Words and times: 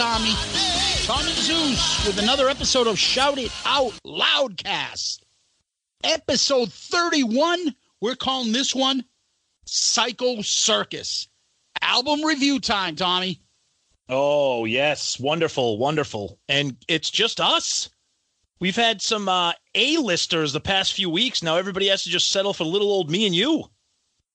Up 0.00 0.20
there, 0.20 0.28
Kiss 0.28 1.06
Army? 1.06 1.06
Tommy 1.06 1.32
Zeus 1.32 2.06
with 2.06 2.18
another 2.18 2.48
episode 2.48 2.86
of 2.86 2.98
Shout 2.98 3.38
It 3.38 3.52
Out 3.64 3.92
Loudcast. 4.06 5.22
Episode 6.04 6.72
31. 6.72 7.74
We're 8.00 8.14
calling 8.14 8.52
this 8.52 8.74
one 8.74 9.04
Psycho 9.66 10.42
Circus. 10.42 11.28
Album 11.82 12.24
review 12.24 12.60
time, 12.60 12.96
Tommy. 12.96 13.40
Oh, 14.08 14.64
yes. 14.64 15.20
Wonderful, 15.20 15.78
wonderful. 15.78 16.38
And 16.48 16.76
it's 16.88 17.10
just 17.10 17.40
us. 17.40 17.90
We've 18.58 18.76
had 18.76 19.00
some 19.00 19.28
uh, 19.28 19.52
A-listers 19.74 20.52
the 20.52 20.60
past 20.60 20.92
few 20.92 21.08
weeks. 21.08 21.42
Now 21.42 21.56
everybody 21.56 21.88
has 21.88 22.02
to 22.04 22.10
just 22.10 22.30
settle 22.30 22.52
for 22.52 22.64
little 22.64 22.90
old 22.90 23.10
me 23.10 23.26
and 23.26 23.34
you. 23.34 23.64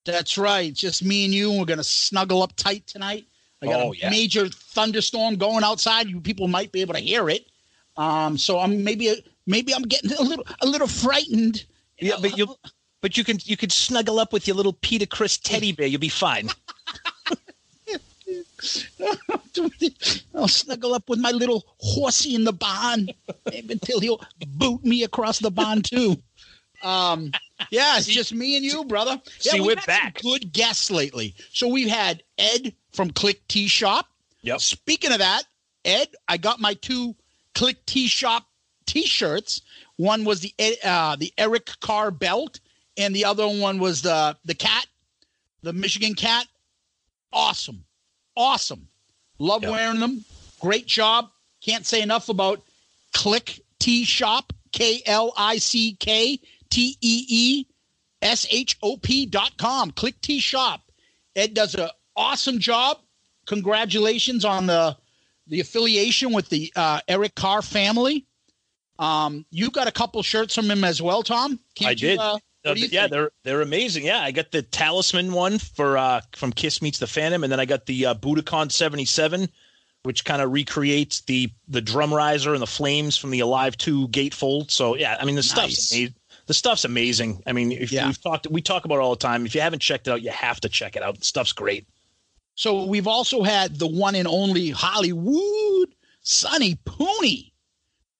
That's 0.04 0.38
right. 0.38 0.72
Just 0.72 1.04
me 1.04 1.24
and 1.24 1.34
you. 1.34 1.52
We're 1.52 1.64
going 1.64 1.78
to 1.78 1.84
snuggle 1.84 2.42
up 2.42 2.54
tight 2.56 2.86
tonight. 2.86 3.26
I 3.62 3.66
got 3.66 3.80
Oh, 3.80 3.92
a 3.92 3.96
yeah. 3.96 4.10
major 4.10 4.48
thunderstorm 4.48 5.36
going 5.36 5.64
outside. 5.64 6.08
You 6.08 6.20
people 6.20 6.48
might 6.48 6.72
be 6.72 6.80
able 6.82 6.94
to 6.94 7.00
hear 7.00 7.30
it. 7.30 7.46
Um, 7.96 8.36
so 8.36 8.58
I'm 8.58 8.84
maybe 8.84 9.24
maybe 9.46 9.74
I'm 9.74 9.82
getting 9.82 10.12
a 10.12 10.22
little 10.22 10.44
a 10.60 10.66
little 10.66 10.88
frightened. 10.88 11.64
Yeah, 11.98 12.16
but 12.20 12.36
you 12.36 12.54
but 13.00 13.16
you 13.16 13.24
can 13.24 13.38
you 13.44 13.56
can 13.56 13.70
snuggle 13.70 14.18
up 14.20 14.32
with 14.32 14.46
your 14.46 14.56
little 14.56 14.74
Peter 14.74 15.06
Criss 15.06 15.38
teddy 15.38 15.72
bear. 15.72 15.86
You'll 15.86 16.00
be 16.00 16.08
fine. 16.08 16.50
I'll 20.34 20.48
snuggle 20.48 20.94
up 20.94 21.08
with 21.08 21.18
my 21.18 21.30
little 21.30 21.64
horsey 21.78 22.34
in 22.34 22.44
the 22.44 22.52
barn 22.52 23.08
until 23.46 24.00
he'll 24.00 24.20
boot 24.48 24.84
me 24.84 25.04
across 25.04 25.38
the 25.38 25.50
barn 25.50 25.82
too. 25.82 26.16
Um, 26.82 27.32
yeah, 27.70 27.96
it's 27.96 28.06
just 28.06 28.34
me 28.34 28.56
and 28.56 28.64
you, 28.64 28.84
brother. 28.84 29.20
Yeah, 29.40 29.52
See, 29.52 29.60
we've 29.60 29.66
we're 29.68 29.76
had 29.76 29.86
back. 29.86 30.22
Good 30.22 30.52
guests 30.52 30.90
lately. 30.90 31.34
So 31.52 31.68
we've 31.68 31.88
had 31.88 32.22
Ed 32.38 32.74
from 32.96 33.10
Klick 33.10 33.46
Tee 33.46 33.68
Shop. 33.68 34.06
Yep. 34.42 34.60
Speaking 34.60 35.12
of 35.12 35.18
that, 35.18 35.42
Ed, 35.84 36.08
I 36.26 36.36
got 36.36 36.58
my 36.60 36.74
two 36.74 37.14
Klick 37.54 37.84
Tee 37.86 38.08
Shop 38.08 38.44
T-shirts. 38.86 39.60
One 39.96 40.24
was 40.24 40.40
the 40.40 40.54
uh, 40.84 41.16
the 41.16 41.32
Eric 41.38 41.70
Carr 41.80 42.10
belt, 42.10 42.60
and 42.96 43.14
the 43.14 43.24
other 43.24 43.46
one 43.46 43.78
was 43.78 44.02
the 44.02 44.36
the 44.44 44.54
cat, 44.54 44.86
the 45.62 45.72
Michigan 45.72 46.14
cat. 46.14 46.46
Awesome, 47.32 47.84
awesome. 48.36 48.88
Love 49.38 49.62
Yep. 49.62 49.70
wearing 49.70 50.00
them. 50.00 50.24
Great 50.60 50.86
job. 50.86 51.30
Can't 51.60 51.84
say 51.86 52.00
enough 52.02 52.28
about 52.28 52.62
Klick 53.12 53.60
Tee 53.78 54.04
Shop. 54.04 54.52
K 54.72 55.02
L 55.06 55.32
I 55.36 55.58
C 55.58 55.94
K 55.94 56.38
T 56.70 56.98
E 57.00 57.24
E 57.28 57.66
S 58.22 58.46
H 58.50 58.76
O 58.82 58.96
P 58.96 59.24
dot 59.26 59.56
com. 59.56 59.90
Klick 59.90 60.20
Tee 60.20 60.38
Shop. 60.40 60.80
Ed 61.34 61.54
does 61.54 61.74
an 61.74 61.88
awesome 62.16 62.58
job. 62.58 62.98
Congratulations 63.46 64.44
on 64.44 64.66
the 64.66 64.96
the 65.48 65.60
affiliation 65.60 66.32
with 66.32 66.48
the 66.48 66.72
uh, 66.74 67.00
Eric 67.06 67.34
Carr 67.36 67.62
family. 67.62 68.26
Um, 68.98 69.44
you 69.50 69.70
got 69.70 69.86
a 69.86 69.92
couple 69.92 70.22
shirts 70.22 70.54
from 70.54 70.70
him 70.70 70.82
as 70.82 71.00
well, 71.00 71.22
Tom. 71.22 71.60
Can't 71.74 71.88
I 71.88 71.90
you, 71.92 71.96
did. 71.96 72.18
uh, 72.18 72.22
Uh, 72.34 72.38
what 72.70 72.74
do 72.74 72.80
you 72.80 72.88
yeah, 72.90 73.02
think? 73.02 73.12
they're 73.12 73.30
they're 73.44 73.60
amazing. 73.60 74.04
Yeah, 74.04 74.20
I 74.22 74.32
got 74.32 74.50
the 74.50 74.62
Talisman 74.62 75.32
one 75.32 75.58
for 75.58 75.96
uh 75.98 76.20
from 76.34 76.52
Kiss 76.52 76.82
Meets 76.82 76.98
the 76.98 77.06
Phantom, 77.06 77.44
and 77.44 77.52
then 77.52 77.60
I 77.60 77.64
got 77.64 77.86
the 77.86 78.06
uh, 78.06 78.14
Budokan 78.14 78.72
seventy 78.72 79.04
seven, 79.04 79.48
which 80.02 80.24
kind 80.24 80.42
of 80.42 80.50
recreates 80.50 81.20
the 81.22 81.50
the 81.68 81.80
drum 81.80 82.12
riser 82.12 82.52
and 82.54 82.62
the 82.62 82.66
flames 82.66 83.16
from 83.16 83.30
the 83.30 83.40
Alive 83.40 83.76
Two 83.76 84.08
gatefold. 84.08 84.70
So 84.72 84.96
yeah, 84.96 85.16
I 85.20 85.24
mean 85.24 85.36
the 85.36 85.42
stuff's 85.44 85.78
Nice. 85.78 85.92
amazing. 85.92 86.14
The 86.46 86.54
stuff's 86.54 86.84
amazing. 86.84 87.42
I 87.46 87.52
mean, 87.52 87.70
if 87.72 87.92
Yeah. 87.92 88.06
we've 88.06 88.20
talked, 88.20 88.46
we 88.50 88.62
talk 88.62 88.84
about 88.84 88.96
it 88.96 89.00
all 89.00 89.10
the 89.10 89.16
time. 89.16 89.46
If 89.46 89.54
you 89.54 89.60
haven't 89.60 89.80
checked 89.82 90.06
it 90.08 90.10
out, 90.12 90.22
you 90.22 90.30
have 90.30 90.60
to 90.60 90.68
check 90.68 90.94
it 90.96 91.02
out. 91.02 91.18
The 91.18 91.24
stuff's 91.24 91.52
great. 91.52 91.86
So 92.56 92.84
we've 92.84 93.06
also 93.06 93.42
had 93.42 93.78
the 93.78 93.86
one 93.86 94.14
and 94.14 94.26
only 94.26 94.70
Hollywood 94.70 95.94
Sonny 96.22 96.74
Pooney. 96.84 97.52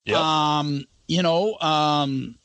Yep. 0.04 0.16
Um, 0.16 0.84
you 1.08 1.22
know, 1.22 1.56
um, 1.58 2.36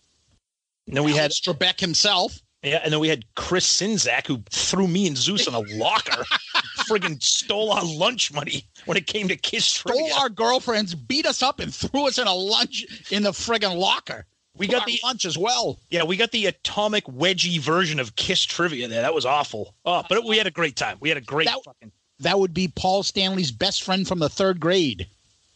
And 0.87 0.97
then 0.97 1.03
we 1.03 1.11
had 1.11 1.31
Alex 1.31 1.41
Trebek 1.41 1.79
himself. 1.79 2.39
yeah, 2.63 2.79
and 2.83 2.91
then 2.93 2.99
we 2.99 3.07
had 3.09 3.25
Chris 3.35 3.67
Sinzak 3.67 4.25
who 4.27 4.41
threw 4.49 4.87
me 4.87 5.05
and 5.07 5.17
Zeus 5.17 5.47
in 5.47 5.53
a 5.53 5.59
locker, 5.59 6.23
friggin' 6.87 7.21
stole 7.21 7.71
our 7.71 7.83
lunch 7.83 8.31
money 8.33 8.63
when 8.85 8.97
it 8.97 9.05
came 9.07 9.27
to 9.27 9.35
Kiss 9.35 9.65
Stole 9.65 9.95
trivia. 9.95 10.15
our 10.15 10.29
girlfriends, 10.29 10.95
beat 10.95 11.25
us 11.25 11.43
up, 11.43 11.59
and 11.59 11.73
threw 11.73 12.07
us 12.07 12.17
in 12.17 12.25
a 12.27 12.33
lunch 12.33 12.85
in 13.11 13.23
the 13.23 13.31
friggin' 13.31 13.75
locker. 13.77 14.25
We 14.57 14.67
got 14.67 14.85
the 14.85 14.99
lunch 15.03 15.25
as 15.25 15.37
well. 15.37 15.79
Yeah, 15.89 16.03
we 16.03 16.17
got 16.17 16.31
the 16.31 16.45
atomic 16.47 17.05
wedgie 17.05 17.59
version 17.59 17.99
of 17.99 18.15
Kiss 18.15 18.43
trivia 18.43 18.87
there. 18.87 19.01
That 19.01 19.13
was 19.13 19.25
awful. 19.25 19.73
Oh, 19.85 20.03
but 20.09 20.25
we 20.25 20.37
had 20.37 20.45
a 20.47 20.51
great 20.51 20.75
time. 20.75 20.97
We 20.99 21.09
had 21.09 21.17
a 21.17 21.21
great 21.21 21.47
That- 21.47 21.63
fucking 21.63 21.91
That 22.19 22.37
would 22.37 22.53
be 22.53 22.67
Paul 22.67 23.01
Stanley's 23.03 23.51
best 23.51 23.81
friend 23.81 24.07
from 24.07 24.19
the 24.19 24.29
third 24.29 24.59
grade. 24.59 25.07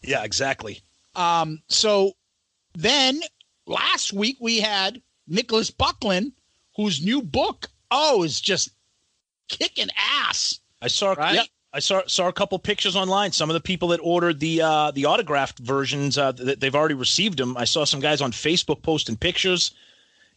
yeah, 0.01 0.23
exactly. 0.23 0.81
Um, 1.15 1.61
so 1.69 2.13
then 2.73 3.21
last 3.67 4.13
week 4.13 4.37
we 4.39 4.59
had 4.59 5.01
Nicholas 5.27 5.69
Buckland, 5.71 6.31
whose 6.75 7.03
new 7.03 7.21
book, 7.21 7.67
oh, 7.91 8.23
is 8.23 8.39
just 8.41 8.69
kicking 9.47 9.89
ass. 9.95 10.59
I 10.81 10.87
saw 10.87 11.13
Right? 11.13 11.35
yeah, 11.35 11.43
I 11.75 11.79
saw 11.79 12.01
saw 12.07 12.29
a 12.29 12.33
couple 12.33 12.57
pictures 12.57 12.95
online. 12.95 13.33
Some 13.33 13.49
of 13.49 13.53
the 13.53 13.59
people 13.59 13.89
that 13.89 13.99
ordered 14.01 14.39
the 14.39 14.61
uh, 14.61 14.91
the 14.91 15.05
autographed 15.07 15.59
versions, 15.59 16.17
uh, 16.17 16.31
that 16.31 16.61
they've 16.61 16.73
already 16.73 16.95
received 16.95 17.37
them. 17.37 17.57
I 17.57 17.65
saw 17.65 17.83
some 17.83 17.99
guys 17.99 18.21
on 18.21 18.31
Facebook 18.31 18.81
posting 18.81 19.17
pictures. 19.17 19.71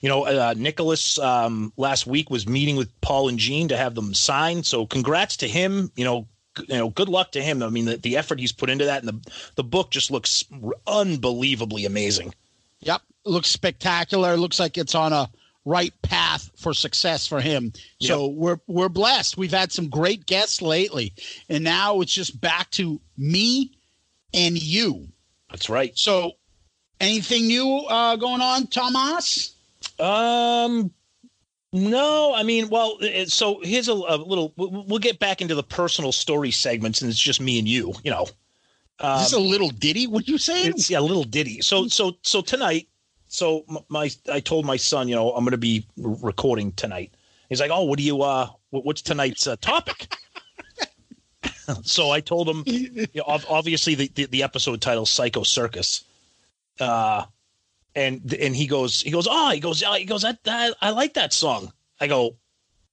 You 0.01 0.09
know, 0.09 0.27
uh, 0.27 0.55
Nicholas 0.57 1.17
um, 1.21 1.73
last 1.77 2.09
week 2.09 2.29
was 2.29 2.49
meeting 2.49 2.75
with 2.75 2.89
Paul 3.03 3.29
and 3.29 3.39
Gene 3.39 3.69
to 3.69 3.77
have 3.77 3.95
them 3.95 4.15
signed. 4.15 4.67
So, 4.67 4.85
congrats 4.85 5.37
to 5.39 5.49
him. 5.49 5.93
You 5.95 6.05
know, 6.05 6.27
you 6.69 6.77
know, 6.77 6.91
good 6.91 7.09
luck 7.09 7.31
to 7.33 7.43
him. 7.43 7.63
I 7.63 7.69
mean, 7.69 7.85
the, 7.85 7.97
the 7.99 8.17
effort 8.17 8.41
he's 8.41 8.53
put 8.53 8.69
into 8.69 8.87
that, 8.87 9.05
and 9.05 9.09
the 9.09 9.31
the 9.55 9.65
book 9.65 9.93
just 9.93 10.11
looks 10.11 10.45
unbelievably 10.89 11.85
amazing. 11.85 12.35
Yep. 12.81 13.03
Looks 13.25 13.49
spectacular. 13.49 14.37
Looks 14.37 14.59
like 14.59 14.77
it's 14.77 14.97
on 14.97 15.13
a 15.13 15.31
right 15.69 15.93
path 16.03 16.51
for 16.57 16.73
success 16.73 17.27
for 17.27 17.41
him. 17.41 17.73
So 18.01 18.29
we're 18.29 18.59
we're 18.67 18.89
blessed. 18.89 19.37
We've 19.37 19.53
had 19.53 19.71
some 19.73 19.89
great 19.89 20.27
guests 20.27 20.63
lately. 20.63 21.13
And 21.49 21.63
now 21.63 22.01
it's 22.01 22.13
just 22.13 22.41
back 22.41 22.71
to 22.73 23.01
me 23.17 23.73
and 24.33 24.61
you. 24.61 25.09
That's 25.51 25.69
right. 25.69 25.97
So 25.97 26.33
anything 27.01 27.47
new 27.47 27.79
uh, 27.89 28.17
going 28.17 28.41
on, 28.41 28.67
Tomas? 28.67 29.55
Um, 30.01 30.91
No, 31.73 32.33
I 32.35 32.43
mean, 32.45 32.71
well, 32.71 32.97
it, 33.01 33.31
so 33.31 33.61
here's 33.63 33.89
a, 33.89 33.93
a 33.93 34.17
little. 34.17 34.55
We'll 34.57 34.85
we'll 34.87 34.99
get 34.99 35.19
back 35.19 35.43
into 35.43 35.55
the 35.55 35.63
personal 35.63 36.13
story 36.13 36.51
segments, 36.51 37.03
and 37.03 37.11
it's 37.11 37.21
just 37.21 37.41
me 37.41 37.59
and 37.59 37.69
you. 37.69 37.93
You 38.03 38.11
know, 38.11 38.23
Is 38.23 39.21
this 39.21 39.27
is 39.29 39.33
a 39.35 39.41
little 39.41 39.69
ditty? 39.69 40.07
What 40.07 40.29
you 40.29 40.39
saying? 40.39 40.71
it's 40.71 40.89
yeah, 40.91 40.99
a 40.99 41.01
little 41.01 41.25
ditty. 41.25 41.61
So 41.61 41.87
so 41.89 42.17
so 42.23 42.41
tonight, 42.41 42.89
so 43.29 43.65
my 43.89 44.11
I 44.31 44.41
told 44.41 44.65
my 44.65 44.77
son, 44.77 45.09
you 45.09 45.15
know, 45.15 45.31
I'm 45.33 45.45
going 45.45 45.53
to 45.53 45.59
be 45.59 45.87
recording 45.97 46.73
tonight. 46.73 47.15
He's 47.49 47.61
like, 47.61 47.71
oh, 47.73 47.85
what 47.85 47.99
do 47.99 48.05
you 48.05 48.23
uh, 48.23 48.49
what's 48.71 49.03
tonight's 49.03 49.47
uh, 49.47 49.57
topic? 49.61 50.13
so 51.83 52.11
I 52.11 52.21
told 52.21 52.49
him, 52.49 52.63
you 52.67 53.07
know, 53.15 53.25
obviously 53.49 53.95
the, 53.95 54.11
the 54.15 54.27
the 54.27 54.43
episode 54.43 54.81
title 54.81 55.07
Psycho 55.07 55.43
Circus, 55.43 56.05
uh, 56.81 57.25
and 57.95 58.33
and 58.35 58.57
he 58.57 58.67
goes 58.67 59.03
he 59.03 59.11
goes 59.11 59.27
oh 59.31 59.51
he 59.51 59.61
goes 59.61 59.83
oh, 59.83 59.95
he 59.95 60.05
goes 60.05 60.25
I, 60.25 60.37
I 60.47 60.73
I 60.81 60.91
like 60.91 61.15
that 61.15 61.33
song. 61.33 61.73
I 62.01 62.07
go, 62.07 62.37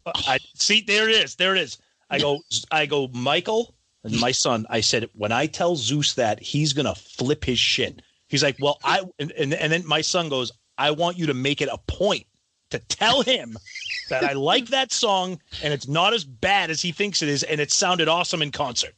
I 0.05 0.39
see 0.55 0.81
there 0.81 1.09
it 1.09 1.15
is 1.15 1.35
there 1.35 1.55
it 1.55 1.61
is. 1.61 1.77
I 2.09 2.19
go 2.19 2.41
I 2.71 2.85
go 2.85 3.07
Michael 3.09 3.73
and 4.03 4.19
my 4.19 4.31
son. 4.31 4.65
I 4.69 4.81
said 4.81 5.09
when 5.13 5.31
I 5.31 5.47
tell 5.47 5.75
Zeus 5.75 6.13
that 6.13 6.39
he's 6.41 6.73
gonna 6.73 6.95
flip 6.95 7.45
his 7.45 7.59
shit. 7.59 8.01
He's 8.27 8.43
like, 8.43 8.57
well 8.59 8.79
I 8.83 9.01
and 9.19 9.31
and, 9.31 9.53
and 9.53 9.71
then 9.71 9.85
my 9.87 10.01
son 10.01 10.29
goes, 10.29 10.51
I 10.77 10.91
want 10.91 11.17
you 11.17 11.25
to 11.27 11.33
make 11.33 11.61
it 11.61 11.69
a 11.71 11.77
point 11.87 12.25
to 12.71 12.79
tell 12.79 13.21
him 13.21 13.55
that 14.09 14.23
I 14.23 14.33
like 14.33 14.67
that 14.67 14.91
song 14.91 15.39
and 15.63 15.73
it's 15.73 15.87
not 15.87 16.13
as 16.13 16.23
bad 16.25 16.69
as 16.71 16.81
he 16.81 16.91
thinks 16.91 17.21
it 17.21 17.29
is, 17.29 17.43
and 17.43 17.61
it 17.61 17.71
sounded 17.71 18.07
awesome 18.07 18.41
in 18.41 18.51
concert. 18.51 18.93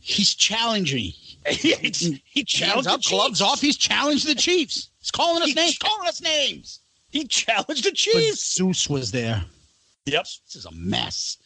He's 0.00 0.34
challenging. 0.34 1.12
he 1.48 1.72
Hands 1.72 2.22
challenged 2.46 2.88
up, 2.88 3.02
the 3.02 3.08
gloves 3.10 3.42
off. 3.42 3.60
He's 3.60 3.76
challenged 3.76 4.26
the 4.26 4.34
Chiefs. 4.34 4.90
He's 5.00 5.10
calling 5.10 5.42
us 5.42 5.48
He 5.48 5.54
names. 5.54 5.74
ch- 5.74 5.80
Calling 5.80 6.08
us 6.08 6.22
names. 6.22 6.80
He 7.10 7.24
challenged 7.26 7.84
the 7.84 7.90
But 7.90 7.96
Chiefs. 7.96 8.54
Zeus 8.54 8.88
was 8.88 9.10
there. 9.10 9.44
Yep. 10.06 10.22
This 10.46 10.56
is 10.56 10.64
a 10.66 10.70
mess. 10.72 11.36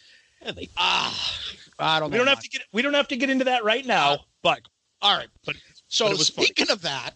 Yeah, 0.43 0.53
they- 0.53 0.69
Ah, 0.77 1.39
I 1.79 1.99
don't. 2.00 2.11
we 2.11 2.19
know 2.19 2.25
don't 2.25 2.35
have 2.35 2.43
to 2.43 2.49
get 2.49 2.62
we 2.73 2.83
don't 2.83 2.94
have 2.94 3.09
to 3.09 3.17
get 3.17 3.31
into 3.31 3.44
that 3.47 3.65
right 3.65 3.85
now, 3.87 4.19
but 4.43 4.61
All 5.00 5.17
right, 5.17 5.29
but 5.44 5.56
so 5.93 6.09
was 6.09 6.31
funny. 6.31 6.47
speaking 6.47 6.71
of 6.71 6.83
that, 6.83 7.15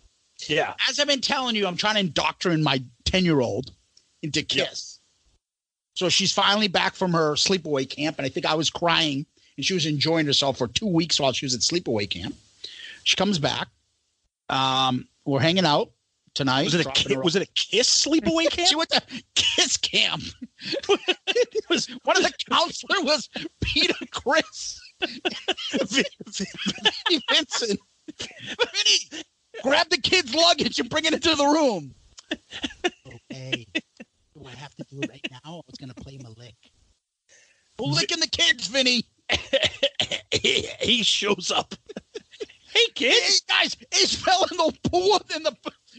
yeah. 0.48 0.74
as 0.88 1.00
I've 1.00 1.08
been 1.08 1.20
telling 1.20 1.56
you, 1.56 1.66
I'm 1.66 1.76
trying 1.76 1.94
to 1.94 2.00
indoctrinate 2.00 2.62
my 2.62 2.82
ten 3.04 3.24
year 3.24 3.40
old 3.40 3.72
into 4.22 4.42
Kiss. 4.42 5.00
So 5.94 6.10
she's 6.10 6.30
finally 6.32 6.68
back 6.68 6.94
from 6.94 7.12
her 7.12 7.32
sleepaway 7.32 7.88
camp, 7.88 8.18
and 8.18 8.26
I 8.26 8.28
think 8.28 8.44
I 8.44 8.54
was 8.54 8.68
crying, 8.68 9.24
and 9.56 9.64
she 9.64 9.72
was 9.72 9.86
enjoying 9.86 10.26
herself 10.26 10.58
for 10.58 10.68
two 10.68 10.86
weeks 10.86 11.18
while 11.18 11.32
she 11.32 11.46
was 11.46 11.54
at 11.54 11.60
sleepaway 11.60 12.08
camp. 12.08 12.36
She 13.04 13.16
comes 13.16 13.38
back. 13.38 13.68
Um, 14.50 15.08
we're 15.24 15.40
hanging 15.40 15.64
out 15.64 15.90
tonight. 16.34 16.64
Was 16.64 16.74
it 16.74 16.86
a 16.86 16.90
ki- 16.90 17.16
was 17.16 17.34
it 17.34 17.42
a 17.42 17.46
kiss 17.54 18.06
sleepaway 18.06 18.50
camp? 18.50 18.68
She 18.68 18.76
went 18.76 18.90
to 18.90 19.02
Kiss 19.34 19.78
Camp. 19.78 20.22
it 21.28 21.64
was 21.70 21.86
one 22.04 22.18
of 22.18 22.22
the 22.22 22.32
counselor 22.50 23.02
was 23.02 23.30
Peter 23.62 23.94
Criss. 24.12 24.78
Vincent. 27.30 27.80
Vinny, 28.18 29.22
grab 29.62 29.88
the 29.90 29.98
kid's 29.98 30.34
luggage 30.34 30.78
and 30.78 30.88
bring 30.90 31.04
it 31.04 31.14
into 31.14 31.34
the 31.34 31.44
room. 31.46 31.94
Okay. 33.32 33.66
Do 33.74 34.44
I 34.46 34.50
have 34.50 34.74
to 34.76 34.84
do 34.90 35.00
it 35.02 35.10
right 35.10 35.26
now? 35.30 35.38
I 35.44 35.50
was 35.50 35.76
gonna 35.78 35.94
play 35.94 36.14
him 36.14 36.26
a 36.26 36.30
lick. 36.40 36.54
We're 37.78 37.92
licking 37.92 38.20
the 38.20 38.28
kids, 38.28 38.66
Vinny. 38.68 39.04
he, 40.32 40.68
he 40.80 41.02
shows 41.02 41.50
up. 41.50 41.74
hey 42.72 42.80
Hey, 42.80 42.86
kids. 42.94 43.42
guys, 43.48 43.76
Ace 43.92 44.14
fell 44.16 44.44
in 44.50 44.56
the 44.56 44.78
pool 44.90 45.20
in 45.34 45.42
the 45.42 45.56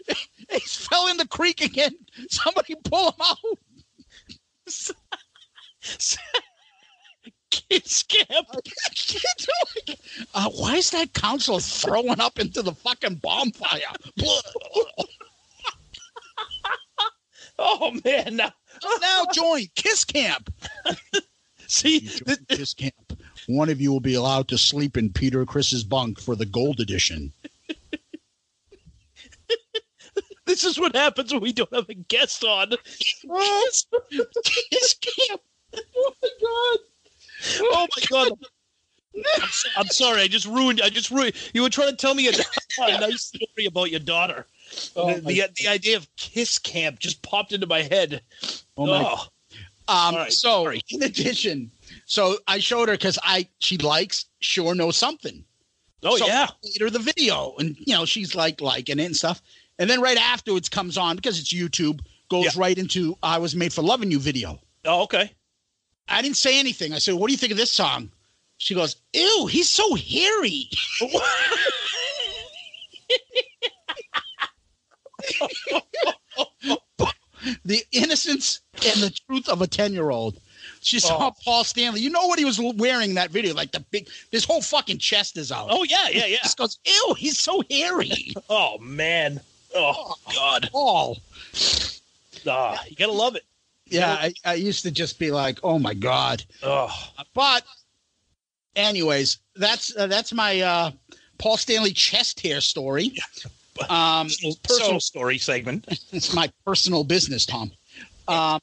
Ace 0.49 0.87
fell 0.87 1.07
in 1.07 1.17
the 1.17 1.27
creek 1.27 1.61
again. 1.61 1.93
Somebody 2.29 2.75
pull 2.83 3.11
him 3.11 3.21
out. 3.21 3.37
Kids 7.69 8.03
camp. 8.03 8.47
Kids 8.95 9.47
like, 9.75 9.99
uh, 10.33 10.49
why 10.49 10.75
is 10.75 10.89
that 10.91 11.13
counselor 11.13 11.59
throwing 11.59 12.19
up 12.19 12.39
into 12.39 12.61
the 12.61 12.73
fucking 12.73 13.15
bonfire? 13.15 13.79
Oh 17.59 17.91
man. 18.05 18.35
Now, 18.35 18.53
now 19.01 19.23
join 19.33 19.65
Kiss 19.75 20.05
Camp. 20.05 20.53
see 21.67 21.99
You 21.99 22.09
join 22.09 22.37
Kiss 22.49 22.73
Camp. 22.73 23.19
One 23.47 23.69
of 23.69 23.81
you 23.81 23.91
will 23.91 23.99
be 23.99 24.13
allowed 24.13 24.47
to 24.49 24.57
sleep 24.57 24.97
in 24.97 25.11
Peter 25.11 25.45
Criss's 25.45 25.83
bunk 25.83 26.19
for 26.19 26.35
the 26.35 26.45
gold 26.45 26.79
edition. 26.79 27.33
this 30.45 30.63
is 30.63 30.79
what 30.79 30.95
happens 30.95 31.33
when 31.33 31.41
we 31.41 31.53
don't 31.53 31.73
have 31.73 31.89
a 31.89 31.93
guest 31.95 32.43
on. 32.43 32.73
Kiss 34.43 34.93
Camp. 34.99 35.41
Oh 35.95 36.13
my 36.21 36.29
god. 36.41 36.79
Oh 37.59 37.87
my 37.95 38.03
god. 38.09 38.31
I'm, 39.41 39.49
so- 39.49 39.69
I'm 39.77 39.87
sorry. 39.87 40.21
I 40.21 40.27
just 40.27 40.45
ruined. 40.45 40.81
I 40.81 40.89
just 40.89 41.09
ruined. 41.11 41.33
You 41.53 41.63
were 41.63 41.69
trying 41.69 41.89
to 41.89 41.95
tell 41.95 42.13
me 42.13 42.27
a, 42.27 42.31
a 42.83 42.99
nice 42.99 43.23
story 43.23 43.65
about 43.67 43.89
your 43.89 43.99
daughter. 43.99 44.45
Oh 44.95 45.15
the, 45.15 45.21
the 45.21 45.43
the 45.63 45.67
idea 45.67 45.97
of 45.97 46.07
kiss 46.17 46.59
camp 46.59 46.99
just 46.99 47.21
popped 47.21 47.53
into 47.53 47.65
my 47.67 47.81
head. 47.81 48.21
Oh 48.77 48.85
my 48.85 49.03
Oh, 49.89 50.07
Um, 50.09 50.15
right, 50.15 50.31
so 50.33 50.63
sorry. 50.63 50.81
in 50.89 51.01
addition, 51.03 51.71
so 52.05 52.37
I 52.47 52.59
showed 52.59 52.89
her 52.89 52.95
because 52.95 53.17
I 53.23 53.47
she 53.59 53.77
likes 53.77 54.25
sure 54.39 54.75
knows 54.75 54.97
something. 54.97 55.43
oh 56.03 56.17
So 56.17 56.27
yeah. 56.27 56.47
Later 56.63 56.89
the 56.89 56.99
video, 56.99 57.55
and 57.59 57.75
you 57.79 57.95
know 57.95 58.05
she's 58.05 58.35
like 58.35 58.59
liking 58.61 58.99
it 58.99 59.05
and 59.05 59.15
stuff. 59.15 59.41
And 59.79 59.89
then 59.89 60.01
right 60.01 60.17
afterwards 60.17 60.67
comes 60.69 60.97
on 60.97 61.15
because 61.15 61.39
it's 61.39 61.53
YouTube, 61.53 62.01
goes 62.29 62.45
Yeah. 62.45 62.51
right 62.61 62.77
into 62.77 63.17
"I 63.23 63.37
was 63.37 63.55
made 63.55 63.71
for 63.73 63.81
loving 63.83 64.11
you" 64.11 64.19
video. 64.19 64.59
Oh 64.85 65.03
okay. 65.03 65.31
I 66.09 66.21
didn't 66.21 66.37
say 66.37 66.59
anything. 66.59 66.93
I 66.93 66.99
said, 66.99 67.15
"What 67.15 67.27
do 67.27 67.33
you 67.33 67.37
think 67.37 67.51
of 67.51 67.57
this 67.57 67.71
song?" 67.71 68.09
She 68.57 68.73
goes, 68.73 68.95
"Ew, 69.13 69.47
he's 69.47 69.69
so 69.69 69.95
hairy." 69.95 70.69
the 77.65 77.83
innocence 77.91 78.61
and 78.85 79.01
the 79.01 79.09
truth 79.27 79.47
of 79.49 79.61
a 79.61 79.67
10 79.67 79.93
year 79.93 80.09
old. 80.09 80.39
She 80.81 80.99
saw 80.99 81.27
Oh. 81.27 81.33
Paul 81.43 81.63
Stanley. 81.63 82.01
You 82.01 82.09
know 82.09 82.25
what 82.27 82.39
he 82.39 82.45
was 82.45 82.59
wearing 82.59 83.09
in 83.09 83.15
that 83.15 83.31
video? 83.31 83.53
Like 83.53 83.71
the 83.71 83.79
big, 83.91 84.07
this 84.31 84.45
whole 84.45 84.61
fucking 84.61 84.99
chest 84.99 85.37
is 85.37 85.51
out. 85.51 85.67
Oh 85.69 85.83
yeah, 85.83 86.07
yeah, 86.09 86.25
yeah. 86.25 86.37
Just 86.43 86.57
goes, 86.57 86.79
ew, 86.85 87.15
he's 87.17 87.39
so 87.39 87.61
hairy. 87.69 88.33
Oh 88.49 88.77
man. 88.79 89.41
Oh 89.75 90.15
god. 90.33 90.69
Paul. 90.71 91.17
Ah, 92.47 92.81
you 92.87 92.95
gotta 92.95 93.11
love 93.11 93.35
it. 93.35 93.43
Yeah, 93.89 94.11
I, 94.11 94.33
I 94.45 94.53
used 94.55 94.83
to 94.83 94.91
just 94.91 95.19
be 95.19 95.31
like, 95.31 95.59
oh 95.63 95.79
my 95.79 95.93
God. 95.93 96.43
Oh, 96.63 96.89
But, 97.33 97.63
anyways, 98.75 99.39
that's 99.55 99.95
uh, 99.95 100.07
that's 100.07 100.33
my 100.33 100.61
uh, 100.61 100.91
Paul 101.37 101.57
Stanley 101.57 101.91
chest 101.93 102.39
hair 102.41 102.61
story. 102.61 103.11
Um, 103.89 104.25
personal, 104.25 104.55
personal 104.63 104.91
so- 104.93 104.99
story 104.99 105.37
segment. 105.37 105.85
it's 106.11 106.33
my 106.33 106.51
personal 106.65 107.03
business, 107.03 107.45
Tom. 107.45 107.71
Um, 108.27 108.59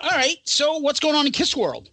all 0.00 0.10
right. 0.12 0.36
So, 0.44 0.78
what's 0.78 1.00
going 1.00 1.16
on 1.16 1.26
in 1.26 1.32
Kiss 1.32 1.56
World? 1.56 1.90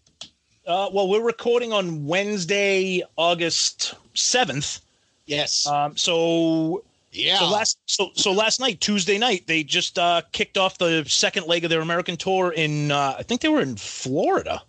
Uh, 0.68 0.90
well, 0.94 1.10
we're 1.10 1.24
recording 1.24 1.74
on 1.74 2.06
Wednesday, 2.06 3.02
August 3.18 3.96
seventh. 4.14 4.82
Yes. 5.26 5.66
Um, 5.66 5.98
so 5.98 6.84
yeah. 7.16 7.40
So 7.40 7.50
last 7.50 7.80
so 7.86 8.12
so 8.14 8.32
last 8.32 8.60
night, 8.60 8.82
Tuesday 8.82 9.18
night, 9.18 9.48
they 9.48 9.64
just 9.64 9.98
uh, 9.98 10.22
kicked 10.32 10.58
off 10.58 10.78
the 10.78 11.04
second 11.06 11.48
leg 11.48 11.64
of 11.64 11.70
their 11.70 11.82
American 11.82 12.18
tour 12.18 12.52
in 12.52 12.92
uh, 12.92 13.16
I 13.18 13.24
think 13.24 13.42
they 13.42 13.50
were 13.50 13.62
in 13.62 13.76
Florida. 13.76 14.62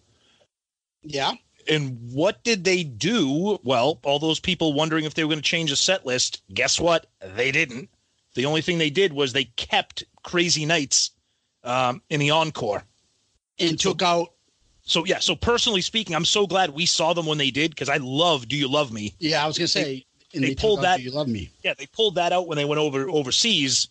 yeah. 1.02 1.32
And 1.68 1.98
what 2.12 2.44
did 2.44 2.62
they 2.62 2.84
do? 2.84 3.58
Well, 3.64 3.98
all 4.04 4.20
those 4.20 4.38
people 4.38 4.72
wondering 4.72 5.04
if 5.04 5.14
they 5.14 5.24
were 5.24 5.30
going 5.30 5.42
to 5.42 5.50
change 5.50 5.70
the 5.70 5.76
set 5.76 6.06
list. 6.06 6.44
Guess 6.54 6.78
what? 6.78 7.06
They 7.34 7.50
didn't. 7.50 7.90
The 8.34 8.46
only 8.46 8.60
thing 8.60 8.78
they 8.78 8.88
did 8.88 9.12
was 9.12 9.32
they 9.32 9.46
kept 9.56 10.04
Crazy 10.22 10.64
Nights 10.64 11.10
um, 11.64 12.02
in 12.08 12.20
the 12.20 12.30
encore. 12.30 12.84
And 13.58 13.80
took 13.80 14.00
out. 14.00 14.28
So 14.82 15.04
yeah. 15.04 15.18
So 15.18 15.34
personally 15.34 15.80
speaking, 15.80 16.14
I'm 16.14 16.24
so 16.24 16.46
glad 16.46 16.70
we 16.70 16.86
saw 16.86 17.12
them 17.14 17.26
when 17.26 17.38
they 17.38 17.50
did 17.50 17.70
because 17.72 17.88
I 17.88 17.96
love 17.96 18.46
"Do 18.46 18.56
You 18.56 18.68
Love 18.68 18.92
Me." 18.92 19.14
Yeah, 19.18 19.42
I 19.42 19.48
was 19.48 19.58
gonna 19.58 19.66
say. 19.66 20.05
And 20.36 20.44
they 20.44 20.50
took 20.50 20.60
pulled 20.60 20.82
that- 20.82 21.00
You 21.00 21.10
love 21.10 21.28
me. 21.28 21.50
Yeah, 21.62 21.74
they 21.74 21.86
pulled 21.86 22.14
that 22.16 22.32
out 22.32 22.46
when 22.46 22.56
they 22.56 22.64
went 22.64 22.80
over 22.80 23.08
overseas 23.08 23.88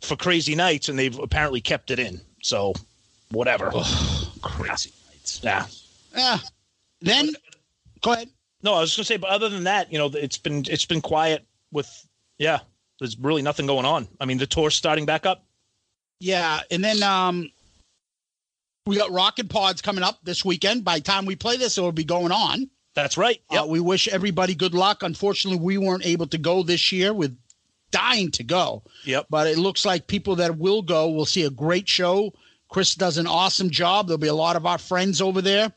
for 0.00 0.16
Crazy 0.16 0.54
Nights, 0.54 0.88
and 0.88 0.98
they've 0.98 1.18
apparently 1.18 1.60
kept 1.60 1.90
it 1.90 1.98
in. 1.98 2.20
So 2.42 2.74
whatever. 3.30 3.70
Crazy. 4.42 4.92
Nights. 5.08 5.40
Yeah. 5.42 5.66
Yeah. 6.16 6.38
Then, 7.00 7.30
go 8.00 8.12
ahead. 8.12 8.28
No, 8.62 8.74
I 8.74 8.80
was 8.80 8.94
gonna 8.96 9.04
say, 9.04 9.16
but 9.16 9.30
other 9.30 9.48
than 9.48 9.64
that, 9.64 9.92
you 9.92 9.98
know, 9.98 10.06
it's 10.06 10.38
been 10.38 10.64
it's 10.68 10.84
been 10.84 11.00
quiet 11.00 11.44
with 11.72 11.88
yeah. 12.38 12.60
There's 12.98 13.16
really 13.18 13.42
nothing 13.42 13.66
going 13.66 13.84
on. 13.86 14.08
I 14.20 14.24
mean, 14.24 14.38
the 14.38 14.46
tour's 14.46 14.74
starting 14.74 15.06
back 15.06 15.24
up. 15.24 15.44
Yeah, 16.18 16.58
and 16.72 16.82
then 16.82 17.00
um, 17.04 17.48
we 18.86 18.96
got 18.96 19.12
Rocket 19.12 19.48
Pods 19.48 19.80
coming 19.80 20.02
up 20.02 20.18
this 20.24 20.44
weekend. 20.44 20.84
By 20.84 20.98
the 20.98 21.04
time 21.04 21.24
we 21.24 21.36
play 21.36 21.56
this, 21.56 21.78
it'll 21.78 21.92
be 21.92 22.02
going 22.02 22.32
on. 22.32 22.68
That's 22.98 23.16
right. 23.16 23.40
Yep. 23.52 23.62
Uh, 23.62 23.66
we 23.68 23.78
wish 23.78 24.08
everybody 24.08 24.56
good 24.56 24.74
luck. 24.74 25.04
Unfortunately, 25.04 25.60
we 25.60 25.78
weren't 25.78 26.04
able 26.04 26.26
to 26.26 26.36
go 26.36 26.64
this 26.64 26.90
year. 26.90 27.14
With 27.14 27.38
dying 27.92 28.30
to 28.32 28.42
go, 28.42 28.82
yep. 29.04 29.26
but 29.30 29.46
it 29.46 29.56
looks 29.56 29.84
like 29.84 30.08
people 30.08 30.34
that 30.36 30.58
will 30.58 30.82
go 30.82 31.08
will 31.08 31.24
see 31.24 31.44
a 31.44 31.50
great 31.50 31.88
show. 31.88 32.32
Chris 32.68 32.96
does 32.96 33.16
an 33.16 33.28
awesome 33.28 33.70
job. 33.70 34.08
There'll 34.08 34.18
be 34.18 34.26
a 34.26 34.34
lot 34.34 34.56
of 34.56 34.66
our 34.66 34.78
friends 34.78 35.22
over 35.22 35.40
there. 35.40 35.72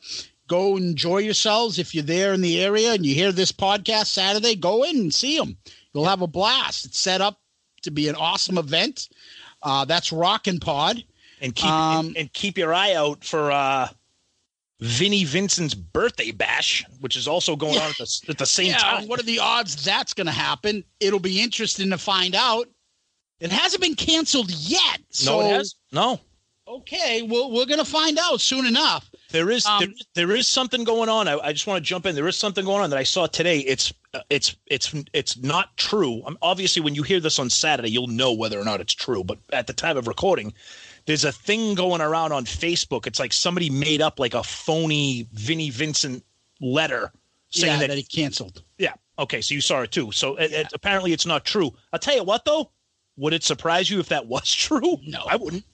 Go 0.48 0.76
enjoy 0.76 1.18
yourselves. 1.18 1.78
If 1.78 1.94
you're 1.94 2.02
there 2.02 2.34
in 2.34 2.40
the 2.40 2.60
area 2.60 2.92
and 2.92 3.06
you 3.06 3.14
hear 3.14 3.30
this 3.30 3.52
podcast 3.52 4.06
Saturday, 4.06 4.56
go 4.56 4.82
in 4.82 4.96
and 4.96 5.14
see 5.14 5.38
them. 5.38 5.56
You'll 5.94 6.06
have 6.06 6.22
a 6.22 6.26
blast. 6.26 6.86
It's 6.86 6.98
set 6.98 7.20
up 7.20 7.40
to 7.82 7.92
be 7.92 8.08
an 8.08 8.16
awesome 8.16 8.58
event. 8.58 9.08
Uh, 9.62 9.84
that's 9.84 10.10
Rockin' 10.10 10.58
Pod. 10.58 11.04
And 11.40 11.54
keep 11.54 11.70
Um, 11.70 12.06
and, 12.08 12.16
and 12.16 12.32
keep 12.32 12.58
your 12.58 12.74
eye 12.74 12.94
out 12.94 13.24
for 13.24 13.52
uh 13.52 13.88
Vinnie 14.82 15.24
Vincent's 15.24 15.74
birthday 15.74 16.32
bash, 16.32 16.84
which 17.00 17.16
is 17.16 17.28
also 17.28 17.54
going 17.54 17.78
on 17.78 17.90
at 17.90 17.96
the, 17.98 18.20
at 18.28 18.38
the 18.38 18.46
same 18.46 18.68
yeah, 18.68 18.78
time. 18.78 19.06
what 19.06 19.20
are 19.20 19.24
the 19.24 19.38
odds 19.38 19.84
that's 19.84 20.12
going 20.12 20.26
to 20.26 20.32
happen? 20.32 20.82
It'll 20.98 21.20
be 21.20 21.40
interesting 21.40 21.90
to 21.90 21.98
find 21.98 22.34
out. 22.34 22.68
It 23.38 23.52
hasn't 23.52 23.80
been 23.80 23.94
canceled 23.94 24.50
yet. 24.50 25.00
So, 25.10 25.40
no, 25.40 25.46
it 25.46 25.52
has 25.52 25.74
no. 25.92 26.20
okay, 26.66 27.22
well, 27.22 27.50
we're 27.52 27.66
going 27.66 27.78
to 27.78 27.84
find 27.84 28.18
out 28.18 28.40
soon 28.40 28.66
enough. 28.66 29.08
There 29.30 29.50
is 29.50 29.64
Um, 29.66 29.80
there, 29.80 30.26
there 30.26 30.36
is 30.36 30.48
something 30.48 30.82
going 30.82 31.08
on. 31.08 31.28
I, 31.28 31.38
I 31.38 31.52
just 31.52 31.66
want 31.66 31.78
to 31.78 31.88
jump 31.88 32.04
in. 32.06 32.14
There 32.14 32.28
is 32.28 32.36
something 32.36 32.64
going 32.64 32.82
on 32.82 32.90
that 32.90 32.98
I 32.98 33.04
saw 33.04 33.26
today. 33.26 33.60
It's 33.60 33.92
uh, 34.14 34.20
it's 34.30 34.56
it's 34.66 34.94
it's 35.12 35.36
not 35.38 35.76
true. 35.76 36.22
Um, 36.26 36.36
obviously, 36.42 36.82
when 36.82 36.94
you 36.94 37.02
hear 37.02 37.20
this 37.20 37.38
on 37.38 37.50
Saturday, 37.50 37.90
you'll 37.90 38.08
know 38.08 38.32
whether 38.32 38.58
or 38.58 38.64
not 38.64 38.80
it's 38.80 38.94
true. 38.94 39.22
But 39.24 39.38
at 39.52 39.66
the 39.68 39.72
time 39.72 39.96
of 39.96 40.06
recording, 40.06 40.52
there's 41.06 41.24
a 41.24 41.32
thing 41.32 41.74
going 41.74 42.00
around 42.00 42.32
on 42.32 42.44
Facebook. 42.44 43.06
It's 43.06 43.18
like 43.18 43.32
somebody 43.32 43.70
made 43.70 44.00
up 44.02 44.18
like 44.18 44.34
a 44.34 44.42
phony 44.42 45.28
Vinnie 45.32 45.70
Vincent 45.70 46.24
letter 46.60 47.12
saying 47.50 47.74
yeah, 47.74 47.78
that, 47.80 47.88
that 47.88 47.96
he 47.98 48.04
canceled. 48.04 48.62
yeah. 48.78 48.94
Okay, 49.18 49.40
so 49.42 49.54
you 49.54 49.60
saw 49.60 49.82
it 49.82 49.90
too. 49.92 50.10
So 50.12 50.36
it, 50.36 50.52
it- 50.52 50.72
apparently, 50.72 51.12
it's 51.12 51.26
not 51.26 51.44
true. 51.44 51.70
I'll 51.92 51.98
tell 51.98 52.16
you 52.16 52.24
what, 52.24 52.44
though. 52.44 52.70
Would 53.18 53.34
it 53.34 53.44
surprise 53.44 53.90
you 53.90 54.00
if 54.00 54.08
that 54.08 54.26
was 54.26 54.50
true? 54.54 54.96
No. 55.06 55.24
I 55.28 55.36
wouldn't. 55.36 55.64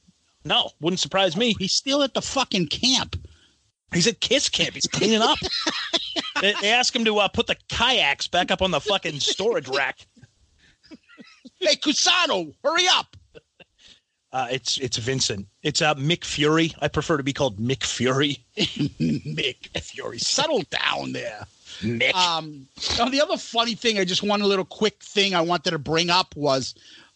No, 0.45 0.71
wouldn't 0.81 1.01
surprise 1.01 1.37
me. 1.37 1.55
He's 1.59 1.73
still 1.73 2.03
at 2.03 2.15
the 2.15 2.23
fucking 2.23 2.67
camp. 2.69 3.17
He's 3.93 4.07
at 4.07 4.21
Kiss 4.21 4.49
Camp. 4.49 4.75
He's 4.75 4.87
cleaning 4.87 5.23
up. 5.23 5.39
they, 6.41 6.55
they 6.61 6.71
ask 6.73 6.95
him 6.95 7.05
to 7.05 7.19
uh, 7.19 7.29
put 7.29 7.47
the 7.47 7.57
kayaks 7.69 8.29
back 8.29 8.51
up 8.51 8.61
on 8.63 8.71
the 8.71 8.81
fucking 8.81 9.21
storage 9.21 9.69
rack. 9.69 10.07
Hey, 11.61 11.75
Cusano, 11.77 12.53
hurry 12.63 12.85
up. 12.93 13.17
Uh, 14.33 14.47
it's 14.51 14.77
it's 14.79 14.99
Vincent. 14.99 15.47
It's 15.63 15.81
uh, 15.81 15.95
Mick 15.95 16.23
Fury. 16.25 16.75
I 16.81 16.89
prefer 16.89 17.17
to 17.17 17.23
be 17.23 17.33
called 17.33 17.59
Mick 17.59 17.83
Fury. 17.85 18.39
Mick 18.59 19.69
Fury, 19.81 20.19
settle 20.19 20.63
down 20.71 21.13
there. 21.13 21.47
Mick. 21.81 22.13
Um, 22.15 22.67
now 22.99 23.07
the 23.09 23.21
other 23.23 23.39
funny 23.39 23.75
thing, 23.75 23.99
I 23.99 24.05
just 24.05 24.23
one 24.23 24.41
little 24.43 24.65
quick 24.67 25.03
thing 25.03 25.35
I 25.35 25.41
wanted 25.41 25.71
to 25.71 25.79
bring 25.79 26.11
up 26.11 26.37
was 26.37 26.75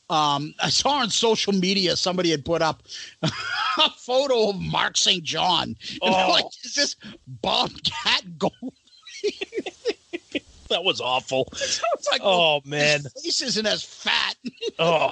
um, 0.09 0.55
I 0.63 0.71
saw 0.71 1.01
on 1.01 1.11
social 1.11 1.53
media 1.53 1.97
somebody 1.97 2.31
had 2.31 2.45
put 2.47 2.63
up 2.63 2.83
a 3.23 3.91
photo 3.99 4.51
of 4.51 4.61
Mark 4.61 4.97
St. 4.97 5.23
John. 5.23 5.77
And 6.03 6.15
they're 6.15 6.27
Oh. 6.27 6.31
like, 6.31 6.45
is 6.65 6.75
this 6.75 6.97
Bobcat 7.27 8.39
Gold? 8.39 8.53
that 10.69 10.83
was 10.85 11.01
awful. 11.01 11.49
It's 11.53 11.81
like, 12.11 12.21
Oh 12.25 12.39
well, 12.39 12.63
man. 12.65 13.01
his 13.03 13.13
face 13.23 13.43
isn't 13.43 13.67
as 13.67 13.83
fat. 13.83 14.37
Oh. 14.79 15.11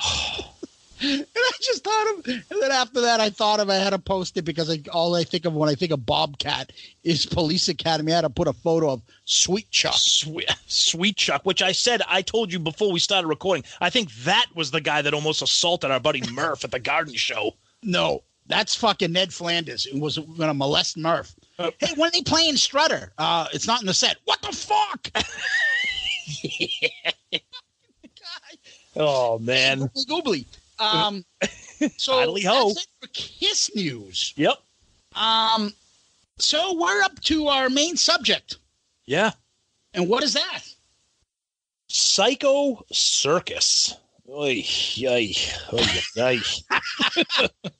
Just 1.60 1.84
thought 1.84 2.18
of, 2.18 2.26
and 2.26 2.62
then 2.62 2.70
after 2.70 3.00
that, 3.02 3.20
I 3.20 3.30
thought 3.30 3.60
of 3.60 3.70
I 3.70 3.76
had 3.76 3.90
to 3.90 3.98
post 3.98 4.36
it 4.36 4.42
because 4.42 4.70
I, 4.70 4.80
all 4.92 5.14
I 5.14 5.24
think 5.24 5.44
of 5.44 5.54
when 5.54 5.68
I 5.68 5.74
think 5.74 5.92
of 5.92 6.04
Bobcat 6.06 6.72
is 7.04 7.26
Police 7.26 7.68
Academy. 7.68 8.12
I 8.12 8.16
had 8.16 8.22
to 8.22 8.30
put 8.30 8.48
a 8.48 8.52
photo 8.52 8.90
of 8.90 9.02
Sweet 9.24 9.70
Chuck. 9.70 9.94
Sweet, 9.96 10.50
sweet 10.66 11.16
Chuck, 11.16 11.44
which 11.44 11.62
I 11.62 11.72
said 11.72 12.02
I 12.08 12.22
told 12.22 12.52
you 12.52 12.58
before 12.58 12.92
we 12.92 12.98
started 12.98 13.28
recording. 13.28 13.64
I 13.80 13.90
think 13.90 14.12
that 14.24 14.46
was 14.54 14.70
the 14.70 14.80
guy 14.80 15.02
that 15.02 15.14
almost 15.14 15.42
assaulted 15.42 15.90
our 15.90 16.00
buddy 16.00 16.22
Murph 16.32 16.64
at 16.64 16.70
the 16.70 16.80
garden 16.80 17.14
show. 17.14 17.52
No, 17.82 18.22
that's 18.46 18.74
fucking 18.74 19.12
Ned 19.12 19.32
Flanders 19.32 19.84
who 19.84 20.00
was 20.00 20.18
going 20.18 20.48
to 20.48 20.54
molest 20.54 20.96
Murph. 20.96 21.34
Uh, 21.58 21.70
hey, 21.78 21.92
when 21.96 22.08
are 22.08 22.12
they 22.12 22.22
playing 22.22 22.56
Strutter? 22.56 23.12
Uh, 23.18 23.46
it's 23.52 23.66
not 23.66 23.80
in 23.80 23.86
the 23.86 23.94
set. 23.94 24.16
What 24.24 24.40
the 24.42 24.52
fuck? 24.52 25.10
Oh 28.96 29.38
man. 29.38 29.90
Googly. 30.08 30.46
Um, 30.80 31.24
so 31.96 32.34
that's 32.34 32.78
it 32.78 32.86
for 33.00 33.06
Kiss 33.12 33.70
news. 33.74 34.32
Yep. 34.36 34.54
Um, 35.14 35.72
so 36.38 36.74
we're 36.74 37.02
up 37.02 37.20
to 37.22 37.48
our 37.48 37.68
main 37.68 37.96
subject, 37.96 38.56
Yeah. 39.06 39.32
and 39.94 40.08
what 40.08 40.22
is 40.22 40.34
that? 40.34 40.62
Psycho 41.88 42.84
Circus. 42.92 43.94
Oy, 44.28 44.64
oy, 45.04 45.34
oy. 46.18 46.38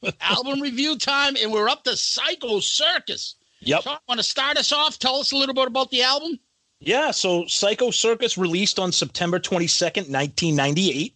Album 0.20 0.60
review 0.60 0.98
time, 0.98 1.36
and 1.40 1.52
we're 1.52 1.68
up 1.68 1.84
to 1.84 1.96
Psycho 1.96 2.58
Circus. 2.58 3.36
Yep. 3.60 3.82
So, 3.84 3.96
want 4.08 4.18
to 4.18 4.24
start 4.24 4.56
us 4.56 4.72
off? 4.72 4.98
Tell 4.98 5.16
us 5.16 5.30
a 5.32 5.36
little 5.36 5.54
bit 5.54 5.68
about 5.68 5.90
the 5.90 6.02
album. 6.02 6.40
Yeah, 6.80 7.12
so 7.12 7.46
Psycho 7.46 7.90
Circus 7.90 8.36
released 8.36 8.78
on 8.78 8.90
September 8.90 9.38
22nd, 9.38 10.10
1998. 10.10 11.14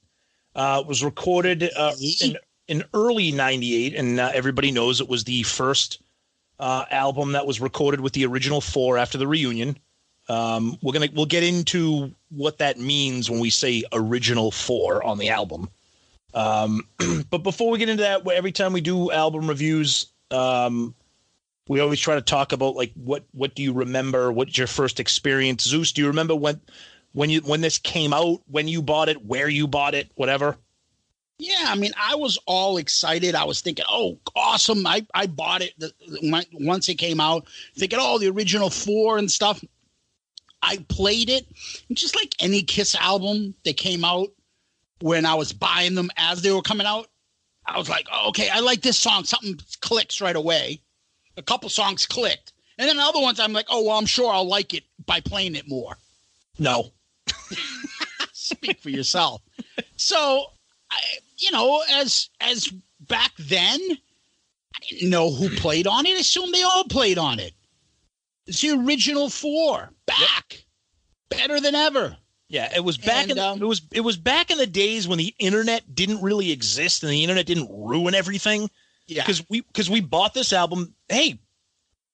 Uh, 0.54 0.80
it 0.82 0.86
was 0.86 1.02
recorded 1.02 1.68
uh, 1.76 1.92
in, 2.22 2.36
in 2.68 2.84
early 2.94 3.32
98, 3.32 3.94
and 3.94 4.20
uh, 4.20 4.30
everybody 4.32 4.70
knows 4.70 5.00
it 5.00 5.08
was 5.08 5.24
the 5.24 5.42
first 5.42 6.00
uh, 6.58 6.84
album 6.90 7.32
that 7.32 7.46
was 7.46 7.60
recorded 7.60 8.00
with 8.00 8.12
the 8.12 8.24
original 8.26 8.60
four 8.60 8.96
after 8.96 9.18
the 9.18 9.26
reunion. 9.26 9.76
Um, 10.28 10.78
we're 10.82 10.92
gonna 10.92 11.08
we'll 11.12 11.26
get 11.26 11.42
into 11.42 12.14
what 12.30 12.58
that 12.58 12.78
means 12.78 13.30
when 13.30 13.40
we 13.40 13.50
say 13.50 13.82
original 13.92 14.50
four 14.50 15.04
on 15.04 15.18
the 15.18 15.28
album. 15.28 15.68
Um, 16.32 16.88
but 17.30 17.38
before 17.38 17.70
we 17.70 17.78
get 17.78 17.88
into 17.88 18.02
that, 18.02 18.26
every 18.28 18.52
time 18.52 18.72
we 18.72 18.80
do 18.80 19.10
album 19.10 19.48
reviews, 19.48 20.06
um, 20.30 20.94
we 21.68 21.80
always 21.80 22.00
try 22.00 22.14
to 22.14 22.22
talk 22.22 22.52
about 22.52 22.74
like 22.74 22.92
what 22.94 23.24
what 23.32 23.54
do 23.54 23.62
you 23.62 23.72
remember? 23.72 24.32
What's 24.32 24.56
your 24.56 24.66
first 24.66 24.98
experience? 25.00 25.64
Zeus, 25.64 25.92
do 25.92 26.00
you 26.02 26.08
remember 26.08 26.34
when 26.34 26.60
when 27.14 27.30
you 27.30 27.40
when 27.40 27.62
this 27.62 27.78
came 27.78 28.12
out? 28.12 28.42
When 28.46 28.68
you 28.68 28.82
bought 28.82 29.08
it? 29.08 29.24
Where 29.24 29.48
you 29.48 29.66
bought 29.66 29.94
it? 29.94 30.10
Whatever. 30.16 30.58
Yeah, 31.38 31.64
I 31.66 31.74
mean, 31.74 31.92
I 31.96 32.14
was 32.14 32.38
all 32.46 32.76
excited. 32.76 33.34
I 33.34 33.44
was 33.44 33.60
thinking, 33.60 33.84
"Oh, 33.88 34.18
awesome! 34.36 34.86
I 34.86 35.06
I 35.14 35.26
bought 35.26 35.62
it 35.62 35.72
the, 35.78 35.92
once 36.52 36.88
it 36.88 36.96
came 36.96 37.20
out." 37.20 37.46
Thinking, 37.76 37.98
"Oh, 38.00 38.18
the 38.18 38.28
original 38.28 38.68
four 38.70 39.18
and 39.18 39.30
stuff." 39.30 39.64
I 40.62 40.78
played 40.88 41.30
it, 41.30 41.46
and 41.88 41.96
just 41.96 42.16
like 42.16 42.34
any 42.40 42.62
Kiss 42.62 42.94
album 42.94 43.54
that 43.64 43.76
came 43.76 44.04
out 44.04 44.28
when 45.00 45.26
I 45.26 45.34
was 45.34 45.52
buying 45.52 45.94
them 45.94 46.10
as 46.16 46.42
they 46.42 46.50
were 46.50 46.62
coming 46.62 46.86
out. 46.86 47.08
I 47.66 47.78
was 47.78 47.88
like, 47.88 48.06
oh, 48.12 48.28
"Okay, 48.28 48.48
I 48.48 48.60
like 48.60 48.82
this 48.82 48.98
song." 48.98 49.24
Something 49.24 49.58
clicks 49.80 50.20
right 50.20 50.36
away. 50.36 50.80
A 51.36 51.42
couple 51.42 51.68
songs 51.68 52.06
clicked, 52.06 52.52
and 52.78 52.88
then 52.88 52.96
the 52.96 53.02
other 53.02 53.20
ones, 53.20 53.38
I'm 53.38 53.52
like, 53.52 53.66
"Oh, 53.68 53.84
well, 53.84 53.98
I'm 53.98 54.06
sure 54.06 54.32
I'll 54.32 54.48
like 54.48 54.72
it 54.72 54.84
by 55.04 55.20
playing 55.20 55.56
it 55.56 55.68
more." 55.68 55.96
No. 56.58 56.93
speak 58.32 58.80
for 58.80 58.90
yourself. 58.90 59.42
So, 59.96 60.46
I, 60.90 60.96
you 61.38 61.50
know, 61.50 61.82
as 61.90 62.28
as 62.40 62.68
back 63.00 63.32
then, 63.38 63.80
I 63.80 64.86
didn't 64.88 65.10
know 65.10 65.30
who 65.30 65.48
played 65.56 65.86
on 65.86 66.06
it. 66.06 66.16
I 66.16 66.20
assumed 66.20 66.54
they 66.54 66.62
all 66.62 66.84
played 66.84 67.18
on 67.18 67.38
it. 67.38 67.52
It's 68.46 68.60
the 68.60 68.72
original 68.72 69.30
four, 69.30 69.90
back, 70.06 70.64
better 71.30 71.60
than 71.60 71.74
ever. 71.74 72.16
Yeah, 72.48 72.70
it 72.76 72.84
was 72.84 72.98
back 72.98 73.24
And, 73.24 73.32
in 73.32 73.38
um, 73.38 73.62
it 73.62 73.66
was 73.66 73.82
it 73.90 74.02
was 74.02 74.16
back 74.16 74.50
in 74.50 74.58
the 74.58 74.66
days 74.66 75.08
when 75.08 75.18
the 75.18 75.34
internet 75.38 75.94
didn't 75.94 76.22
really 76.22 76.52
exist 76.52 77.02
and 77.02 77.10
the 77.10 77.22
internet 77.22 77.46
didn't 77.46 77.70
ruin 77.70 78.14
everything. 78.14 78.70
Yeah, 79.06 79.22
Because 79.22 79.44
we 79.48 79.62
because 79.62 79.90
we 79.90 80.00
bought 80.00 80.34
this 80.34 80.52
album. 80.52 80.94
Hey, 81.08 81.38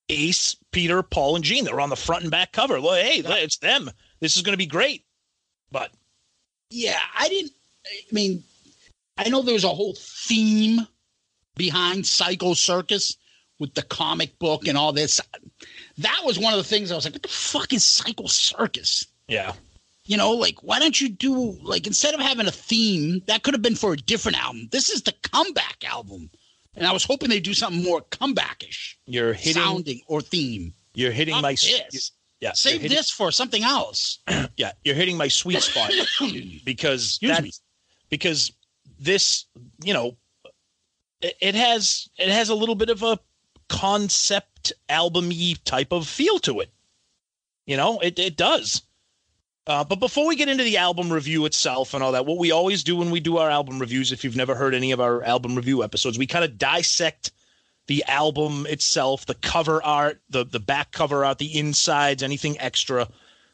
Ace, 0.09 0.57
Peter, 0.73 1.03
Paul, 1.03 1.37
and 1.37 1.45
Gene. 1.45 1.65
They're 1.65 1.81
on 1.81 1.91
the 1.91 1.97
front 1.97 2.23
and 2.23 2.31
back 2.31 2.53
cover. 2.53 2.81
Well, 2.81 2.95
hey, 2.95 3.23
it's 3.25 3.59
them. 3.59 3.91
This 4.21 4.37
is 4.37 4.43
going 4.43 4.53
to 4.53 4.59
be 4.59 4.67
great. 4.67 5.05
But 5.71 5.91
yeah. 6.71 7.01
I 7.19 7.29
didn't. 7.29 7.53
I 7.87 8.15
mean, 8.15 8.45
I 9.17 9.29
know 9.29 9.43
there 9.43 9.55
was 9.55 9.65
a 9.65 9.69
whole 9.69 9.95
theme 9.97 10.87
behind 11.57 12.07
Psycho 12.07 12.55
Circus 12.55 13.17
with 13.59 13.75
the 13.75 13.83
comic 13.83 14.39
book 14.39 14.67
and 14.67 14.77
all 14.77 14.93
this. 14.93 15.21
That 15.99 16.23
was 16.25 16.39
one 16.39 16.53
of 16.53 16.59
the 16.59 16.65
things 16.65 16.91
I 16.91 16.95
was 16.95 17.05
like, 17.05 17.15
"What 17.15 17.23
the 17.23 17.29
fuck 17.29 17.73
is 17.73 17.85
Psycho 17.85 18.27
Circus?" 18.27 19.07
yeah, 19.29 19.53
you 20.05 20.17
know, 20.17 20.33
like 20.33 20.63
why 20.63 20.79
don't 20.79 21.01
you 21.01 21.09
do 21.09 21.59
like 21.63 21.87
instead 21.87 22.15
of 22.15 22.21
having 22.21 22.47
a 22.47 22.53
theme, 22.53 23.23
that 23.27 23.43
could 23.43 23.55
have 23.55 23.63
been 23.63 23.77
for 23.77 23.93
a 23.93 23.97
different 23.97 24.43
album. 24.43 24.69
This 24.73 24.91
is 24.91 25.03
the 25.03 25.15
comeback 25.23 25.85
album. 25.85 26.31
And 26.75 26.87
I 26.87 26.93
was 26.93 27.05
hoping 27.05 27.29
they'd 27.29 27.43
do 27.43 27.53
something 27.53 27.83
more 27.83 28.01
comebackish 28.01 28.95
you're 29.07 29.33
hitting 29.33 29.63
sounding 29.63 30.01
or 30.07 30.21
theme. 30.21 30.73
you're 30.95 31.11
hitting 31.11 31.35
Not 31.35 31.43
my 31.43 31.53
this. 31.53 32.13
Yeah. 32.41 32.53
Save 32.53 32.81
hitting- 32.81 32.97
this 32.97 33.11
for 33.11 33.31
something 33.31 33.63
else. 33.63 34.19
Yeah, 34.57 34.73
you're 34.85 34.95
hitting 34.95 35.17
my 35.17 35.29
sweet 35.29 35.63
spot 35.63 35.91
because 36.67 37.19
that, 37.23 37.45
because 38.11 38.53
this, 38.99 39.47
you 39.83 39.95
know, 39.95 40.17
it, 41.23 41.35
it 41.41 41.55
has 41.55 42.11
it 42.19 42.29
has 42.29 42.51
a 42.51 42.55
little 42.55 42.75
bit 42.75 42.91
of 42.91 43.03
a 43.03 43.19
concept 43.69 44.73
albumy 44.91 45.55
type 45.65 45.93
of 45.93 46.07
feel 46.07 46.39
to 46.41 46.61
it. 46.61 46.71
You 47.65 47.79
know, 47.79 48.01
it 48.01 48.19
it 48.19 48.37
does. 48.37 48.83
Uh, 49.67 49.85
but 49.85 50.01
before 50.01 50.27
we 50.27 50.37
get 50.37 50.49
into 50.49 50.65
the 50.65 50.77
album 50.77 51.11
review 51.11 51.45
itself 51.47 51.95
and 51.95 52.03
all 52.03 52.13
that, 52.13 52.27
what 52.27 52.39
we 52.39 52.51
always 52.51 52.83
do 52.83 52.97
when 52.97 53.11
we 53.11 53.21
do 53.21 53.39
our 53.39 53.49
album 53.49 53.79
reviews, 53.79 54.11
if 54.11 54.25
you've 54.25 54.37
never 54.37 54.55
heard 54.55 54.75
any 54.75 54.91
of 54.91 55.01
our 55.01 55.23
album 55.23 55.55
review 55.55 55.85
episodes, 55.85 56.19
we 56.19 56.27
kind 56.27 56.45
of 56.45 56.59
dissect 56.59 57.31
the 57.91 58.05
album 58.07 58.67
itself, 58.69 59.27
the 59.27 59.35
cover 59.35 59.83
art, 59.83 60.21
the 60.31 60.45
the 60.45 60.61
back 60.61 60.93
cover 60.93 61.25
art, 61.25 61.39
the 61.39 61.59
insides, 61.59 62.23
anything 62.23 62.57
extra. 62.61 63.09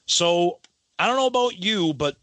So 0.05 0.59
I 0.99 1.07
don't 1.07 1.17
know 1.17 1.27
about 1.27 1.57
you, 1.57 1.95
but 1.95 2.19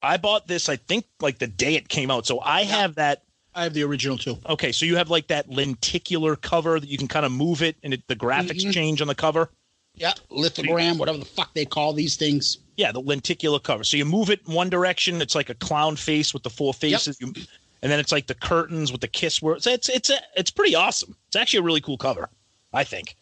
I 0.00 0.18
bought 0.18 0.46
this. 0.46 0.68
I 0.68 0.76
think 0.76 1.06
like 1.20 1.38
the 1.40 1.48
day 1.48 1.74
it 1.74 1.88
came 1.88 2.12
out. 2.12 2.26
So 2.26 2.38
I 2.40 2.62
have 2.62 2.94
that. 2.94 3.24
I 3.56 3.64
have 3.64 3.74
the 3.74 3.82
original 3.82 4.16
too. 4.16 4.38
Okay, 4.48 4.70
so 4.70 4.86
you 4.86 4.94
have 4.94 5.10
like 5.10 5.26
that 5.26 5.50
lenticular 5.50 6.36
cover 6.36 6.78
that 6.78 6.88
you 6.88 6.96
can 6.96 7.08
kind 7.08 7.26
of 7.26 7.32
move 7.32 7.60
it, 7.60 7.74
and 7.82 7.92
it, 7.92 8.06
the 8.06 8.14
graphics 8.14 8.64
Mhm. 8.64 8.72
change 8.72 9.00
on 9.00 9.08
the 9.08 9.16
cover. 9.16 9.50
Yeah, 9.96 10.12
lithogram, 10.30 10.96
whatever 10.96 11.18
the 11.18 11.24
fuck 11.24 11.54
they 11.54 11.64
call 11.64 11.92
these 11.92 12.14
things. 12.14 12.58
Yeah, 12.76 12.92
the 12.92 13.00
lenticular 13.00 13.58
cover. 13.58 13.82
So 13.82 13.96
you 13.96 14.04
move 14.04 14.30
it 14.30 14.42
in 14.46 14.54
one 14.54 14.70
direction, 14.70 15.20
it's 15.20 15.34
like 15.34 15.50
a 15.50 15.54
clown 15.56 15.96
face 15.96 16.32
with 16.32 16.44
the 16.44 16.50
four 16.50 16.72
faces. 16.72 17.18
You, 17.20 17.34
and 17.82 17.90
then 17.90 18.00
it's 18.00 18.12
like 18.12 18.26
the 18.26 18.34
curtains 18.34 18.92
with 18.92 19.00
the 19.00 19.08
kiss 19.08 19.40
words. 19.42 19.66
It's 19.66 19.88
it's 19.88 20.10
a, 20.10 20.18
it's 20.36 20.50
pretty 20.50 20.74
awesome. 20.74 21.16
It's 21.28 21.36
actually 21.36 21.60
a 21.60 21.62
really 21.62 21.80
cool 21.80 21.98
cover, 21.98 22.28
I 22.72 22.84
think. 22.84 23.16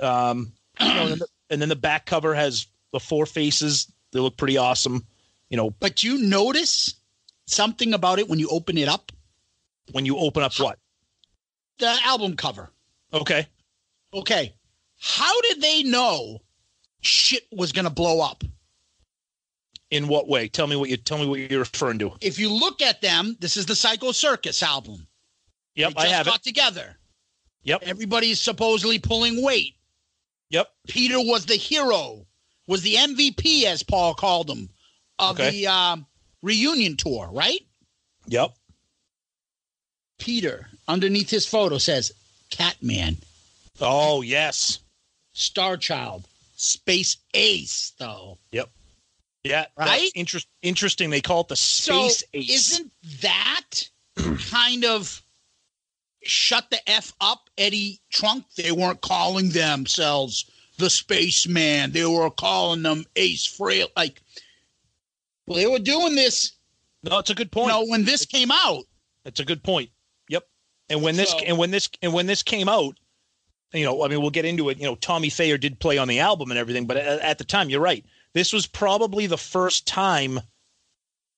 Um, 0.00 0.52
you 0.80 0.86
know, 0.88 1.02
and, 1.02 1.10
then 1.10 1.18
the, 1.18 1.26
and 1.50 1.62
then 1.62 1.68
the 1.68 1.76
back 1.76 2.06
cover 2.06 2.34
has 2.34 2.66
the 2.92 3.00
four 3.00 3.26
faces. 3.26 3.90
They 4.12 4.20
look 4.20 4.36
pretty 4.36 4.56
awesome. 4.56 5.06
You 5.50 5.56
know, 5.56 5.70
But 5.70 6.02
you 6.02 6.18
notice 6.18 6.94
something 7.46 7.94
about 7.94 8.18
it 8.18 8.28
when 8.28 8.38
you 8.38 8.48
open 8.48 8.78
it 8.78 8.88
up? 8.88 9.12
when 9.92 10.06
you 10.06 10.16
open 10.18 10.42
up 10.42 10.52
what? 10.58 10.78
The 11.78 11.94
album 12.04 12.36
cover. 12.36 12.70
Okay. 13.12 13.46
Okay. 14.12 14.54
How 14.98 15.40
did 15.42 15.60
they 15.60 15.82
know 15.82 16.40
shit 17.00 17.46
was 17.52 17.72
going 17.72 17.84
to 17.84 17.90
blow 17.90 18.20
up? 18.20 18.42
In 19.90 20.08
what 20.08 20.28
way? 20.28 20.48
Tell 20.48 20.66
me 20.66 20.74
what 20.76 20.88
you 20.90 20.96
tell 20.96 21.18
me 21.18 21.26
what 21.26 21.38
you're 21.38 21.60
referring 21.60 21.98
to. 22.00 22.12
If 22.20 22.38
you 22.38 22.50
look 22.52 22.82
at 22.82 23.00
them, 23.00 23.36
this 23.38 23.56
is 23.56 23.66
the 23.66 23.76
Psycho 23.76 24.10
Circus 24.12 24.62
album. 24.62 25.06
Yep, 25.76 25.92
I 25.96 26.06
have 26.08 26.26
it. 26.26 26.42
together. 26.42 26.96
Yep. 27.62 27.82
Everybody's 27.84 28.40
supposedly 28.40 28.98
pulling 28.98 29.42
weight. 29.44 29.74
Yep. 30.50 30.68
Peter 30.88 31.18
was 31.18 31.46
the 31.46 31.54
hero, 31.56 32.26
was 32.66 32.82
the 32.82 32.94
MVP, 32.94 33.64
as 33.64 33.82
Paul 33.82 34.14
called 34.14 34.48
him, 34.50 34.70
of 35.18 35.38
Okay. 35.38 35.50
the 35.50 35.66
um, 35.66 36.06
reunion 36.42 36.96
tour, 36.96 37.28
right? 37.32 37.60
Yep. 38.26 38.52
Peter, 40.18 40.68
underneath 40.88 41.30
his 41.30 41.46
photo, 41.46 41.78
says 41.78 42.12
Catman, 42.50 43.18
Oh 43.80 44.22
yes. 44.22 44.78
Star 45.32 45.76
Child, 45.76 46.26
Space 46.56 47.18
Ace, 47.34 47.92
though. 47.98 48.38
Yep. 48.52 48.70
Yeah. 49.48 49.66
Right? 49.76 50.10
Interest, 50.14 50.46
interesting. 50.62 51.10
They 51.10 51.20
call 51.20 51.42
it 51.42 51.48
the 51.48 51.56
space 51.56 52.18
so 52.20 52.24
ace. 52.34 52.72
isn't 52.72 52.92
that 53.22 53.88
kind 54.50 54.84
of 54.84 55.22
shut 56.22 56.68
the 56.70 56.90
f 56.90 57.12
up 57.20 57.48
eddie 57.56 58.00
trunk 58.10 58.44
they 58.56 58.72
weren't 58.72 59.00
calling 59.00 59.50
themselves 59.50 60.50
the 60.78 60.90
spaceman 60.90 61.92
they 61.92 62.04
were 62.04 62.30
calling 62.30 62.82
them 62.82 63.04
ace 63.14 63.46
Frehley 63.46 63.86
like 63.96 64.20
well 65.46 65.56
they 65.56 65.66
were 65.68 65.78
doing 65.78 66.16
this 66.16 66.52
no, 67.04 67.18
it's 67.20 67.30
a 67.30 67.34
good 67.34 67.46
you 67.46 67.50
point. 67.50 67.68
know 67.68 67.84
when 67.86 68.04
this 68.04 68.24
came 68.26 68.50
out 68.50 68.84
It's 69.24 69.38
a 69.38 69.44
good 69.44 69.62
point. 69.62 69.90
Yep. 70.28 70.48
And 70.90 71.02
when 71.02 71.14
this 71.14 71.30
So- 71.30 71.38
and 71.38 71.56
when 71.58 71.70
this 71.70 71.88
and 72.02 72.12
when 72.12 72.26
this 72.26 72.42
came 72.42 72.68
out, 72.68 72.98
you 73.72 73.84
know, 73.84 74.02
I 74.02 74.08
mean, 74.08 74.20
we'll 74.20 74.30
get 74.30 74.44
into 74.44 74.68
it. 74.70 74.78
You 74.78 74.84
know, 74.84 74.96
Tommy 74.96 75.30
Thayer 75.30 75.58
did 75.58 75.78
play 75.78 75.98
on 75.98 76.08
the 76.08 76.18
album 76.18 76.50
and 76.50 76.58
everything, 76.58 76.86
but 76.86 76.96
at, 76.96 77.20
at 77.20 77.38
the 77.38 77.44
time, 77.44 77.70
you're 77.70 77.80
right. 77.80 78.04
This 78.36 78.52
was 78.52 78.66
probably 78.66 79.26
the 79.26 79.38
first 79.38 79.86
time 79.86 80.40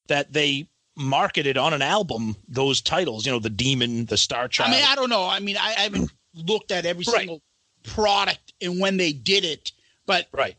that 0.08 0.32
they 0.32 0.66
marketed 0.96 1.56
on 1.56 1.72
an 1.72 1.80
album 1.80 2.34
those 2.48 2.80
titles. 2.80 3.24
You 3.24 3.30
know, 3.30 3.38
the 3.38 3.48
Demon, 3.50 4.06
the 4.06 4.16
Star 4.16 4.48
Child. 4.48 4.70
i 4.70 4.72
mean 4.74 4.84
i 4.84 4.96
don't 4.96 5.08
know 5.08 5.24
i 5.24 5.38
mean 5.38 5.56
i, 5.56 5.68
I 5.78 5.82
haven't 5.82 6.10
looked 6.34 6.72
at 6.72 6.84
every 6.86 7.04
Right. 7.06 7.18
single 7.18 7.40
product 7.84 8.52
and 8.60 8.80
when 8.80 8.96
they 8.96 9.12
did 9.12 9.44
it 9.44 9.70
but 10.06 10.26
right. 10.32 10.56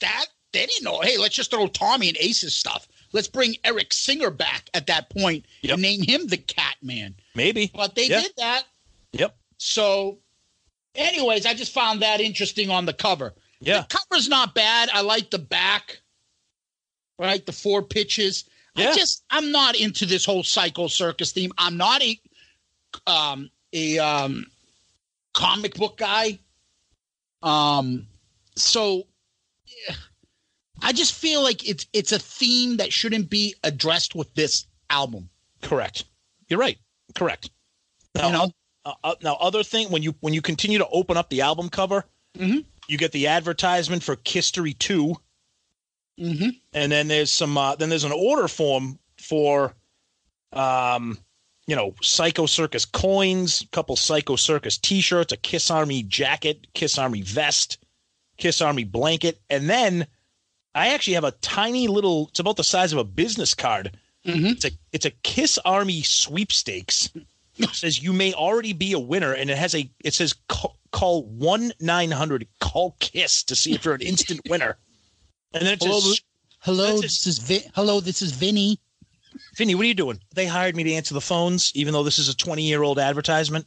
that 0.00 0.24
they 0.54 0.64
didn't 0.64 0.82
know. 0.84 1.00
Hey, 1.00 1.18
let's 1.18 1.34
just 1.36 1.50
throw 1.50 1.66
Tommy 1.66 2.08
and 2.08 2.16
Ace's 2.18 2.56
stuff. 2.56 2.88
Let's 3.12 3.28
bring 3.28 3.54
Eric 3.62 3.92
Singer 3.92 4.30
back 4.30 4.70
at 4.72 4.86
that 4.86 5.10
point 5.10 5.44
Yep. 5.60 5.74
and 5.74 5.82
name 5.82 6.02
him 6.02 6.26
the 6.26 6.38
Cat 6.38 6.76
Man. 6.82 7.14
Maybe. 7.34 7.70
But 7.74 7.94
they 7.96 8.06
Yeah. 8.06 8.22
did 8.22 8.32
that. 8.38 8.64
Yep. 9.12 9.36
So, 9.58 10.20
anyways, 10.94 11.44
I 11.44 11.52
just 11.52 11.72
found 11.74 12.00
that 12.00 12.20
interesting 12.22 12.70
on 12.70 12.86
the 12.86 12.94
cover. 12.94 13.34
Yeah. 13.60 13.82
The 13.88 13.98
cover's 13.98 14.28
not 14.28 14.54
bad. 14.54 14.88
I 14.92 15.02
like 15.02 15.30
the 15.30 15.38
back. 15.38 16.00
Right, 17.18 17.44
the 17.44 17.52
four 17.52 17.82
pitches. 17.82 18.44
Yeah. 18.74 18.90
I 18.90 18.94
just 18.94 19.24
I'm 19.30 19.52
not 19.52 19.76
into 19.76 20.06
this 20.06 20.24
whole 20.24 20.42
Psycho 20.42 20.86
Circus 20.86 21.32
theme. 21.32 21.52
I'm 21.58 21.76
not 21.76 22.02
a 22.02 22.18
um 23.06 23.50
a 23.74 23.98
um 23.98 24.46
comic 25.34 25.74
book 25.74 25.98
guy. 25.98 26.38
Um 27.42 28.06
so 28.56 29.04
yeah, 29.66 29.96
I 30.82 30.92
just 30.92 31.14
feel 31.14 31.42
like 31.42 31.68
it's 31.68 31.86
it's 31.92 32.12
a 32.12 32.18
theme 32.18 32.78
that 32.78 32.92
shouldn't 32.92 33.28
be 33.28 33.54
addressed 33.64 34.14
with 34.14 34.32
this 34.34 34.66
album. 34.88 35.28
Correct. 35.62 36.04
You're 36.48 36.58
right. 36.60 36.78
Correct. 37.14 37.50
Now, 38.14 38.26
You 38.26 38.32
know? 38.32 38.52
uh, 38.86 38.92
uh, 39.04 39.14
now 39.22 39.34
other 39.40 39.62
thing 39.62 39.90
when 39.90 40.02
you 40.02 40.14
when 40.20 40.32
you 40.32 40.40
continue 40.40 40.78
to 40.78 40.88
open 40.88 41.16
up 41.18 41.28
the 41.28 41.42
album 41.42 41.68
cover, 41.68 42.06
Mhm. 42.38 42.64
You 42.90 42.98
get 42.98 43.12
the 43.12 43.28
advertisement 43.28 44.02
for 44.02 44.16
Kisstory 44.16 44.76
Two. 44.78 45.16
Mm-hmm. 46.18 46.48
and 46.74 46.92
then 46.92 47.08
there's 47.08 47.30
some 47.30 47.56
uh, 47.56 47.76
then 47.76 47.88
there's 47.88 48.04
an 48.04 48.12
order 48.12 48.46
form 48.46 48.98
for 49.16 49.72
um 50.52 51.16
you 51.66 51.74
know 51.74 51.94
psycho 52.02 52.44
circus 52.44 52.84
coins 52.84 53.62
a 53.62 53.68
couple 53.68 53.96
psycho 53.96 54.36
circus 54.36 54.76
t-shirts 54.76 55.32
a 55.32 55.38
kiss 55.38 55.70
army 55.70 56.02
jacket 56.02 56.66
kiss 56.74 56.98
army 56.98 57.22
vest 57.22 57.78
kiss 58.36 58.60
army 58.60 58.84
blanket 58.84 59.40
and 59.48 59.70
then 59.70 60.06
i 60.74 60.88
actually 60.88 61.14
have 61.14 61.24
a 61.24 61.30
tiny 61.40 61.88
little 61.88 62.26
it's 62.28 62.40
about 62.40 62.56
the 62.58 62.64
size 62.64 62.92
of 62.92 62.98
a 62.98 63.04
business 63.04 63.54
card 63.54 63.96
Mhm. 64.26 64.52
it's 64.52 64.64
a 64.66 64.70
it's 64.92 65.06
a 65.06 65.10
kiss 65.22 65.56
army 65.64 66.02
sweepstakes 66.02 67.08
says 67.68 68.02
you 68.02 68.12
may 68.12 68.32
already 68.32 68.72
be 68.72 68.92
a 68.92 68.98
winner 68.98 69.32
and 69.32 69.50
it 69.50 69.58
has 69.58 69.74
a 69.74 69.90
it 70.04 70.14
says 70.14 70.34
call, 70.48 70.78
call 70.92 71.28
1-900 71.30 72.46
call 72.60 72.96
kiss 73.00 73.42
to 73.44 73.54
see 73.54 73.74
if 73.74 73.84
you're 73.84 73.94
an 73.94 74.00
instant 74.00 74.40
winner 74.48 74.78
and 75.52 75.66
then 75.66 75.74
it 75.74 75.82
Hello, 75.82 76.00
says 76.00 76.20
Hello, 76.62 77.00
this 77.00 77.26
is 77.26 77.68
hello, 77.74 78.00
this 78.00 78.20
is 78.20 78.32
Vinny. 78.32 78.78
Vinny, 79.56 79.74
what 79.74 79.84
are 79.84 79.88
you 79.88 79.94
doing? 79.94 80.20
They 80.34 80.44
hired 80.44 80.76
me 80.76 80.84
to 80.84 80.92
answer 80.92 81.14
the 81.14 81.20
phones, 81.20 81.72
even 81.74 81.94
though 81.94 82.02
this 82.02 82.18
is 82.18 82.28
a 82.28 82.36
20 82.36 82.62
year 82.62 82.82
old 82.82 82.98
advertisement. 82.98 83.66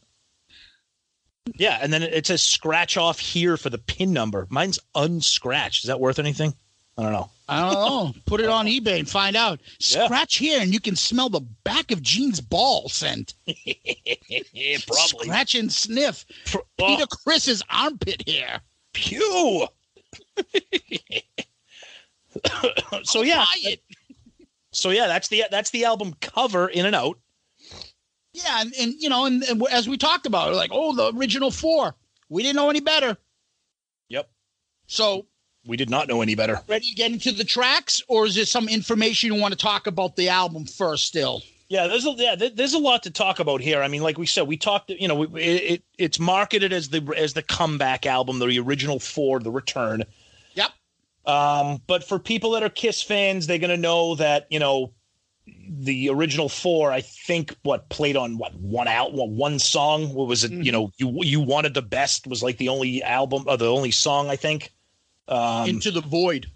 Yeah, 1.56 1.80
and 1.82 1.92
then 1.92 2.04
it 2.04 2.28
says 2.28 2.44
scratch 2.44 2.96
off 2.96 3.18
here 3.18 3.58
for 3.58 3.72
the 3.72 3.80
pin 3.80 4.14
number. 4.14 4.46
Mine's 4.52 4.78
unscratched. 4.94 5.84
Is 5.84 5.88
that 5.88 6.00
worth 6.00 6.20
anything? 6.20 6.54
I 6.98 7.04
don't 7.04 7.12
know. 7.12 7.30
I 7.50 7.60
don't 7.62 7.74
know. 7.74 8.14
Put 8.26 8.40
it 8.40 8.50
on 8.50 8.68
eBay 8.68 9.00
and 9.00 9.10
find 9.10 9.36
out. 9.36 9.60
Yeah. 9.80 10.06
Scratch 10.06 10.38
here, 10.38 10.62
and 10.62 10.74
you 10.74 10.80
can 10.80 10.96
smell 10.96 11.30
the 11.30 11.42
back 11.64 11.92
of 11.92 12.02
Gene's 12.02 12.40
ball 12.40 12.88
scent. 12.90 13.34
yeah, 13.46 14.78
probably. 14.88 15.26
Scratch 15.26 15.56
and 15.56 15.72
sniff. 15.72 16.26
Pr- 16.46 16.58
Peter 16.78 17.04
oh, 17.04 17.16
Chris's 17.24 17.64
armpit 17.70 18.28
hair. 18.28 18.62
pew. 18.94 19.68
so 23.04 23.22
yeah, 23.24 23.40
Buy 23.40 23.56
it. 23.64 23.84
so 24.72 24.92
yeah, 24.92 25.08
that's 25.08 25.28
the 25.28 25.44
that's 25.52 25.72
the 25.72 25.86
album 25.86 26.16
cover 26.22 26.68
in 26.68 26.86
and 26.86 26.96
out. 26.96 27.18
Yeah, 28.34 28.62
and, 28.62 28.74
and 28.80 28.94
you 29.00 29.10
know, 29.10 29.26
and, 29.26 29.44
and 29.44 29.64
as 29.70 29.88
we 29.88 29.98
talked 29.98 30.26
about, 30.26 30.54
like, 30.56 30.72
oh, 30.74 30.96
the 30.96 31.14
original 31.18 31.52
four. 31.52 31.96
We 32.30 32.42
didn't 32.42 32.56
know 32.56 32.70
any 32.72 32.80
better. 32.80 33.16
Yep, 34.10 34.28
So, 34.88 35.28
we 35.66 35.78
did 35.78 35.90
not 35.90 36.08
know 36.08 36.22
any 36.22 36.36
better. 36.36 36.62
ready 36.68 36.90
to 36.90 36.96
get 36.96 37.12
into 37.12 37.32
the 37.32 37.44
tracks, 37.44 38.02
or 38.08 38.26
is 38.26 38.36
there 38.36 38.46
some 38.46 38.68
information 38.68 39.34
you 39.34 39.40
want 39.40 39.54
to 39.54 39.58
talk 39.58 39.88
about 39.88 40.16
the 40.16 40.30
album 40.30 40.66
first? 40.66 41.08
Still, 41.08 41.42
Yeah, 41.70 41.88
there's 41.88 42.06
a 42.06 42.12
yeah, 42.12 42.36
there's 42.36 42.74
a 42.74 42.80
lot 42.80 43.04
to 43.04 43.12
talk 43.12 43.40
about 43.40 43.62
here. 43.62 43.82
I 43.82 43.88
mean, 43.88 44.02
like 44.02 44.18
we 44.18 44.26
said, 44.26 44.48
we 44.48 44.58
talked. 44.58 44.90
You 44.90 45.08
know, 45.08 45.24
it, 45.24 45.32
it 45.38 45.84
it's 45.98 46.20
marketed 46.20 46.74
as 46.74 46.90
the 46.90 47.02
as 47.18 47.34
the 47.34 47.42
comeback 47.42 48.06
album, 48.06 48.40
the 48.40 48.60
original 48.60 49.00
four, 49.00 49.40
the 49.40 49.52
return. 49.52 50.04
yep. 50.54 50.72
Um, 51.26 51.82
but 51.88 52.04
for 52.04 52.20
people 52.20 52.52
that 52.52 52.64
are 52.64 52.70
Kiss 52.70 53.02
fans, 53.02 53.48
they're 53.48 53.58
gonna 53.60 53.78
know 53.78 54.16
that 54.16 54.48
you 54.50 54.60
know 54.60 54.94
the 55.48 56.10
original 56.10 56.50
four. 56.50 56.92
I 56.92 57.02
think 57.02 57.56
what 57.64 57.90
played 57.90 58.18
on 58.18 58.38
what 58.38 58.54
one 58.56 58.88
out 58.88 59.14
one, 59.14 59.36
one 59.38 59.60
song. 59.60 60.14
What 60.14 60.28
was 60.28 60.44
it? 60.44 60.52
You 60.52 60.72
know, 60.72 60.92
you 60.98 61.18
you 61.24 61.40
wanted 61.40 61.74
the 61.74 61.82
best 61.82 62.28
was 62.28 62.44
like 62.44 62.58
the 62.58 62.70
only 62.70 63.02
album 63.02 63.46
or 63.48 63.58
the 63.58 63.72
only 63.72 63.92
song. 63.92 64.30
I 64.30 64.36
think. 64.36 64.74
Um, 65.28 65.70
Into 65.70 65.92
the 65.92 66.02
Void. 66.02 66.48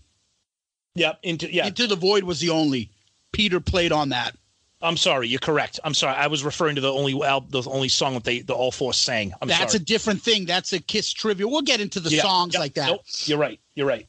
yeah, 0.96 1.14
into 1.24 1.52
yeah. 1.52 1.68
Into 1.68 1.88
the 1.88 1.96
Void 1.96 2.24
was 2.24 2.40
the 2.40 2.50
only. 2.50 2.90
Peter 3.32 3.60
played 3.60 3.92
on 3.92 4.10
that. 4.10 4.36
I'm 4.82 4.98
sorry, 4.98 5.28
you're 5.28 5.40
correct. 5.40 5.80
I'm 5.84 5.94
sorry. 5.94 6.16
I 6.16 6.28
was 6.28 6.44
referring 6.44 6.76
to 6.76 6.82
the 6.82 6.92
only 6.94 7.20
al- 7.24 7.42
the 7.42 7.64
only 7.68 7.90
song 7.90 8.14
that 8.16 8.24
they 8.24 8.42
the 8.42 8.54
all 8.54 8.72
four 8.72 8.94
sang. 8.94 9.34
I'm 9.42 9.48
That's 9.48 9.72
sorry. 9.74 9.82
a 9.82 9.86
different 9.86 10.22
thing. 10.22 10.46
That's 10.46 10.72
a 10.74 10.80
Kiss 10.80 11.12
trivia. 11.14 11.48
We'll 11.48 11.62
get 11.64 11.82
into 11.82 12.00
the 12.00 12.10
Yeah, 12.12 12.22
songs 12.22 12.56
like 12.56 12.76
that. 12.76 12.88
Nope, 12.90 13.02
you're 13.26 13.40
right. 13.40 13.60
You're 13.76 13.88
right. 13.88 14.08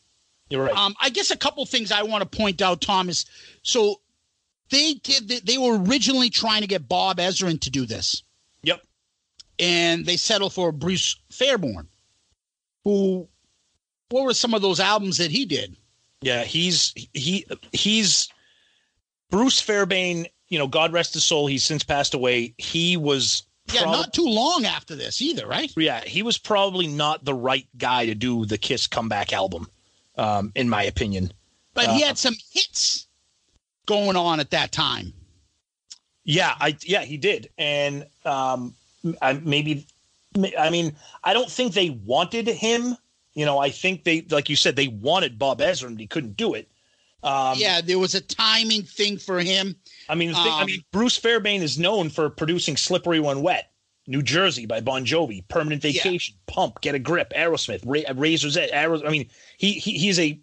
You're 0.50 0.64
right. 0.64 0.76
Um, 0.76 0.94
I 1.00 1.10
guess 1.10 1.30
a 1.30 1.36
couple 1.36 1.64
things 1.66 1.90
I 1.92 2.02
want 2.02 2.30
to 2.30 2.36
point 2.38 2.60
out, 2.62 2.80
Thomas. 2.80 3.24
So 3.62 4.00
they 4.70 4.94
did. 4.94 5.28
They 5.46 5.56
were 5.58 5.78
originally 5.82 6.30
trying 6.30 6.60
to 6.62 6.66
get 6.66 6.88
Bob 6.88 7.18
Ezrin 7.18 7.60
to 7.60 7.70
do 7.70 7.86
this. 7.86 8.22
yep. 8.62 8.82
and 9.58 10.04
they 10.04 10.16
settled 10.16 10.52
for 10.52 10.70
Bruce 10.72 11.16
Fairbairn, 11.32 11.88
who, 12.84 13.26
what 14.10 14.24
were 14.24 14.34
some 14.34 14.54
of 14.54 14.62
those 14.62 14.80
albums 14.80 15.18
that 15.18 15.30
he 15.30 15.44
did? 15.44 15.76
Yeah, 16.20 16.44
he's 16.44 16.92
he 17.14 17.46
he's 17.72 18.28
Bruce 19.30 19.60
Fairbairn. 19.60 20.26
You 20.48 20.58
know, 20.58 20.66
God 20.66 20.92
rest 20.92 21.14
his 21.14 21.24
soul. 21.24 21.46
He's 21.46 21.64
since 21.64 21.84
passed 21.84 22.14
away. 22.14 22.54
He 22.58 22.96
was 22.96 23.42
Yeah, 23.72 23.82
prob- 23.82 23.92
not 23.92 24.12
too 24.14 24.26
long 24.26 24.64
after 24.64 24.96
this 24.96 25.20
either, 25.20 25.46
right? 25.46 25.70
yeah, 25.76 26.00
he 26.04 26.22
was 26.22 26.38
probably 26.38 26.86
not 26.86 27.24
the 27.24 27.34
right 27.34 27.66
guy 27.76 28.06
to 28.06 28.14
do 28.14 28.46
the 28.46 28.56
Kiss 28.58 28.86
comeback 28.86 29.32
album, 29.32 29.68
um, 30.16 30.52
in 30.54 30.68
my 30.68 30.82
opinion. 30.84 31.32
But 31.74 31.90
he 31.90 32.02
Uh, 32.02 32.06
had 32.06 32.18
some 32.18 32.34
hits 32.52 33.06
going 33.86 34.16
on 34.16 34.40
at 34.40 34.50
that 34.50 34.72
time. 34.72 35.12
Yeah, 36.24 36.54
I 36.60 36.76
yeah 36.82 37.02
he 37.04 37.16
did, 37.16 37.50
and 37.58 38.06
um, 38.24 38.74
I, 39.22 39.34
maybe 39.34 39.86
I 40.58 40.68
mean 40.70 40.96
I 41.22 41.32
don't 41.32 41.50
think 41.50 41.74
they 41.74 41.90
wanted 41.90 42.48
him. 42.48 42.96
You 43.38 43.46
know, 43.46 43.60
I 43.60 43.70
think 43.70 44.02
they 44.02 44.22
like 44.22 44.48
you 44.48 44.56
said 44.56 44.74
they 44.74 44.88
wanted 44.88 45.38
Bob 45.38 45.60
Ezrin, 45.60 45.92
but 45.92 46.00
he 46.00 46.08
couldn't 46.08 46.36
do 46.36 46.54
it. 46.54 46.68
Um, 47.22 47.56
yeah, 47.56 47.80
there 47.80 48.00
was 48.00 48.16
a 48.16 48.20
timing 48.20 48.82
thing 48.82 49.16
for 49.16 49.38
him. 49.38 49.76
I 50.08 50.16
mean, 50.16 50.30
thing, 50.34 50.42
I 50.42 50.62
Um, 50.62 50.66
mean, 50.66 50.82
Bruce 50.90 51.16
Fairbairn 51.16 51.62
is 51.62 51.78
known 51.78 52.10
for 52.10 52.30
producing 52.30 52.76
"Slippery 52.76 53.20
When 53.20 53.40
Wet," 53.42 53.70
"New 54.08 54.22
Jersey" 54.22 54.66
by 54.66 54.80
Bon 54.80 55.06
Jovi, 55.06 55.46
"Permanent 55.46 55.84
Yeah. 55.84 55.92
Vacation," 56.02 56.34
"Pump," 56.48 56.80
"Get 56.80 56.96
a 56.96 56.98
Grip," 56.98 57.32
Aerosmith, 57.32 57.82
Ra- 57.84 58.12
"Razor's 58.12 58.56
Edge." 58.56 58.72
Aeros- 58.72 59.06
I 59.06 59.10
mean, 59.10 59.30
he, 59.56 59.74
he 59.74 59.92
he's 59.92 60.18
a 60.18 60.40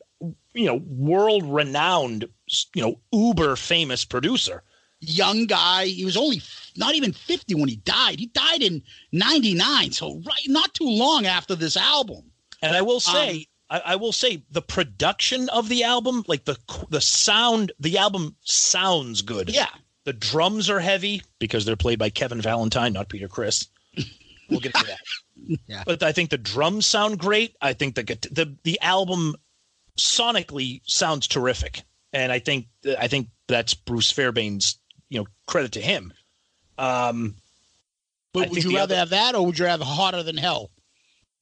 you 0.53 0.65
know 0.65 0.75
world 0.88 1.43
renowned 1.43 2.29
you 2.73 2.81
know 2.81 3.01
uber 3.12 3.58
famous 3.58 4.05
producer. 4.05 4.63
Young 5.01 5.47
guy. 5.47 5.88
He 5.88 6.05
was 6.05 6.15
only 6.15 6.41
not 6.77 6.95
even 6.95 7.12
50 7.12 7.55
when 7.55 7.67
he 7.67 7.75
died. 7.75 8.19
He 8.21 8.27
died 8.27 8.63
in 8.63 8.84
99. 9.12 9.91
So, 9.91 10.21
right, 10.25 10.47
not 10.47 10.73
too 10.73 10.89
long 10.89 11.25
after 11.25 11.55
this 11.55 11.75
album. 11.75 12.31
And 12.65 12.75
I 12.75 12.82
will 12.82 12.95
Um, 12.95 12.99
say, 13.01 13.47
I, 13.69 13.80
I 13.86 13.95
will 13.95 14.12
say, 14.12 14.43
the 14.51 14.62
production 14.62 15.49
of 15.49 15.69
the 15.69 15.84
album, 15.84 16.23
like 16.28 16.45
the 16.45 16.58
the 16.89 17.01
sound, 17.01 17.71
the 17.80 17.97
album 17.97 18.36
sounds 18.41 19.21
good. 19.21 19.49
Yeah. 19.49 19.69
The 20.04 20.13
drums 20.13 20.69
are 20.69 20.80
heavy 20.80 21.21
because 21.39 21.65
they're 21.65 21.75
played 21.75 21.97
by 21.99 22.10
Kevin 22.12 22.39
Valentine, 22.41 22.93
not 22.93 23.10
Peter 23.10 23.28
Criss. 23.28 23.67
We'll 24.49 24.60
get 24.60 24.75
into 24.75 24.88
that. 24.88 24.99
Yeah. 25.67 25.84
But 25.86 26.01
I 26.01 26.12
think 26.12 26.30
the 26.30 26.38
drums 26.38 26.86
sound 26.88 27.19
great. 27.19 27.56
I 27.62 27.73
think 27.73 27.95
the 27.95 28.04
the 28.32 28.56
the 28.63 28.80
album 28.82 29.36
sonically 29.99 30.82
sounds 30.86 31.28
terrific, 31.28 31.84
and 32.13 32.32
I 32.32 32.39
think 32.39 32.67
I 32.99 33.08
think 33.08 33.28
that's 33.47 33.73
Bruce 33.73 34.12
Fairbairn's 34.12 34.80
you 35.10 35.19
know 35.19 35.28
credit 35.45 35.73
to 35.73 35.82
him. 35.82 36.13
Um, 36.78 37.36
I 37.38 38.39
But 38.39 38.49
would 38.51 38.63
you 38.63 38.69
rather 38.75 38.84
other- 38.93 38.95
have 38.95 39.10
that 39.10 39.36
or 39.36 39.45
would 39.45 39.60
you 39.60 39.65
rather 39.65 39.84
have 39.86 39.93
Hotter 39.95 40.23
Than 40.23 40.38
Hell? 40.38 40.71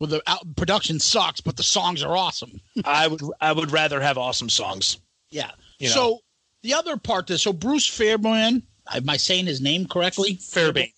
Well, 0.04 0.10
the 0.10 0.22
out- 0.28 0.58
production 0.58 1.00
sucks, 1.00 1.40
but 1.40 1.56
the 1.56 1.64
songs 1.64 2.04
are 2.04 2.18
awesome. 2.18 2.60
I 2.86 3.08
would 3.08 3.22
I 3.40 3.54
would 3.54 3.72
rather 3.72 4.02
have 4.02 4.18
awesome 4.18 4.50
songs. 4.50 4.98
Yeah. 5.32 5.52
You 5.80 5.88
know. 5.88 5.94
So 5.96 6.20
the 6.62 6.74
other 6.74 6.98
part 6.98 7.30
is 7.32 7.42
so 7.42 7.54
Bruce 7.54 7.88
Fairbairn, 7.88 8.64
am 8.94 9.10
I 9.10 9.16
saying 9.16 9.46
his 9.46 9.62
name 9.62 9.86
correctly? 9.86 10.36
Fairbairn, 10.36 10.90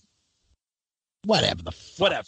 Whatever 1.23 1.61
the 1.61 1.71
fuck. 1.71 1.99
whatever. 1.99 2.27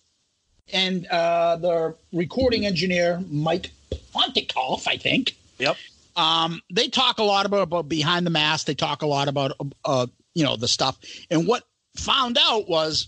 And 0.72 1.08
uh, 1.08 1.56
the 1.56 1.96
recording 2.14 2.68
engineer, 2.68 3.24
Mike 3.32 3.72
Plotnikoff, 4.14 4.88
I 4.88 4.98
think. 4.98 5.36
Yep. 5.58 5.78
Um, 6.16 6.62
they 6.72 6.90
talk 6.90 7.18
a 7.18 7.24
lot 7.24 7.48
about, 7.48 7.62
about 7.64 7.90
behind 7.90 8.24
the 8.26 8.30
mask. 8.32 8.68
They 8.68 8.76
talk 8.76 9.02
a 9.02 9.08
lot 9.08 9.28
about, 9.30 9.54
uh, 9.84 10.06
you 10.36 10.44
know, 10.44 10.58
the 10.58 10.68
stuff. 10.68 10.98
And 11.32 11.48
what 11.48 11.64
found 11.96 12.38
out 12.40 12.68
was 12.70 13.08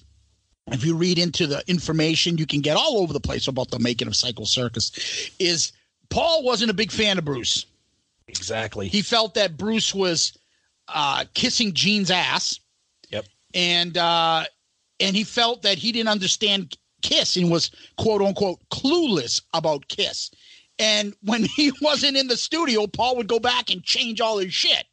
if 0.71 0.85
you 0.85 0.95
read 0.95 1.17
into 1.17 1.47
the 1.47 1.63
information 1.67 2.37
you 2.37 2.45
can 2.45 2.61
get 2.61 2.77
all 2.77 2.97
over 2.97 3.13
the 3.13 3.19
place 3.19 3.47
about 3.47 3.71
the 3.71 3.79
making 3.79 4.07
of 4.07 4.15
Psycho 4.15 4.43
Circus, 4.43 5.31
is 5.39 5.71
Paul 6.09 6.43
wasn't 6.43 6.71
a 6.71 6.73
big 6.73 6.91
fan 6.91 7.17
of 7.17 7.25
Bruce. 7.25 7.65
Exactly. 8.27 8.87
He 8.87 9.01
felt 9.01 9.33
that 9.35 9.57
Bruce 9.57 9.93
was 9.93 10.37
uh, 10.87 11.25
kissing 11.33 11.73
Gene's 11.73 12.11
ass. 12.11 12.59
Yep. 13.09 13.25
And 13.53 13.97
uh, 13.97 14.45
and 14.99 15.15
he 15.15 15.23
felt 15.23 15.63
that 15.63 15.77
he 15.77 15.91
didn't 15.91 16.09
understand 16.09 16.77
Kiss 17.01 17.37
and 17.37 17.49
was 17.49 17.71
quote 17.97 18.21
unquote 18.21 18.59
clueless 18.69 19.41
about 19.53 19.87
Kiss. 19.87 20.31
And 20.77 21.13
when 21.23 21.43
he 21.43 21.71
wasn't 21.81 22.17
in 22.17 22.27
the 22.27 22.37
studio, 22.37 22.87
Paul 22.87 23.17
would 23.17 23.27
go 23.27 23.39
back 23.39 23.69
and 23.69 23.83
change 23.83 24.21
all 24.21 24.37
his 24.37 24.53
shit. 24.53 24.85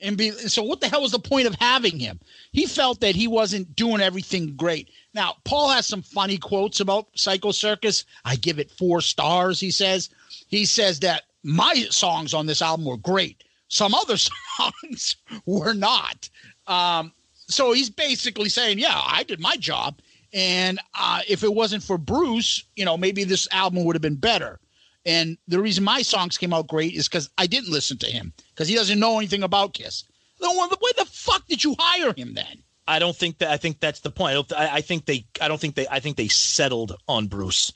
And 0.00 0.16
be 0.16 0.32
so 0.32 0.62
what 0.62 0.80
the 0.80 0.88
hell 0.88 1.02
was 1.02 1.12
the 1.12 1.18
point 1.18 1.46
of 1.46 1.54
having 1.54 1.98
him? 1.98 2.20
He 2.52 2.66
felt 2.66 3.00
that 3.00 3.14
he 3.14 3.28
wasn't 3.28 3.74
doing 3.74 4.00
everything 4.00 4.56
great. 4.56 4.90
Now, 5.14 5.36
Paul 5.44 5.70
has 5.70 5.86
some 5.86 6.02
funny 6.02 6.36
quotes 6.36 6.80
about 6.80 7.06
Psycho 7.14 7.52
Circus. 7.52 8.04
I 8.24 8.36
give 8.36 8.58
it 8.58 8.70
four 8.72 9.00
stars, 9.00 9.60
he 9.60 9.70
says. 9.70 10.10
He 10.48 10.64
says 10.64 11.00
that 11.00 11.22
my 11.44 11.86
songs 11.90 12.34
on 12.34 12.46
this 12.46 12.60
album 12.60 12.84
were 12.84 12.96
great. 12.96 13.44
Some 13.68 13.94
other 13.94 14.16
songs 14.58 15.16
were 15.46 15.74
not. 15.74 16.28
Um, 16.66 17.12
so 17.46 17.72
he's 17.72 17.90
basically 17.90 18.48
saying, 18.48 18.78
yeah, 18.80 19.00
I 19.06 19.22
did 19.22 19.40
my 19.40 19.56
job. 19.56 20.00
And 20.32 20.80
uh, 20.98 21.20
if 21.28 21.44
it 21.44 21.54
wasn't 21.54 21.84
for 21.84 21.96
Bruce, 21.96 22.64
you 22.74 22.84
know, 22.84 22.96
maybe 22.96 23.22
this 23.22 23.46
album 23.52 23.84
would 23.84 23.94
have 23.94 24.02
been 24.02 24.16
better. 24.16 24.58
And 25.06 25.38
the 25.46 25.60
reason 25.60 25.84
my 25.84 26.02
songs 26.02 26.38
came 26.38 26.52
out 26.52 26.66
great 26.66 26.94
is 26.94 27.08
because 27.08 27.30
I 27.38 27.46
didn't 27.46 27.70
listen 27.70 27.98
to 27.98 28.06
him 28.06 28.32
because 28.52 28.66
he 28.66 28.74
doesn't 28.74 28.98
know 28.98 29.18
anything 29.18 29.44
about 29.44 29.74
Kiss. 29.74 30.04
No, 30.40 30.52
why 30.54 30.68
the 30.96 31.04
fuck 31.04 31.46
did 31.46 31.62
you 31.62 31.76
hire 31.78 32.12
him 32.16 32.34
then? 32.34 32.63
I 32.86 32.98
don't 32.98 33.16
think 33.16 33.38
that. 33.38 33.50
I 33.50 33.56
think 33.56 33.80
that's 33.80 34.00
the 34.00 34.10
point. 34.10 34.30
I, 34.32 34.34
don't- 34.34 34.52
I 34.52 34.80
think 34.80 35.06
they. 35.06 35.26
I 35.40 35.48
don't 35.48 35.60
think 35.60 35.74
they. 35.74 35.86
I 35.90 36.00
think 36.00 36.16
they 36.16 36.28
settled 36.28 36.96
on 37.08 37.28
Bruce, 37.28 37.72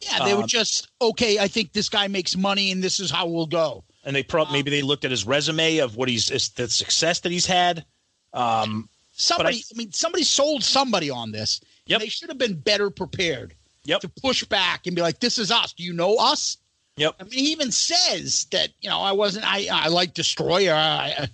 Yeah, 0.00 0.24
they 0.24 0.34
were 0.34 0.42
Um, 0.42 0.48
just 0.48 0.88
okay. 1.00 1.38
I 1.38 1.48
think 1.48 1.72
this 1.72 1.88
guy 1.88 2.08
makes 2.08 2.36
money, 2.36 2.70
and 2.70 2.82
this 2.84 3.00
is 3.00 3.10
how 3.10 3.26
we'll 3.26 3.46
go. 3.46 3.84
and 4.04 4.14
they 4.16 4.22
probably 4.22 4.52
maybe 4.54 4.70
they 4.70 4.82
looked 4.82 5.04
at 5.04 5.10
his 5.10 5.26
resume 5.26 5.78
of 5.78 5.96
what 5.96 6.08
he's 6.08 6.30
is 6.30 6.50
the 6.50 6.68
success 6.68 7.20
that 7.20 7.32
he's 7.32 7.46
had. 7.46 7.84
Um, 8.32 8.88
Somebody, 9.12 9.56
I- 9.58 9.74
I, 9.74 9.76
mean, 9.76 9.92
somebody 9.92 10.24
sold 10.24 10.62
somebody 10.64 11.10
on 11.10 11.30
this. 11.32 11.60
Yep. 11.86 12.00
they 12.00 12.08
should 12.08 12.28
have 12.30 12.38
been 12.38 12.54
better 12.54 12.88
prepared. 12.90 13.54
Yep. 13.84 14.00
To 14.02 14.08
push 14.08 14.44
back 14.44 14.86
and 14.86 14.94
be 14.96 15.02
like, 15.02 15.20
"This 15.20 15.38
is 15.38 15.50
us. 15.50 15.72
Do 15.72 15.82
you 15.82 15.92
know 15.94 16.16
us?" 16.16 16.58
Yep. 16.96 17.16
I 17.18 17.22
mean, 17.24 17.32
he 17.32 17.52
even 17.52 17.72
says 17.72 18.46
that 18.52 18.68
you 18.80 18.90
know 18.90 19.00
I 19.00 19.12
wasn't. 19.12 19.46
I 19.46 19.68
I 19.72 19.88
like 19.88 20.12
Destroyer. 20.14 20.74
I, 20.74 21.14
I, 21.18 21.28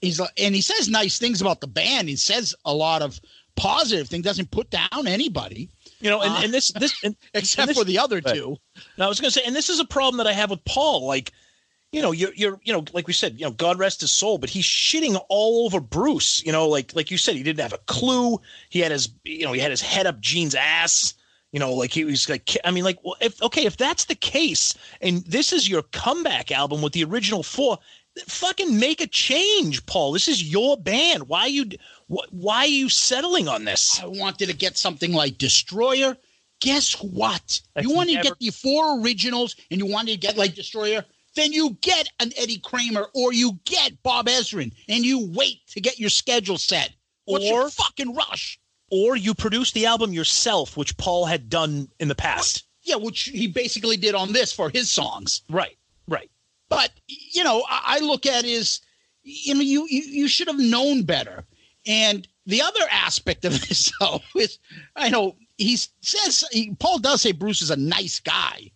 he's 0.00 0.20
like- 0.20 0.30
and 0.38 0.54
he 0.54 0.60
says 0.60 0.88
nice 0.88 1.18
things 1.18 1.40
about 1.40 1.60
the 1.60 1.66
band. 1.66 2.08
He 2.08 2.16
says 2.16 2.54
a 2.64 2.74
lot 2.74 3.02
of 3.02 3.20
positive 3.56 4.08
things. 4.08 4.24
Doesn't 4.24 4.50
put 4.50 4.70
down 4.70 5.06
anybody 5.06 5.68
you 6.00 6.10
know, 6.10 6.20
and, 6.20 6.32
Uh, 6.34 6.40
and 6.42 6.52
this 6.54 6.68
this 6.72 6.92
and, 7.04 7.14
except 7.34 7.60
and 7.60 7.68
this- 7.70 7.78
for 7.78 7.84
the 7.84 7.98
other 7.98 8.20
Right. 8.24 8.34
two. 8.34 8.56
Now 8.98 9.04
I 9.06 9.08
was 9.08 9.20
going 9.20 9.30
to 9.30 9.38
say, 9.38 9.46
and 9.46 9.54
this 9.54 9.68
is 9.68 9.78
a 9.78 9.84
problem 9.84 10.16
that 10.18 10.26
I 10.26 10.32
have 10.32 10.50
with 10.50 10.64
Paul. 10.64 11.06
Like, 11.06 11.30
you 11.92 12.02
know, 12.02 12.10
you're, 12.10 12.32
you're, 12.34 12.58
you 12.64 12.72
know, 12.72 12.84
like 12.92 13.06
we 13.06 13.12
said, 13.12 13.38
you 13.38 13.44
know, 13.44 13.52
God 13.52 13.78
rest 13.78 14.00
his 14.00 14.10
soul, 14.10 14.38
but 14.38 14.50
he's 14.50 14.64
shitting 14.64 15.22
all 15.28 15.64
over 15.66 15.78
Bruce. 15.78 16.42
You 16.44 16.50
know, 16.50 16.66
like, 16.68 16.96
like 16.96 17.10
you 17.12 17.18
said, 17.18 17.36
he 17.36 17.42
didn't 17.44 17.60
have 17.60 17.72
a 17.74 17.78
clue. 17.86 18.40
He 18.70 18.80
had 18.80 18.90
his, 18.90 19.10
you 19.24 19.44
know, 19.44 19.52
he 19.52 19.60
had 19.60 19.70
his 19.70 19.82
head 19.82 20.06
up 20.06 20.18
Gene's 20.20 20.54
ass. 20.56 21.14
You 21.52 21.60
know, 21.60 21.74
like 21.74 21.92
he 21.92 22.04
was 22.04 22.28
like, 22.30 22.56
I 22.64 22.70
mean, 22.70 22.82
like, 22.82 22.98
well, 23.04 23.16
if 23.20 23.40
okay, 23.42 23.66
if 23.66 23.76
that's 23.76 24.06
the 24.06 24.14
case, 24.14 24.74
and 25.02 25.18
this 25.26 25.52
is 25.52 25.68
your 25.68 25.82
comeback 25.82 26.50
album 26.50 26.80
with 26.80 26.94
the 26.94 27.04
original 27.04 27.42
four, 27.42 27.78
fucking 28.26 28.78
make 28.78 29.00
a 29.00 29.06
change, 29.06 29.84
Paul. 29.86 30.12
This 30.12 30.28
is 30.28 30.42
your 30.42 30.76
band. 30.76 31.28
Why 31.28 31.40
are 31.42 31.48
you, 31.48 31.66
wh- 32.08 32.30
why 32.32 32.58
are 32.58 32.66
you 32.66 32.88
settling 32.88 33.48
on 33.48 33.64
this? 33.64 34.00
I 34.02 34.06
wanted 34.06 34.46
to 34.46 34.52
get 34.54 34.76
something 34.76 35.12
like 35.12 35.38
Destroyer. 35.38 36.16
Guess 36.60 37.02
what? 37.02 37.60
That's 37.74 37.86
you 37.88 37.94
wanted 37.94 38.10
to 38.10 38.16
never- 38.16 38.28
get 38.28 38.38
the 38.38 38.50
four 38.50 39.00
originals 39.00 39.56
and 39.70 39.80
you 39.80 39.86
wanted 39.86 40.12
to 40.12 40.18
get 40.18 40.36
like 40.36 40.54
Destroyer. 40.54 41.04
Then 41.34 41.52
you 41.52 41.78
get 41.80 42.08
an 42.20 42.30
Eddie 42.36 42.58
Kramer 42.58 43.08
or 43.14 43.32
you 43.32 43.58
get 43.64 44.02
Bob 44.02 44.26
Ezrin 44.26 44.72
and 44.88 45.04
you 45.04 45.30
wait 45.34 45.66
to 45.68 45.80
get 45.80 45.98
your 45.98 46.10
schedule 46.10 46.58
set. 46.58 46.92
What's 47.24 47.46
your 47.46 47.62
Or- 47.62 47.70
fucking 47.70 48.14
rush? 48.14 48.58
Or 48.90 49.16
you 49.16 49.32
produce 49.32 49.70
the 49.72 49.86
album 49.86 50.12
yourself, 50.12 50.76
which 50.76 50.94
Paul 50.98 51.24
had 51.24 51.48
done 51.48 51.88
in 51.98 52.08
the 52.08 52.14
past. 52.14 52.64
Yeah, 52.82 52.96
which 52.96 53.22
he 53.22 53.46
basically 53.46 53.96
did 53.96 54.14
on 54.14 54.32
this 54.34 54.52
for 54.52 54.68
his 54.68 54.90
songs. 54.90 55.40
Right, 55.48 55.78
right. 56.06 56.30
But 56.74 56.90
you 57.06 57.44
know, 57.44 57.64
I, 57.68 57.96
I 57.96 57.98
look 58.00 58.26
at 58.26 58.44
is 58.44 58.80
you 59.22 59.54
know, 59.54 59.60
you, 59.60 59.86
you 59.88 60.02
you 60.02 60.28
should 60.28 60.48
have 60.48 60.58
known 60.58 61.02
better. 61.04 61.44
And 61.86 62.26
the 62.46 62.62
other 62.62 62.80
aspect 62.90 63.44
of 63.44 63.52
this, 63.68 63.92
though, 64.00 64.20
is 64.36 64.58
I 64.96 65.10
know 65.10 65.36
he 65.58 65.76
says 66.00 66.44
he, 66.50 66.74
Paul 66.78 66.98
does 66.98 67.22
say 67.22 67.32
Bruce 67.32 67.62
is 67.62 67.70
a 67.70 67.76
nice 67.76 68.18
guy, 68.20 68.70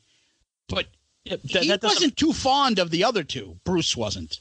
but 0.69 0.87
Yeah, 1.25 1.37
he 1.43 1.69
that- 1.69 1.81
that 1.81 1.87
wasn't 1.89 2.17
too 2.17 2.33
fond 2.33 2.79
of 2.79 2.91
the 2.91 3.03
other 3.05 3.25
two. 3.25 3.59
Bruce 3.65 3.97
wasn't. 3.97 4.39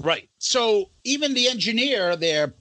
right. 0.00 0.28
So 0.38 0.90
even 1.04 1.34
the 1.34 1.48
engineer 1.48 2.16
there, 2.16 2.54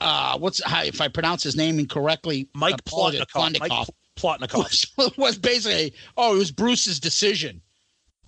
uh, 0.00 0.38
what's 0.38 0.60
if 0.66 1.00
I 1.00 1.08
pronounce 1.08 1.42
his 1.42 1.56
name 1.56 1.78
incorrectly, 1.78 2.48
Mike 2.54 2.80
apologize, 2.86 3.24
Plotnikoff. 3.34 3.60
Mike 3.60 3.88
Plotnikoff. 4.16 4.86
was, 4.96 5.12
was 5.16 5.38
basically 5.38 5.94
oh 6.16 6.34
it 6.34 6.38
was 6.38 6.50
Bruce's 6.52 7.00
decision 7.00 7.60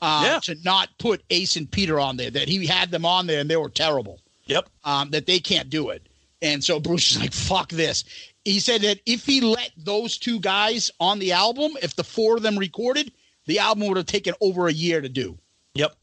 uh, 0.03 0.23
Yeah. 0.27 0.41
to 0.41 0.57
not 0.62 0.91
put 0.99 1.23
Ace 1.31 1.57
and 1.57 1.71
Peter 1.71 1.99
on 1.99 2.19
there 2.19 2.31
that 2.31 2.49
he 2.49 2.67
had 2.67 2.91
them 2.91 3.07
on 3.07 3.27
there 3.27 3.41
and 3.41 3.49
they 3.49 3.57
were 3.57 3.71
terrible 3.71 4.21
Yep. 4.47 4.69
um, 4.85 5.11
that 5.12 5.25
they 5.27 5.38
can't 5.41 5.71
do 5.71 5.88
it 5.91 6.07
and 6.43 6.62
so 6.62 6.79
Bruce 6.79 7.12
is 7.12 7.21
like 7.21 7.33
fuck 7.33 7.71
this 7.71 8.05
he 8.45 8.59
said 8.59 8.81
that 8.83 8.99
if 9.07 9.25
he 9.25 9.41
let 9.41 9.71
those 9.77 10.19
two 10.19 10.41
guys 10.41 10.91
on 10.99 11.21
the 11.21 11.31
album, 11.31 11.77
if 11.81 11.95
the 11.95 12.03
four 12.03 12.37
of 12.37 12.43
them 12.43 12.59
recorded, 12.59 13.12
the 13.47 13.61
album 13.61 13.87
would 13.87 13.97
have 13.97 14.07
taken 14.07 14.35
over 14.41 14.67
a 14.67 14.73
year 14.73 15.01
to 15.01 15.09
do. 15.09 15.38
Yep. 15.75 15.95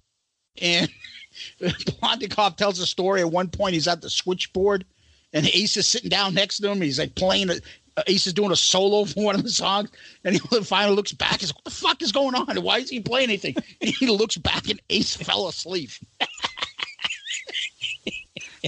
And 0.62 0.89
Plotnikoff 1.62 2.55
tells 2.55 2.79
a 2.79 2.85
story. 2.85 3.19
At 3.19 3.31
one 3.31 3.49
point, 3.49 3.73
he's 3.73 3.89
at 3.89 4.01
the 4.01 4.09
switchboard, 4.09 4.85
and 5.33 5.45
Ace 5.47 5.75
is 5.75 5.88
sitting 5.88 6.09
down 6.09 6.33
next 6.33 6.59
to 6.59 6.69
him. 6.71 6.81
He's 6.81 6.99
like 6.99 7.13
playing. 7.15 7.49
A, 7.97 8.02
uh, 8.02 8.04
Ace 8.08 8.28
is 8.28 8.34
doing 8.34 8.52
a 8.52 8.56
solo 8.56 9.06
for 9.06 9.23
one 9.23 9.36
of 9.36 9.43
the 9.43 9.49
songs, 9.49 9.89
and 10.23 10.36
he 10.36 10.39
finally 10.63 10.95
looks 10.95 11.12
back. 11.12 11.39
He's 11.39 11.49
like, 11.49 11.58
"What 11.58 11.65
the 11.65 11.71
fuck 11.71 12.02
is 12.02 12.12
going 12.12 12.36
on? 12.36 12.62
Why 12.63 12.80
is 12.80 12.89
he 12.89 12.99
playing 12.99 13.30
anything?" 13.30 13.56
And 13.82 13.89
he 13.99 14.08
looks 14.08 14.38
back, 14.38 14.69
and 14.69 14.82
Ace 14.89 15.15
fell 15.15 15.47
asleep. 15.47 15.91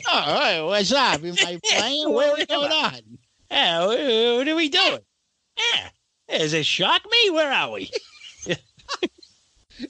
oh, 0.08 0.68
what's 0.68 0.92
up? 0.92 1.24
Am 1.24 1.36
I 1.40 1.60
playing? 1.64 2.14
what 2.14 2.38
What's 2.38 2.46
going 2.46 2.72
on? 2.72 3.00
Yeah, 3.50 3.86
what, 3.86 4.00
what 4.00 4.48
are 4.48 4.56
we 4.56 4.70
doing? 4.70 5.00
Yeah, 5.58 5.90
does 6.38 6.54
it 6.54 6.66
shock 6.66 7.02
me? 7.10 7.30
Where 7.32 7.52
are 7.52 7.72
we? 7.72 7.92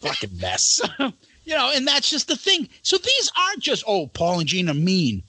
Fucking 0.01 0.37
mess. 0.37 0.81
You 1.43 1.55
know, 1.55 1.71
and 1.73 1.87
that's 1.87 2.09
just 2.09 2.27
the 2.27 2.35
thing. 2.35 2.69
So 2.81 2.97
these 2.97 3.31
aren't 3.37 3.59
just, 3.59 3.83
oh, 3.87 4.07
Paul 4.07 4.39
and 4.39 4.47
Gene 4.47 4.69
are 4.69 4.73
mean. 4.73 5.23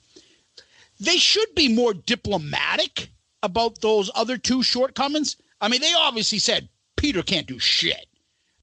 They 1.01 1.17
should 1.17 1.55
be 1.55 1.69
more 1.69 1.95
diplomatic 1.95 3.09
about 3.42 3.81
those 3.81 4.11
other 4.14 4.38
two 4.38 4.62
shortcomings. 4.62 5.37
I 5.61 5.68
mean, 5.68 5.81
they 5.81 5.92
obviously 5.94 6.38
said 6.38 6.68
Peter 6.96 7.22
can't 7.22 7.46
do 7.46 7.59
shit. 7.59 8.07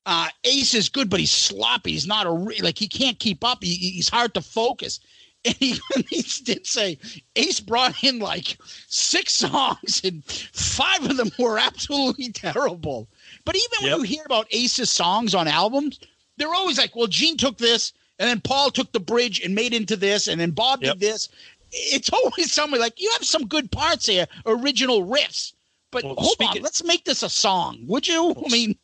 Uh, 0.06 0.28
Ace 0.44 0.74
is 0.74 0.90
good, 0.90 1.10
but 1.10 1.20
he's 1.20 1.32
sloppy. 1.32 1.92
He's 1.92 2.08
not 2.08 2.26
a 2.26 2.32
re- 2.32 2.62
like 2.62 2.78
he 2.78 2.88
can't 2.88 3.20
keep 3.20 3.44
up. 3.44 3.64
He, 3.64 3.76
he's 3.76 4.10
hard 4.10 4.34
to 4.36 4.42
focus. 4.42 5.00
And 5.46 5.56
he, 5.56 5.80
he 6.10 6.22
did 6.44 6.68
say 6.68 6.98
Ace 7.38 7.62
brought 7.62 8.04
in 8.04 8.20
like 8.20 8.58
six 8.90 9.32
songs, 9.36 10.02
and 10.04 10.22
five 10.26 11.06
of 11.10 11.16
them 11.16 11.32
were 11.40 11.58
absolutely 11.58 12.30
terrible. 12.34 13.08
But 13.46 13.56
even 13.56 13.70
Yep. 13.88 13.92
when 13.92 14.00
you 14.02 14.16
hear 14.18 14.24
about 14.26 14.48
Ace's 14.52 14.92
songs 14.92 15.34
on 15.34 15.48
albums, 15.48 15.98
they're 16.36 16.54
always 16.54 16.78
like, 16.78 16.94
well, 16.94 17.08
Gene 17.08 17.38
took 17.38 17.58
this, 17.58 17.94
and 18.20 18.28
then 18.30 18.42
Paul 18.42 18.70
took 18.70 18.92
the 18.92 19.00
bridge 19.00 19.40
and 19.40 19.56
made 19.56 19.74
into 19.74 19.96
this, 19.96 20.28
and 20.28 20.42
then 20.42 20.52
Bob 20.52 20.84
Yep. 20.84 20.96
did 20.96 21.00
this. 21.00 21.30
It's 21.72 22.10
always 22.12 22.52
somebody 22.52 22.82
like, 22.82 23.00
you 23.00 23.10
have 23.14 23.26
some 23.26 23.48
good 23.48 23.72
parts 23.72 24.06
here, 24.08 24.28
original 24.46 25.06
riffs. 25.06 25.54
But 25.92 26.04
Well, 26.04 26.16
hold 26.18 26.36
on, 26.42 26.62
let's 26.62 26.84
make 26.84 27.06
this 27.06 27.24
a 27.24 27.30
song, 27.30 27.80
would 27.88 28.08
you? 28.08 28.36
I 28.46 28.50
mean, 28.50 28.76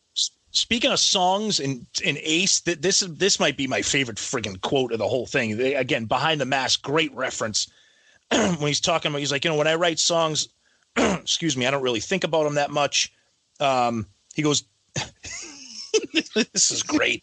Speaking 0.56 0.90
of 0.90 0.98
songs 0.98 1.60
and 1.60 1.86
and 2.02 2.16
Ace, 2.22 2.60
th- 2.60 2.80
this 2.80 3.00
this 3.00 3.38
might 3.38 3.58
be 3.58 3.66
my 3.66 3.82
favorite 3.82 4.16
friggin' 4.16 4.58
quote 4.62 4.90
of 4.90 4.98
the 4.98 5.06
whole 5.06 5.26
thing. 5.26 5.58
They, 5.58 5.74
again, 5.74 6.06
behind 6.06 6.40
the 6.40 6.46
mask, 6.46 6.80
great 6.80 7.14
reference. 7.14 7.70
when 8.30 8.56
he's 8.60 8.80
talking 8.80 9.10
about, 9.10 9.18
he's 9.18 9.30
like, 9.30 9.44
you 9.44 9.50
know, 9.50 9.56
when 9.58 9.66
I 9.66 9.74
write 9.74 9.98
songs, 9.98 10.48
excuse 10.96 11.58
me, 11.58 11.66
I 11.66 11.70
don't 11.70 11.82
really 11.82 12.00
think 12.00 12.24
about 12.24 12.44
them 12.44 12.54
that 12.54 12.70
much. 12.70 13.12
Um, 13.60 14.06
he 14.34 14.40
goes, 14.40 14.64
this 16.34 16.70
is 16.70 16.82
great. 16.82 17.22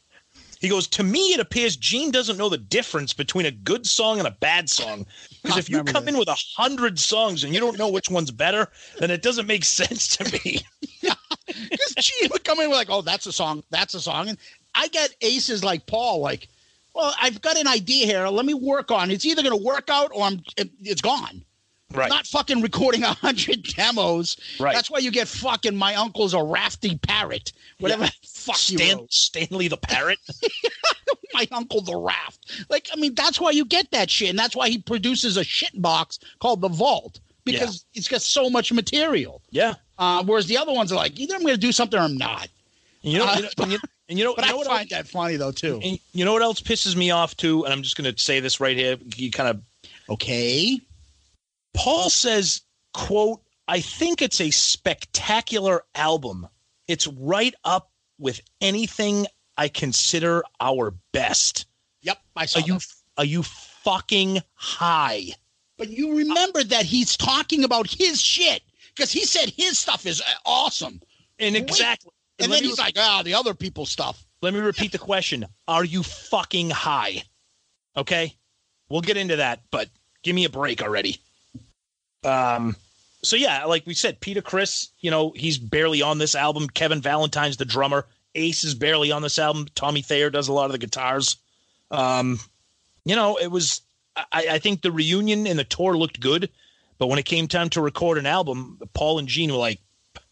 He 0.59 0.69
goes, 0.69 0.87
to 0.89 1.03
me, 1.03 1.33
it 1.33 1.39
appears 1.39 1.75
Gene 1.75 2.11
doesn't 2.11 2.37
know 2.37 2.49
the 2.49 2.57
difference 2.59 3.13
between 3.13 3.47
a 3.47 3.51
good 3.51 3.87
song 3.87 4.19
and 4.19 4.27
a 4.27 4.31
bad 4.31 4.69
song. 4.69 5.07
Because 5.43 5.57
if 5.57 5.69
you 5.69 5.83
come 5.83 6.05
that. 6.05 6.13
in 6.13 6.17
with 6.17 6.29
a 6.29 6.37
hundred 6.55 6.97
songs 6.97 7.43
and 7.43 7.53
you 7.53 7.59
don't 7.59 7.77
know 7.77 7.89
which 7.89 8.09
one's 8.09 8.31
better, 8.31 8.69
then 8.99 9.11
it 9.11 9.21
doesn't 9.21 9.45
make 9.45 9.65
sense 9.65 10.15
to 10.17 10.23
me. 10.31 10.61
because 11.01 11.95
Gene 11.99 12.29
would 12.31 12.43
come 12.43 12.59
in 12.61 12.69
with 12.69 12.77
like, 12.77 12.89
oh, 12.89 13.01
that's 13.01 13.25
a 13.25 13.31
song, 13.31 13.63
that's 13.69 13.93
a 13.93 14.01
song. 14.01 14.29
And 14.29 14.37
I 14.73 14.87
get 14.87 15.13
aces 15.21 15.63
like 15.63 15.85
Paul, 15.85 16.21
like, 16.21 16.47
well, 16.95 17.13
I've 17.21 17.41
got 17.41 17.57
an 17.57 17.67
idea 17.67 18.05
here. 18.05 18.27
Let 18.27 18.45
me 18.45 18.53
work 18.53 18.91
on 18.91 19.11
it. 19.11 19.15
It's 19.15 19.25
either 19.25 19.43
going 19.43 19.57
to 19.57 19.63
work 19.65 19.89
out 19.89 20.11
or 20.13 20.23
I'm, 20.23 20.41
it, 20.57 20.69
it's 20.81 21.01
gone. 21.01 21.43
Right. 21.93 22.09
Not 22.09 22.25
fucking 22.25 22.61
recording 22.61 23.03
a 23.03 23.13
hundred 23.13 23.63
demos. 23.63 24.37
Right. 24.59 24.73
That's 24.73 24.89
why 24.89 24.99
you 24.99 25.11
get 25.11 25.27
fucking 25.27 25.75
my 25.75 25.93
uncle's 25.95 26.33
a 26.33 26.41
rafty 26.41 26.97
parrot. 26.97 27.51
Whatever 27.79 28.05
Yeah. 28.05 28.09
fuck 28.23 28.69
you 28.69 28.79
wrote. 28.79 29.13
Stanley 29.13 29.67
the 29.67 29.77
parrot. 29.77 30.19
my 31.33 31.47
uncle 31.51 31.81
the 31.81 31.95
raft. 31.95 32.65
Like, 32.69 32.89
I 32.93 32.97
mean, 32.97 33.15
that's 33.15 33.39
why 33.39 33.51
you 33.51 33.65
get 33.65 33.91
that 33.91 34.09
shit, 34.09 34.29
and 34.29 34.39
that's 34.39 34.55
why 34.55 34.69
he 34.69 34.77
produces 34.77 35.37
a 35.37 35.43
shit 35.43 35.79
box 35.81 36.19
called 36.39 36.61
the 36.61 36.69
Vault 36.69 37.19
because 37.45 37.85
it's 37.93 38.07
got 38.07 38.21
so 38.21 38.49
much 38.49 38.71
material. 38.71 39.41
yeah. 39.51 39.73
Uh, 39.99 40.23
whereas 40.23 40.47
the 40.47 40.57
other 40.57 40.73
ones 40.73 40.91
are 40.91 40.95
like, 40.95 41.19
either 41.19 41.35
I'm 41.35 41.41
going 41.41 41.53
to 41.53 41.59
do 41.59 41.71
something 41.71 41.99
or 41.99 42.03
I'm 42.03 42.17
not. 42.17 42.47
And 43.03 43.13
you 43.13 43.19
know, 43.19 43.25
Uh, 43.25 43.35
you 43.35 43.41
know, 43.43 43.49
and 43.59 43.71
you, 43.71 43.79
and 44.09 44.19
you 44.19 44.25
know, 44.25 44.33
But 44.35 44.45
you 44.45 44.51
know 44.51 44.55
I 44.55 44.57
what 44.57 44.67
find 44.67 44.89
that 44.89 45.07
funny 45.07 45.35
though 45.35 45.51
too. 45.51 45.79
And 45.83 45.99
you 46.13 46.25
know 46.25 46.33
what 46.33 46.41
else 46.41 46.61
pisses 46.61 46.95
me 46.95 47.11
off 47.11 47.37
too? 47.37 47.63
And 47.63 47.71
I'm 47.71 47.83
just 47.83 47.95
going 47.95 48.11
to 48.11 48.21
say 48.21 48.39
this 48.39 48.59
right 48.59 48.75
here. 48.75 48.97
You 49.15 49.29
kind 49.29 49.49
of 49.49 49.61
Okay. 50.09 50.81
Paul 51.75 52.09
says, 52.09 52.61
"quote 52.93 53.41
I 53.67 53.79
think 53.81 54.21
it's 54.21 54.41
a 54.41 54.51
spectacular 54.51 55.83
album. 55.95 56.47
It's 56.87 57.07
right 57.07 57.53
up 57.63 57.91
with 58.19 58.41
anything 58.61 59.27
I 59.57 59.67
consider 59.67 60.43
our 60.59 60.93
best." 61.11 61.65
Yep, 62.01 62.19
I 62.35 62.45
saw 62.45 62.59
Are 62.59 62.63
you 62.65 62.73
that. 62.75 62.87
are 63.17 63.25
you 63.25 63.43
fucking 63.43 64.41
high? 64.55 65.27
But 65.77 65.89
you 65.89 66.17
remember 66.17 66.63
that 66.63 66.85
he's 66.85 67.17
talking 67.17 67.63
about 67.63 67.87
his 67.89 68.21
shit 68.21 68.61
because 68.95 69.11
he 69.11 69.25
said 69.25 69.49
his 69.49 69.79
stuff 69.79 70.05
is 70.05 70.21
uh, 70.21 70.25
awesome, 70.45 71.01
And 71.39 71.55
Wait. 71.55 71.63
exactly. 71.63 72.11
and 72.39 72.51
then 72.51 72.63
he's 72.63 72.77
re- 72.77 72.83
like, 72.83 72.95
ah, 72.97 73.21
the 73.23 73.33
other 73.33 73.53
people's 73.53 73.89
stuff. 73.89 74.23
let 74.41 74.53
me 74.53 74.59
repeat 74.59 74.91
the 74.91 74.97
question. 74.99 75.45
Are 75.67 75.83
you 75.83 76.03
fucking 76.03 76.69
high? 76.69 77.23
Okay? 77.97 78.35
We'll 78.89 79.01
get 79.01 79.17
into 79.17 79.37
that, 79.37 79.61
but 79.71 79.89
give 80.21 80.35
me 80.35 80.45
a 80.45 80.49
break 80.49 80.81
already. 80.83 81.17
Um 82.23 82.75
so 83.23 83.35
yeah, 83.37 83.65
like 83.65 83.85
we 83.87 83.93
said, 83.93 84.19
Peter 84.19 84.41
Criss, 84.41 84.89
you 84.99 85.09
know, 85.09 85.31
he's 85.35 85.57
barely 85.57 86.01
on 86.01 86.17
this 86.17 86.35
album. 86.35 86.67
Kevin 86.69 87.01
Valentine's 87.01 87.55
the 87.57 87.65
drummer. 87.65 88.05
Ace 88.35 88.63
is 88.63 88.75
barely 88.75 89.11
on 89.11 89.21
this 89.21 89.39
album. 89.39 89.67
Tommy 89.75 90.01
Thayer 90.01 90.29
does 90.29 90.47
a 90.47 90.53
lot 90.53 90.65
of 90.65 90.71
the 90.71 90.77
guitars. 90.77 91.37
Um, 91.91 92.39
you 93.05 93.15
know, 93.15 93.37
it 93.37 93.47
was 93.51 93.81
I, 94.15 94.47
I 94.51 94.59
think 94.59 94.81
the 94.81 94.91
reunion 94.91 95.47
and 95.47 95.57
the 95.57 95.63
tour 95.63 95.97
looked 95.97 96.19
good, 96.19 96.49
but 96.97 97.07
when 97.07 97.19
it 97.19 97.25
came 97.25 97.47
time 97.47 97.69
to 97.69 97.81
record 97.81 98.17
an 98.17 98.25
album, 98.25 98.79
Paul 98.93 99.19
and 99.19 99.27
Gene 99.27 99.51
were 99.51 99.57
like, 99.57 99.79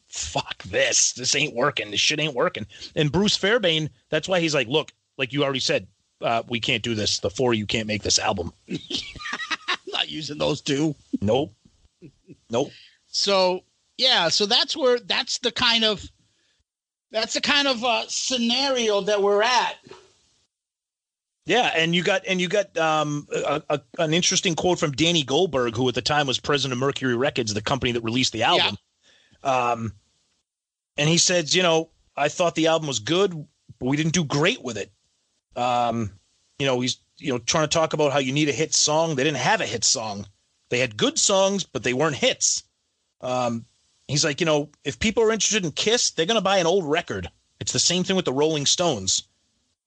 fuck 0.07 0.61
this. 0.63 1.13
This 1.13 1.35
ain't 1.35 1.55
working. 1.55 1.91
This 1.91 1.99
shit 1.99 2.19
ain't 2.19 2.35
working. 2.35 2.65
And 2.95 3.11
Bruce 3.11 3.35
Fairbairn, 3.35 3.89
that's 4.09 4.27
why 4.27 4.39
he's 4.39 4.53
like, 4.53 4.67
look, 4.67 4.91
like 5.17 5.33
you 5.33 5.43
already 5.43 5.59
said, 5.59 5.87
uh, 6.21 6.43
we 6.47 6.59
can't 6.59 6.83
do 6.83 6.95
this. 6.95 7.19
The 7.19 7.29
four 7.29 7.53
of 7.53 7.59
you 7.59 7.65
can't 7.65 7.87
make 7.87 8.03
this 8.03 8.19
album. 8.19 8.53
Not 9.87 10.09
using 10.09 10.37
those 10.37 10.61
two. 10.61 10.95
Nope. 11.21 11.53
Nope. 12.49 12.71
So 13.07 13.63
yeah, 13.97 14.29
so 14.29 14.45
that's 14.45 14.75
where 14.75 14.99
that's 14.99 15.39
the 15.39 15.51
kind 15.51 15.83
of 15.83 16.03
that's 17.11 17.33
the 17.33 17.41
kind 17.41 17.67
of 17.67 17.83
uh, 17.83 18.03
scenario 18.07 19.01
that 19.01 19.21
we're 19.21 19.43
at. 19.43 19.75
Yeah, 21.45 21.71
and 21.75 21.95
you 21.95 22.03
got 22.03 22.21
and 22.27 22.39
you 22.39 22.47
got 22.47 22.77
um, 22.77 23.27
a, 23.33 23.61
a, 23.69 23.81
an 23.97 24.13
interesting 24.13 24.55
quote 24.55 24.79
from 24.79 24.91
Danny 24.91 25.23
Goldberg, 25.23 25.75
who 25.75 25.87
at 25.89 25.95
the 25.95 26.01
time 26.01 26.27
was 26.27 26.39
president 26.39 26.73
of 26.73 26.79
Mercury 26.79 27.15
Records, 27.15 27.53
the 27.53 27.61
company 27.61 27.91
that 27.93 28.03
released 28.03 28.31
the 28.31 28.43
album. 28.43 28.77
Um, 29.43 29.93
and 30.97 31.09
he 31.09 31.17
says, 31.17 31.55
you 31.55 31.63
know, 31.63 31.89
I 32.15 32.29
thought 32.29 32.55
the 32.55 32.67
album 32.67 32.87
was 32.87 32.99
good, 32.99 33.31
but 33.79 33.85
we 33.85 33.97
didn't 33.97 34.13
do 34.13 34.23
great 34.23 34.63
with 34.63 34.77
it. 34.77 34.91
Um, 35.55 36.11
you 36.59 36.67
know, 36.67 36.79
he's 36.79 36.99
you 37.17 37.33
know 37.33 37.39
trying 37.39 37.67
to 37.67 37.73
talk 37.73 37.93
about 37.93 38.11
how 38.11 38.19
you 38.19 38.33
need 38.33 38.49
a 38.49 38.53
hit 38.53 38.73
song. 38.73 39.15
They 39.15 39.23
didn't 39.23 39.37
have 39.37 39.61
a 39.61 39.65
hit 39.65 39.83
song. 39.83 40.27
They 40.69 40.79
had 40.79 40.95
good 40.95 41.17
songs, 41.17 41.63
but 41.63 41.83
they 41.83 41.93
weren't 41.93 42.15
hits. 42.15 42.63
Um, 43.19 43.65
he's 44.11 44.23
like, 44.25 44.39
you 44.39 44.45
know, 44.45 44.69
if 44.83 44.99
people 44.99 45.23
are 45.23 45.31
interested 45.31 45.63
in 45.65 45.71
Kiss, 45.71 46.11
they're 46.11 46.25
going 46.25 46.35
to 46.35 46.41
buy 46.41 46.57
an 46.57 46.67
old 46.67 46.85
record. 46.89 47.29
It's 47.59 47.73
the 47.73 47.79
same 47.79 48.03
thing 48.03 48.15
with 48.15 48.25
the 48.25 48.33
Rolling 48.33 48.65
Stones. 48.65 49.23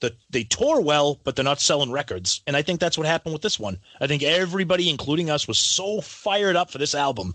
The, 0.01 0.15
they 0.31 0.45
tour 0.45 0.81
well, 0.81 1.21
but 1.25 1.37
they're 1.37 1.45
not 1.45 1.61
selling 1.61 1.91
records. 1.91 2.43
And 2.47 2.57
I 2.57 2.63
think 2.63 2.81
that's 2.81 2.99
what 2.99 3.07
happened 3.07 3.33
with 3.33 3.43
this 3.43 3.59
one. 3.61 3.79
I 4.01 4.07
think 4.07 4.23
everybody, 4.23 4.91
including 4.91 5.31
us, 5.31 5.47
was 5.49 5.59
so 5.59 6.01
fired 6.01 6.57
up 6.57 6.71
for 6.71 6.79
this 6.79 6.95
album. 6.95 7.35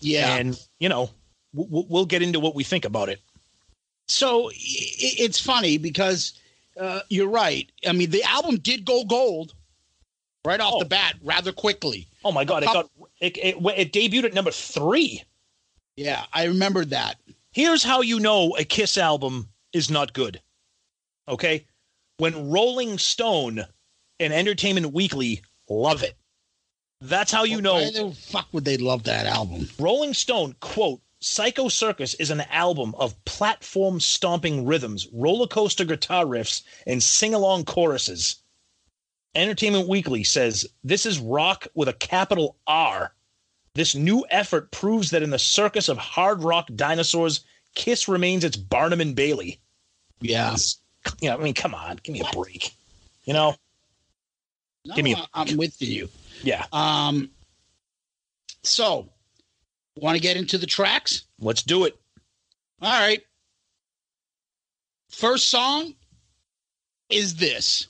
Yeah. 0.00 0.34
And, 0.36 0.60
you 0.78 0.88
know, 0.88 1.10
we'll, 1.54 1.86
we'll 1.88 2.06
get 2.06 2.22
into 2.22 2.40
what 2.40 2.54
we 2.54 2.64
think 2.64 2.84
about 2.84 3.08
it. 3.08 3.20
so 4.08 4.50
it's 4.52 5.40
funny 5.40 5.78
because 5.78 6.34
uh, 6.78 7.00
you're 7.08 7.28
right. 7.28 7.70
I 7.86 7.92
mean, 7.92 8.10
the 8.10 8.22
album 8.24 8.56
did 8.56 8.84
go 8.84 9.04
gold 9.04 9.54
right 10.44 10.60
off 10.60 10.74
Oh. 10.76 10.78
the 10.80 10.86
bat 10.86 11.14
rather 11.22 11.52
quickly. 11.52 12.06
Oh 12.24 12.32
my 12.32 12.44
God! 12.44 12.62
It 12.62 12.66
got 12.66 12.90
it, 13.20 13.36
it, 13.38 13.56
it 13.76 13.92
debuted 13.92 14.24
at 14.24 14.34
number 14.34 14.50
three. 14.50 15.22
Yeah, 16.00 16.24
I 16.32 16.44
remembered 16.44 16.88
that. 16.90 17.18
Here's 17.52 17.84
how 17.84 18.00
you 18.00 18.20
know 18.20 18.56
a 18.56 18.64
Kiss 18.64 18.96
album 18.96 19.50
is 19.74 19.90
not 19.90 20.14
good. 20.14 20.40
Okay, 21.28 21.66
when 22.16 22.48
Rolling 22.50 22.96
Stone 22.96 23.66
and 24.18 24.32
Entertainment 24.32 24.94
Weekly 24.94 25.42
love 25.68 26.02
it. 26.02 26.16
That's 27.02 27.30
how 27.30 27.44
you 27.44 27.60
know 27.60 27.74
Why 27.74 27.90
the 27.90 28.16
fuck 28.16 28.48
would 28.52 28.64
they 28.64 28.78
love 28.78 29.02
that 29.04 29.26
album? 29.26 29.68
Rolling 29.78 30.14
Stone, 30.14 30.56
quote, 30.60 31.02
Psycho 31.20 31.68
Circus 31.68 32.14
is 32.14 32.30
an 32.30 32.40
album 32.50 32.94
of 32.94 33.22
platform 33.26 34.00
stomping 34.00 34.64
rhythms, 34.64 35.06
roller 35.12 35.46
coaster 35.46 35.84
guitar 35.84 36.24
riffs, 36.24 36.62
and 36.86 37.02
sing 37.02 37.34
along 37.34 37.66
choruses. 37.66 38.36
Entertainment 39.34 39.86
Weekly 39.86 40.24
says 40.24 40.66
this 40.82 41.04
is 41.04 41.18
rock 41.18 41.66
with 41.74 41.88
a 41.88 41.92
capital 41.92 42.56
R. 42.66 43.12
This 43.74 43.94
new 43.94 44.24
effort 44.30 44.70
proves 44.72 45.10
that 45.10 45.22
in 45.22 45.30
the 45.30 45.38
circus 45.38 45.88
of 45.88 45.96
hard 45.98 46.42
rock 46.42 46.68
dinosaurs, 46.74 47.40
Kiss 47.74 48.08
remains 48.08 48.44
its 48.44 48.56
Barnum 48.56 49.00
and 49.00 49.14
Bailey. 49.14 49.60
Yeah. 50.20 50.56
Yeah, 51.20 51.34
I 51.34 51.38
mean, 51.38 51.54
come 51.54 51.74
on, 51.74 51.98
give 52.02 52.12
me 52.12 52.20
a 52.20 52.36
break. 52.36 52.74
You 53.24 53.32
know? 53.32 53.54
No, 54.84 54.94
Give 54.94 55.04
me 55.04 55.14
a- 55.14 55.28
I'm 55.34 55.56
with 55.56 55.80
you. 55.80 56.08
Yeah. 56.42 56.66
Um, 56.72 57.30
so, 58.62 59.08
want 59.96 60.16
to 60.16 60.22
get 60.22 60.36
into 60.36 60.58
the 60.58 60.66
tracks? 60.66 61.24
Let's 61.38 61.62
do 61.62 61.84
it. 61.84 61.98
All 62.82 63.00
right. 63.00 63.22
First 65.10 65.48
song 65.48 65.94
is 67.08 67.34
this. 67.36 67.88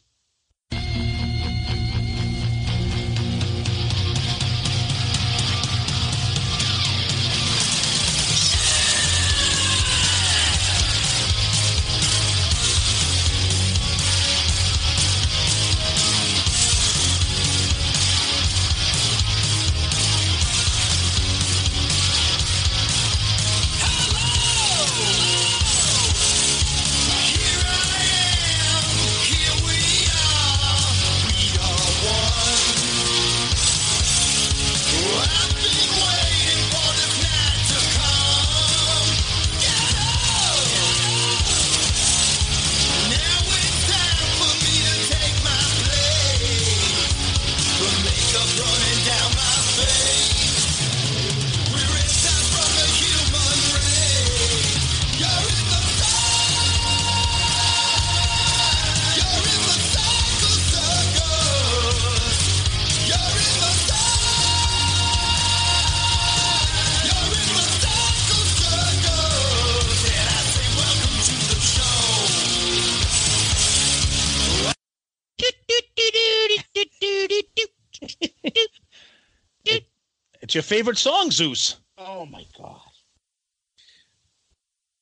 It's 80.50 80.54
your 80.56 80.62
favorite 80.64 80.98
song, 80.98 81.30
Zeus. 81.30 81.76
Oh 81.96 82.26
my 82.26 82.44
god. 82.58 82.80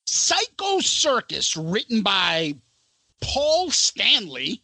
Psycho 0.07 0.81
Circus, 0.81 1.57
written 1.57 2.03
by 2.03 2.55
Paul 3.23 3.71
Stanley 3.71 4.63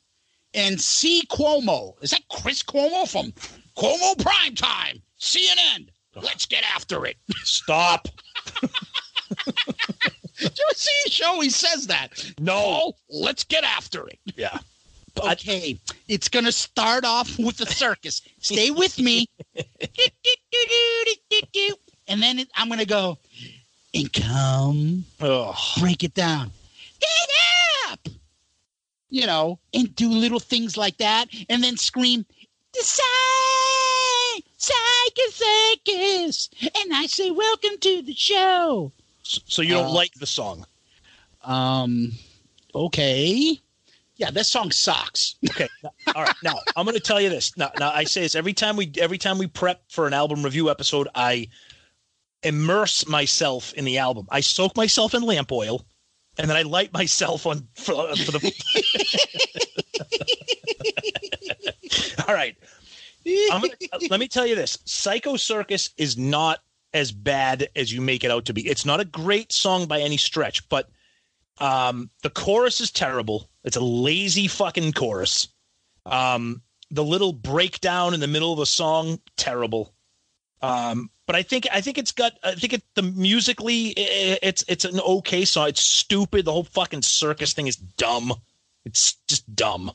and 0.52 0.78
C. 0.78 1.22
Cuomo. 1.30 1.94
Is 2.02 2.10
that 2.10 2.28
Chris 2.30 2.62
Cuomo 2.62 3.08
from 3.08 3.32
Cuomo 3.78 4.14
Primetime? 4.16 5.00
CNN. 5.18 5.88
Let's 6.16 6.44
get 6.44 6.64
after 6.76 7.06
it. 7.06 7.16
Stop. 7.44 8.08
Did 10.36 10.58
you 10.58 10.70
see 10.74 11.02
a 11.06 11.10
show? 11.10 11.40
He 11.40 11.48
says 11.48 11.86
that. 11.86 12.30
No. 12.38 12.60
Paul, 12.60 12.98
let's 13.08 13.44
get 13.44 13.64
after 13.64 14.06
it. 14.06 14.18
Yeah. 14.36 14.58
Okay, 15.22 15.78
it's 16.08 16.28
gonna 16.28 16.52
start 16.52 17.04
off 17.04 17.38
with 17.38 17.56
the 17.56 17.66
circus. 17.66 18.20
Stay 18.40 18.70
with 18.70 18.98
me. 18.98 19.26
and 22.08 22.22
then 22.22 22.38
it, 22.40 22.48
I'm 22.56 22.68
gonna 22.68 22.84
go 22.84 23.18
and 23.94 24.12
come 24.12 25.04
Ugh. 25.20 25.54
break 25.78 26.02
it 26.04 26.14
down. 26.14 26.50
Get 27.00 27.30
up! 27.90 28.08
You 29.08 29.26
know, 29.26 29.60
and 29.72 29.94
do 29.94 30.08
little 30.08 30.40
things 30.40 30.76
like 30.76 30.96
that, 30.98 31.26
and 31.48 31.62
then 31.62 31.76
scream, 31.76 32.26
the 32.72 32.82
psycho 34.56 35.30
circus. 35.30 36.48
And 36.80 36.92
I 36.92 37.06
say, 37.06 37.30
welcome 37.30 37.78
to 37.80 38.02
the 38.02 38.14
show. 38.14 38.92
So 39.22 39.62
you 39.62 39.74
don't 39.74 39.86
Uh, 39.86 39.92
like 39.92 40.12
the 40.14 40.26
song? 40.26 40.66
Um, 41.42 42.12
okay. 42.74 43.60
Yeah, 44.16 44.30
that 44.30 44.46
song 44.46 44.70
sucks. 44.70 45.36
Okay. 45.50 45.68
All 46.14 46.22
right. 46.22 46.34
Now 46.42 46.56
I'm 46.76 46.84
going 46.84 46.96
to 46.96 47.02
tell 47.02 47.20
you 47.20 47.28
this. 47.28 47.56
Now, 47.56 47.70
now 47.78 47.90
I 47.90 48.04
say 48.04 48.22
this 48.22 48.34
every 48.34 48.52
time 48.52 48.76
we 48.76 48.90
every 48.98 49.18
time 49.18 49.38
we 49.38 49.46
prep 49.46 49.82
for 49.88 50.06
an 50.06 50.12
album 50.12 50.42
review 50.42 50.70
episode. 50.70 51.08
I 51.14 51.48
immerse 52.42 53.06
myself 53.06 53.72
in 53.74 53.84
the 53.84 53.98
album. 53.98 54.26
I 54.30 54.40
soak 54.40 54.76
myself 54.76 55.14
in 55.14 55.22
lamp 55.22 55.50
oil, 55.50 55.84
and 56.38 56.48
then 56.48 56.56
I 56.56 56.62
light 56.62 56.92
myself 56.92 57.46
on 57.46 57.66
for, 57.74 57.94
for 58.16 58.32
the. 58.32 58.52
All 62.28 62.34
right. 62.34 62.56
Gonna, 63.50 63.68
let 64.10 64.20
me 64.20 64.28
tell 64.28 64.46
you 64.46 64.54
this: 64.54 64.78
Psycho 64.84 65.36
Circus 65.36 65.90
is 65.96 66.18
not 66.18 66.60
as 66.92 67.10
bad 67.10 67.68
as 67.74 67.92
you 67.92 68.00
make 68.00 68.22
it 68.22 68.30
out 68.30 68.44
to 68.46 68.52
be. 68.52 68.68
It's 68.68 68.84
not 68.84 69.00
a 69.00 69.04
great 69.04 69.52
song 69.52 69.86
by 69.86 70.00
any 70.00 70.16
stretch, 70.16 70.68
but 70.68 70.90
um, 71.58 72.10
the 72.22 72.30
chorus 72.30 72.80
is 72.80 72.90
terrible. 72.90 73.48
It's 73.64 73.76
a 73.76 73.80
lazy 73.80 74.46
fucking 74.46 74.92
chorus. 74.92 75.48
Um, 76.06 76.62
the 76.90 77.02
little 77.04 77.32
breakdown 77.32 78.14
in 78.14 78.20
the 78.20 78.26
middle 78.28 78.52
of 78.52 78.58
a 78.58 78.66
song, 78.66 79.20
terrible. 79.36 79.92
Um, 80.60 81.10
but 81.26 81.34
I 81.36 81.42
think 81.42 81.66
I 81.72 81.80
think 81.80 81.98
it's 81.98 82.12
got 82.12 82.32
I 82.42 82.54
think 82.54 82.74
it 82.74 82.82
the 82.94 83.02
musically 83.02 83.90
i- 83.96 84.38
it's 84.42 84.64
it's 84.68 84.84
an 84.84 85.00
okay 85.00 85.44
song. 85.44 85.68
It's 85.68 85.80
stupid. 85.80 86.44
The 86.44 86.52
whole 86.52 86.64
fucking 86.64 87.02
circus 87.02 87.52
thing 87.54 87.66
is 87.66 87.76
dumb. 87.76 88.32
It's 88.84 89.16
just 89.26 89.54
dumb. 89.56 89.90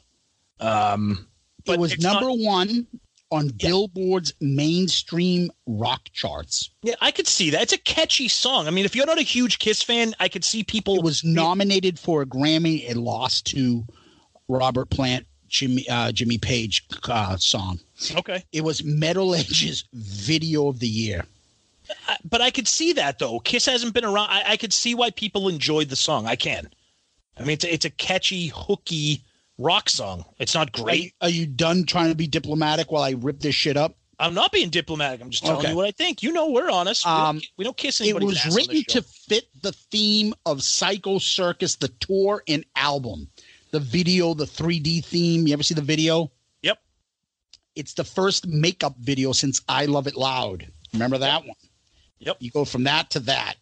Um, 0.60 1.27
it 1.65 1.79
was 1.79 1.97
number 1.99 2.27
not- 2.27 2.39
one 2.39 2.88
on 3.32 3.50
Billboard's 3.50 4.34
mainstream 4.42 5.52
rock 5.68 6.02
charts. 6.13 6.70
Yeah, 6.82 6.96
I 7.02 7.12
could 7.12 7.28
see 7.28 7.50
that. 7.52 7.62
It's 7.62 7.74
a 7.74 7.78
catchy 7.78 8.28
song. 8.28 8.68
I 8.68 8.72
mean, 8.72 8.86
if 8.86 8.96
you're 8.96 9.06
not 9.06 9.20
a 9.20 9.24
huge 9.24 9.60
Kiss 9.60 9.82
fan, 9.84 10.15
I 10.20 10.28
could 10.30 10.44
see 10.44 10.63
people. 10.63 10.96
It 10.96 11.04
was 11.04 11.24
nominated 11.24 12.00
for 12.00 12.22
a 12.22 12.26
Grammy. 12.26 12.89
It 12.89 12.98
lost 12.98 13.46
to 13.48 13.86
Robert 14.48 14.89
Plant, 14.89 15.28
Jimmy 15.48 15.88
uh, 15.89 16.12
Jimmy 16.12 16.38
Page 16.39 16.86
uh, 17.08 17.38
song. 17.38 17.80
okay, 18.18 18.44
It 18.52 18.63
was 18.63 18.84
Metal 18.84 19.36
Edge's 19.36 19.84
video 19.94 20.68
of 20.68 20.80
the 20.80 20.88
year. 20.88 21.24
I- 22.08 22.18
but 22.28 22.42
I 22.42 22.50
could 22.52 22.68
see 22.68 22.94
that 22.94 23.20
though. 23.20 23.39
Kiss 23.39 23.65
hasn't 23.65 23.94
been 23.94 24.06
around. 24.06 24.30
I, 24.30 24.44
I 24.54 24.58
could 24.58 24.74
see 24.74 24.96
why 24.96 25.12
people 25.12 25.48
enjoyed 25.50 25.89
the 25.89 25.96
song. 25.96 26.26
I 26.26 26.36
can. 26.36 26.70
I 27.38 27.42
mean, 27.44 27.52
it's 27.52 27.63
a, 27.63 27.74
it's 27.74 27.86
a 27.86 27.89
catchy, 27.89 28.48
hooky 28.48 29.24
rock 29.60 29.89
song. 29.89 30.26
It's 30.39 30.56
not 30.56 30.72
great. 30.72 31.13
are 31.22 31.30
you 31.30 31.45
done 31.45 31.86
trying 31.86 32.10
to 32.10 32.15
be 32.15 32.26
diplomatic 32.26 32.91
while 32.91 33.04
I 33.04 33.12
rip 33.12 33.39
this 33.39 33.54
shit 33.54 33.78
up? 33.78 33.95
I'm 34.17 34.34
not 34.34 34.52
being 34.52 34.69
diplomatic. 34.69 35.22
I'm 35.22 35.30
just 35.30 35.43
telling 35.43 35.60
Okay. 35.60 35.69
you 35.69 35.76
what 35.76 35.86
I 35.86 35.91
think. 35.91 36.24
You 36.24 36.34
know, 36.34 36.50
we're 36.50 36.69
honest. 36.69 37.06
We, 37.06 37.12
Um, 37.12 37.36
don't, 37.38 37.48
we 37.58 37.63
don't 37.63 37.78
kiss 37.78 38.02
anybody. 38.02 38.26
It 38.26 38.28
was 38.28 38.56
written 38.56 38.84
to 38.89 39.02
fit 39.02 39.48
the 39.62 39.72
theme 39.72 40.34
of 40.45 40.62
Psycho 40.63 41.19
Circus, 41.19 41.76
the 41.76 41.88
tour 42.00 42.43
and 42.48 42.65
album. 42.76 43.30
The 43.72 43.80
video, 43.80 44.34
the 44.34 44.45
3D 44.45 45.06
theme. 45.06 45.48
You 45.48 45.54
ever 45.54 45.63
see 45.63 45.74
the 45.76 45.82
video? 45.82 46.32
Yep. 46.63 46.80
It's 47.76 47.93
the 47.93 48.04
first 48.04 48.48
makeup 48.48 48.95
video 49.00 49.32
since 49.32 49.62
I 49.69 49.86
Love 49.86 50.08
It 50.08 50.15
Loud. 50.17 50.67
Remember 50.92 51.17
that 51.19 51.46
one? 51.46 51.56
Yep. 52.19 52.38
You 52.40 52.52
go 52.52 52.65
from 52.65 52.83
that 52.86 53.12
to 53.12 53.19
that. 53.21 53.56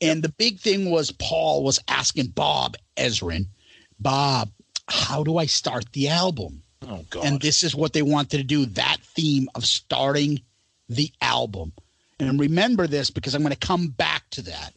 And 0.00 0.22
the 0.22 0.28
big 0.28 0.60
thing 0.60 0.90
was 0.90 1.10
Paul 1.10 1.64
was 1.64 1.80
asking 1.88 2.28
Bob 2.28 2.76
Ezrin, 2.96 3.46
Bob, 3.98 4.50
how 4.90 5.22
do 5.22 5.38
I 5.38 5.46
start 5.46 5.92
the 5.92 6.08
album? 6.08 6.62
Oh 6.86 7.04
God. 7.10 7.24
And 7.24 7.40
this 7.40 7.62
is 7.62 7.74
what 7.74 7.92
they 7.92 8.02
wanted 8.02 8.38
to 8.38 8.44
do 8.44 8.66
that 8.66 8.98
theme 9.00 9.48
of 9.54 9.64
starting 9.64 10.40
the 10.88 11.10
album. 11.20 11.72
And 12.18 12.38
remember 12.38 12.86
this 12.86 13.10
because 13.10 13.34
I'm 13.34 13.42
going 13.42 13.54
to 13.54 13.66
come 13.66 13.88
back 13.88 14.28
to 14.30 14.42
that. 14.42 14.74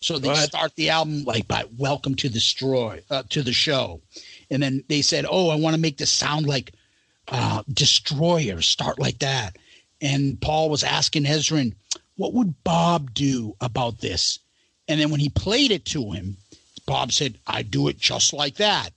So 0.00 0.18
they 0.18 0.34
start 0.34 0.74
the 0.76 0.90
album 0.90 1.24
like 1.24 1.48
by 1.48 1.64
"Welcome 1.78 2.14
to 2.16 2.28
the 2.28 2.34
Destroy" 2.34 3.02
uh, 3.10 3.22
to 3.30 3.42
the 3.42 3.52
show, 3.52 4.02
and 4.50 4.62
then 4.62 4.84
they 4.88 5.02
said, 5.02 5.24
"Oh, 5.28 5.48
I 5.48 5.56
want 5.56 5.74
to 5.74 5.80
make 5.80 5.96
this 5.96 6.12
sound 6.12 6.46
like 6.46 6.72
uh, 7.28 7.62
Destroyer." 7.72 8.60
Start 8.60 8.98
like 8.98 9.20
that. 9.20 9.56
And 10.00 10.40
Paul 10.40 10.68
was 10.70 10.84
asking 10.84 11.24
Ezrin, 11.24 11.74
"What 12.16 12.34
would 12.34 12.62
Bob 12.62 13.14
do 13.14 13.56
about 13.60 13.98
this?" 13.98 14.38
And 14.86 15.00
then 15.00 15.10
when 15.10 15.20
he 15.20 15.30
played 15.30 15.70
it 15.70 15.86
to 15.86 16.12
him, 16.12 16.36
Bob 16.84 17.10
said, 17.10 17.38
"I 17.46 17.62
do 17.62 17.88
it 17.88 17.98
just 17.98 18.32
like 18.32 18.56
that." 18.56 18.90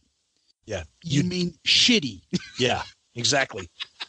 Yeah. 0.69 0.83
You 1.03 1.23
mean 1.23 1.53
shitty? 1.65 2.21
Yeah. 2.59 2.83
Exactly. 3.15 3.67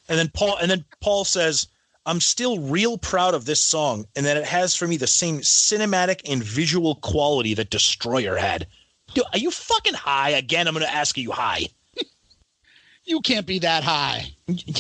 and 0.09 0.19
then 0.19 0.29
Paul 0.29 0.57
and 0.59 0.71
then 0.71 0.85
Paul 1.01 1.25
says, 1.25 1.69
I'm 2.05 2.21
still 2.21 2.59
real 2.59 2.99
proud 2.99 3.35
of 3.35 3.45
this 3.45 3.61
song 3.61 4.07
and 4.15 4.27
that 4.27 4.37
it 4.37 4.45
has 4.45 4.75
for 4.77 4.87
me 4.87 4.97
the 4.97 5.07
same 5.07 5.39
cinematic 5.41 6.21
and 6.31 6.43
visual 6.43 6.97
quality 6.97 7.55
that 7.55 7.71
Destroyer 7.71 8.37
had. 8.37 8.67
Dude, 9.15 9.25
are 9.33 9.39
you 9.39 9.51
fucking 9.51 9.95
high? 9.95 10.31
Again, 10.31 10.69
I'm 10.69 10.75
going 10.75 10.87
to 10.87 10.95
ask 10.95 11.17
you 11.17 11.33
high. 11.33 11.67
You 13.05 13.21
can't 13.23 13.47
be 13.47 13.59
that 13.61 13.83
high. 13.83 14.31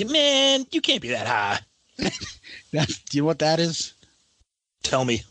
Man, 0.07 0.66
you 0.70 0.81
can't 0.81 1.03
be 1.03 1.09
that 1.09 1.26
high. 1.26 1.59
Do 1.99 2.85
you 3.12 3.22
know 3.22 3.26
what 3.26 3.41
that 3.41 3.59
is? 3.59 3.95
Tell 4.85 5.05
me. 5.05 5.22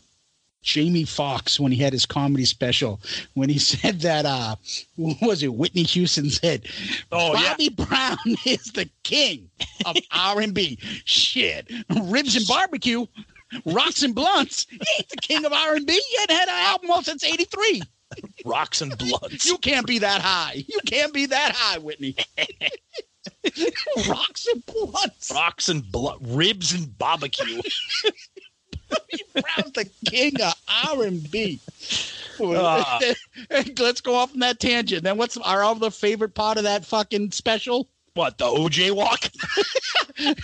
Jamie 0.62 1.04
Foxx 1.04 1.58
when 1.58 1.72
he 1.72 1.82
had 1.82 1.92
his 1.92 2.04
comedy 2.06 2.44
special 2.44 3.00
when 3.34 3.48
he 3.48 3.58
said 3.70 4.00
that 4.00 4.26
uh 4.26 4.56
what 4.96 5.16
was 5.22 5.42
it 5.42 5.54
Whitney 5.54 5.82
Houston 5.84 6.28
said 6.30 6.66
Oh, 7.12 7.32
yeah. 7.34 7.50
Bobby 7.50 7.68
Brown 7.70 8.18
is 8.44 8.72
the 8.72 8.88
king 9.02 9.48
of 9.86 9.96
R&B 10.12 10.78
shit 11.04 11.70
ribs 12.04 12.36
and 12.36 12.46
barbecue 12.46 13.06
rocks 13.64 14.02
and 14.02 14.14
blunts 14.14 14.66
he 14.70 14.78
ain't 14.98 15.08
the 15.08 15.16
king 15.16 15.44
of 15.44 15.52
R&B 15.52 15.92
he 15.92 16.16
hadn't 16.18 16.36
had 16.36 16.48
an 16.48 16.54
album 16.54 16.90
out 16.90 17.04
since 17.04 17.24
83 17.24 17.82
Rocks 18.44 18.80
and 18.80 18.96
blunts. 18.98 19.46
you 19.46 19.56
can't 19.58 19.86
be 19.86 19.98
that 20.00 20.20
high 20.20 20.64
you 20.66 20.80
can't 20.86 21.12
be 21.14 21.26
that 21.26 21.52
high 21.54 21.78
Whitney 21.78 22.16
rocks 24.08 24.46
and 24.46 24.64
blunts 24.66 25.30
Rocks 25.32 25.68
and 25.68 25.90
blunt. 25.92 26.20
Ribs 26.22 26.72
and 26.72 26.96
barbecue. 26.98 27.60
Brown's 29.32 29.72
the 29.72 29.88
king 30.06 30.40
of 30.40 30.54
R 30.86 31.04
and 31.04 31.30
B. 31.30 31.60
Ah. 32.42 33.00
Let's 33.78 34.00
go 34.00 34.14
off 34.14 34.32
on 34.32 34.40
that 34.40 34.60
tangent. 34.60 35.04
Then 35.04 35.16
what's 35.16 35.36
our 35.36 35.64
other 35.64 35.90
favorite 35.90 36.34
part 36.34 36.56
of 36.58 36.64
that 36.64 36.84
fucking 36.84 37.32
special? 37.32 37.88
what, 38.14 38.38
the 38.38 38.44
OJ 38.44 38.92
walk? 38.92 39.30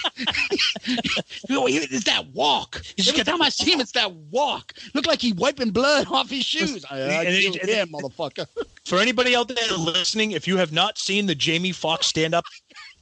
It's 1.48 2.04
that 2.04 2.26
walk. 2.32 2.80
Every 2.98 3.24
time 3.24 3.42
I 3.42 3.50
see 3.50 3.72
him, 3.72 3.80
it's 3.80 3.92
that 3.92 4.12
walk. 4.30 4.72
Look 4.94 5.06
like 5.06 5.20
he 5.20 5.32
wiping 5.32 5.70
blood 5.70 6.06
off 6.10 6.30
his 6.30 6.44
shoes. 6.44 6.84
I, 6.90 6.96
I 6.96 7.24
And 7.24 7.68
him, 7.68 7.88
motherfucker. 7.88 8.46
For 8.86 8.98
anybody 8.98 9.36
out 9.36 9.48
there 9.48 9.76
listening, 9.76 10.32
if 10.32 10.48
you 10.48 10.56
have 10.56 10.72
not 10.72 10.96
seen 10.98 11.26
the 11.26 11.34
Jamie 11.34 11.72
Foxx 11.72 12.06
stand 12.06 12.34
up, 12.34 12.44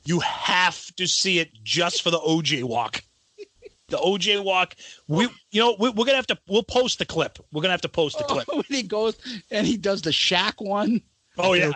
you 0.05 0.21
have 0.21 0.85
to 0.97 1.07
see 1.07 1.39
it 1.39 1.51
just 1.63 2.03
for 2.03 2.11
the 2.11 2.19
OJ 2.19 2.65
walk. 2.65 3.03
The 3.95 4.01
OJ 4.01 4.43
walk. 4.43 4.75
We, 5.07 5.27
oh. 5.27 5.31
you 5.53 5.61
know, 5.61 5.77
we, 5.79 5.89
we're 5.91 6.05
gonna 6.05 6.17
have 6.17 6.27
to. 6.27 6.39
We'll 6.49 6.65
post 6.65 6.99
the 6.99 7.07
clip. 7.07 7.39
We're 7.53 7.63
gonna 7.63 7.75
have 7.75 7.81
to 7.83 7.89
post 7.89 8.19
the 8.19 8.25
oh, 8.25 8.27
clip. 8.27 8.49
when 8.53 8.65
he 8.69 8.83
goes 8.83 9.17
and 9.53 9.65
he 9.65 9.77
does 9.77 10.03
the 10.03 10.11
shack 10.11 10.61
one. 10.61 11.01
Oh 11.39 11.53
yeah, 11.53 11.71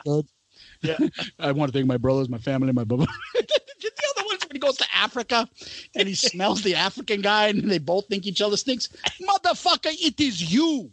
Yeah. 0.82 0.98
I 1.38 1.52
want 1.52 1.72
to 1.72 1.78
thank 1.78 1.86
my 1.86 1.96
brothers, 1.96 2.28
my 2.28 2.38
family, 2.38 2.72
my 2.72 2.82
brother. 2.82 3.06
the 3.34 3.90
other 4.16 4.26
one's 4.26 4.42
when 4.42 4.54
he 4.54 4.58
goes 4.58 4.78
to 4.78 4.86
Africa 4.92 5.48
and 5.94 6.08
he 6.08 6.16
smells 6.16 6.62
the 6.62 6.74
African 6.74 7.20
guy 7.20 7.46
and 7.46 7.70
they 7.70 7.78
both 7.78 8.08
think 8.08 8.26
each 8.26 8.42
other 8.42 8.56
stinks. 8.56 8.88
Motherfucker, 9.22 9.92
it 9.92 10.20
is 10.20 10.52
you. 10.52 10.90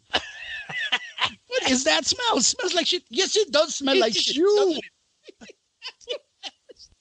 what 1.47 1.71
is 1.71 1.85
that 1.85 2.05
smell? 2.05 2.37
It 2.37 2.43
smells 2.43 2.75
like 2.75 2.85
shit. 2.85 3.01
Yes, 3.09 3.35
it 3.35 3.51
does 3.51 3.73
smell 3.73 3.99
like 3.99 4.13
shit. 4.13 4.35
you. 4.35 4.79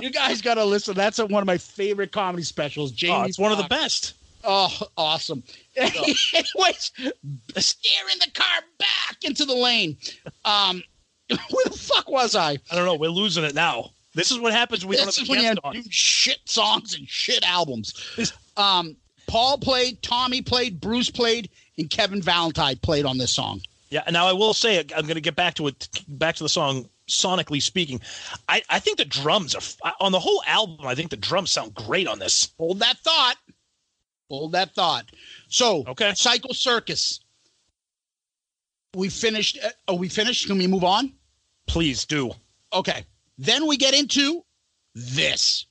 You 0.00 0.10
guys 0.10 0.42
got 0.42 0.54
to 0.54 0.64
listen. 0.64 0.94
That's 0.94 1.18
one 1.18 1.42
of 1.42 1.46
my 1.46 1.58
favorite 1.58 2.12
comedy 2.12 2.42
specials. 2.42 2.92
Jamie 2.92 3.14
oh, 3.14 3.22
it's 3.22 3.38
one 3.38 3.52
of 3.52 3.58
the 3.58 3.64
best. 3.64 4.14
Oh, 4.44 4.72
awesome. 4.96 5.42
Anyways, 5.76 6.92
steering 7.56 8.18
the 8.20 8.30
car 8.32 8.62
back 8.78 9.16
into 9.24 9.44
the 9.44 9.54
lane. 9.54 9.96
Um, 10.44 10.82
where 11.28 11.64
the 11.64 11.76
fuck 11.76 12.08
was 12.08 12.36
I? 12.36 12.52
I 12.70 12.74
don't 12.74 12.84
know. 12.84 12.94
We're 12.94 13.08
losing 13.08 13.44
it 13.44 13.54
now. 13.54 13.90
This 14.14 14.30
is 14.30 14.38
what 14.38 14.52
happens 14.52 14.84
when 14.84 14.90
we 14.90 14.96
this 14.96 15.16
don't 15.16 15.26
have 15.26 15.28
when 15.28 15.40
you 15.40 15.46
have 15.46 15.58
on. 15.62 15.82
shit 15.90 16.38
songs 16.46 16.94
and 16.94 17.06
shit 17.08 17.46
albums. 17.46 18.32
Um, 18.56 18.96
Paul 19.26 19.58
played, 19.58 20.00
Tommy 20.02 20.40
played, 20.40 20.80
Bruce 20.80 21.10
played, 21.10 21.50
and 21.76 21.90
Kevin 21.90 22.22
Valentine 22.22 22.76
played 22.78 23.04
on 23.04 23.18
this 23.18 23.32
song. 23.32 23.60
Yeah. 23.90 24.02
Now 24.10 24.26
I 24.26 24.32
will 24.32 24.54
say 24.54 24.78
I'm 24.78 25.02
going 25.02 25.16
to 25.16 25.20
get 25.20 25.36
back 25.36 25.54
to 25.54 25.66
it. 25.66 25.88
Back 26.08 26.36
to 26.36 26.44
the 26.44 26.48
song. 26.48 26.88
Sonically 27.08 27.62
speaking, 27.62 28.00
I, 28.48 28.62
I 28.68 28.78
think 28.80 28.98
the 28.98 29.04
drums 29.04 29.54
are 29.82 29.94
on 30.00 30.12
the 30.12 30.18
whole 30.20 30.42
album. 30.46 30.86
I 30.86 30.94
think 30.96 31.10
the 31.10 31.16
drums 31.16 31.50
sound 31.52 31.74
great 31.74 32.08
on 32.08 32.18
this. 32.18 32.52
Hold 32.58 32.80
that 32.80 32.98
thought. 32.98 33.36
Hold 34.28 34.52
that 34.52 34.74
thought. 34.74 35.06
So, 35.48 35.84
Okay. 35.86 36.12
Psycho 36.16 36.52
Circus. 36.52 37.20
We 38.94 39.08
finished. 39.08 39.58
uh, 39.62 39.68
Are 39.88 39.96
we 39.96 40.08
finished? 40.08 40.46
Can 40.48 40.58
we 40.58 40.66
move 40.66 40.82
on? 40.84 41.12
Please 41.68 42.04
do. 42.06 42.32
Okay. 42.72 43.04
Then 43.38 43.66
we 43.68 43.76
get 43.76 43.94
into 43.94 44.44
this. 44.94 45.66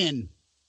Within, 0.00 0.28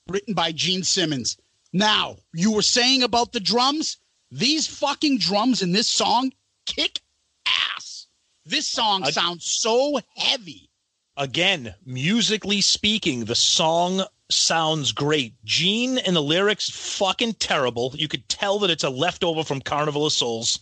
written 0.10 0.34
by 0.34 0.52
Gene 0.52 0.84
Simmons. 0.84 1.38
Now, 1.72 2.18
you 2.34 2.52
were 2.52 2.62
saying 2.62 3.02
about 3.02 3.32
the 3.32 3.40
drums, 3.40 3.98
these 4.30 4.68
fucking 4.68 5.20
drums 5.20 5.62
in 5.62 5.72
this 5.72 5.88
song 5.88 6.34
kick 6.66 7.00
ass. 7.46 8.08
This 8.46 8.68
song 8.68 9.06
sounds 9.06 9.46
so 9.46 10.02
heavy. 10.18 10.70
Again, 11.16 11.74
musically 11.86 12.60
speaking, 12.60 13.24
the 13.24 13.36
song 13.36 14.04
sounds 14.30 14.92
great. 14.92 15.34
Gene 15.46 15.98
and 16.00 16.14
the 16.14 16.22
lyrics 16.22 16.70
fucking 16.70 17.36
terrible. 17.36 17.94
You 17.96 18.10
could 18.10 18.28
tell 18.28 18.60
that 18.60 18.70
it's 18.70 18.84
a 18.84 18.90
leftover 18.90 19.46
from 19.46 19.62
Carnival 19.62 20.06
of 20.06 20.12
Souls. 20.12 20.60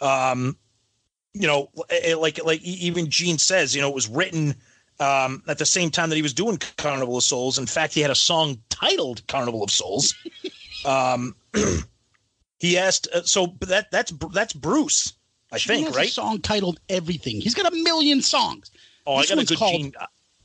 Um, 0.00 0.56
you 1.34 1.46
know, 1.46 1.68
it, 1.90 2.18
like 2.18 2.42
like 2.42 2.62
even 2.62 3.10
Gene 3.10 3.36
says, 3.36 3.74
you 3.74 3.82
know, 3.82 3.90
it 3.90 3.94
was 3.94 4.08
written 4.08 4.54
um, 5.00 5.42
at 5.48 5.58
the 5.58 5.66
same 5.66 5.90
time 5.90 6.08
that 6.10 6.16
he 6.16 6.22
was 6.22 6.32
doing 6.34 6.58
Carnival 6.76 7.16
of 7.18 7.24
Souls. 7.24 7.58
In 7.58 7.66
fact, 7.66 7.94
he 7.94 8.00
had 8.00 8.10
a 8.10 8.14
song 8.14 8.58
titled 8.68 9.26
Carnival 9.26 9.62
of 9.62 9.70
Souls. 9.70 10.14
um, 10.84 11.34
he 12.58 12.78
asked, 12.78 13.08
uh, 13.14 13.22
so 13.22 13.54
that 13.60 13.90
that's 13.90 14.12
that's 14.32 14.52
Bruce, 14.52 15.12
I 15.52 15.58
think, 15.58 15.86
has 15.86 15.96
a 15.96 15.98
right? 15.98 16.08
song 16.08 16.40
titled 16.40 16.80
Everything. 16.88 17.40
He's 17.40 17.54
got 17.54 17.72
a 17.72 17.76
million 17.76 18.22
songs. 18.22 18.70
Oh, 19.06 19.20
This 19.20 19.30
I 19.30 19.34
got 19.34 19.44
a 19.44 19.46
good 19.46 19.58
called- 19.58 19.72
Gene. 19.80 19.92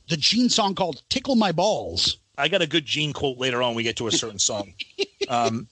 The 0.10 0.18
Gene 0.18 0.50
song 0.50 0.76
called 0.76 1.02
Tickle 1.10 1.36
My 1.36 1.54
Balls. 1.54 2.18
I 2.38 2.48
got 2.50 2.62
a 2.62 2.68
good 2.68 2.86
Gene 2.86 3.14
quote 3.14 3.38
later 3.38 3.64
on. 3.64 3.76
We 3.76 3.84
get 3.84 3.96
to 3.98 4.08
a 4.08 4.12
certain 4.12 4.40
song. 4.50 4.74
Um, 5.30 5.68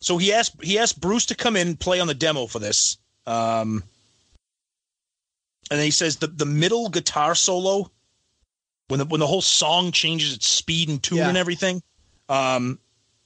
so 0.00 0.18
he 0.18 0.32
asked 0.32 0.62
he 0.62 0.78
asked 0.78 1.00
Bruce 1.00 1.26
to 1.26 1.34
come 1.34 1.56
in 1.56 1.68
and 1.68 1.80
play 1.80 2.00
on 2.00 2.06
the 2.06 2.14
demo 2.14 2.46
for 2.46 2.58
this. 2.58 2.98
Um, 3.26 3.82
and 5.70 5.78
then 5.78 5.84
he 5.86 5.90
says 5.90 6.16
the 6.16 6.26
the 6.26 6.44
middle 6.44 6.88
guitar 6.90 7.34
solo 7.34 7.90
when 8.92 8.98
the 8.98 9.06
when 9.06 9.20
the 9.20 9.26
whole 9.26 9.40
song 9.40 9.90
changes 9.90 10.34
its 10.34 10.46
speed 10.46 10.90
and 10.90 11.02
tune 11.02 11.16
Yeah. 11.16 11.30
and 11.30 11.38
everything. 11.38 11.82
Um, 12.28 12.78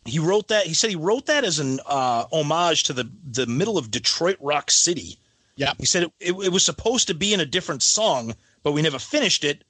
he 0.04 0.20
wrote 0.20 0.46
that. 0.46 0.64
He 0.64 0.74
said 0.74 0.90
he 0.90 0.96
wrote 0.96 1.26
that 1.26 1.42
as 1.42 1.58
an 1.58 1.80
uh, 1.86 2.26
homage 2.30 2.84
to 2.84 2.92
the 2.92 3.10
the 3.32 3.46
middle 3.48 3.76
of 3.76 3.90
Detroit 3.90 4.36
Rock 4.40 4.70
City. 4.70 5.18
Yeah. 5.56 5.72
He 5.76 5.84
said 5.84 6.04
it, 6.04 6.12
it, 6.20 6.32
it 6.44 6.52
was 6.52 6.64
supposed 6.64 7.08
to 7.08 7.14
be 7.14 7.34
in 7.34 7.40
a 7.40 7.44
different 7.44 7.82
song, 7.82 8.36
but 8.62 8.72
we 8.72 8.82
never 8.82 9.00
finished 9.00 9.42
it. 9.42 9.64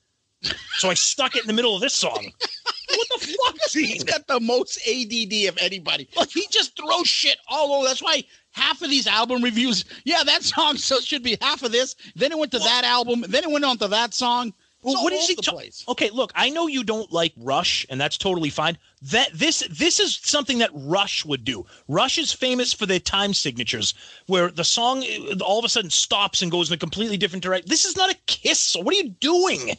So 0.76 0.90
I 0.90 0.94
stuck 0.94 1.34
it 1.34 1.40
in 1.40 1.46
the 1.46 1.54
middle 1.54 1.74
of 1.74 1.80
this 1.80 1.94
song. 1.94 2.30
what 2.90 3.08
the 3.08 3.26
fuck, 3.26 3.56
He's 3.72 4.04
got 4.04 4.26
the 4.26 4.38
most 4.38 4.78
ADD 4.86 5.48
of 5.48 5.56
anybody. 5.58 6.10
Like 6.14 6.28
he 6.28 6.46
just 6.50 6.76
throws 6.76 7.08
shit 7.08 7.38
all 7.48 7.72
over. 7.72 7.88
That's 7.88 8.02
why 8.02 8.22
half 8.50 8.82
of 8.82 8.90
these 8.90 9.06
album 9.06 9.42
reviews, 9.42 9.86
yeah, 10.04 10.22
that 10.24 10.42
song 10.42 10.76
so 10.76 11.00
should 11.00 11.22
be 11.22 11.38
half 11.40 11.62
of 11.62 11.72
this. 11.72 11.96
Then 12.16 12.32
it 12.32 12.38
went 12.38 12.52
to 12.52 12.58
that 12.58 12.84
album. 12.84 13.24
Then 13.26 13.44
it 13.44 13.50
went 13.50 13.64
on 13.64 13.78
to 13.78 13.88
that 13.88 14.12
song. 14.12 14.52
Well, 14.86 14.94
It's 14.94 15.02
what 15.02 15.12
all 15.12 15.18
is 15.18 15.24
over 15.24 15.28
he? 15.32 15.34
the 15.34 15.74
ta- 15.86 15.92
okay, 15.92 16.10
look, 16.10 16.30
I 16.36 16.48
know 16.48 16.68
you 16.68 16.84
don't 16.84 17.10
like 17.12 17.32
Rush, 17.36 17.84
and 17.90 18.00
that's 18.00 18.16
totally 18.16 18.50
fine. 18.50 18.78
That 19.02 19.30
this 19.34 19.64
this 19.68 19.98
is 19.98 20.14
something 20.22 20.58
that 20.58 20.70
Rush 20.72 21.24
would 21.24 21.42
do. 21.44 21.66
Rush 21.88 22.18
is 22.18 22.32
famous 22.32 22.72
for 22.72 22.86
their 22.86 23.00
time 23.00 23.34
signatures, 23.34 23.94
where 24.26 24.48
the 24.48 24.62
song 24.62 25.02
uh, 25.04 25.42
all 25.44 25.58
of 25.58 25.64
a 25.64 25.68
sudden 25.68 25.90
stops 25.90 26.40
and 26.40 26.52
goes 26.52 26.70
in 26.70 26.74
a 26.74 26.78
completely 26.78 27.16
different 27.16 27.42
direction. 27.42 27.68
This 27.68 27.84
is 27.84 27.96
not 27.96 28.12
a 28.12 28.16
kiss. 28.26 28.60
So 28.60 28.80
what 28.80 28.94
are 28.94 28.98
you 28.98 29.08
doing? 29.18 29.76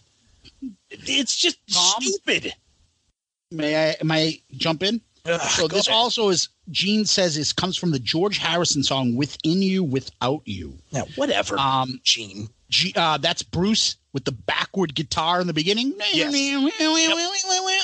It's 0.89 1.37
just 1.37 1.57
Tom? 1.71 2.01
stupid. 2.01 2.53
May 3.51 3.91
I 3.91 4.03
may 4.03 4.27
I 4.27 4.41
jump 4.57 4.83
in? 4.83 4.99
Ugh, 5.25 5.39
So 5.41 5.67
this 5.69 5.87
ahead. 5.87 5.97
also 5.97 6.29
is 6.29 6.49
Gene 6.71 7.05
says 7.05 7.35
this 7.35 7.53
comes 7.53 7.77
from 7.77 7.91
the 7.91 7.99
George 7.99 8.37
Harrison 8.39 8.83
song 8.83 9.15
"Within 9.15 9.61
You, 9.61 9.83
Without 9.85 10.41
You." 10.45 10.77
yeah, 10.89 11.03
whatever, 11.15 11.57
Um, 11.57 12.01
Gene. 12.03 12.49
G, 12.69 12.93
uh, 12.95 13.17
that's 13.17 13.43
Bruce 13.43 13.95
with 14.13 14.25
the 14.25 14.31
backward 14.31 14.93
guitar 14.95 15.39
in 15.41 15.47
the 15.47 15.53
beginning, 15.53 15.93
Yes. 16.13 16.33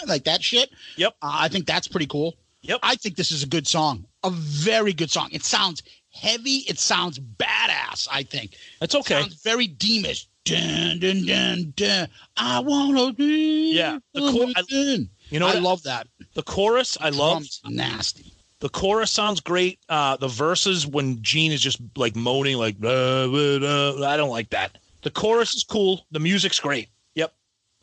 like 0.08 0.24
that 0.26 0.44
shit. 0.44 0.72
Yep. 0.98 1.16
Uh, 1.22 1.32
I 1.40 1.48
think 1.48 1.66
that's 1.66 1.88
pretty 1.88 2.08
cool. 2.08 2.36
Yep. 2.62 2.80
I 2.84 2.96
think 2.96 3.16
this 3.16 3.32
is 3.32 3.44
a 3.44 3.48
good 3.48 3.68
song, 3.68 4.06
a 4.24 4.30
very 4.30 4.94
good 4.94 5.12
song. 5.12 5.30
It 5.32 5.44
sounds 5.44 5.84
heavy. 6.14 6.58
It 6.68 6.80
sounds 6.80 7.20
badass. 7.20 8.08
I 8.12 8.24
think 8.24 8.56
That's 8.80 8.96
okay. 8.96 9.22
sounds 9.22 9.42
very 9.42 9.68
Deemish. 9.68 10.28
Dun, 10.46 11.00
dun, 11.00 11.26
dun, 11.26 11.74
dun. 11.78 12.10
I 12.36 12.60
wanna 12.60 13.14
be. 13.14 13.74
Yeah, 13.74 14.00
the 14.14 14.20
chor- 14.32 14.52
I- 14.56 15.08
You 15.30 15.40
know 15.40 15.48
I 15.48 15.54
love 15.60 15.84
that. 15.84 16.08
the 16.34 16.44
chorus. 16.44 16.98
I 17.00 17.10
love. 17.10 17.46
Nasty. 17.66 18.33
The 18.64 18.70
chorus 18.70 19.12
sounds 19.12 19.42
great. 19.42 19.80
Uh, 19.90 20.16
the 20.16 20.30
verses 20.30 20.88
when 20.88 21.22
Gene 21.22 21.52
is 21.52 21.60
just 21.60 21.82
like 21.98 22.16
moaning, 22.16 22.56
like 22.56 22.78
"Blah, 22.78 23.28
blah, 23.28 23.60
blah," 23.60 24.08
I 24.08 24.16
don't 24.16 24.30
like 24.30 24.50
that. 24.52 24.78
The 25.02 25.12
chorus 25.12 25.54
is 25.54 25.66
cool. 25.66 26.06
The 26.12 26.22
music's 26.22 26.62
great. 26.62 26.88
Yep. 27.16 27.34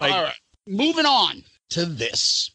I- 0.01 0.09
All 0.11 0.23
right, 0.23 0.35
moving 0.67 1.05
on 1.05 1.43
to 1.69 1.85
this. 1.85 2.53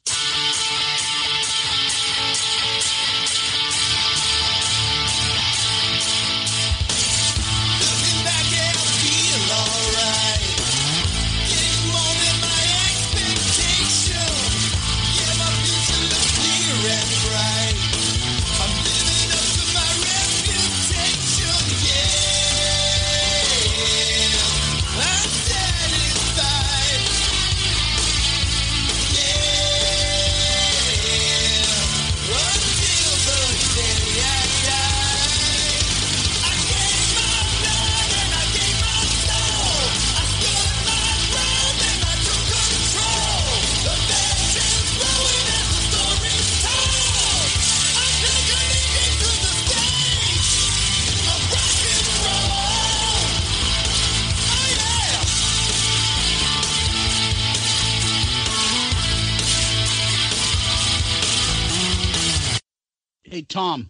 Hey 63.35 63.41
Tom, 63.41 63.89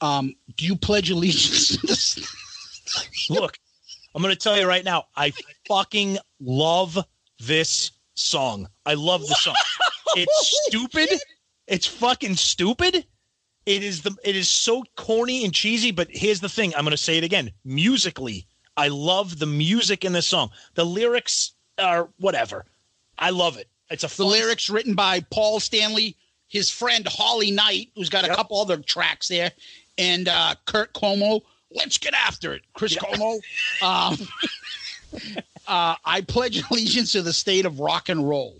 um, 0.00 0.34
do 0.56 0.64
you 0.64 0.74
pledge 0.74 1.10
allegiance 1.10 1.76
to 1.76 1.86
this? 1.86 2.34
Look, 3.28 3.58
I'm 4.14 4.22
going 4.22 4.34
to 4.34 4.40
tell 4.40 4.58
you 4.58 4.66
right 4.66 4.82
now. 4.82 5.04
I 5.14 5.34
fucking 5.68 6.16
love 6.40 6.96
this 7.40 7.92
song. 8.14 8.70
I 8.86 8.94
love 8.94 9.20
the 9.20 9.34
song. 9.34 9.54
It's 10.16 10.62
stupid. 10.66 11.10
It's 11.66 11.86
fucking 11.86 12.36
stupid. 12.36 13.04
It 13.66 13.82
is 13.82 14.00
the. 14.00 14.16
It 14.24 14.34
is 14.34 14.48
so 14.48 14.82
corny 14.96 15.44
and 15.44 15.52
cheesy. 15.52 15.90
But 15.90 16.08
here's 16.10 16.40
the 16.40 16.48
thing. 16.48 16.74
I'm 16.74 16.84
going 16.84 16.92
to 16.92 16.96
say 16.96 17.18
it 17.18 17.24
again. 17.24 17.52
Musically, 17.66 18.46
I 18.78 18.88
love 18.88 19.40
the 19.40 19.46
music 19.46 20.06
in 20.06 20.14
this 20.14 20.26
song. 20.26 20.52
The 20.72 20.86
lyrics 20.86 21.52
are 21.78 22.08
whatever. 22.16 22.64
I 23.18 23.28
love 23.28 23.58
it. 23.58 23.68
It's 23.90 24.04
a 24.04 24.16
The 24.16 24.24
lyrics 24.24 24.70
written 24.70 24.94
by 24.94 25.20
Paul 25.20 25.60
Stanley, 25.60 26.16
his 26.52 26.68
friend 26.70 27.08
Holly 27.08 27.50
Knight, 27.50 27.88
who's 27.96 28.10
got 28.10 28.24
a 28.24 28.28
Yep. 28.28 28.36
couple 28.36 28.60
other 28.60 28.76
tracks 28.76 29.26
there, 29.28 29.50
and 29.96 30.28
uh, 30.28 30.54
Curt 30.66 30.92
Cuomo. 30.92 31.40
Let's 31.74 31.96
get 31.96 32.12
after 32.12 32.52
it, 32.52 32.60
Chris 32.74 32.94
Cuomo. 32.94 33.40
Um, 33.82 34.18
uh, 35.66 35.96
I 36.04 36.20
pledge 36.20 36.62
allegiance 36.70 37.12
to 37.12 37.22
the 37.22 37.32
state 37.32 37.64
of 37.64 37.80
rock 37.80 38.10
and 38.10 38.28
roll. 38.28 38.58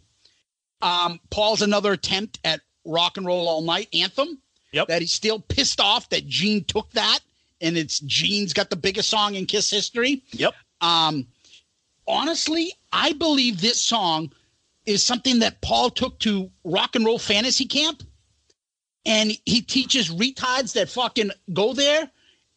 Um, 0.81 1.21
Paul's 1.31 1.61
another 1.61 1.93
attempt 1.93 2.41
at 2.45 2.61
rock 2.87 3.19
and 3.19 3.27
roll 3.27 3.47
all 3.47 3.61
night 3.61 3.89
anthem. 3.93 4.39
Yep. 4.73 4.89
That 4.89 5.03
he's 5.03 5.13
still 5.13 5.39
pissed 5.39 5.79
off 5.81 6.09
that 6.09 6.27
Gene 6.27 6.65
took 6.65 6.91
that, 6.93 7.19
and 7.61 7.77
it's 7.77 8.01
Gene's 8.01 8.55
got 8.55 8.71
the 8.71 8.77
biggest 8.77 9.11
song 9.11 9.35
in 9.35 9.45
Kiss 9.45 9.69
history. 9.71 10.23
Yep. 10.33 10.55
Um, 10.81 11.27
honestly, 12.09 12.73
I 12.91 13.13
believe 13.13 13.61
this 13.61 13.83
song 13.83 14.33
is 14.87 15.05
something 15.05 15.39
that 15.41 15.61
Paul 15.61 15.91
took 15.91 16.19
to 16.21 16.51
rock 16.65 16.97
and 16.97 17.05
roll 17.05 17.19
fantasy 17.19 17.67
camp, 17.67 18.03
and 19.05 19.33
he 19.47 19.61
teaches 19.61 20.11
retards 20.11 20.73
that 20.75 20.89
fucking 20.89 21.31
go 21.53 21.73
there 21.73 22.11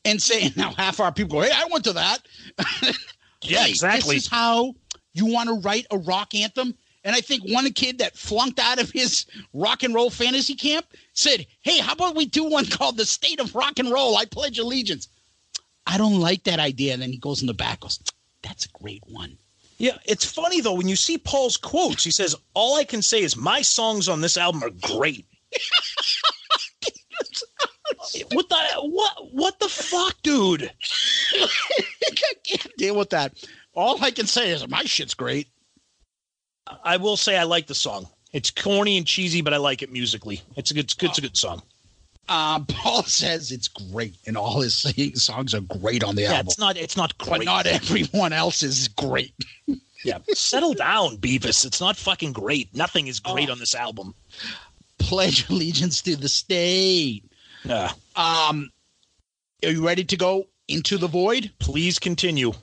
and 0.04 0.22
say, 0.22 0.52
now 0.56 0.72
half 0.72 1.00
our 1.00 1.12
people 1.12 1.40
go, 1.40 1.46
hey, 1.46 1.52
I 1.54 1.68
went 1.72 1.84
to 1.86 1.94
that. 1.94 2.20
Yeah, 3.48 3.64
Hey, 3.64 3.70
exactly. 3.70 4.16
This 4.16 4.26
is 4.26 4.30
how 4.30 4.74
you 5.14 5.26
want 5.26 5.50
to 5.50 5.60
write 5.60 5.86
a 5.92 5.98
rock 5.98 6.34
anthem. 6.34 6.76
And 7.04 7.16
I 7.16 7.22
think 7.22 7.44
one 7.44 7.72
kid 7.74 8.00
that 8.00 8.18
flunked 8.18 8.60
out 8.60 8.82
of 8.82 8.90
his 8.90 9.26
rock 9.54 9.84
and 9.84 9.94
roll 9.94 10.10
fantasy 10.10 10.56
camp 10.56 10.88
said, 11.14 11.46
Hey, 11.62 11.78
how 11.80 11.94
about 11.94 12.16
we 12.16 12.26
do 12.26 12.44
one 12.46 12.66
called 12.66 12.98
The 12.98 13.06
State 13.06 13.40
of 13.40 13.54
Rock 13.54 13.78
and 13.78 13.92
Roll? 13.92 14.18
I 14.18 14.26
pledge 14.26 14.58
allegiance. 14.58 15.08
I 15.86 16.00
don't 16.00 16.20
like 16.20 16.44
that 16.46 16.60
idea. 16.60 16.94
And 16.94 17.02
then 17.02 17.12
he 17.12 17.18
goes 17.18 17.42
in 17.42 17.48
the 17.48 17.54
back, 17.54 17.82
goes, 17.82 18.00
That's 18.42 18.66
a 18.66 18.70
great 18.70 19.04
one. 19.06 19.38
Yeah, 19.78 19.98
it's 20.06 20.26
funny 20.26 20.62
though 20.62 20.74
when 20.74 20.88
you 20.88 20.96
see 20.96 21.18
Paul's 21.18 21.58
quotes. 21.58 22.04
He 22.04 22.12
says, 22.12 22.36
"All 22.54 22.76
I 22.76 22.84
can 22.84 23.02
say 23.02 23.22
is 23.22 23.36
my 23.36 23.62
songs 23.62 24.08
on 24.08 24.22
this 24.22 24.38
album 24.38 24.64
are 24.64 24.70
great." 24.70 25.26
what 28.32 28.50
the 28.50 28.56
what 28.82 29.34
what 29.34 29.60
the 29.60 29.68
fuck, 29.70 30.16
dude? 30.24 30.72
I 31.34 31.48
can't 32.46 32.78
deal 32.78 32.96
with 32.96 33.10
that. 33.10 33.34
All 33.74 34.02
I 34.04 34.12
can 34.12 34.28
say 34.28 34.52
is 34.52 34.68
my 34.68 34.84
shit's 34.84 35.14
great. 35.14 35.48
I 36.84 36.98
will 36.98 37.18
say 37.18 37.38
I 37.38 37.44
like 37.44 37.68
the 37.68 37.76
song. 37.76 38.08
It's 38.32 38.52
corny 38.52 38.98
and 38.98 39.06
cheesy, 39.06 39.42
but 39.42 39.54
I 39.54 39.58
like 39.58 39.82
it 39.82 39.92
musically. 39.92 40.42
It's 40.56 40.72
a 40.72 40.74
good, 40.74 40.86
it's 40.86 40.96
it's 41.02 41.18
a 41.18 41.22
good 41.22 41.38
song. 41.38 41.62
Um, 42.28 42.66
Paul 42.70 43.04
says 43.04 43.52
it's 43.52 43.68
great, 43.68 44.16
and 44.26 44.36
all 44.38 44.62
his 44.62 44.86
songs 45.16 45.54
are 45.54 45.62
great 45.62 46.04
on 46.04 46.16
the 46.16 46.24
Yeah, 46.24 46.34
album. 46.34 46.48
it's 46.48 46.60
not, 46.60 46.78
it's 46.78 46.98
not 46.98 47.14
but 47.18 47.44
not 47.46 47.66
everyone 47.68 48.34
else 48.34 48.64
is 48.64 48.88
great. 48.88 49.34
yeah, 50.04 50.18
settle 50.34 50.74
down, 50.74 51.18
Beavis. 51.18 51.66
It's 51.66 51.80
not 51.82 51.98
fucking 51.98 52.34
great. 52.34 52.74
Nothing 52.76 53.08
is 53.08 53.20
great 53.20 53.50
on 53.50 53.60
this 53.60 53.76
album. 53.76 54.14
Pledge 54.98 55.50
allegiance 55.50 56.02
to 56.04 56.16
the 56.16 56.30
state. 56.30 57.24
Yeah. 57.64 57.92
Um, 58.16 58.70
are 59.64 59.70
you 59.72 59.86
ready 59.86 60.04
to 60.04 60.18
go 60.18 60.46
into 60.68 60.98
the 60.98 61.08
void? 61.08 61.52
Please 61.60 62.00
continue. 62.00 62.54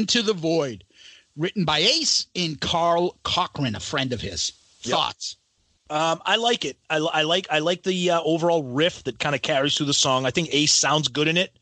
Into 0.00 0.22
the 0.22 0.32
Void, 0.32 0.82
written 1.36 1.66
by 1.66 1.78
Ace 1.80 2.26
and 2.34 2.58
Karl 2.58 3.18
Cochran, 3.22 3.74
a 3.74 3.80
friend 3.80 4.14
of 4.14 4.20
his. 4.22 4.52
Yep. 4.82 4.94
Thoughts? 4.96 5.36
Um, 5.90 6.22
I 6.24 6.36
like 6.36 6.64
it. 6.64 6.78
I, 6.88 6.96
I 6.96 7.22
like 7.22 7.46
I 7.50 7.58
like 7.58 7.82
the 7.82 8.10
uh, 8.12 8.22
overall 8.22 8.62
riff 8.62 9.04
that 9.04 9.18
kind 9.18 9.34
of 9.34 9.42
carries 9.42 9.76
through 9.76 9.86
the 9.86 9.92
song. 9.92 10.24
I 10.24 10.30
think 10.30 10.48
Ace 10.52 10.72
sounds 10.72 11.08
good 11.08 11.28
in 11.28 11.36
it. 11.36 11.54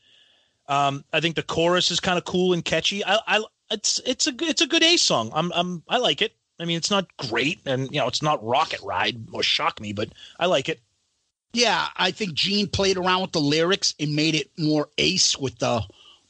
Um, 0.69 1.03
I 1.13 1.19
think 1.19 1.35
the 1.35 1.43
chorus 1.43 1.91
is 1.91 1.99
kind 1.99 2.17
of 2.17 2.25
cool 2.27 2.53
and 2.53 2.65
catchy. 2.65 3.05
I, 3.05 3.19
I 3.27 3.45
it's 3.73 4.01
it's 4.07 4.29
a 4.29 4.33
good- 4.33 4.51
it's 4.51 4.61
a 4.63 4.67
good 4.67 4.85
Ace 4.85 5.03
song. 5.03 5.33
I'm 5.35 5.51
I'm 5.53 5.83
I 5.89 5.99
like 5.99 6.23
it. 6.23 6.35
I 6.61 6.65
mean, 6.65 6.77
it's 6.77 6.91
not 6.91 7.07
great, 7.17 7.59
and 7.67 7.91
you 7.91 7.99
know, 7.99 8.07
it's 8.07 8.23
not 8.23 8.45
Rocket 8.45 8.81
Ride 8.83 9.27
or 9.33 9.43
Shock 9.43 9.81
Me, 9.81 9.93
but 9.93 10.11
I 10.39 10.47
like 10.47 10.69
it. 10.69 10.81
Yeah, 11.55 11.89
I 11.97 12.11
think 12.13 12.35
Gene 12.35 12.69
played 12.69 12.99
around 12.99 13.23
with 13.23 13.33
the 13.33 13.41
lyrics 13.41 13.95
and 13.99 14.15
made 14.15 14.35
it 14.37 14.51
more 14.59 14.89
Ace 14.99 15.37
with 15.39 15.59
the 15.59 15.83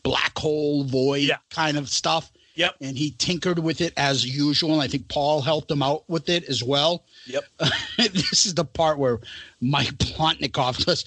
black 0.09 0.38
hole 0.38 0.84
void 0.84 1.22
Yeah. 1.28 1.36
kind 1.50 1.76
of 1.76 1.88
stuff. 1.88 2.30
Yep. 2.54 2.76
And 2.80 2.96
he 2.98 3.11
tinkered 3.12 3.59
with 3.61 3.80
it 3.80 3.92
as 3.96 4.24
usual. 4.26 4.72
And 4.72 4.82
I 4.82 4.88
think 4.88 5.09
Paul 5.09 5.40
helped 5.42 5.70
him 5.70 5.82
out 5.82 6.09
with 6.09 6.28
it 6.28 6.44
as 6.44 6.62
well. 6.62 7.04
Yep. 7.26 7.44
this 7.98 8.46
is 8.46 8.54
the 8.54 8.64
part 8.64 8.98
where 8.98 9.20
Mike 9.61 9.96
Plotnikoff 9.98 10.84
goes, 10.84 11.04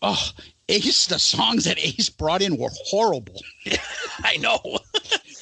Oh, 0.00 0.30
Ace, 0.68 1.06
the 1.06 1.18
songs 1.18 1.64
that 1.64 1.78
Ace 1.78 2.08
brought 2.08 2.40
in 2.42 2.56
were 2.56 2.70
horrible. 2.86 3.40
I 4.24 4.36
know. 4.38 4.58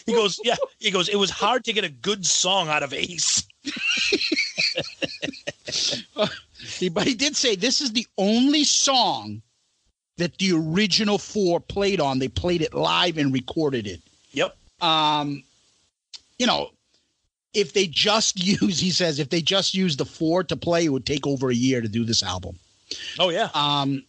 he 0.07 0.13
goes, 0.13 0.39
yeah. 0.45 0.57
He 0.79 0.91
goes. 0.91 1.09
It 1.09 1.17
was 1.17 1.31
hard 1.31 1.65
to 1.65 1.73
get 1.73 1.85
a 1.85 1.89
good 1.89 2.25
song 2.27 2.69
out 2.69 2.83
of 2.83 2.93
Ace. 2.93 3.47
He- 6.79 6.89
But 6.89 7.07
he 7.07 7.15
did 7.15 7.37
say 7.37 7.55
this 7.57 7.81
is 7.81 7.93
the 7.93 8.07
only 8.19 8.65
song 8.65 9.43
that 10.17 10.39
the 10.39 10.53
original 10.53 11.19
four 11.19 11.61
played 11.61 12.01
on. 12.01 12.19
They 12.19 12.29
played 12.29 12.63
it 12.63 12.75
live 12.75 13.19
and 13.19 13.33
recorded 13.33 13.87
it. 13.87 14.01
Yep. 14.33 14.57
Um, 14.81 15.43
you 16.39 16.47
know, 16.47 16.71
if 17.53 17.73
they 17.73 17.87
just 17.87 18.43
use, 18.45 18.79
he 18.79 18.91
says, 18.91 19.19
if 19.19 19.31
they 19.31 19.41
just 19.41 19.75
use 19.75 19.97
the 19.97 20.05
four 20.05 20.45
to 20.45 20.57
play, 20.57 20.85
it 20.85 20.91
would 20.91 21.07
take 21.07 21.27
over 21.27 21.51
a 21.51 21.55
year 21.55 21.81
to 21.81 21.89
do 21.89 22.05
this 22.05 22.23
album. 22.23 22.59
Oh 23.19 23.31
yeah. 23.31 23.49
Um, 23.55 24.05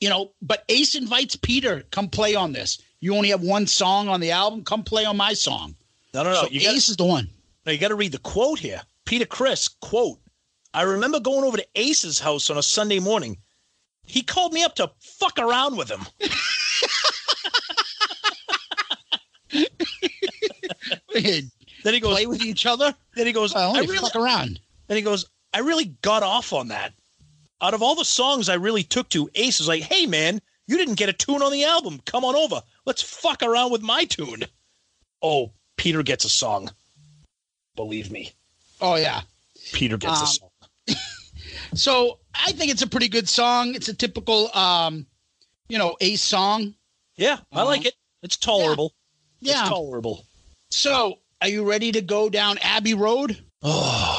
you 0.00 0.08
know, 0.08 0.32
but 0.42 0.64
Ace 0.68 0.94
invites 0.94 1.36
Peter, 1.36 1.82
come 1.90 2.08
play 2.08 2.34
on 2.34 2.52
this. 2.52 2.80
You 3.00 3.14
only 3.14 3.30
have 3.30 3.42
one 3.42 3.66
song 3.66 4.08
on 4.08 4.20
the 4.20 4.30
album, 4.32 4.64
come 4.64 4.82
play 4.82 5.04
on 5.04 5.16
my 5.16 5.34
song. 5.34 5.74
No, 6.14 6.22
no, 6.22 6.30
no. 6.30 6.42
so 6.42 6.48
you 6.48 6.62
got 6.62 6.74
Ace 6.74 6.88
is 6.88 6.96
the 6.96 7.04
one. 7.04 7.28
Now 7.64 7.72
you 7.72 7.78
got 7.78 7.88
to 7.88 7.94
read 7.94 8.12
the 8.12 8.18
quote 8.18 8.58
here. 8.58 8.80
Peter 9.04 9.26
Criss 9.26 9.68
quote. 9.68 10.18
I 10.74 10.82
remember 10.82 11.20
going 11.20 11.44
over 11.44 11.56
to 11.56 11.66
Ace's 11.74 12.18
house 12.18 12.50
on 12.50 12.58
a 12.58 12.62
Sunday 12.62 12.98
morning. 12.98 13.38
He 14.06 14.22
called 14.22 14.52
me 14.52 14.62
up 14.62 14.74
to 14.76 14.90
fuck 15.00 15.38
around 15.38 15.76
with 15.76 15.90
him. 15.90 16.06
Then 21.86 21.94
he 21.94 22.00
goes. 22.00 22.12
play 22.14 22.26
with 22.26 22.42
each 22.42 22.66
other. 22.66 22.94
Then 23.14 23.26
he 23.26 23.32
goes. 23.32 23.54
Well, 23.54 23.76
I 23.76 23.80
really, 23.80 23.98
fuck 23.98 24.16
around. 24.16 24.58
then 24.88 24.96
he 24.96 25.02
goes. 25.02 25.26
I 25.54 25.60
really 25.60 25.86
got 26.02 26.22
off 26.22 26.52
on 26.52 26.68
that. 26.68 26.92
Out 27.62 27.74
of 27.74 27.82
all 27.82 27.94
the 27.94 28.04
songs 28.04 28.48
I 28.48 28.54
really 28.54 28.82
took 28.82 29.08
to, 29.10 29.30
Ace 29.36 29.60
is 29.60 29.68
like, 29.68 29.82
"Hey 29.82 30.04
man, 30.06 30.40
you 30.66 30.76
didn't 30.76 30.94
get 30.96 31.08
a 31.08 31.12
tune 31.12 31.42
on 31.42 31.52
the 31.52 31.64
album. 31.64 32.00
Come 32.04 32.24
on 32.24 32.34
over. 32.34 32.60
Let's 32.84 33.02
fuck 33.02 33.42
around 33.42 33.70
with 33.72 33.82
my 33.82 34.04
tune." 34.04 34.42
Oh, 35.22 35.52
Peter 35.76 36.02
gets 36.02 36.24
a 36.24 36.28
song. 36.28 36.70
Believe 37.76 38.10
me, 38.10 38.32
Oh 38.80 38.96
yeah. 38.96 39.22
Peter 39.72 39.96
gets 39.96 40.18
a 40.20 40.24
Um, 40.24 40.26
song. 40.26 40.45
So 41.76 42.18
I 42.34 42.52
think 42.52 42.70
it's 42.70 42.82
a 42.82 42.86
pretty 42.86 43.08
good 43.08 43.28
song. 43.28 43.74
It's 43.74 43.88
a 43.88 43.94
typical, 43.94 44.54
um, 44.56 45.06
you 45.68 45.78
know, 45.78 45.96
Ace 46.00 46.22
song. 46.22 46.74
Yeah, 47.16 47.38
I 47.52 47.62
like 47.62 47.86
it. 47.86 47.94
It's 48.22 48.36
tolerable. 48.36 48.92
Yeah. 49.40 49.60
It's 49.60 49.68
tolerable. 49.68 50.24
So 50.70 51.18
are 51.40 51.48
you 51.48 51.68
ready 51.68 51.92
to 51.92 52.02
go 52.02 52.28
down 52.28 52.58
Abbey 52.58 52.94
Road? 52.94 53.42
Oh. 53.62 54.15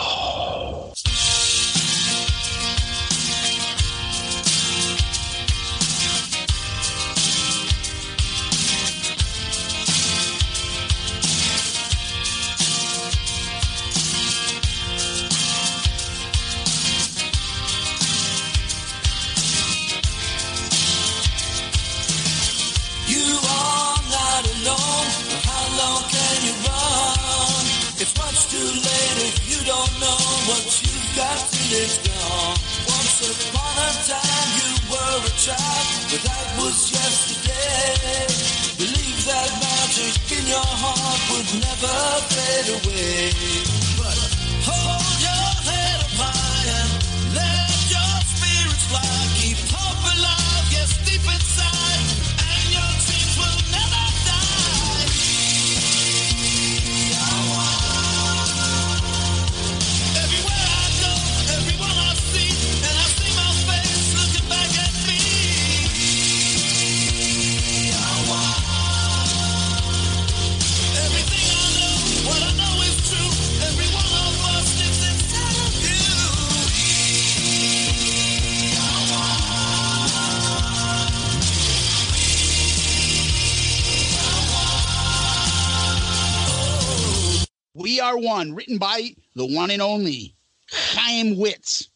Written 88.77 89.15
by 89.15 89.15
the 89.35 89.45
one 89.45 89.71
and 89.71 89.81
only 89.81 90.35
Chaim 90.71 91.35
Witz. 91.35 91.89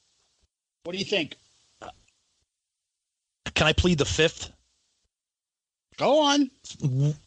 What 0.83 0.93
do 0.93 0.97
you 0.97 1.05
think? 1.05 1.35
Can 3.53 3.67
I 3.67 3.73
plead 3.73 3.97
the 3.97 4.05
fifth? 4.05 4.51
Go 5.97 6.19
on. 6.19 6.49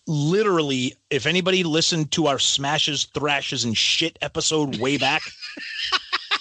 Literally, 0.07 0.94
if 1.11 1.26
anybody 1.26 1.62
listened 1.62 2.11
to 2.12 2.26
our 2.26 2.38
smashes, 2.38 3.05
thrashes, 3.05 3.64
and 3.64 3.76
shit 3.76 4.18
episode 4.20 4.78
way 4.78 4.96
back, 4.96 5.22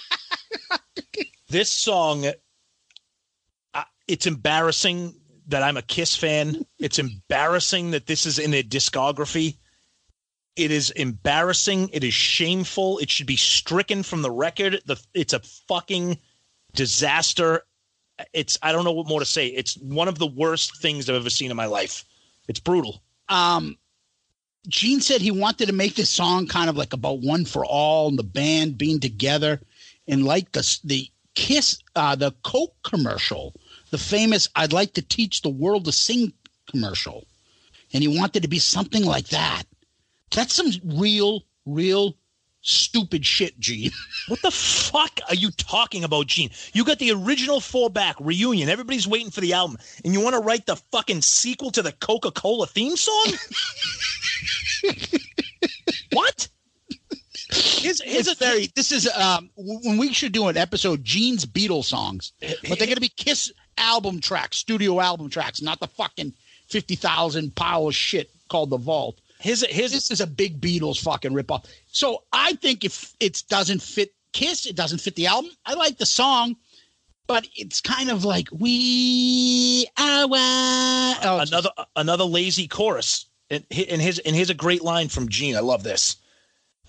this 1.48 1.70
song, 1.70 2.26
uh, 3.74 3.84
it's 4.08 4.26
embarrassing 4.26 5.14
that 5.46 5.62
I'm 5.62 5.76
a 5.76 5.82
Kiss 5.82 6.16
fan. 6.16 6.64
It's 6.78 6.98
embarrassing 6.98 7.92
that 7.92 8.06
this 8.06 8.26
is 8.26 8.40
in 8.40 8.50
their 8.50 8.62
discography. 8.62 9.58
It 10.56 10.70
is 10.70 10.90
embarrassing. 10.90 11.90
It 11.92 12.04
is 12.04 12.14
shameful. 12.14 12.98
It 12.98 13.10
should 13.10 13.26
be 13.26 13.36
stricken 13.36 14.02
from 14.02 14.22
the 14.22 14.30
record. 14.30 14.80
The 14.86 15.00
it's 15.12 15.32
a 15.32 15.40
fucking 15.40 16.18
disaster. 16.74 17.62
It's 18.32 18.56
I 18.62 18.70
don't 18.70 18.84
know 18.84 18.92
what 18.92 19.08
more 19.08 19.20
to 19.20 19.26
say. 19.26 19.48
It's 19.48 19.76
one 19.76 20.06
of 20.06 20.18
the 20.18 20.26
worst 20.26 20.80
things 20.80 21.08
I've 21.08 21.16
ever 21.16 21.30
seen 21.30 21.50
in 21.50 21.56
my 21.56 21.66
life. 21.66 22.04
It's 22.46 22.60
brutal. 22.60 23.02
Um, 23.28 23.76
Gene 24.68 25.00
said 25.00 25.20
he 25.20 25.30
wanted 25.30 25.66
to 25.66 25.72
make 25.72 25.96
this 25.96 26.10
song 26.10 26.46
kind 26.46 26.70
of 26.70 26.76
like 26.76 26.92
about 26.92 27.20
one 27.20 27.44
for 27.44 27.66
all 27.66 28.08
and 28.08 28.18
the 28.18 28.22
band 28.22 28.78
being 28.78 29.00
together, 29.00 29.60
and 30.06 30.24
like 30.24 30.52
the 30.52 30.78
the 30.84 31.10
Kiss, 31.34 31.78
uh, 31.96 32.14
the 32.14 32.30
Coke 32.44 32.76
commercial, 32.84 33.54
the 33.90 33.98
famous 33.98 34.48
"I'd 34.54 34.72
like 34.72 34.94
to 34.94 35.02
teach 35.02 35.42
the 35.42 35.48
world 35.48 35.84
to 35.86 35.92
sing" 35.92 36.32
commercial, 36.70 37.26
and 37.92 38.02
he 38.02 38.18
wanted 38.18 38.42
to 38.42 38.48
be 38.48 38.60
something 38.60 39.04
like 39.04 39.28
that. 39.28 39.64
That's 40.34 40.54
some 40.54 40.70
real, 40.84 41.44
real 41.64 42.16
stupid 42.60 43.24
shit, 43.24 43.58
Gene. 43.60 43.90
What 44.28 44.40
the 44.40 44.50
fuck 44.50 45.20
are 45.28 45.34
you 45.34 45.50
talking 45.50 46.02
about, 46.02 46.28
Gene? 46.28 46.48
You 46.72 46.82
got 46.82 46.98
the 46.98 47.12
original 47.12 47.60
four 47.60 47.90
back 47.90 48.16
reunion. 48.18 48.70
Everybody's 48.70 49.06
waiting 49.06 49.30
for 49.30 49.42
the 49.42 49.52
album, 49.52 49.76
and 50.02 50.14
you 50.14 50.20
want 50.20 50.32
to 50.32 50.40
write 50.40 50.64
the 50.64 50.76
fucking 50.76 51.20
sequel 51.20 51.70
to 51.72 51.82
the 51.82 51.92
Coca 51.92 52.30
Cola 52.30 52.66
theme 52.66 52.96
song? 52.96 53.34
what? 56.12 56.48
Here's, 57.50 58.02
here's 58.02 58.28
It's 58.28 58.40
a 58.40 58.44
very. 58.44 58.68
This 58.74 58.92
is 58.92 59.06
um 59.14 59.50
when 59.56 59.98
we 59.98 60.14
should 60.14 60.32
do 60.32 60.48
an 60.48 60.56
episode 60.56 61.04
Gene's 61.04 61.44
Beatles 61.44 61.84
songs, 61.84 62.32
but 62.40 62.78
they're 62.78 62.88
gonna 62.88 63.00
be 63.00 63.12
Kiss 63.14 63.52
album 63.76 64.22
tracks, 64.22 64.56
studio 64.56 65.00
album 65.00 65.28
tracks, 65.28 65.60
not 65.60 65.80
the 65.80 65.86
fucking 65.86 66.32
fifty 66.66 66.94
thousand 66.94 67.54
pile 67.54 67.88
of 67.88 67.94
shit 67.94 68.30
called 68.48 68.70
the 68.70 68.78
Vault. 68.78 69.20
Here's 69.38 69.64
his 69.66 69.92
This 69.92 70.10
is 70.10 70.20
a 70.20 70.26
big 70.26 70.60
Beatles 70.60 71.02
fucking 71.02 71.32
ripoff. 71.32 71.66
So 71.86 72.24
I 72.32 72.54
think 72.54 72.84
if 72.84 73.14
it 73.20 73.42
doesn't 73.48 73.82
fit 73.82 74.14
Kiss, 74.32 74.66
it 74.66 74.74
doesn't 74.74 75.00
fit 75.00 75.14
the 75.14 75.26
album. 75.26 75.52
I 75.64 75.74
like 75.74 75.98
the 75.98 76.06
song, 76.06 76.56
but 77.26 77.46
it's 77.54 77.80
kind 77.80 78.10
of 78.10 78.24
like 78.24 78.48
we 78.50 79.86
are. 79.98 80.26
Oh, 81.22 81.38
another 81.46 81.70
another 81.96 82.24
lazy 82.24 82.66
chorus. 82.66 83.26
And, 83.50 83.64
his 83.70 84.18
and 84.20 84.34
here's 84.34 84.50
a 84.50 84.54
great 84.54 84.82
line 84.82 85.08
from 85.08 85.28
Gene. 85.28 85.56
I 85.56 85.60
love 85.60 85.82
this. 85.82 86.16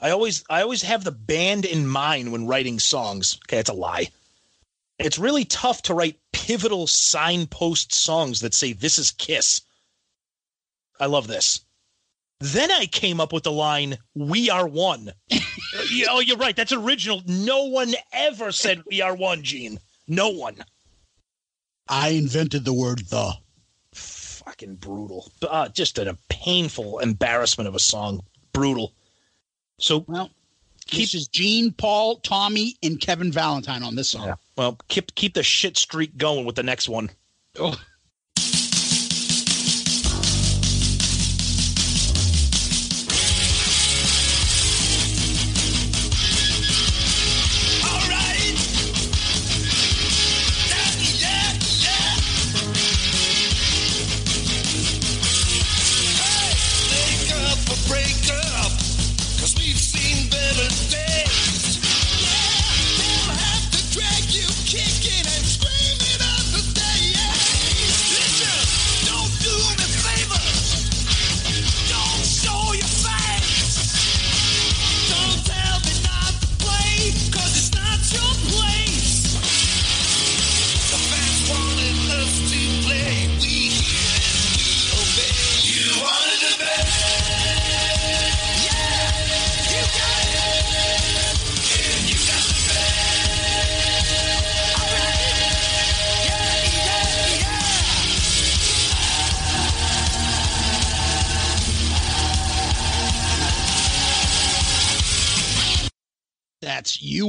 I 0.01 0.09
always 0.11 0.43
I 0.49 0.61
always 0.61 0.81
have 0.81 1.03
the 1.03 1.11
band 1.11 1.65
in 1.65 1.87
mind 1.87 2.31
when 2.31 2.47
writing 2.47 2.79
songs. 2.79 3.37
Okay, 3.45 3.59
it's 3.59 3.69
a 3.69 3.73
lie. 3.73 4.09
It's 4.97 5.19
really 5.19 5.45
tough 5.45 5.81
to 5.83 5.93
write 5.93 6.19
pivotal 6.31 6.87
signpost 6.87 7.93
songs 7.93 8.39
that 8.41 8.53
say 8.53 8.73
this 8.73 8.97
is 8.97 9.11
Kiss. 9.11 9.61
I 10.99 11.07
love 11.07 11.27
this. 11.27 11.61
Then 12.39 12.71
I 12.71 12.85
came 12.85 13.19
up 13.21 13.31
with 13.31 13.43
the 13.43 13.51
line 13.51 13.97
"We 14.13 14.49
are 14.49 14.67
one." 14.67 15.11
Yeah, 15.29 16.07
oh, 16.09 16.19
you're 16.19 16.37
right. 16.37 16.55
That's 16.55 16.73
original. 16.73 17.21
No 17.25 17.65
one 17.65 17.93
ever 18.11 18.51
said 18.51 18.83
"We 18.89 19.01
are 19.01 19.15
one," 19.15 19.43
Gene. 19.43 19.79
No 20.07 20.29
one. 20.29 20.57
I 21.87 22.09
invented 22.09 22.65
the 22.65 22.73
word 22.73 22.99
the. 23.09 23.33
fucking 23.93 24.75
brutal. 24.75 25.31
Uh, 25.41 25.69
just 25.69 25.97
a 25.97 26.17
painful 26.29 26.99
embarrassment 26.99 27.67
of 27.67 27.75
a 27.75 27.79
song. 27.79 28.21
Brutal. 28.53 28.93
So, 29.79 30.05
Well, 30.07 30.31
keep 30.87 31.03
this 31.03 31.13
is 31.15 31.27
Gene, 31.27 31.71
Paul, 31.71 32.17
Tommy, 32.17 32.75
and 32.81 32.99
Kevin 32.99 33.31
Valentine 33.31 33.83
on 33.83 33.95
this 33.95 34.09
song. 34.09 34.35
well, 34.57 34.77
keep 34.87 35.13
keep 35.15 35.33
the 35.33 35.43
shit 35.43 35.77
streak 35.77 36.17
going 36.17 36.45
with 36.45 36.55
the 36.55 36.63
next 36.63 36.89
one. 36.89 37.09
Oh. 37.59 37.75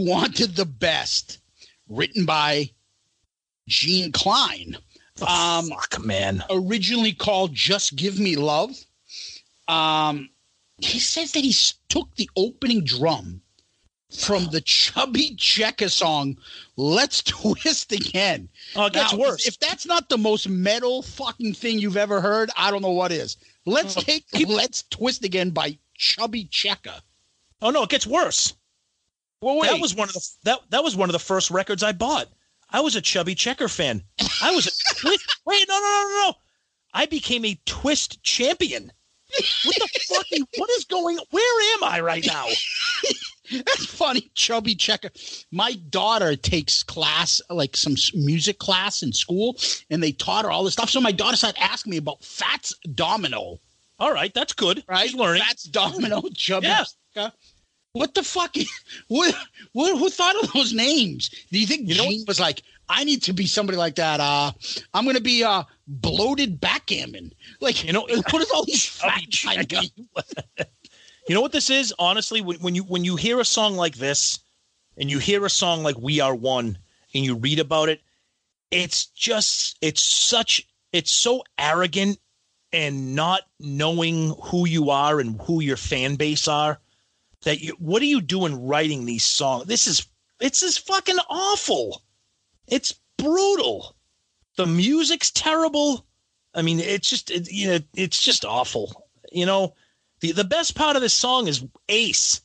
Wanted 0.07 0.57
the 0.57 0.65
Best, 0.67 1.39
written 1.89 2.25
by 2.27 2.71
Gene 3.69 4.13
Klein. 4.13 4.77
Um, 5.27 5.69
Fuck, 5.69 6.05
man. 6.05 6.45
originally 6.51 7.13
called 7.13 7.55
Just 7.55 7.97
Give 7.97 8.19
Me 8.19 8.37
Love. 8.37 8.77
Um, 9.69 10.29
he 10.81 10.99
says 10.99 11.33
that 11.33 11.43
he 11.43 11.55
took 11.89 12.15
the 12.17 12.31
opening 12.37 12.85
drum 12.85 13.41
from 14.17 14.47
the 14.53 14.61
Chubby 14.61 15.35
Checker 15.37 15.89
song 15.89 16.37
Let's 16.77 17.23
Twist 17.25 17.91
Again. 17.93 18.49
Oh, 18.77 18.87
it 18.87 18.93
gets 18.93 19.13
Now, 19.13 19.19
worse. 19.19 19.47
If 19.47 19.59
that's 19.59 19.87
not 19.87 20.09
the 20.09 20.19
most 20.19 20.49
metal 20.49 21.03
fucking 21.03 21.55
thing 21.55 21.79
you've 21.79 21.97
ever 21.97 22.21
heard, 22.21 22.51
I 22.57 22.71
don't 22.71 22.83
know 22.83 22.93
what 22.93 23.11
is. 23.11 23.37
Let's 23.65 23.97
Oh, 23.97 24.01
take 24.03 24.25
Let's 24.47 24.85
Twist 24.91 25.25
Again 25.25 25.51
by 25.51 25.79
Chubby 25.97 26.45
Checker. 26.45 27.01
oh 27.63 27.71
no, 27.71 27.83
it 27.85 27.89
gets 27.89 28.07
worse. 28.07 28.55
Well, 29.47 29.59
wait. 29.61 29.71
That 29.71 29.79
was 29.81 29.95
one 29.95 30.09
of 30.09 30.15
the 30.15 30.29
that 30.43 30.59
that 30.71 30.83
was 30.83 30.97
one 30.97 31.09
of 31.09 31.13
the 31.13 31.21
first 31.21 31.53
records 31.53 31.85
I 31.85 31.93
bought. 31.93 32.27
I 32.69 32.81
was 32.81 32.97
a 32.97 33.01
Chubby 33.01 33.37
Checker 33.37 33.69
fan. 33.69 34.03
I 34.43 34.51
was 34.51 34.67
a 34.67 34.95
twist. 34.97 35.39
Wait, 35.47 35.65
no, 35.69 35.75
no, 35.75 35.81
no, 35.81 36.09
no, 36.09 36.27
no. 36.31 36.35
I 36.93 37.07
became 37.07 37.45
a 37.45 37.57
twist 37.65 38.21
champion. 38.25 38.91
What 39.65 39.77
the 39.77 39.89
fucking? 40.15 40.49
What 40.57 40.69
is 40.71 40.85
going? 40.85 41.19
Where 41.31 41.75
am 41.77 41.85
I 41.85 42.01
right 42.01 42.27
now? 42.27 42.47
That's 43.53 43.87
funny, 43.87 44.29
chubby 44.35 44.75
checker. 44.75 45.11
My 45.53 45.75
daughter 45.91 46.35
takes 46.35 46.83
class, 46.83 47.41
like 47.49 47.77
some 47.77 47.95
music 48.15 48.59
class 48.59 49.05
in 49.05 49.13
school, 49.13 49.57
and 49.91 50.03
they 50.03 50.11
taught 50.11 50.45
her 50.45 50.51
all 50.51 50.65
this 50.65 50.73
stuff. 50.73 50.91
So 50.91 51.01
my 51.01 51.13
daughter 51.13 51.37
started 51.37 51.63
asking 51.63 51.91
me 51.93 51.99
about 51.99 52.25
Fats 52.25 52.75
Domino, 52.97 53.59
All 54.01 54.13
right, 54.13 54.35
that's 54.35 54.53
good. 54.55 54.83
right? 54.89 55.07
She's 55.09 55.15
learning. 55.15 55.43
Fats 55.45 55.63
Domino, 55.63 56.23
chubby 56.35 56.67
Yeah. 56.67 56.85
checker. 57.15 57.33
What 57.97 58.15
the 58.15 58.23
fuck? 58.23 58.55
What, 59.09 59.35
what? 59.73 59.99
Who 59.99 60.11
thought 60.11 60.43
of 60.43 60.53
those 60.53 60.73
names? 60.73 61.31
Do 61.51 61.59
you 61.59 61.67
think 61.67 61.89
You 61.89 61.97
know 61.97 62.05
Gene 62.05 62.25
was 62.27 62.39
like, 62.41 62.63
I 62.89 63.05
need 63.05 63.23
to 63.23 63.33
be 63.33 63.47
somebody 63.47 63.79
like 63.79 63.95
that? 63.97 64.21
Uh, 64.21 64.53
I'm 64.93 65.05
going 65.05 65.17
to 65.17 65.23
be 65.23 65.43
uh, 65.45 65.65
bloated 65.87 66.61
backgammon. 66.61 67.33
Like, 67.61 67.85
You 67.85 67.93
know- 67.93 68.07
what 68.31 68.43
is 68.43 68.51
all 68.51 68.65
these 68.65 68.85
fat 68.87 69.23
Chubby 69.31 69.65
guy 69.65 69.81
checker. 69.83 70.71
You 71.29 71.35
know 71.35 71.41
what 71.41 71.53
this 71.53 71.71
is? 71.71 71.93
Honestly, 71.99 72.41
when, 72.41 72.59
when 72.59 72.75
you 72.75 72.83
when 72.85 73.05
you 73.05 73.17
hear 73.17 73.41
a 73.41 73.45
song 73.45 73.77
like 73.77 73.97
this, 73.97 74.39
and 74.97 75.11
you 75.11 75.19
hear 75.19 75.45
a 75.45 75.51
song 75.51 75.83
like 75.83 75.97
"We 75.99 76.21
Are 76.21 76.35
One," 76.35 76.79
and 77.15 77.25
you 77.25 77.35
read 77.35 77.59
about 77.59 77.89
it, 77.89 78.01
it's 78.71 79.07
just 79.07 79.77
it's 79.81 80.03
such 80.03 80.67
it's 80.93 81.13
so 81.13 81.43
arrogant 81.59 82.19
and 82.73 83.17
not 83.17 83.43
knowing 83.59 84.35
who 84.45 84.67
you 84.69 84.91
are 84.91 85.19
and 85.19 85.41
who 85.43 85.61
your 85.61 85.77
fan 85.77 86.15
base 86.17 86.47
are. 86.47 86.79
That 87.47 87.61
you 87.61 87.73
what 87.79 88.03
are 88.03 88.07
you 88.07 88.21
doing 88.21 88.67
writing 88.67 89.07
these 89.07 89.25
songs? 89.25 89.67
This 89.67 89.87
is 89.87 90.07
it's 90.41 90.63
is 90.63 90.77
fucking 90.77 91.19
awful. 91.31 92.03
It's 92.67 92.95
brutal. 93.17 93.97
The 94.57 94.67
music's 94.67 95.31
terrible. 95.31 96.05
I 96.55 96.63
mean, 96.63 96.81
it's 96.81 97.09
just 97.09 97.31
it, 97.31 97.51
you 97.51 97.69
know, 97.69 97.79
it's 97.95 98.21
just 98.23 98.45
awful. 98.45 99.09
You 99.31 99.47
know, 99.47 99.75
the 100.21 100.33
the 100.33 100.45
best 100.45 100.75
part 100.75 100.97
of 100.97 101.03
this 101.03 101.15
song 101.15 101.47
is 101.47 101.65
Ace. 101.89 102.41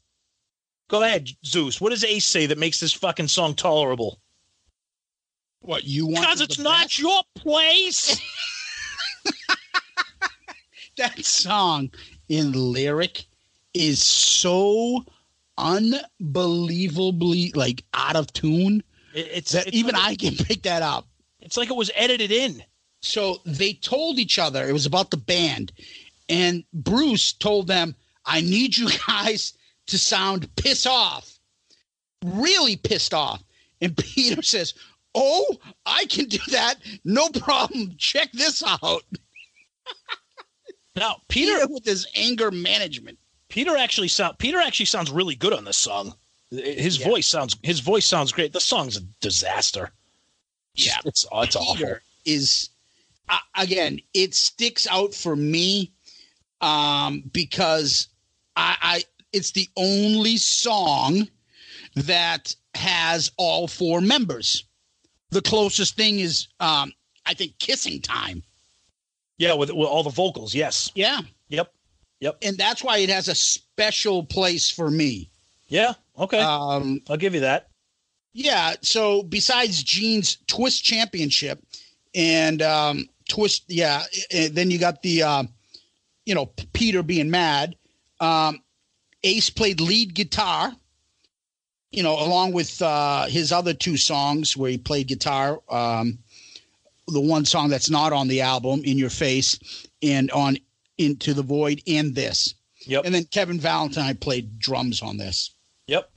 Go 0.88 1.02
ahead, 1.02 1.30
Zeus. 1.44 1.82
What 1.82 1.90
does 1.90 2.04
Ace 2.04 2.26
say 2.26 2.46
that 2.46 2.60
makes 2.60 2.80
this 2.80 2.94
fucking 2.94 3.30
song 3.30 3.56
tolerable? 3.56 4.20
What 5.62 5.84
you 5.84 6.06
want? 6.06 6.20
Because 6.20 6.42
it's 6.42 6.60
not 6.60 6.84
best? 6.84 7.00
your 7.00 7.22
place. 7.36 8.22
that 10.98 11.26
song 11.26 11.90
in 12.30 12.52
lyric 12.52 13.26
is 13.74 14.02
so 14.04 15.04
unbelievably 15.58 17.52
like 17.56 17.84
out 17.94 18.16
of 18.16 18.32
tune 18.34 18.84
It- 19.14 19.28
it's 19.34 19.52
that 19.52 19.68
it's 19.68 19.76
even 19.78 19.96
like, 19.96 20.04
I 20.04 20.16
can 20.16 20.36
pick 20.46 20.64
that 20.64 20.82
up. 20.82 21.08
It's 21.42 21.58
like 21.58 21.70
it 21.70 21.76
was 21.76 21.92
edited 21.96 22.32
in. 22.32 22.64
So 23.02 23.42
they 23.46 23.74
told 23.74 24.20
each 24.20 24.38
other 24.40 24.68
it 24.68 24.74
was 24.74 24.86
about 24.86 25.10
the 25.12 25.18
band, 25.18 25.72
and 26.30 26.64
Bruce 26.72 27.34
told 27.34 27.68
them, 27.68 27.96
"I 28.26 28.42
need 28.42 28.78
you 28.78 28.90
guys 29.08 29.54
to 29.88 29.98
sound 29.98 30.56
piss 30.56 30.86
off, 30.86 31.40
really 32.24 32.76
pissed 32.76 33.14
off." 33.14 33.44
And 33.82 33.98
Peter 34.14 34.44
says, 34.44 34.76
"Oh, 35.16 35.58
I 35.86 36.06
can 36.06 36.26
do 36.26 36.38
that, 36.52 36.76
no 37.04 37.28
problem. 37.30 37.96
Check 37.98 38.32
this 38.34 38.62
out." 38.64 39.04
Now, 40.96 41.22
Peter 41.28 41.54
Peter 41.56 41.68
with 41.74 41.86
his 41.86 42.06
anger 42.16 42.52
management. 42.52 43.18
Peter 43.52 43.76
actually 43.78 44.08
sound 44.08 44.38
Peter 44.40 44.60
actually 44.60 44.86
sounds 44.88 45.12
really 45.12 45.36
good 45.36 45.54
on 45.54 45.64
this 45.66 45.78
song. 45.78 46.16
His 46.50 46.98
Yeah. 47.00 47.08
voice 47.08 47.28
sounds 47.28 47.56
his 47.64 47.80
voice 47.82 48.06
sounds 48.06 48.32
great. 48.32 48.54
The 48.54 48.60
song's 48.60 48.98
a 48.98 49.02
disaster. 49.20 49.92
Yeah. 50.74 50.98
it's 51.06 51.26
it's 51.32 51.56
awful. 51.56 51.76
Peter 51.76 52.02
is 52.26 52.70
uh, 53.30 53.38
again 53.56 54.00
it 54.14 54.34
sticks 54.34 54.88
out 54.88 55.14
for 55.14 55.36
me 55.36 55.92
um 56.62 57.24
because 57.34 58.08
I, 58.56 58.78
I 58.82 59.04
it's 59.34 59.52
the 59.52 59.68
only 59.76 60.38
song 60.38 61.28
that 61.96 62.56
has 62.76 63.32
all 63.38 63.68
four 63.68 64.00
members 64.02 64.64
the 65.32 65.42
closest 65.42 65.96
thing 65.98 66.20
is 66.20 66.48
um 66.60 66.94
i 67.26 67.34
think 67.34 67.58
kissing 67.60 68.00
time 68.02 68.44
Yeah, 69.38 69.54
with, 69.56 69.72
with 69.72 69.88
all 69.88 70.04
the 70.04 70.10
vocals. 70.10 70.54
Yes. 70.56 70.90
yeah 70.96 71.20
Yep. 71.50 71.74
Yep. 72.22 72.38
and 72.44 72.58
that's 72.58 72.84
why 72.84 73.00
it 73.00 73.10
has 73.10 73.28
a 73.28 73.36
special 73.36 74.24
place 74.24 74.70
for 74.70 74.90
me 74.90 75.30
Yeah. 75.68 75.94
Okay. 76.18 76.40
um 76.40 77.02
I'll 77.10 77.18
give 77.18 77.34
you 77.34 77.42
that. 77.42 77.68
Yeah. 78.34 78.76
So 78.82 79.24
besides 79.24 79.84
Gene's 79.84 80.38
Twist 80.48 80.84
Championship 80.84 81.62
and 82.16 82.62
um, 82.62 83.10
Twist, 83.30 83.64
yeah, 83.68 84.04
and 84.32 84.54
then 84.56 84.70
you 84.72 84.78
got 84.78 85.02
the, 85.02 85.24
uh, 85.24 85.44
you 86.26 86.36
know, 86.36 86.46
Peter 86.74 87.04
being 87.04 87.30
mad. 87.30 87.76
Um, 88.20 88.62
Ace 89.24 89.50
played 89.50 89.80
lead 89.82 90.14
guitar, 90.14 90.74
you 91.92 92.04
know, 92.04 92.14
along 92.24 92.52
with 92.54 92.82
uh, 92.82 93.26
his 93.26 93.52
other 93.52 93.74
two 93.74 93.98
songs 93.98 94.56
where 94.56 94.72
he 94.72 94.78
played 94.78 95.08
guitar. 95.08 95.60
Um, 95.70 96.20
the 97.08 97.22
one 97.22 97.46
song 97.46 97.70
that's 97.70 97.90
not 97.90 98.14
on 98.14 98.28
the 98.28 98.42
album, 98.42 98.82
In 98.86 98.98
Your 98.98 99.10
Face, 99.10 99.60
and 100.02 100.32
on 100.32 100.58
Into 101.06 101.34
the 101.34 101.44
Void, 101.44 101.82
and 101.88 102.16
this. 102.16 102.56
Yep. 102.86 103.06
And 103.06 103.14
then 103.14 103.26
Kevin 103.26 103.60
Valentine 103.60 104.16
played 104.18 104.60
drums 104.60 105.02
on 105.02 105.18
this. 105.18 105.54
Yep. 105.88 106.10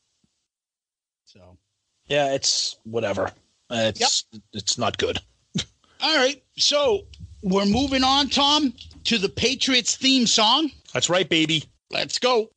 So. 1.24 1.58
Yeah. 2.06 2.34
It's 2.34 2.76
whatever. 2.84 3.30
It's 3.70 4.24
it's 4.52 4.78
not 4.78 4.98
good. 4.98 5.18
All 6.00 6.16
right. 6.16 6.42
So 6.56 7.06
we're 7.42 7.66
moving 7.66 8.04
on, 8.04 8.28
Tom, 8.28 8.72
to 9.04 9.18
the 9.18 9.28
Patriots 9.28 9.96
theme 9.96 10.26
song. 10.26 10.70
That's 10.92 11.10
right, 11.10 11.28
baby. 11.28 11.64
Let's 11.90 12.18
go. 12.18 12.50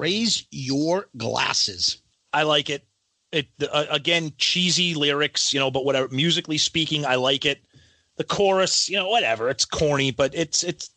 Raise 0.00 0.46
your 0.50 1.08
glasses. 1.16 2.00
I 2.32 2.44
like 2.44 2.70
it. 2.70 2.86
It 3.32 3.46
uh, 3.70 3.86
again 3.90 4.32
cheesy 4.38 4.94
lyrics, 4.94 5.52
you 5.52 5.60
know, 5.60 5.70
but 5.70 5.84
whatever. 5.84 6.08
Musically 6.08 6.58
speaking, 6.58 7.04
I 7.06 7.14
like 7.16 7.44
it. 7.44 7.60
The 8.16 8.24
chorus, 8.24 8.88
you 8.88 8.96
know, 8.96 9.08
whatever. 9.08 9.48
It's 9.48 9.64
corny, 9.64 10.10
but 10.10 10.34
it's 10.34 10.64
it's 10.64 10.90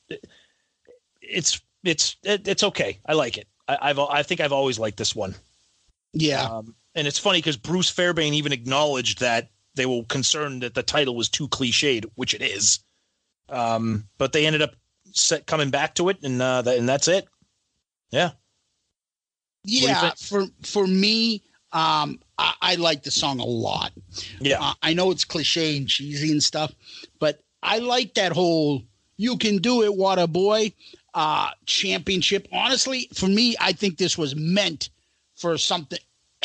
it's 1.21 1.61
it's 1.83 2.17
it's 2.23 2.63
okay. 2.63 2.99
I 3.05 3.13
like 3.13 3.37
it. 3.37 3.47
I, 3.67 3.77
I've 3.81 3.99
I 3.99 4.23
think 4.23 4.41
I've 4.41 4.53
always 4.53 4.79
liked 4.79 4.97
this 4.97 5.15
one. 5.15 5.35
Yeah. 6.13 6.43
Um, 6.43 6.75
and 6.95 7.07
it's 7.07 7.19
funny 7.19 7.39
because 7.39 7.57
Bruce 7.57 7.89
Fairbairn 7.89 8.33
even 8.33 8.51
acknowledged 8.51 9.19
that 9.19 9.49
they 9.75 9.85
were 9.85 10.03
concerned 10.03 10.61
that 10.63 10.75
the 10.75 10.83
title 10.83 11.15
was 11.15 11.29
too 11.29 11.47
cliched, 11.47 12.05
which 12.15 12.33
it 12.33 12.41
is. 12.41 12.79
Um, 13.49 14.07
but 14.17 14.31
they 14.31 14.45
ended 14.45 14.61
up 14.61 14.75
set, 15.11 15.45
coming 15.47 15.69
back 15.69 15.95
to 15.95 16.09
it, 16.09 16.23
and 16.23 16.41
uh, 16.41 16.61
that, 16.61 16.77
and 16.77 16.87
that's 16.87 17.07
it. 17.07 17.27
Yeah. 18.11 18.31
Yeah. 19.63 20.11
For 20.17 20.45
for 20.63 20.87
me, 20.87 21.41
um, 21.71 22.19
I, 22.37 22.53
I 22.61 22.75
like 22.75 23.03
the 23.03 23.11
song 23.11 23.39
a 23.39 23.45
lot. 23.45 23.91
Yeah. 24.39 24.57
Uh, 24.61 24.73
I 24.81 24.93
know 24.93 25.11
it's 25.11 25.25
cliche 25.25 25.77
and 25.77 25.87
cheesy 25.87 26.31
and 26.31 26.43
stuff, 26.43 26.73
but 27.19 27.41
I 27.61 27.79
like 27.79 28.13
that 28.15 28.31
whole 28.31 28.83
"you 29.17 29.37
can 29.37 29.57
do 29.57 29.83
it, 29.83 29.95
water 29.95 30.27
boy" 30.27 30.73
uh, 31.13 31.51
championship. 31.65 32.47
Honestly, 32.51 33.07
for 33.13 33.27
me, 33.27 33.55
I 33.59 33.73
think 33.73 33.97
this 33.97 34.17
was 34.17 34.35
meant 34.35 34.89
for 35.35 35.57
something. 35.57 35.99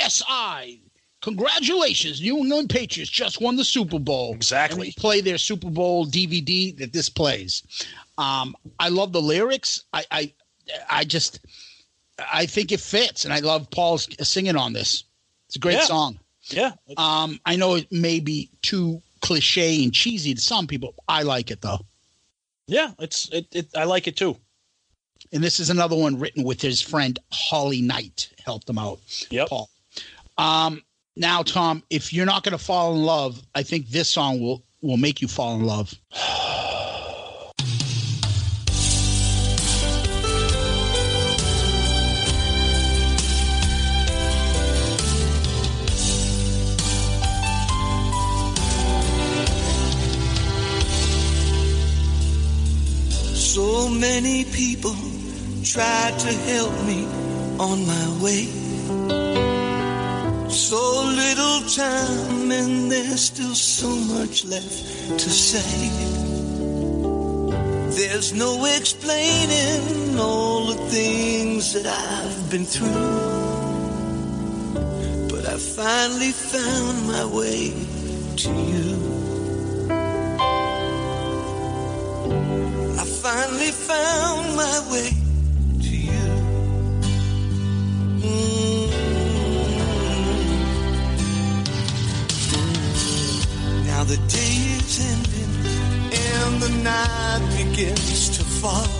Si, 0.07 0.83
congratulations, 1.23 2.21
New 2.21 2.39
England 2.39 2.71
Patriots 2.71 3.11
just 3.11 3.41
won 3.41 3.57
the 3.57 3.65
Super 3.65 3.99
Bowl. 3.99 4.35
Exactly. 4.35 4.93
Play 4.97 5.21
their 5.21 5.39
Super 5.39 5.71
Bowl 5.71 6.07
DVD 6.07 6.77
that 6.79 6.93
this 6.93 7.09
plays. 7.09 7.63
Um, 8.17 8.55
I 8.79 8.89
love 8.89 9.13
the 9.13 9.21
lyrics. 9.21 9.83
I, 9.93 10.05
I, 10.11 10.33
I 10.91 11.05
just, 11.05 11.41
I 12.19 12.47
think 12.47 12.73
it 12.73 12.81
fits, 12.81 13.25
and 13.25 13.33
I 13.33 13.41
love 13.41 13.71
Paul's 13.71 14.09
singing 14.27 14.57
on 14.57 14.73
this. 14.73 15.05
It's 15.47 15.57
a 15.57 15.61
great 15.61 15.75
Yeah. 15.75 15.85
song. 15.85 16.19
Yeah. 16.51 16.73
Um, 16.97 17.41
I 17.45 17.57
know 17.57 17.75
it 17.75 17.91
may 17.93 18.21
be 18.21 18.51
too 18.63 19.03
cliche 19.21 19.83
and 19.83 19.93
cheesy 19.93 20.35
to 20.35 20.41
some 20.41 20.67
people. 20.67 20.95
I 21.09 21.23
like 21.23 21.51
it 21.51 21.61
though. 21.61 21.81
Yeah. 22.67 22.93
It's 22.99 23.29
it, 23.31 23.47
it. 23.53 23.69
I 23.77 23.85
like 23.85 24.07
it 24.07 24.17
too. 24.17 24.37
And 25.33 25.43
this 25.45 25.61
is 25.61 25.69
another 25.71 25.97
one 25.97 26.19
written 26.19 26.45
with 26.45 26.61
his 26.63 26.81
friend 26.81 27.19
Holly 27.33 27.83
Knight. 27.83 28.31
Helped 28.45 28.69
him 28.69 28.79
out. 28.79 28.99
Yep. 29.31 29.49
Paul. 29.49 29.71
Um, 30.39 30.83
now, 31.17 31.43
Tom, 31.43 31.83
if 31.91 32.13
you're 32.13 32.27
not 32.27 32.45
going 32.45 32.57
to 32.57 32.65
fall 32.65 32.95
in 32.95 33.03
love, 33.03 33.43
I 33.55 33.63
think 33.63 33.89
this 33.89 34.09
song 34.09 34.41
will 34.41 34.63
will 34.81 34.97
make 34.97 35.21
you 35.21 35.29
fall 35.29 35.55
in 35.57 35.65
love. 35.65 35.95
tried 56.09 56.19
to 56.21 56.33
help 56.33 56.73
me 56.87 57.05
on 57.59 57.87
my 57.87 58.23
way. 58.23 58.45
So 60.49 60.81
little 61.05 61.61
time, 61.69 62.51
and 62.51 62.91
there's 62.91 63.25
still 63.25 63.55
so 63.55 63.89
much 64.15 64.45
left 64.45 65.19
to 65.19 65.31
say. 65.31 65.91
There's 67.99 68.33
no 68.33 68.65
explaining 68.65 70.19
all 70.19 70.67
the 70.67 70.79
things 70.91 71.73
that 71.75 71.87
I've 71.87 72.51
been 72.51 72.65
through. 72.65 72.89
But 75.29 75.47
I 75.47 75.57
finally 75.59 76.33
found 76.33 77.07
my 77.07 77.25
way 77.27 77.75
to 78.37 78.51
you. 78.73 78.89
I 82.99 83.05
finally 83.05 83.73
found 83.73 84.57
my 84.57 84.93
way 84.93 85.28
night 96.89 97.43
begins 97.57 98.23
to 98.37 98.43
fall. 98.61 98.93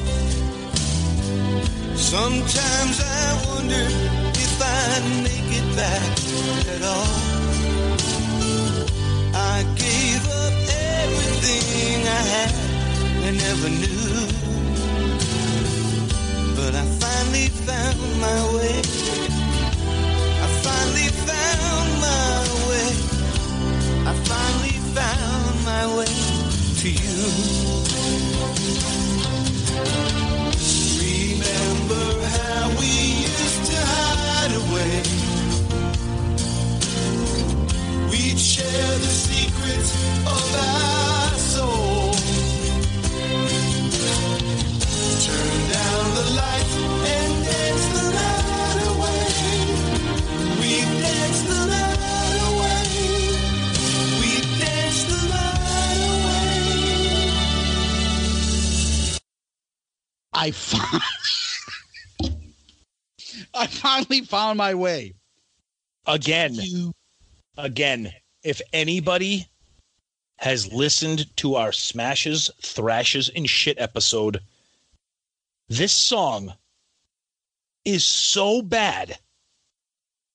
Sometimes 2.13 2.97
I 3.23 3.27
wonder 3.49 3.85
if 4.45 4.55
I'd 4.81 5.07
make 5.27 5.51
it 5.61 5.69
back 5.83 6.15
at 6.75 6.83
all. 6.95 7.19
I 9.55 9.57
gave 9.85 10.23
up 10.45 10.55
everything 11.03 11.97
I 12.21 12.23
had 12.35 12.55
and 13.27 13.35
never 13.47 13.71
knew. 13.83 14.17
But 16.59 16.73
I 16.83 16.85
finally 17.05 17.49
found 17.67 18.01
my 18.27 18.41
way. 18.57 18.79
I 20.45 20.49
finally 20.67 21.11
found 21.29 21.89
my 22.09 22.35
way. 22.69 22.91
I 24.11 24.13
finally 24.33 24.79
found 24.97 25.55
my 25.71 25.85
way 25.99 26.13
to 26.81 26.89
you. 26.89 27.78
I 60.39 60.53
found. 60.53 61.03
I 63.55 63.67
finally 63.67 64.21
found 64.21 64.57
my 64.57 64.73
way. 64.73 65.15
Again, 66.07 66.55
You 66.55 66.93
again, 67.57 68.13
if 68.45 68.63
anybody 68.73 69.49
has 70.37 70.73
listened 70.73 71.37
to 71.39 71.57
our 71.57 71.73
smashes, 71.73 72.51
thrashes, 72.63 73.29
and 73.35 73.51
shit 73.51 73.81
episode, 73.81 74.41
this 75.69 75.93
song 75.93 76.55
is 77.85 78.05
so 78.05 78.63
bad. 78.63 79.19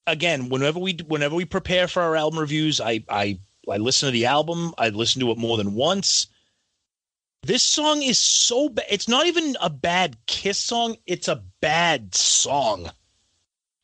Again, 0.05 0.49
whenever 0.49 0.79
we 0.79 0.97
whenever 1.07 1.35
we 1.35 1.45
prepare 1.45 1.87
for 1.87 2.01
our 2.01 2.17
album 2.17 2.39
reviews, 2.39 2.81
I 2.81 3.05
I 3.07 3.39
I 3.71 3.77
listen 3.77 4.07
to 4.07 4.11
the 4.11 4.25
album. 4.25 4.73
I 4.77 4.89
listen 4.89 5.21
to 5.21 5.31
it 5.31 5.37
more 5.37 5.55
than 5.55 5.75
once. 5.75 6.27
This 7.43 7.61
song 7.61 8.01
is 8.01 8.17
so 8.17 8.69
bad. 8.69 8.85
It's 8.89 9.09
not 9.09 9.25
even 9.25 9.57
a 9.59 9.69
bad 9.69 10.15
Kiss 10.27 10.57
song. 10.57 10.95
It's 11.05 11.27
a 11.27 11.43
bad 11.59 12.15
song. 12.15 12.89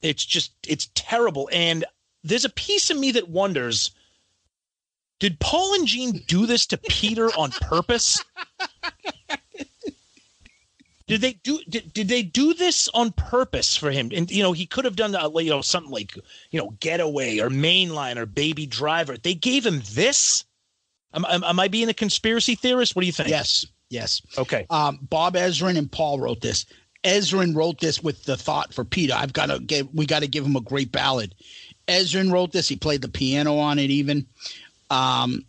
It's 0.01 0.25
just 0.25 0.53
it's 0.65 0.89
terrible. 0.95 1.49
And 1.51 1.83
there's 2.23 2.45
a 2.45 2.49
piece 2.49 2.89
of 2.89 2.97
me 2.97 3.11
that 3.11 3.27
wonders 3.27 3.91
did 5.19 5.41
Paul 5.41 5.73
and 5.73 5.85
Gene 5.85 6.23
do 6.27 6.45
this 6.45 6.65
to 6.67 6.77
Peter 6.77 7.27
on 7.37 7.51
purpose? 7.51 8.23
Did 11.07 11.21
they 11.21 11.33
do 11.33 11.59
did, 11.67 11.91
did 11.91 12.07
they 12.07 12.21
do 12.21 12.53
this 12.53 12.87
on 12.93 13.11
purpose 13.11 13.75
for 13.75 13.89
him? 13.89 14.11
And 14.13 14.29
you 14.29 14.43
know, 14.43 14.53
he 14.53 14.67
could 14.67 14.85
have 14.85 14.95
done 14.95 15.15
uh, 15.15 15.29
you 15.39 15.49
know 15.49 15.61
something 15.61 15.91
like, 15.91 16.15
you 16.51 16.59
know, 16.59 16.69
Getaway 16.79 17.39
or 17.39 17.49
Mainline 17.49 18.17
or 18.17 18.27
Baby 18.27 18.67
Driver. 18.67 19.17
They 19.17 19.33
gave 19.33 19.65
him 19.65 19.81
this? 19.91 20.45
Am, 21.13 21.25
am, 21.25 21.43
am 21.43 21.59
I 21.59 21.67
being 21.67 21.89
a 21.89 21.93
conspiracy 21.93 22.55
theorist? 22.55 22.95
What 22.95 23.01
do 23.01 23.07
you 23.07 23.13
think? 23.13 23.29
yes, 23.29 23.65
yes. 23.89 24.21
Okay. 24.37 24.65
Um, 24.69 24.99
Bob 25.01 25.35
Ezrin 25.35 25.77
and 25.77 25.91
Paul 25.91 26.19
wrote 26.19 26.41
this. 26.41 26.65
Ezrin 27.03 27.55
wrote 27.55 27.79
this 27.79 28.03
with 28.03 28.23
the 28.25 28.37
thought 28.37 28.73
for 28.73 28.83
Peter. 28.83 29.13
I've 29.15 29.33
got 29.33 29.47
to 29.47 29.59
give. 29.59 29.87
We 29.93 30.05
got 30.05 30.21
to 30.21 30.27
give 30.27 30.45
him 30.45 30.55
a 30.55 30.61
great 30.61 30.91
ballad. 30.91 31.33
Ezrin 31.87 32.31
wrote 32.31 32.51
this. 32.51 32.67
He 32.67 32.75
played 32.75 33.01
the 33.01 33.09
piano 33.09 33.57
on 33.57 33.79
it. 33.79 33.89
Even. 33.89 34.27
Um, 34.89 35.45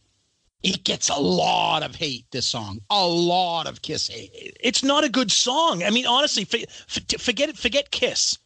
it 0.63 0.85
gets 0.85 1.09
a 1.09 1.19
lot 1.19 1.83
of 1.83 1.95
hate. 1.95 2.27
This 2.31 2.47
song, 2.47 2.81
a 2.91 3.07
lot 3.07 3.67
of 3.67 3.83
Kiss 3.83 4.09
hate. 4.09 4.57
it's 4.61 4.83
not 4.83 5.05
a 5.05 5.09
good 5.09 5.31
song. 5.31 5.83
I 5.83 5.91
mean, 5.91 6.07
honestly, 6.07 6.45
for, 6.45 6.59
for, 6.87 7.01
forget 7.19 7.49
it. 7.49 7.57
Forget 7.57 7.91
Kiss. 7.91 8.39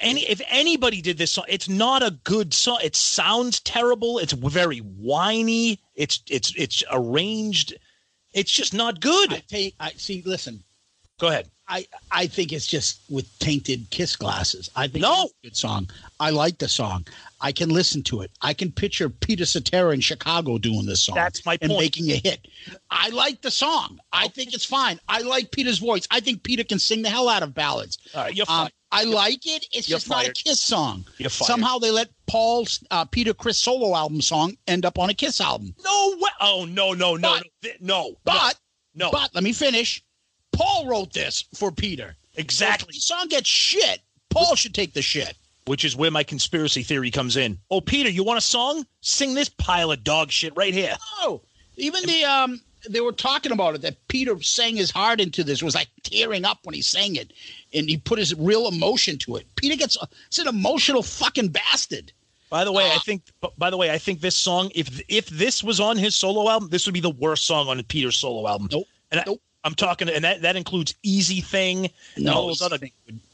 Any 0.00 0.22
if 0.22 0.40
anybody 0.48 1.00
did 1.00 1.18
this 1.18 1.32
song, 1.32 1.44
it's 1.48 1.68
not 1.68 2.02
a 2.02 2.10
good 2.24 2.52
song. 2.54 2.78
It 2.82 2.96
sounds 2.96 3.60
terrible. 3.60 4.18
It's 4.18 4.32
very 4.32 4.78
whiny. 4.78 5.80
It's 5.94 6.22
it's 6.28 6.52
it's 6.56 6.82
arranged. 6.90 7.74
It's 8.32 8.50
just 8.50 8.72
not 8.74 9.00
good. 9.00 9.32
I 9.32 9.42
take. 9.46 9.74
I 9.78 9.90
see. 9.90 10.22
Listen, 10.24 10.64
Go 11.22 11.28
ahead. 11.28 11.48
I 11.72 11.86
I 12.10 12.26
think 12.26 12.52
it's 12.52 12.66
just 12.66 13.00
with 13.08 13.26
tainted 13.38 13.86
Kiss 13.90 14.14
glasses. 14.16 14.70
I 14.76 14.88
think 14.88 15.02
No. 15.02 15.24
it's 15.24 15.32
a 15.32 15.46
good 15.48 15.56
song. 15.56 15.90
I 16.20 16.28
like 16.30 16.58
the 16.58 16.68
song. 16.68 17.06
I 17.40 17.50
can 17.52 17.70
listen 17.70 18.02
to 18.04 18.20
it. 18.20 18.30
I 18.42 18.52
can 18.54 18.70
picture 18.70 19.08
Peter 19.08 19.46
Cetera 19.46 19.92
in 19.94 20.00
Chicago 20.00 20.58
doing 20.58 20.84
this 20.86 21.02
song. 21.02 21.14
That's 21.16 21.44
my 21.46 21.56
and 21.62 21.70
point. 21.70 21.80
making 21.82 22.10
a 22.10 22.16
hit. 22.16 22.46
I 22.90 23.08
like 23.08 23.40
the 23.42 23.50
song. 23.50 23.98
I 24.12 24.28
think 24.28 24.52
it's 24.54 24.64
fine. 24.66 25.00
I 25.08 25.22
like 25.22 25.50
Peter's 25.50 25.78
voice. 25.78 26.06
I 26.10 26.20
think 26.20 26.42
Peter 26.42 26.62
can 26.62 26.78
sing 26.78 27.00
the 27.02 27.08
hell 27.10 27.28
out 27.28 27.42
of 27.42 27.54
ballads. 27.54 27.98
All 28.14 28.22
right, 28.24 28.34
you're 28.34 28.46
Um, 28.48 28.64
fine. 28.66 28.70
I 28.94 29.04
like 29.04 29.46
it. 29.46 29.64
It's 29.72 29.88
You're 29.88 29.96
just 29.98 30.10
not 30.10 30.28
a. 30.28 30.32
Kiss 30.32 30.60
song. 30.60 31.06
You're 31.16 31.30
fired. 31.30 31.46
Somehow 31.46 31.78
they 31.78 31.90
let 31.90 32.10
Paul's 32.26 32.84
uh, 32.90 33.06
Peter 33.06 33.32
Criss 33.32 33.56
solo 33.58 33.96
album 33.96 34.20
song 34.20 34.54
end 34.66 34.84
up 34.84 34.98
on 34.98 35.08
a 35.08 35.14
Kiss 35.14 35.40
album. 35.40 35.74
no 35.82 36.16
way. 36.20 36.30
Oh 36.40 36.66
no 36.66 36.92
no 36.92 37.16
no 37.16 37.40
But- 37.40 37.46
no 37.62 37.70
no 37.80 38.16
But 38.24 38.58
no. 38.94 39.10
but 39.10 39.34
let 39.34 39.42
me 39.42 39.52
finish. 39.54 40.02
Paul 40.52 40.86
wrote 40.86 41.12
this 41.12 41.44
for 41.54 41.70
Peter. 41.72 42.16
exactly. 42.36 42.88
If 42.90 42.94
the 42.96 43.00
song 43.00 43.28
gets 43.28 43.48
shit. 43.48 44.00
Paul 44.30 44.54
should 44.54 44.74
take 44.74 44.94
the 44.94 45.02
shit. 45.02 45.34
Which 45.66 45.84
is 45.84 45.94
where 45.94 46.10
my 46.10 46.22
conspiracy 46.24 46.82
theory 46.82 47.10
comes 47.10 47.36
in. 47.36 47.58
Oh, 47.70 47.80
Peter, 47.80 48.08
you 48.10 48.24
want 48.24 48.38
a 48.38 48.42
song? 48.42 48.84
Sing 49.00 49.34
this 49.34 49.48
pile 49.48 49.92
of 49.92 50.02
dog 50.02 50.30
shit 50.32 50.52
right 50.56 50.72
here. 50.74 50.96
Oh, 51.20 51.40
even 51.76 52.02
the 52.04 52.24
um, 52.24 52.60
they 52.88 53.00
were 53.00 53.12
talking 53.12 53.52
about 53.52 53.74
it 53.76 53.82
that 53.82 53.96
Peter 54.08 54.42
sang 54.42 54.74
his 54.74 54.90
heart 54.90 55.20
into 55.20 55.44
this 55.44 55.62
was 55.62 55.74
like 55.76 55.88
tearing 56.02 56.44
up 56.44 56.58
when 56.64 56.74
he 56.74 56.82
sang 56.82 57.14
it, 57.16 57.32
and 57.72 57.88
he 57.88 57.96
put 57.96 58.18
his 58.18 58.34
real 58.34 58.66
emotion 58.66 59.18
to 59.18 59.36
it. 59.36 59.46
Peter 59.54 59.76
gets 59.76 59.96
it's 60.26 60.38
an 60.38 60.48
emotional 60.48 61.02
fucking 61.02 61.48
bastard. 61.48 62.12
By 62.50 62.64
the 62.64 62.72
way, 62.72 62.90
I 62.90 62.96
Uh, 62.96 63.00
think. 63.00 63.22
By 63.56 63.70
the 63.70 63.76
way, 63.76 63.90
I 63.92 63.98
think 63.98 64.20
this 64.20 64.36
song, 64.36 64.72
if 64.74 65.00
if 65.08 65.28
this 65.28 65.62
was 65.62 65.78
on 65.78 65.96
his 65.96 66.16
solo 66.16 66.50
album, 66.50 66.70
this 66.70 66.86
would 66.86 66.92
be 66.94 67.00
the 67.00 67.10
worst 67.10 67.44
song 67.46 67.68
on 67.68 67.80
Peter's 67.84 68.16
solo 68.16 68.48
album. 68.48 68.68
Nope. 68.72 68.88
And 69.12 69.20
I, 69.20 69.24
Nope. 69.26 69.40
I'm 69.64 69.74
talking, 69.74 70.08
and 70.08 70.24
that 70.24 70.42
that 70.42 70.56
includes 70.56 70.94
Easy 71.02 71.40
Thing. 71.40 71.90
and 72.16 72.28
all 72.28 72.46
those 72.48 72.62
other 72.62 72.78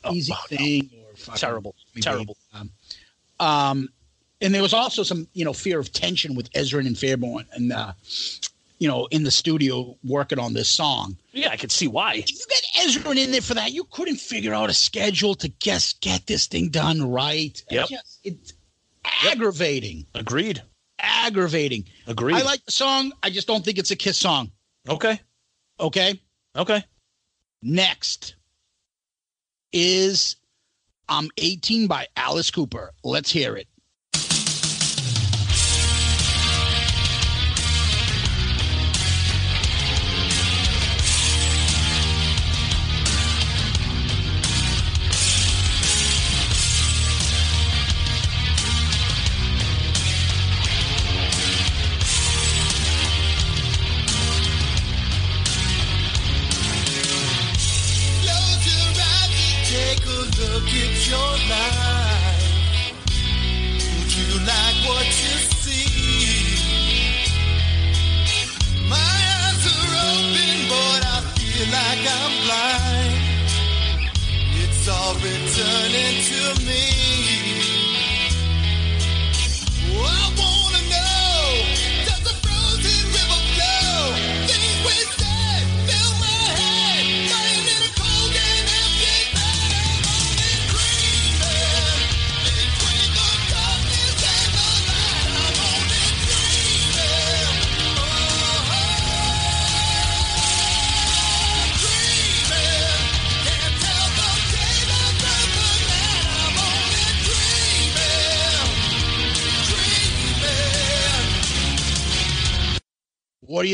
Oh, 0.05 0.12
easy 0.12 0.33
no. 0.33 0.57
thing 0.57 0.91
or 1.26 1.37
Terrible, 1.37 1.74
terrible. 2.01 2.37
Um, 2.55 2.70
um, 3.41 3.89
and 4.41 4.55
there 4.55 4.62
was 4.62 4.72
also 4.74 5.03
some 5.03 5.26
you 5.35 5.45
know 5.45 5.53
fear 5.53 5.79
of 5.79 5.93
tension 5.93 6.35
with 6.35 6.53
Ezrin 6.53 6.87
and 6.87 6.97
Fairbairn, 6.99 7.47
and 7.53 7.72
uh, 7.72 7.93
you 8.79 8.87
know 8.89 9.07
in 9.11 9.24
the 9.24 9.31
studio 9.31 9.97
working 10.05 10.39
on 10.39 10.53
this 10.55 10.68
song. 10.68 11.16
Yeah, 11.33 11.49
I 11.51 11.57
could 11.57 11.72
see 11.72 11.89
why. 11.89 12.14
If 12.14 12.31
you 12.31 12.45
got 12.49 12.87
Ezrin 12.87 13.16
in 13.16 13.31
there 13.33 13.41
for 13.41 13.55
that, 13.55 13.72
you 13.72 13.85
couldn't 13.85 14.16
figure 14.20 14.55
out 14.55 14.70
a 14.70 14.74
schedule 14.74 15.35
to 15.37 15.49
guess 15.49 15.95
get 15.95 16.26
this 16.26 16.47
thing 16.47 16.68
done 16.68 17.11
right. 17.11 17.61
Yep. 17.70 17.89
Just- 17.89 18.20
it's 18.24 18.53
aggravating. 19.24 20.07
Agreed. 20.14 20.62
Aggravating. 20.99 21.85
Agreed. 22.07 22.37
I 22.37 22.43
like 22.43 22.64
the 22.64 22.72
song. 22.72 23.12
I 23.22 23.31
just 23.31 23.47
don't 23.47 23.64
think 23.64 23.79
it's 23.79 23.91
a 23.91 23.97
Kiss 23.97 24.18
song. 24.18 24.51
Okay. 24.89 25.20
Okay. 25.81 26.20
Okay. 26.57 26.85
Next 27.62 28.37
is 29.72 30.37
I'm 31.09 31.29
18 31.39 31.87
by 31.87 32.07
Alice 32.16 32.51
Cooper. 32.51 32.93
Let's 33.05 33.31
hear 33.31 33.57
it. 33.57 33.68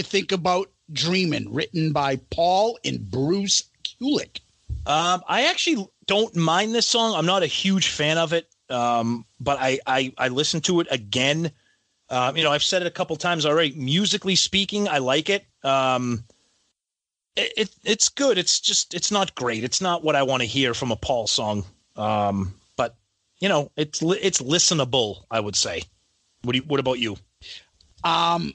Think 0.05 0.33
about 0.33 0.71
Dreamin', 0.93 1.53
written 1.53 1.93
by 1.93 2.17
Paul 2.31 2.79
and 2.85 3.11
Bruce 3.11 3.65
Kulick? 3.83 4.41
Um, 4.87 5.23
I 5.29 5.47
actually 5.47 5.87
don't 6.07 6.37
mind 6.37 6.75
this 6.75 6.87
song. 6.87 7.15
I'm 7.15 7.27
not 7.27 7.43
a 7.43 7.47
huge 7.47 7.89
fan 7.89 8.19
of 8.19 8.33
it, 8.33 8.49
um, 8.69 9.25
but 9.41 9.59
I, 9.61 9.79
I 9.87 10.13
I 10.19 10.29
listened 10.29 10.65
to 10.65 10.81
it 10.81 10.89
again. 10.91 11.51
Um, 12.11 12.37
you 12.37 12.45
know, 12.45 12.53
I've 12.53 12.63
said 12.63 12.83
it 12.83 12.87
a 12.87 12.91
couple 12.91 13.17
times 13.17 13.47
already. 13.47 13.73
Musically 13.73 14.37
speaking, 14.37 14.89
I 14.89 14.99
like 14.99 15.31
it. 15.31 15.47
Um, 15.63 16.25
it, 17.35 17.53
it 17.57 17.75
it's 17.85 18.09
good. 18.09 18.37
It's 18.37 18.61
just 18.61 18.93
it's 18.95 19.11
not 19.11 19.35
great. 19.35 19.65
It's 19.65 19.81
not 19.81 20.05
what 20.05 20.17
I 20.17 20.23
want 20.23 20.43
to 20.43 20.47
hear 20.47 20.75
from 20.75 20.93
a 20.93 20.97
Paul 20.97 21.27
song. 21.27 21.65
Um, 21.97 22.55
but 22.77 22.95
you 23.41 23.49
know, 23.49 23.71
it's 23.77 24.03
it's 24.03 24.43
listenable. 24.43 25.25
I 25.31 25.41
would 25.41 25.57
say. 25.57 25.83
What 26.43 26.53
do 26.53 26.59
you, 26.59 26.65
What 26.65 26.81
about 26.81 26.99
you? 26.99 27.17
Um, 28.05 28.53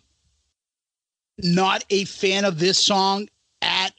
not 1.43 1.83
a 1.89 2.05
fan 2.05 2.45
of 2.45 2.59
this 2.59 2.77
song 2.77 3.27
at 3.61 3.93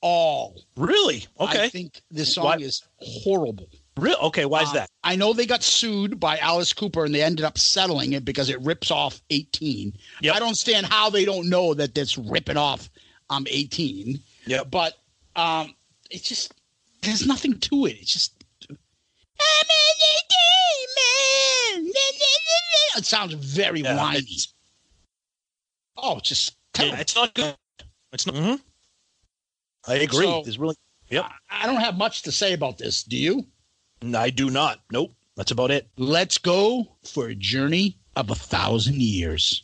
all. 0.00 0.62
Really? 0.76 1.26
Okay. 1.40 1.64
I 1.64 1.68
think 1.68 2.00
this 2.10 2.34
song 2.34 2.44
Why- 2.44 2.56
is 2.56 2.82
horrible. 2.98 3.68
Real? 3.96 4.16
Okay. 4.22 4.44
Why 4.44 4.62
is 4.62 4.68
Uh, 4.70 4.74
that? 4.74 4.90
I 5.04 5.14
know 5.14 5.32
they 5.32 5.46
got 5.46 5.62
sued 5.62 6.18
by 6.18 6.36
Alice 6.38 6.72
Cooper 6.72 7.04
and 7.04 7.14
they 7.14 7.22
ended 7.22 7.44
up 7.44 7.56
settling 7.58 8.12
it 8.12 8.24
because 8.24 8.48
it 8.48 8.60
rips 8.62 8.90
off 8.90 9.22
18. 9.30 9.96
Yep. 10.20 10.34
I 10.34 10.38
don't 10.40 10.48
understand 10.48 10.86
how 10.86 11.10
they 11.10 11.24
don't 11.24 11.48
know 11.48 11.74
that 11.74 11.94
that's 11.94 12.18
ripping 12.18 12.56
off 12.56 12.90
um 13.30 13.46
18. 13.48 14.20
Yeah. 14.46 14.64
But 14.64 14.94
um 15.36 15.74
it's 16.10 16.28
just 16.28 16.52
there's 17.02 17.24
nothing 17.26 17.58
to 17.60 17.86
it. 17.86 17.96
It's 18.00 18.12
just 18.12 18.32
it 22.96 23.04
sounds 23.04 23.34
very 23.34 23.80
Yeah, 23.82 23.96
whiny. 23.96 24.18
it's- 24.18 24.48
Oh, 25.96 26.18
just 26.20 26.54
terrible. 26.74 26.96
Yeah, 26.96 27.00
it's 27.00 27.14
not 27.14 27.34
good. 27.34 27.56
It's 28.12 28.26
not. 28.26 28.36
Mm-hmm. 28.36 28.54
I 29.90 29.94
agree. 29.96 30.26
So- 30.26 30.42
There's 30.42 30.58
really. 30.58 30.76
Yep. 31.10 31.26
I 31.50 31.66
don't 31.66 31.80
have 31.80 31.96
much 31.98 32.22
to 32.22 32.32
say 32.32 32.52
about 32.54 32.78
this. 32.78 33.02
Do 33.02 33.16
you? 33.16 33.46
I 34.14 34.30
do 34.30 34.50
not. 34.50 34.80
Nope. 34.90 35.12
That's 35.36 35.50
about 35.50 35.70
it. 35.70 35.88
Let's 35.96 36.38
go 36.38 36.96
for 37.04 37.26
a 37.28 37.34
journey 37.34 37.98
of 38.16 38.30
a 38.30 38.34
thousand 38.34 39.00
years. 39.02 39.63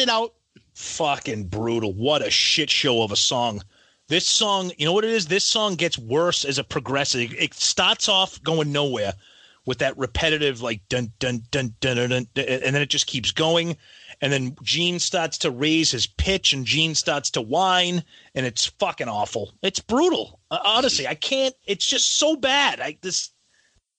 It 0.00 0.08
out. 0.08 0.34
Fucking 0.74 1.44
brutal. 1.44 1.92
What 1.92 2.26
a 2.26 2.30
shit 2.30 2.70
show 2.70 3.02
of 3.02 3.12
a 3.12 3.16
song. 3.16 3.62
This 4.08 4.26
song, 4.26 4.72
you 4.76 4.86
know 4.86 4.92
what 4.92 5.04
it 5.04 5.10
is? 5.10 5.26
This 5.26 5.44
song 5.44 5.76
gets 5.76 5.98
worse 5.98 6.44
as 6.44 6.58
it 6.58 6.68
progresses. 6.68 7.32
It 7.38 7.54
starts 7.54 8.08
off 8.08 8.42
going 8.42 8.72
nowhere 8.72 9.12
with 9.66 9.78
that 9.78 9.96
repetitive 9.96 10.62
like 10.62 10.80
dun 10.88 11.12
dun 11.18 11.42
dun 11.50 11.74
dun 11.80 11.96
dun, 11.96 12.08
dun, 12.08 12.26
dun 12.34 12.44
and 12.46 12.74
then 12.74 12.82
it 12.82 12.88
just 12.88 13.06
keeps 13.06 13.30
going 13.30 13.76
and 14.20 14.32
then 14.32 14.56
Gene 14.62 14.98
starts 14.98 15.38
to 15.38 15.50
raise 15.50 15.90
his 15.90 16.06
pitch, 16.06 16.52
and 16.52 16.66
Gene 16.66 16.94
starts 16.94 17.30
to 17.30 17.40
whine, 17.40 18.04
and 18.34 18.44
it's 18.44 18.66
fucking 18.66 19.08
awful. 19.08 19.54
It's 19.62 19.80
brutal. 19.80 20.40
Uh, 20.50 20.58
honestly, 20.62 21.06
I 21.06 21.14
can't. 21.14 21.54
It's 21.66 21.86
just 21.86 22.18
so 22.18 22.36
bad. 22.36 22.80
I 22.80 22.98
this 23.00 23.30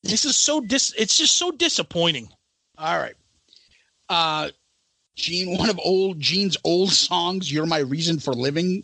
this 0.03 0.25
is 0.25 0.37
so 0.37 0.61
dis. 0.61 0.93
It's 0.97 1.17
just 1.17 1.37
so 1.37 1.51
disappointing. 1.51 2.29
All 2.77 2.99
right. 2.99 3.15
Uh 4.09 4.49
Gene, 5.15 5.57
one 5.57 5.69
of 5.69 5.79
old 5.83 6.19
Gene's 6.19 6.57
old 6.63 6.91
songs, 6.91 7.51
You're 7.51 7.65
My 7.65 7.79
Reason 7.79 8.19
for 8.19 8.33
Living. 8.33 8.83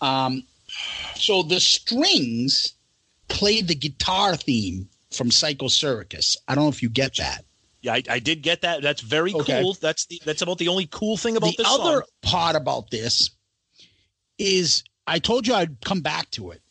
Um 0.00 0.44
so 1.16 1.42
the 1.42 1.60
strings 1.60 2.74
played 3.28 3.68
the 3.68 3.74
guitar 3.74 4.36
theme 4.36 4.88
from 5.10 5.30
Psycho 5.30 5.68
Circus. 5.68 6.36
I 6.48 6.54
don't 6.54 6.64
know 6.64 6.70
if 6.70 6.82
you 6.82 6.88
get 6.88 7.16
that. 7.16 7.44
Yeah, 7.82 7.94
I, 7.94 8.02
I 8.08 8.18
did 8.18 8.42
get 8.42 8.62
that. 8.62 8.82
That's 8.82 9.00
very 9.00 9.32
Okay. 9.34 9.62
cool. 9.62 9.74
That's 9.74 10.06
the 10.06 10.20
that's 10.24 10.42
about 10.42 10.58
the 10.58 10.68
only 10.68 10.86
cool 10.86 11.16
thing 11.16 11.36
about 11.36 11.56
the 11.56 11.62
this 11.62 11.66
The 11.66 11.72
other 11.82 11.92
song. 12.00 12.02
part 12.22 12.56
about 12.56 12.90
this 12.90 13.30
is 14.38 14.82
I 15.06 15.18
told 15.18 15.46
you 15.46 15.54
I'd 15.54 15.80
come 15.82 16.00
back 16.00 16.30
to 16.32 16.50
it. 16.52 16.62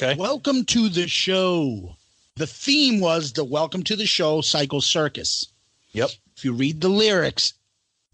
Okay. 0.00 0.18
Welcome 0.18 0.64
to 0.66 0.88
the 0.88 1.08
show. 1.08 1.96
The 2.36 2.46
theme 2.46 3.00
was 3.00 3.32
the 3.32 3.44
Welcome 3.44 3.82
to 3.84 3.96
the 3.96 4.06
Show 4.06 4.40
Psycho 4.40 4.80
Circus. 4.80 5.46
Yep. 5.92 6.10
If 6.36 6.44
you 6.44 6.52
read 6.54 6.80
the 6.80 6.88
lyrics 6.88 7.54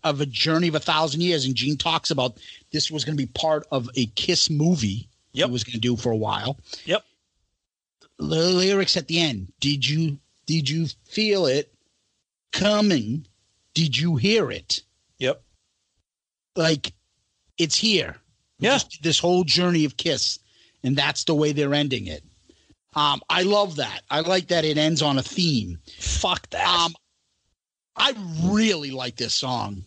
of 0.05 0.21
A 0.21 0.27
Journey 0.27 0.69
of 0.69 0.75
a 0.75 0.81
Thousand 0.81 1.21
Years, 1.21 1.45
and 1.45 1.55
Gene 1.55 1.77
talks 1.77 2.11
about 2.11 2.39
this 2.73 2.91
was 2.91 3.05
going 3.05 3.17
to 3.17 3.23
be 3.23 3.31
part 3.35 3.67
of 3.71 3.89
a 3.97 4.07
Kiss 4.07 4.49
movie 4.51 5.09
Yep. 5.33 5.49
he 5.49 5.53
was 5.53 5.65
going 5.65 5.75
to 5.75 5.79
do 5.81 5.97
for 5.97 6.11
a 6.11 6.17
while. 6.17 6.59
Yep. 6.85 7.05
The 8.19 8.25
lyrics 8.25 8.97
at 8.97 9.07
the 9.09 9.21
end. 9.21 9.53
Did 9.61 9.87
you 9.89 10.19
did 10.47 10.69
you 10.69 10.87
feel 11.05 11.47
it 11.47 11.73
coming? 12.53 13.27
Did 13.75 13.97
you 13.97 14.17
hear 14.17 14.51
it? 14.51 14.83
Yep. 15.19 15.43
like 16.57 16.93
it's 17.59 17.77
here. 17.77 18.17
Yeah. 18.59 18.71
Just 18.73 19.03
this 19.03 19.19
whole 19.19 19.45
journey 19.45 19.85
of 19.85 19.97
Kiss, 19.97 20.39
and 20.83 20.97
that's 20.97 21.25
the 21.25 21.35
way 21.35 21.53
they're 21.53 21.75
ending 21.75 22.07
it. 22.07 22.25
Um, 22.95 23.21
I 23.29 23.43
love 23.43 23.77
that. 23.77 24.03
I 24.11 24.21
like 24.21 24.49
that 24.49 24.65
it 24.65 24.79
ends 24.79 25.03
on 25.03 25.19
a 25.19 25.23
theme. 25.23 25.79
Fuck 26.01 26.49
that. 26.51 26.67
Um, 26.67 26.95
I 27.97 28.15
really 28.45 28.91
like 28.91 29.17
this 29.17 29.35
song. 29.35 29.85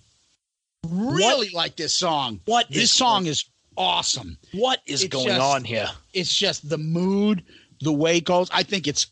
Really 0.89 1.49
like 1.49 1.75
this 1.75 1.93
song. 1.93 2.39
What 2.45 2.67
This 2.69 2.83
is 2.83 2.91
song 2.91 3.27
is 3.27 3.45
awesome. 3.77 4.37
what 4.53 4.79
is 4.85 5.03
it's 5.03 5.11
going 5.13 5.27
just- 5.27 5.41
on 5.41 5.63
here? 5.63 5.87
It's 6.13 6.33
just 6.35 6.67
the 6.67 6.77
mood, 6.77 7.43
the 7.81 7.91
way 7.93 8.17
it 8.17 8.25
goes. 8.25 8.49
I 8.51 8.63
think 8.63 8.87
it's 8.87 9.07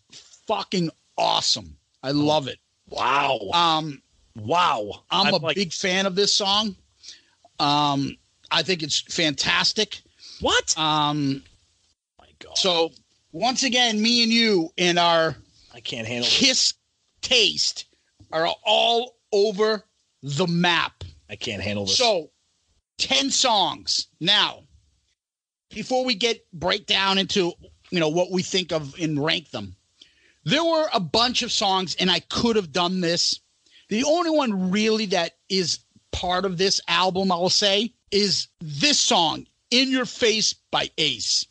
fucking 0.47 0.89
awesome. 1.17 1.77
I 2.01 2.11
love 2.11 2.47
it. 2.47 2.57
Wow. 2.89 3.39
Um, 3.53 4.01
wow. 4.35 5.03
I'm, 5.11 5.33
a 5.33 5.37
like, 5.37 5.55
big 5.55 5.71
fan 5.73 6.05
of 6.07 6.15
this 6.15 6.33
song. 6.33 6.75
Um, 7.59 8.17
I 8.49 8.63
think 8.63 8.81
it's 8.81 9.01
fantastic. 9.01 10.01
what? 10.41 10.75
Um, 10.77 11.43
my 12.17 12.25
God. 12.39 12.57
So 12.57 12.91
once 13.31 13.61
again, 13.63 14.01
me 14.01 14.23
and 14.23 14.31
you 14.31 14.71
in 14.77 14.97
our 14.97 15.35
I 15.73 15.81
can't 15.81 16.07
handle 16.07 16.23
this. 16.25 16.37
kiss 16.39 16.73
taste 17.21 17.85
are 18.31 18.47
all 18.65 19.17
over 19.31 19.83
the 20.23 20.47
map. 20.47 21.03
I 21.29 21.35
can't 21.35 21.61
handle 21.61 21.85
this. 21.85 21.97
So 21.97 22.31
10 22.99 23.31
songs. 23.31 24.07
Now, 24.19 24.63
before 25.69 26.03
we 26.03 26.15
get 26.15 26.45
break 26.51 26.85
down 26.85 27.17
into 27.17 27.53
you 27.91 27.99
know 27.99 28.09
what 28.09 28.31
we 28.31 28.41
think 28.43 28.71
of 28.71 28.95
and 28.99 29.23
rank 29.23 29.51
them, 29.51 29.75
there 30.45 30.63
were 30.63 30.87
a 30.93 30.99
bunch 30.99 31.41
of 31.41 31.51
songs, 31.51 31.95
and 31.99 32.09
I 32.09 32.19
could 32.19 32.55
have 32.55 32.71
done 32.71 33.01
this. 33.01 33.39
The 33.89 34.03
only 34.03 34.29
one 34.29 34.71
really 34.71 35.07
that 35.07 35.33
is 35.49 35.79
part 36.11 36.45
of 36.45 36.57
this 36.57 36.81
album, 36.87 37.31
I 37.31 37.35
will 37.35 37.49
say, 37.49 37.93
is 38.11 38.47
this 38.61 38.99
song, 38.99 39.45
In 39.71 39.89
Your 39.89 40.05
Face 40.05 40.53
by 40.71 40.89
Ace. 40.97 41.45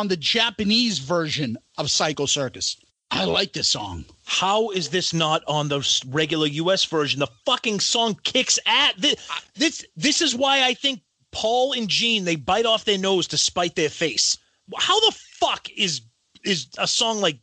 On 0.00 0.08
the 0.08 0.16
Japanese 0.16 0.98
version 0.98 1.58
of 1.76 1.90
Psycho 1.90 2.24
Circus. 2.24 2.78
I 3.10 3.24
like 3.24 3.52
this 3.52 3.68
song. 3.68 4.06
How 4.24 4.70
is 4.70 4.88
this 4.88 5.12
not 5.12 5.42
on 5.46 5.68
the 5.68 5.86
regular 6.08 6.46
U.S. 6.46 6.84
version? 6.86 7.20
The 7.20 7.28
fucking 7.44 7.80
song 7.80 8.18
kicks 8.22 8.58
at 8.64 8.92
this. 8.96 9.16
This, 9.56 9.84
this 9.96 10.22
is 10.22 10.34
why 10.34 10.62
I 10.62 10.72
think 10.72 11.02
Paul 11.32 11.74
and 11.74 11.86
Gene 11.86 12.24
they 12.24 12.36
bite 12.36 12.64
off 12.64 12.86
their 12.86 12.96
nose 12.96 13.26
to 13.26 13.36
spite 13.36 13.76
their 13.76 13.90
face. 13.90 14.38
How 14.78 14.98
the 15.00 15.14
fuck 15.38 15.68
is 15.76 16.00
is 16.44 16.68
a 16.78 16.86
song 16.86 17.20
like 17.20 17.40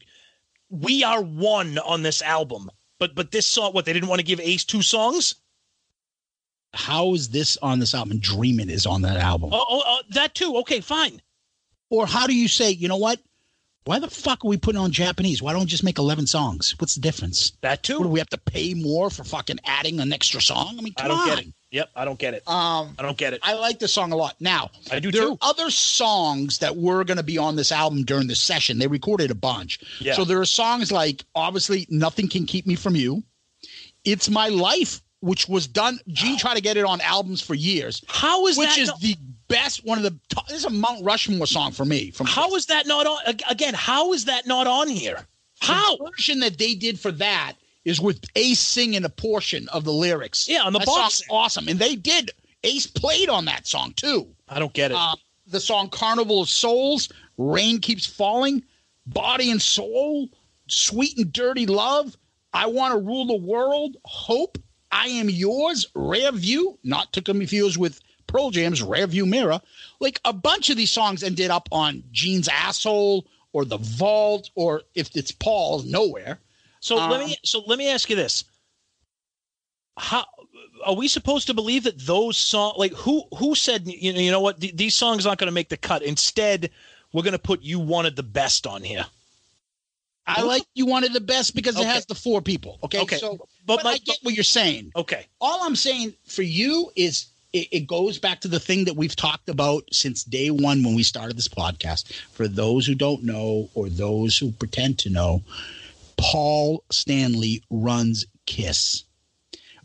"We 0.69 1.03
Are 1.03 1.21
One" 1.21 1.77
on 1.77 2.01
this 2.01 2.23
album? 2.23 2.71
But 2.97 3.13
but 3.13 3.31
this 3.31 3.45
song, 3.45 3.73
what 3.73 3.85
they 3.85 3.93
didn't 3.93 4.09
want 4.09 4.19
to 4.19 4.25
give 4.25 4.39
Ace 4.39 4.65
two 4.65 4.81
songs? 4.81 5.35
How 6.73 7.13
is 7.13 7.29
this 7.29 7.55
on 7.57 7.77
this 7.79 7.93
album? 7.93 8.19
Dreamin' 8.19 8.69
is 8.69 8.87
on 8.87 9.03
that 9.03 9.17
album. 9.17 9.51
Oh, 9.53 9.65
oh, 9.69 9.83
oh 9.85 10.01
that 10.11 10.33
too. 10.33 10.57
Okay, 10.57 10.79
fine. 10.79 11.21
Or 11.89 12.05
how 12.05 12.27
do 12.27 12.35
you 12.35 12.47
say, 12.47 12.71
you 12.71 12.87
know 12.87 12.97
what? 12.97 13.19
Why 13.85 13.99
the 13.99 14.09
fuck 14.09 14.43
are 14.43 14.49
we 14.49 14.57
putting 14.57 14.81
on 14.81 14.91
Japanese? 14.91 15.41
Why 15.41 15.53
don't 15.53 15.61
we 15.61 15.65
just 15.67 15.83
make 15.83 15.97
11 15.97 16.27
songs? 16.27 16.75
What's 16.77 16.95
the 16.95 16.99
difference? 17.01 17.53
That 17.61 17.69
What, 17.69 17.83
do 17.83 17.99
too. 17.99 18.07
we 18.09 18.19
have 18.19 18.27
to 18.31 18.37
pay 18.37 18.73
more 18.73 19.09
for 19.09 19.23
fucking 19.23 19.59
adding 19.63 20.01
an 20.01 20.11
extra 20.11 20.41
song? 20.41 20.75
I 20.77 20.81
mean, 20.81 20.93
I 20.97 21.07
don't 21.07 21.17
on. 21.19 21.27
get 21.27 21.39
it. 21.39 21.47
Yep, 21.71 21.89
I 21.95 22.03
don't 22.03 22.19
get 22.19 22.33
it. 22.33 22.47
Um, 22.47 22.95
I 22.99 23.03
don't 23.03 23.17
get 23.17 23.31
it. 23.33 23.39
I 23.43 23.53
like 23.53 23.79
the 23.79 23.87
song 23.87 24.11
a 24.11 24.17
lot. 24.17 24.35
Now, 24.41 24.71
I 24.91 24.99
do 24.99 25.09
there 25.09 25.21
too. 25.23 25.31
are 25.33 25.37
other 25.49 25.69
songs 25.69 26.59
that 26.59 26.75
were 26.75 27.05
going 27.05 27.17
to 27.17 27.23
be 27.23 27.37
on 27.37 27.55
this 27.55 27.71
album 27.71 28.03
during 28.03 28.27
the 28.27 28.35
session. 28.35 28.77
They 28.77 28.87
recorded 28.87 29.31
a 29.31 29.35
bunch. 29.35 29.79
Yeah. 30.01 30.15
So 30.15 30.25
there 30.25 30.39
are 30.41 30.45
songs 30.45 30.91
like, 30.91 31.23
obviously, 31.33 31.87
Nothing 31.89 32.27
Can 32.27 32.45
Keep 32.45 32.67
Me 32.67 32.75
From 32.75 32.95
You. 32.97 33.23
It's 34.03 34.29
My 34.29 34.49
Life, 34.49 35.01
which 35.21 35.47
was 35.47 35.65
done. 35.67 35.97
Gene 36.09 36.37
tried 36.37 36.55
to 36.55 36.61
get 36.61 36.75
it 36.77 36.83
on 36.85 36.99
albums 37.01 37.41
for 37.41 37.53
years, 37.53 38.03
How 38.07 38.47
is 38.47 38.55
that? 38.55 38.59
which 38.61 38.69
that? 38.75 38.79
is 38.81 38.87
not- 38.89 38.99
the 38.99 39.15
best, 39.47 39.85
one 39.85 39.97
of 39.97 40.03
the, 40.03 40.17
top, 40.29 40.47
this 40.47 40.59
is 40.59 40.65
a 40.65 40.69
Mount 40.69 41.03
Rushmore 41.03 41.47
song 41.47 41.71
for 41.71 41.85
me. 41.85 42.11
From 42.11 42.27
how 42.27 42.55
is 42.55 42.65
that 42.67 42.87
not 42.87 43.05
on? 43.05 43.19
Again, 43.49 43.73
how 43.73 44.13
is 44.13 44.25
that 44.25 44.47
not 44.47 44.67
on 44.67 44.89
here? 44.89 45.25
How? 45.59 45.97
The 45.97 46.11
version 46.11 46.39
that 46.41 46.57
they 46.57 46.75
did 46.75 46.99
for 46.99 47.11
that 47.13 47.53
is 47.85 48.01
with 48.01 48.23
Ace 48.35 48.59
singing 48.59 49.05
a 49.05 49.09
portion 49.09 49.67
of 49.69 49.83
the 49.83 49.93
lyrics. 49.93 50.47
Yeah, 50.47 50.63
on 50.63 50.73
the 50.73 50.79
that 50.79 50.85
box 50.85 51.21
awesome. 51.29 51.67
And 51.67 51.79
they 51.79 51.95
did. 51.95 52.31
Ace 52.63 52.87
played 52.87 53.29
on 53.29 53.45
that 53.45 53.65
song 53.65 53.93
too. 53.95 54.27
I 54.49 54.59
don't 54.59 54.73
get 54.73 54.91
it. 54.91 54.97
Uh, 54.97 55.15
the 55.47 55.59
song 55.59 55.89
Carnival 55.89 56.41
of 56.41 56.49
Souls, 56.49 57.09
Rain 57.37 57.79
Keeps 57.79 58.05
Falling, 58.05 58.63
Body 59.05 59.51
and 59.51 59.61
Soul, 59.61 60.27
Sweet 60.67 61.17
and 61.17 61.31
Dirty 61.31 61.65
Love, 61.65 62.17
I 62.53 62.65
Want 62.65 62.93
to 62.93 62.99
Rule 62.99 63.27
the 63.27 63.37
World, 63.37 63.97
Hope, 64.03 64.57
I 64.91 65.07
Am 65.07 65.29
Yours, 65.29 65.87
Rare 65.95 66.31
View, 66.31 66.77
not 66.83 67.13
to 67.13 67.21
confuse 67.21 67.77
with 67.77 68.01
Pearl 68.27 68.51
Jam's 68.51 68.81
Rare 68.83 69.07
View 69.07 69.25
Mirror. 69.25 69.61
Like 69.99 70.19
a 70.25 70.33
bunch 70.33 70.69
of 70.69 70.77
these 70.77 70.91
songs 70.91 71.23
ended 71.23 71.49
up 71.49 71.67
on 71.71 72.03
Gene's 72.11 72.47
Asshole 72.47 73.25
or 73.53 73.65
The 73.65 73.77
Vault, 73.77 74.49
or 74.55 74.83
if 74.93 75.15
it's 75.15 75.31
Paul's, 75.31 75.85
Nowhere. 75.85 76.39
So 76.79 76.95
let 76.95 77.21
Um, 77.21 77.27
me 77.27 77.37
so 77.43 77.63
let 77.65 77.79
me 77.79 77.89
ask 77.89 78.09
you 78.09 78.15
this: 78.15 78.43
How 79.97 80.25
are 80.85 80.93
we 80.95 81.07
supposed 81.07 81.47
to 81.47 81.53
believe 81.53 81.83
that 81.85 81.97
those 81.99 82.37
songs? 82.37 82.75
Like 82.77 82.93
who 82.93 83.23
who 83.37 83.55
said 83.55 83.87
you 83.87 84.13
know 84.13 84.19
you 84.19 84.31
know 84.31 84.41
what 84.41 84.61
Th- 84.61 84.75
these 84.75 84.95
songs 84.95 85.25
aren't 85.25 85.39
going 85.39 85.47
to 85.47 85.53
make 85.53 85.69
the 85.69 85.77
cut? 85.77 86.03
Instead, 86.03 86.69
we're 87.13 87.23
going 87.23 87.31
to 87.33 87.39
put 87.39 87.63
"You 87.63 87.79
Wanted 87.79 88.15
the 88.15 88.23
Best" 88.23 88.67
on 88.67 88.83
here. 88.83 89.05
I 90.29 90.41
like 90.41 90.63
You 90.75 90.85
Wanted 90.85 91.13
the 91.13 91.21
Best 91.21 91.55
because 91.55 91.79
it 91.79 91.85
has 91.85 92.05
the 92.05 92.13
four 92.13 92.41
people. 92.41 92.79
Okay. 92.83 92.99
Okay. 92.99 93.17
So, 93.17 93.37
But 93.65 93.77
but, 93.77 93.83
my- 93.85 93.91
I 93.91 93.97
get 93.97 94.17
what 94.23 94.33
you're 94.33 94.43
saying. 94.43 94.91
Okay, 94.95 95.25
all 95.39 95.63
I'm 95.63 95.75
saying 95.75 96.13
for 96.25 96.41
you 96.43 96.91
is 96.95 97.27
it, 97.57 97.67
it 97.71 97.87
goes 97.87 98.19
back 98.19 98.41
to 98.41 98.47
the 98.47 98.59
thing 98.59 98.85
that 98.85 98.95
we've 98.95 99.15
talked 99.15 99.49
about 99.49 99.83
since 99.91 100.23
day 100.23 100.49
one 100.49 100.83
when 100.83 100.95
we 100.95 101.03
started 101.03 101.37
this 101.37 101.47
podcast. 101.47 102.11
For 102.31 102.47
those 102.47 102.85
who 102.85 102.95
don't 102.95 103.23
know 103.23 103.69
or 103.73 103.89
those 103.89 104.37
who 104.37 104.51
pretend 104.51 104.99
to 104.99 105.09
know, 105.09 105.43
Paul 106.17 106.83
Stanley 106.91 107.63
runs 107.69 108.25
Kiss. 108.45 109.03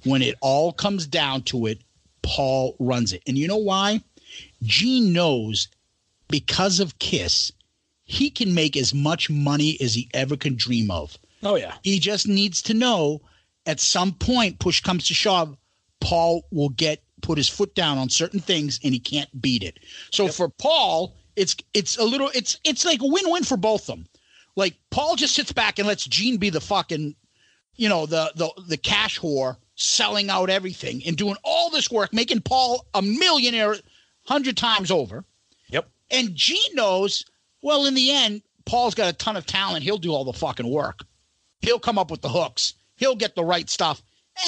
When 0.05 0.23
it 0.23 0.35
all 0.41 0.73
comes 0.73 1.07
down 1.07 1.43
to 1.43 1.67
it, 1.67 1.81
Paul 2.23 2.77
runs 2.79 3.13
it. 3.13 3.23
And 3.27 3.37
you 3.37 3.49
know 3.49 3.57
why? 3.57 4.03
Gene 4.63 5.13
knows 5.13 5.69
because 6.29 6.81
of 6.81 6.99
Kiss, 6.99 7.53
he 8.05 8.31
can 8.31 8.55
make 8.55 8.77
as 8.77 8.95
much 8.95 9.31
money 9.31 9.77
as 9.81 9.95
he 9.95 10.09
ever 10.15 10.37
can 10.37 10.57
dream 10.57 10.91
of. 10.91 11.19
oh 11.43 11.57
yeah, 11.57 11.75
He 11.83 11.99
just 11.99 12.27
needs 12.27 12.63
to 12.63 12.75
know 12.75 13.21
at 13.67 13.81
some 13.81 14.13
point, 14.13 14.59
push 14.59 14.81
comes 14.81 15.07
to 15.07 15.15
shove, 15.15 15.57
Paul 16.01 16.43
will 16.51 16.71
get 16.71 17.03
put 17.23 17.39
his 17.39 17.49
foot 17.49 17.75
down 17.75 17.99
on 17.99 18.11
certain 18.11 18.41
things 18.41 18.79
and 18.85 18.93
he 18.93 19.01
can't 19.01 19.41
beat 19.41 19.63
it. 19.63 19.79
So 20.11 20.29
for 20.29 20.49
Paul, 20.49 21.15
it's 21.37 21.57
it's 21.73 21.97
a 21.97 22.05
little 22.05 22.31
it's 22.35 22.59
it's 22.65 22.85
like 22.85 23.01
a 23.01 23.07
win-win 23.07 23.45
for 23.45 23.57
both 23.57 23.83
of 23.83 23.97
them. 23.97 24.07
Like 24.57 24.75
Paul 24.91 25.17
just 25.17 25.35
sits 25.35 25.53
back 25.53 25.79
and 25.79 25.89
lets 25.89 26.05
Gene 26.05 26.37
be 26.37 26.51
the 26.51 26.61
fucking, 26.61 27.15
you 27.77 27.89
know, 27.89 28.07
the 28.07 28.33
the 28.37 28.51
the 28.69 28.77
cash 28.77 29.19
whore 29.19 29.57
selling 29.77 30.29
out 30.29 30.51
everything 30.51 31.03
and 31.07 31.17
doing 31.17 31.37
all 31.43 31.71
this 31.71 31.91
work, 31.91 32.13
making 32.13 32.43
Paul 32.43 32.87
a 32.93 33.01
millionaire 33.01 33.77
hundred 34.27 34.57
times 34.57 34.91
over. 34.91 35.25
Yep. 35.69 35.89
And 36.11 36.35
Gene 36.35 36.75
knows, 36.75 37.25
well, 37.63 37.87
in 37.87 37.95
the 37.95 38.11
end, 38.11 38.43
Paul's 38.67 38.95
got 38.95 39.09
a 39.09 39.17
ton 39.17 39.37
of 39.37 39.47
talent. 39.47 39.83
He'll 39.83 39.99
do 39.99 40.13
all 40.13 40.25
the 40.25 40.33
fucking 40.33 40.71
work. 40.71 41.01
He'll 41.61 41.79
come 41.79 41.99
up 41.99 42.11
with 42.11 42.21
the 42.21 42.29
hooks. 42.29 42.75
He'll 42.97 43.17
get 43.17 43.35
the 43.35 43.45
right 43.45 43.69
stuff. 43.69 44.03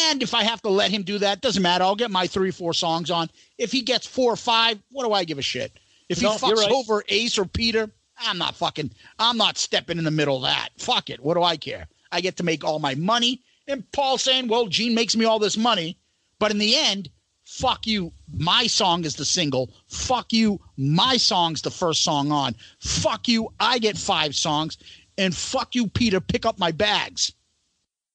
And 0.08 0.22
if 0.22 0.34
I 0.34 0.42
have 0.44 0.62
to 0.62 0.68
let 0.70 0.90
him 0.90 1.02
do 1.02 1.18
that, 1.18 1.40
doesn't 1.40 1.62
matter. 1.62 1.84
I'll 1.84 1.94
get 1.96 2.10
my 2.10 2.26
three, 2.26 2.50
four 2.50 2.72
songs 2.74 3.10
on. 3.10 3.28
If 3.58 3.70
he 3.72 3.82
gets 3.82 4.06
four 4.06 4.32
or 4.32 4.36
five, 4.36 4.78
what 4.90 5.04
do 5.04 5.12
I 5.12 5.24
give 5.24 5.38
a 5.38 5.42
shit? 5.42 5.72
If 6.08 6.18
he 6.18 6.24
No, 6.24 6.32
fucks 6.32 6.56
right. 6.56 6.70
over 6.70 7.04
Ace 7.08 7.38
or 7.38 7.44
Peter, 7.44 7.90
I'm 8.18 8.38
not 8.38 8.54
fucking, 8.54 8.90
I'm 9.18 9.36
not 9.36 9.58
stepping 9.58 9.98
in 9.98 10.04
the 10.04 10.10
middle 10.10 10.36
of 10.36 10.42
that. 10.42 10.70
Fuck 10.78 11.10
it. 11.10 11.20
What 11.20 11.34
do 11.34 11.42
I 11.42 11.56
care? 11.56 11.86
I 12.12 12.20
get 12.20 12.36
to 12.38 12.42
make 12.44 12.64
all 12.64 12.78
my 12.78 12.94
money. 12.94 13.42
And 13.68 13.90
Paul 13.92 14.18
saying, 14.18 14.48
well, 14.48 14.66
Gene 14.66 14.94
makes 14.94 15.16
me 15.16 15.24
all 15.24 15.38
this 15.38 15.56
money. 15.56 15.98
But 16.38 16.50
in 16.50 16.58
the 16.58 16.76
end, 16.76 17.08
fuck 17.44 17.86
you. 17.86 18.12
My 18.32 18.66
song 18.66 19.04
is 19.04 19.16
the 19.16 19.24
single. 19.24 19.70
Fuck 19.88 20.32
you. 20.32 20.60
My 20.76 21.16
song's 21.16 21.62
the 21.62 21.70
first 21.70 22.02
song 22.02 22.30
on. 22.32 22.54
Fuck 22.80 23.28
you. 23.28 23.52
I 23.60 23.78
get 23.78 23.96
five 23.98 24.34
songs. 24.34 24.78
And 25.18 25.34
fuck 25.34 25.74
you, 25.74 25.86
Peter. 25.88 26.20
Pick 26.20 26.44
up 26.46 26.58
my 26.58 26.72
bags. 26.72 27.32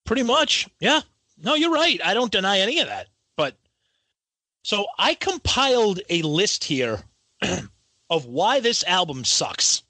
pretty 0.06 0.24
much. 0.24 0.68
Yeah, 0.80 1.02
no, 1.42 1.56
you're 1.56 1.72
right. 1.72 2.00
I 2.04 2.14
don't 2.14 2.32
deny 2.32 2.60
any 2.60 2.80
of 2.80 2.88
that. 2.88 3.08
But 3.38 3.56
so 4.64 4.86
I 4.98 5.14
compiled 5.14 6.02
a 6.10 6.22
list 6.22 6.64
here 6.64 7.02
of 8.10 8.26
why 8.26 8.60
this 8.60 8.84
album 8.86 9.24
sucks. 9.24 9.84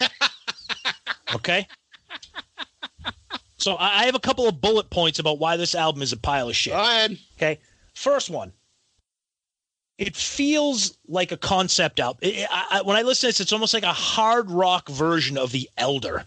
okay. 1.34 1.66
So 3.58 3.76
I 3.78 4.06
have 4.06 4.16
a 4.16 4.20
couple 4.20 4.48
of 4.48 4.60
bullet 4.60 4.90
points 4.90 5.18
about 5.20 5.38
why 5.38 5.56
this 5.56 5.74
album 5.74 6.02
is 6.02 6.12
a 6.12 6.16
pile 6.16 6.48
of 6.48 6.56
shit. 6.56 6.72
Go 6.72 6.80
ahead. 6.80 7.16
Okay. 7.36 7.60
First 7.94 8.28
one. 8.28 8.52
It 9.98 10.16
feels 10.16 10.98
like 11.06 11.30
a 11.30 11.36
concept 11.36 12.00
album. 12.00 12.20
I, 12.24 12.66
I, 12.70 12.82
when 12.82 12.96
I 12.96 13.02
listen 13.02 13.20
to 13.20 13.26
this, 13.28 13.40
it's 13.40 13.52
almost 13.52 13.74
like 13.74 13.84
a 13.84 13.92
hard 13.92 14.50
rock 14.50 14.88
version 14.88 15.38
of 15.38 15.52
The 15.52 15.70
Elder 15.76 16.24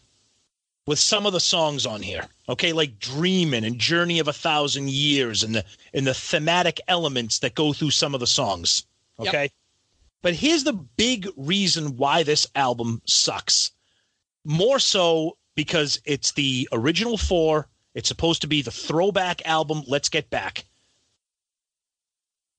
with 0.88 1.00
some 1.00 1.26
of 1.26 1.34
the 1.34 1.40
songs 1.42 1.86
on 1.86 2.02
here. 2.02 2.26
Okay, 2.48 2.74
like 2.74 3.00
dreaming 3.00 3.64
and 3.64 3.80
Journey 3.80 4.20
of 4.20 4.28
a 4.28 4.34
Thousand 4.34 4.90
Years 4.90 5.44
and 5.44 5.56
the 5.56 5.66
and 5.94 6.06
the 6.06 6.14
thematic 6.14 6.80
elements 6.88 7.40
that 7.40 7.56
go 7.56 7.74
through 7.74 7.92
some 7.92 8.14
of 8.14 8.20
the 8.20 8.28
songs. 8.28 8.84
Yep. 9.20 9.28
Okay. 9.28 9.52
But 10.22 10.36
here's 10.36 10.64
the 10.64 10.74
big 10.74 11.28
reason 11.38 11.98
why 11.98 12.24
this 12.24 12.48
album 12.56 13.02
sucks. 13.06 13.72
More 14.44 14.80
so 14.80 15.38
because 15.56 16.00
it's 16.06 16.34
the 16.34 16.68
original 16.72 17.18
four. 17.18 17.68
It's 17.94 18.10
supposed 18.10 18.42
to 18.42 18.48
be 18.48 18.62
the 18.62 18.72
throwback 18.72 19.48
album. 19.48 19.84
Let's 19.88 20.10
get 20.10 20.30
back. 20.30 20.66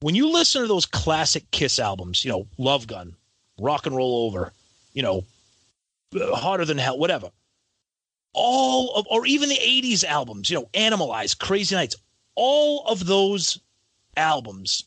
When 0.01 0.15
you 0.15 0.31
listen 0.31 0.63
to 0.63 0.69
those 0.69 0.87
classic 0.87 1.51
Kiss 1.51 1.79
albums, 1.79 2.25
you 2.25 2.31
know, 2.31 2.47
Love 2.59 2.87
Gun, 2.87 3.15
Rock 3.59 3.87
and 3.87 3.97
Roll 3.97 4.27
Over, 4.27 4.53
you 4.93 5.03
know, 5.03 5.25
Harder 6.15 6.65
Than 6.65 6.79
Hell, 6.79 6.99
whatever. 6.99 7.31
All 8.39 8.95
of, 8.95 9.07
or 9.09 9.25
even 9.27 9.49
the 9.49 9.57
80s 9.57 10.05
albums, 10.05 10.51
you 10.51 10.59
know, 10.59 10.69
Animalize, 10.75 11.37
Crazy 11.37 11.75
Nights, 11.75 11.97
all 12.35 12.85
of 12.87 13.07
those 13.07 13.59
albums 14.17 14.85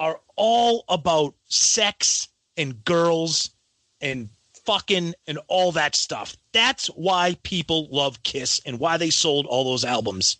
are 0.00 0.20
all 0.34 0.84
about 0.88 1.34
sex 1.46 2.28
and 2.56 2.84
girls 2.84 3.50
and 4.00 4.28
fucking 4.64 5.14
and 5.28 5.38
all 5.46 5.70
that 5.72 5.94
stuff. 5.94 6.36
That's 6.52 6.88
why 6.88 7.36
people 7.44 7.88
love 7.90 8.22
Kiss 8.24 8.60
and 8.66 8.80
why 8.80 8.96
they 8.96 9.10
sold 9.10 9.46
all 9.46 9.64
those 9.64 9.84
albums. 9.84 10.38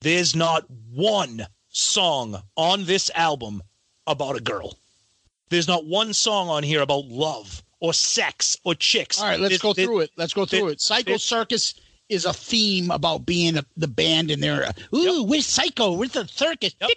There's 0.00 0.34
not 0.34 0.64
one 0.90 1.46
song 1.68 2.42
on 2.56 2.84
this 2.84 3.10
album 3.14 3.62
about 4.06 4.36
a 4.36 4.40
girl. 4.40 4.78
There's 5.50 5.68
not 5.68 5.86
one 5.86 6.14
song 6.14 6.48
on 6.48 6.62
here 6.62 6.80
about 6.82 7.06
love 7.06 7.62
or 7.80 7.92
sex 7.94 8.56
or 8.64 8.74
chicks. 8.74 9.18
All 9.20 9.26
right, 9.26 9.38
let's 9.40 9.50
There's- 9.50 9.62
go 9.62 9.72
through 9.74 10.00
it. 10.00 10.10
Let's 10.16 10.32
go 10.32 10.44
through 10.46 10.60
there- 10.60 10.70
it. 10.70 10.80
Psycho 10.80 11.16
Circus 11.16 11.74
is 12.08 12.24
a 12.24 12.32
theme 12.32 12.90
about 12.90 13.26
being 13.26 13.56
a, 13.58 13.64
the 13.76 13.86
band 13.88 14.30
in 14.30 14.40
there. 14.40 14.72
Ooh, 14.94 15.24
we're 15.24 15.42
Psycho. 15.42 15.92
We're 15.92 16.08
the 16.08 16.26
circus. 16.26 16.74
Yep. 16.80 16.90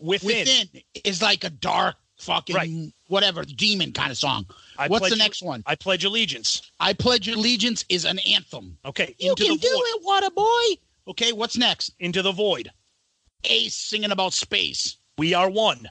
within. 0.00 0.28
Within 0.28 0.68
is 1.04 1.22
like 1.22 1.44
a 1.44 1.50
dark 1.50 1.96
fucking 2.18 2.56
Right. 2.56 2.70
whatever 3.08 3.44
demon 3.44 3.92
kind 3.92 4.10
of 4.10 4.18
song. 4.18 4.46
I 4.78 4.88
What's 4.88 5.10
the 5.10 5.16
next 5.16 5.42
one? 5.42 5.62
I 5.66 5.74
pledge 5.74 6.04
allegiance. 6.04 6.62
I 6.80 6.92
Pledge 6.92 7.28
Allegiance 7.28 7.84
is 7.88 8.04
an 8.04 8.18
anthem. 8.20 8.78
Okay, 8.84 9.14
You 9.18 9.30
into 9.30 9.44
can 9.44 9.52
the 9.54 9.58
do 9.60 9.68
void. 9.68 9.82
it, 9.86 10.02
water 10.04 10.30
boy. 10.30 10.64
Okay, 11.08 11.32
what's 11.32 11.56
next? 11.56 11.90
Into 12.00 12.22
the 12.22 12.32
void. 12.32 12.70
Ace 13.44 13.76
singing 13.76 14.10
about 14.10 14.32
space. 14.32 14.96
We 15.18 15.34
are 15.34 15.50
one. 15.50 15.88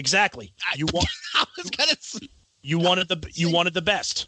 Exactly. 0.00 0.52
You 0.76 0.86
want 0.92 1.06
I 1.34 1.44
was 1.58 1.70
gonna 1.70 1.92
s- 1.92 2.18
you 2.62 2.78
wanted 2.78 3.06
the 3.08 3.22
you 3.34 3.50
wanted 3.50 3.74
the 3.74 3.82
best. 3.82 4.26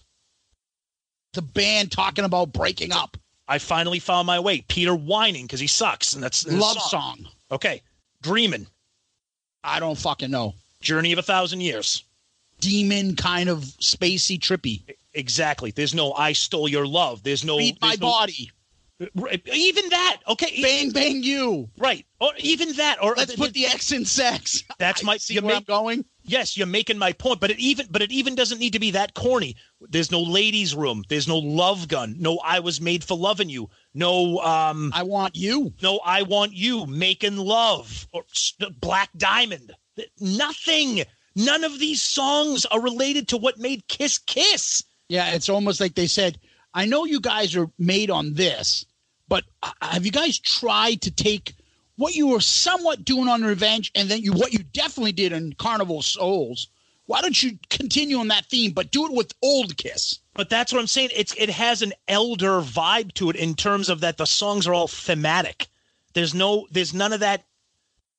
the 1.32 1.40
band 1.42 1.90
talking 1.90 2.24
about 2.26 2.52
breaking 2.52 2.92
up. 2.92 3.16
I 3.48 3.58
finally 3.58 3.98
found 3.98 4.26
my 4.26 4.38
way. 4.38 4.60
Peter 4.68 4.94
whining 4.94 5.46
because 5.46 5.60
he 5.60 5.66
sucks, 5.66 6.12
and 6.12 6.22
that's 6.22 6.46
Love 6.46 6.80
song. 6.82 7.26
Okay, 7.50 7.82
dreaming. 8.20 8.66
I 9.64 9.80
don't 9.80 9.98
fucking 9.98 10.30
know. 10.30 10.54
Journey 10.82 11.12
of 11.12 11.18
a 11.18 11.22
thousand 11.22 11.60
years. 11.62 12.04
Demon 12.60 13.16
kind 13.16 13.48
of 13.48 13.60
spacey 13.60 14.38
trippy. 14.38 14.82
Exactly. 15.14 15.70
There's 15.70 15.94
no 15.94 16.12
I 16.12 16.32
stole 16.34 16.68
your 16.68 16.86
love. 16.86 17.22
There's 17.22 17.44
no 17.44 17.56
Read 17.56 17.78
my 17.80 17.96
no- 17.98 18.06
body. 18.06 18.50
Even 19.52 19.88
that. 19.90 20.18
Okay. 20.28 20.60
Bang 20.62 20.90
bang 20.90 21.22
you. 21.22 21.70
Right. 21.78 22.06
Or 22.20 22.30
even 22.38 22.72
that. 22.74 23.02
Or 23.02 23.14
Let's 23.16 23.36
put 23.36 23.52
the 23.52 23.66
X 23.66 23.92
in 23.92 24.04
sex. 24.04 24.62
That's 24.78 25.02
my- 25.04 25.16
see 25.16 25.38
where 25.40 25.48
make- 25.48 25.56
I'm 25.58 25.64
going. 25.64 26.04
yes, 26.24 26.56
you're 26.56 26.66
making 26.66 26.98
my 26.98 27.12
point, 27.12 27.40
but 27.40 27.50
it 27.50 27.58
even 27.58 27.86
but 27.90 28.02
it 28.02 28.12
even 28.12 28.34
doesn't 28.34 28.58
need 28.58 28.72
to 28.74 28.78
be 28.80 28.92
that 28.92 29.14
corny. 29.14 29.56
There's 29.80 30.10
no 30.10 30.20
ladies' 30.22 30.74
room. 30.74 31.04
There's 31.08 31.28
no 31.28 31.38
love 31.38 31.88
gun. 31.88 32.16
No, 32.18 32.38
I 32.44 32.60
was 32.60 32.80
made 32.80 33.02
for 33.04 33.16
loving 33.16 33.48
you. 33.48 33.68
No, 33.94 34.38
um, 34.40 34.92
I 34.94 35.02
want 35.02 35.36
you. 35.36 35.72
no, 35.82 36.00
I 36.04 36.22
want 36.22 36.52
you 36.52 36.86
making 36.86 37.36
love 37.36 38.06
or 38.12 38.24
Black 38.80 39.10
Diamond. 39.16 39.72
Nothing. 40.20 41.02
None 41.34 41.64
of 41.64 41.78
these 41.78 42.02
songs 42.02 42.66
are 42.66 42.80
related 42.80 43.28
to 43.28 43.36
what 43.38 43.58
made 43.58 43.86
Kiss 43.88 44.18
Kiss. 44.18 44.82
Yeah, 45.08 45.30
it's 45.30 45.48
almost 45.48 45.80
like 45.80 45.94
they 45.94 46.06
said, 46.06 46.38
I 46.74 46.86
know 46.86 47.04
you 47.04 47.20
guys 47.20 47.54
are 47.56 47.70
made 47.78 48.10
on 48.10 48.34
this, 48.34 48.86
but 49.32 49.44
uh, 49.62 49.70
have 49.80 50.04
you 50.04 50.12
guys 50.12 50.38
tried 50.38 51.00
to 51.00 51.10
take 51.10 51.54
what 51.96 52.14
you 52.14 52.26
were 52.26 52.40
somewhat 52.40 53.02
doing 53.02 53.28
on 53.28 53.42
Revenge 53.42 53.90
and 53.94 54.10
then 54.10 54.20
you 54.20 54.30
what 54.34 54.52
you 54.52 54.58
definitely 54.58 55.12
did 55.12 55.32
in 55.32 55.54
Carnival 55.54 56.02
Souls 56.02 56.68
Why 57.06 57.22
don't 57.22 57.42
you 57.42 57.58
continue 57.70 58.18
on 58.18 58.28
that 58.28 58.44
theme, 58.44 58.72
but 58.72 58.90
do 58.90 59.06
it 59.06 59.12
with 59.12 59.32
old 59.40 59.78
Kiss? 59.78 60.18
But 60.34 60.50
that's 60.50 60.70
what 60.70 60.80
I'm 60.80 60.86
saying. 60.86 61.12
It's 61.16 61.34
it 61.38 61.48
has 61.48 61.80
an 61.80 61.94
elder 62.08 62.60
vibe 62.60 63.14
to 63.14 63.30
it 63.30 63.36
in 63.36 63.54
terms 63.54 63.88
of 63.88 64.00
that 64.00 64.18
the 64.18 64.26
songs 64.26 64.66
are 64.66 64.74
all 64.74 64.86
thematic. 64.86 65.66
There's 66.12 66.34
no 66.34 66.66
there's 66.70 66.92
none 66.92 67.14
of 67.14 67.20
that, 67.20 67.42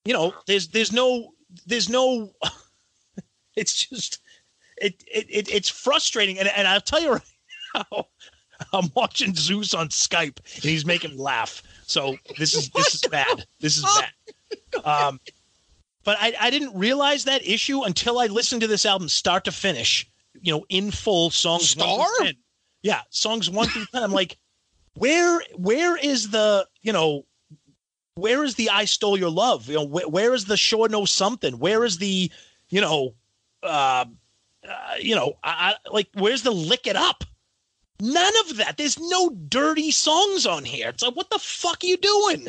you 0.04 0.14
know, 0.14 0.34
there's 0.48 0.66
there's 0.66 0.92
no 0.92 1.32
there's 1.64 1.88
no 1.88 2.32
it's 3.54 3.86
just 3.86 4.18
it 4.78 5.04
it, 5.06 5.26
it 5.30 5.48
it's 5.48 5.68
frustrating 5.68 6.40
and, 6.40 6.48
and 6.48 6.66
I'll 6.66 6.80
tell 6.80 7.00
you 7.00 7.12
right 7.12 7.22
now, 7.92 8.08
I'm 8.72 8.90
watching 8.94 9.34
Zeus 9.34 9.74
on 9.74 9.88
Skype 9.88 10.38
and 10.54 10.64
he's 10.64 10.86
making 10.86 11.12
me 11.12 11.16
laugh. 11.18 11.62
So 11.86 12.16
this 12.38 12.54
is 12.54 12.70
this 12.70 12.94
is 12.94 13.02
bad. 13.02 13.46
This 13.60 13.76
is 13.76 13.84
bad. 13.84 14.84
Um 14.84 15.20
but 16.04 16.18
I, 16.20 16.34
I 16.38 16.50
didn't 16.50 16.78
realize 16.78 17.24
that 17.24 17.46
issue 17.46 17.82
until 17.82 18.18
I 18.18 18.26
listened 18.26 18.60
to 18.60 18.66
this 18.66 18.84
album 18.84 19.08
start 19.08 19.44
to 19.44 19.52
finish, 19.52 20.06
you 20.40 20.52
know, 20.52 20.66
in 20.68 20.90
full 20.90 21.30
songs. 21.30 21.70
Star? 21.70 22.06
through 22.18 22.26
10. 22.26 22.34
Yeah, 22.82 23.00
songs 23.08 23.48
one 23.48 23.68
through 23.68 23.86
ten. 23.92 24.02
I'm 24.02 24.12
like, 24.12 24.36
where 24.96 25.40
where 25.56 25.96
is 25.96 26.30
the 26.30 26.68
you 26.82 26.92
know 26.92 27.24
where 28.14 28.44
is 28.44 28.54
the 28.54 28.68
I 28.68 28.84
stole 28.84 29.18
your 29.18 29.30
love? 29.30 29.68
You 29.68 29.76
know, 29.76 29.84
where, 29.84 30.06
where 30.06 30.34
is 30.34 30.44
the 30.44 30.58
sure 30.58 30.88
know 30.88 31.06
something? 31.06 31.58
Where 31.58 31.84
is 31.84 31.96
the 31.96 32.30
you 32.68 32.80
know 32.82 33.14
uh, 33.62 34.04
uh 34.68 34.94
you 35.00 35.14
know 35.14 35.38
I, 35.42 35.74
I 35.86 35.90
like 35.90 36.08
where's 36.12 36.42
the 36.42 36.50
lick 36.50 36.86
it 36.86 36.94
up? 36.94 37.24
None 38.00 38.34
of 38.40 38.56
that. 38.56 38.76
There's 38.76 38.98
no 38.98 39.30
dirty 39.30 39.90
songs 39.90 40.46
on 40.46 40.64
here. 40.64 40.88
It's 40.88 41.02
like 41.02 41.14
what 41.14 41.30
the 41.30 41.38
fuck 41.38 41.82
are 41.82 41.86
you 41.86 41.96
doing? 41.96 42.48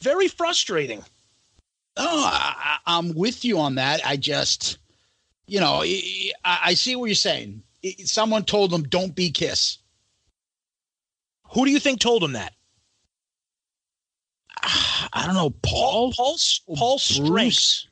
Very 0.00 0.28
frustrating. 0.28 1.02
Oh, 1.96 2.30
I, 2.32 2.78
I'm 2.86 3.14
with 3.14 3.44
you 3.44 3.58
on 3.58 3.74
that. 3.76 4.00
I 4.06 4.16
just, 4.16 4.78
you 5.46 5.58
know, 5.58 5.82
I, 5.82 6.32
I 6.44 6.74
see 6.74 6.94
what 6.94 7.06
you're 7.06 7.14
saying. 7.16 7.62
Someone 8.04 8.44
told 8.44 8.70
them, 8.70 8.84
"Don't 8.84 9.14
be 9.14 9.30
Kiss." 9.30 9.78
Who 11.50 11.64
do 11.64 11.70
you 11.70 11.80
think 11.80 12.00
told 12.00 12.22
him 12.22 12.34
that? 12.34 12.52
I 14.62 15.24
don't 15.26 15.34
know, 15.34 15.50
Paul. 15.50 16.12
Paul's 16.12 16.60
oh, 16.68 16.76
Paul's 16.76 17.02
strength. 17.02 17.28
Bruce? 17.28 17.88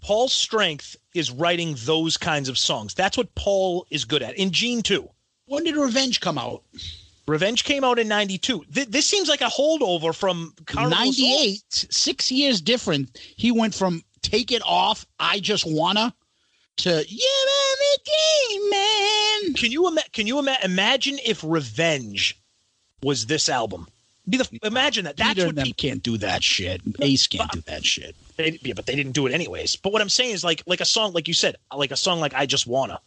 Paul's 0.00 0.32
strength 0.32 0.96
is 1.14 1.30
writing 1.30 1.76
those 1.80 2.16
kinds 2.16 2.48
of 2.48 2.58
songs. 2.58 2.94
That's 2.94 3.16
what 3.16 3.34
Paul 3.34 3.86
is 3.90 4.04
good 4.04 4.22
at. 4.22 4.36
In 4.36 4.50
Gene 4.50 4.82
too. 4.82 5.08
When 5.48 5.64
did 5.64 5.76
Revenge 5.76 6.20
come 6.20 6.38
out? 6.38 6.62
Revenge 7.26 7.64
came 7.64 7.84
out 7.84 7.98
in 7.98 8.08
'92. 8.08 8.64
Th- 8.72 8.88
this 8.88 9.06
seems 9.06 9.28
like 9.28 9.40
a 9.40 9.44
holdover 9.44 10.14
from 10.14 10.54
Carnival 10.66 11.08
of 11.08 11.14
Souls. 11.14 11.18
98, 11.18 11.86
six 11.90 12.30
years 12.30 12.60
different. 12.60 13.18
He 13.36 13.50
went 13.50 13.74
from 13.74 14.02
Take 14.22 14.50
It 14.50 14.62
Off, 14.64 15.06
I 15.18 15.40
Just 15.40 15.64
Wanna, 15.66 16.14
to 16.78 16.90
Man 16.90 17.04
the 17.04 17.98
Game 18.04 18.70
Man. 18.70 19.54
Can 19.54 19.72
you 19.72 19.88
ima- 19.88 20.08
can 20.12 20.26
you 20.26 20.38
ima- 20.38 20.58
imagine 20.62 21.18
if 21.24 21.42
Revenge 21.44 22.40
was 23.02 23.26
this 23.26 23.48
album? 23.48 23.88
Be 24.28 24.36
the 24.36 24.48
imagine 24.62 25.04
that. 25.04 25.16
That's 25.16 25.34
Peter 25.34 25.46
what 25.46 25.56
people, 25.56 25.76
can't 25.76 26.02
do 26.02 26.18
that 26.18 26.42
shit. 26.42 26.82
Ace 27.00 27.26
can't 27.26 27.50
do 27.50 27.62
that 27.62 27.84
shit. 27.84 28.14
they, 28.36 28.58
yeah, 28.62 28.74
but 28.74 28.86
they 28.86 28.94
didn't 28.94 29.12
do 29.12 29.26
it 29.26 29.32
anyways. 29.32 29.76
But 29.76 29.92
what 29.92 30.02
I'm 30.02 30.08
saying 30.10 30.32
is 30.32 30.44
like 30.44 30.62
like 30.66 30.80
a 30.80 30.84
song 30.86 31.12
like 31.12 31.28
you 31.28 31.34
said, 31.34 31.56
like 31.74 31.90
a 31.90 31.96
song 31.96 32.20
like 32.20 32.34
I 32.34 32.46
Just 32.46 32.66
Wanna, 32.66 33.00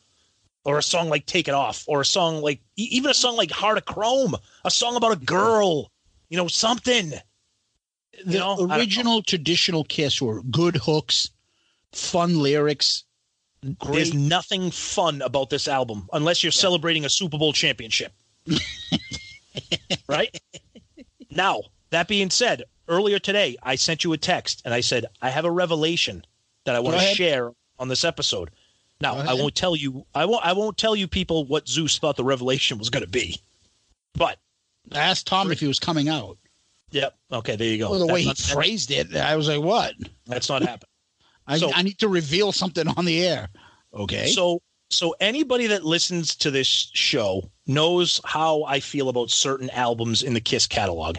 or 0.63 0.77
a 0.77 0.83
song 0.83 1.09
like 1.09 1.25
Take 1.25 1.47
It 1.47 1.53
Off, 1.53 1.83
or 1.87 2.01
a 2.01 2.05
song 2.05 2.41
like 2.41 2.61
even 2.77 3.11
a 3.11 3.13
song 3.13 3.35
like 3.35 3.51
Heart 3.51 3.77
of 3.79 3.85
Chrome, 3.85 4.35
a 4.63 4.71
song 4.71 4.95
about 4.95 5.13
a 5.13 5.25
girl, 5.25 5.91
you 6.29 6.37
know, 6.37 6.47
something. 6.47 7.09
The 7.09 8.33
You 8.33 8.39
know, 8.39 8.57
don't 8.57 8.69
know. 8.69 8.75
original 8.75 9.21
traditional 9.23 9.83
Kiss 9.83 10.21
were 10.21 10.43
good 10.43 10.75
hooks, 10.75 11.29
fun 11.91 12.39
lyrics, 12.39 13.03
There's 13.91 14.13
nothing 14.13 14.71
fun 14.71 15.21
about 15.21 15.49
this 15.49 15.67
album 15.67 16.09
unless 16.13 16.43
you're 16.43 16.51
celebrating 16.51 17.05
a 17.05 17.09
Super 17.09 17.37
Bowl 17.37 17.53
championship. 17.53 18.11
right? 20.07 20.35
Now, 21.29 21.61
that 21.91 22.07
being 22.07 22.29
said, 22.29 22.63
earlier 22.87 23.19
today, 23.19 23.57
I 23.63 23.75
sent 23.75 24.03
you 24.03 24.13
a 24.13 24.17
text 24.17 24.61
and 24.65 24.73
I 24.73 24.81
said, 24.81 25.05
I 25.21 25.29
have 25.29 25.45
a 25.45 25.51
revelation 25.51 26.25
that 26.65 26.75
I 26.75 26.79
want 26.79 26.99
to 26.99 27.05
share 27.15 27.51
on 27.79 27.87
this 27.87 28.03
episode. 28.03 28.51
Now, 29.01 29.15
I 29.15 29.33
won't 29.33 29.55
tell 29.55 29.75
you 29.75 30.05
I 30.13 30.25
won't 30.25 30.45
I 30.45 30.53
won't 30.53 30.77
tell 30.77 30.95
you 30.95 31.07
people 31.07 31.45
what 31.45 31.67
Zeus 31.67 31.97
thought 31.97 32.17
the 32.17 32.23
revelation 32.23 32.77
was 32.77 32.89
going 32.89 33.03
to 33.03 33.09
be. 33.09 33.37
But 34.13 34.37
I 34.91 34.99
asked 34.99 35.27
Tom 35.27 35.51
if 35.51 35.59
he 35.59 35.67
was 35.67 35.79
coming 35.79 36.09
out. 36.09 36.37
yep, 36.91 37.17
okay, 37.31 37.55
there 37.55 37.67
you 37.67 37.77
go. 37.77 37.91
Well, 37.91 37.99
the 37.99 38.05
That's 38.07 38.13
way 38.13 38.21
he 38.23 38.33
phrased 38.33 38.91
it, 38.91 39.15
I 39.15 39.35
was 39.35 39.47
like, 39.47 39.61
"What? 39.61 39.95
that's 40.25 40.49
not 40.49 40.61
happening. 40.61 40.89
I, 41.47 41.57
So- 41.57 41.71
I 41.73 41.81
need 41.81 41.97
to 41.99 42.07
reveal 42.07 42.51
something 42.51 42.87
on 42.87 43.05
the 43.05 43.25
air." 43.25 43.49
Okay. 43.93 44.27
So 44.27 44.61
so 44.89 45.15
anybody 45.21 45.67
that 45.67 45.85
listens 45.85 46.35
to 46.35 46.51
this 46.51 46.67
show 46.93 47.49
knows 47.65 48.19
how 48.25 48.63
I 48.63 48.81
feel 48.81 49.07
about 49.09 49.31
certain 49.31 49.69
albums 49.69 50.21
in 50.21 50.33
the 50.33 50.41
Kiss 50.41 50.67
catalog. 50.67 51.17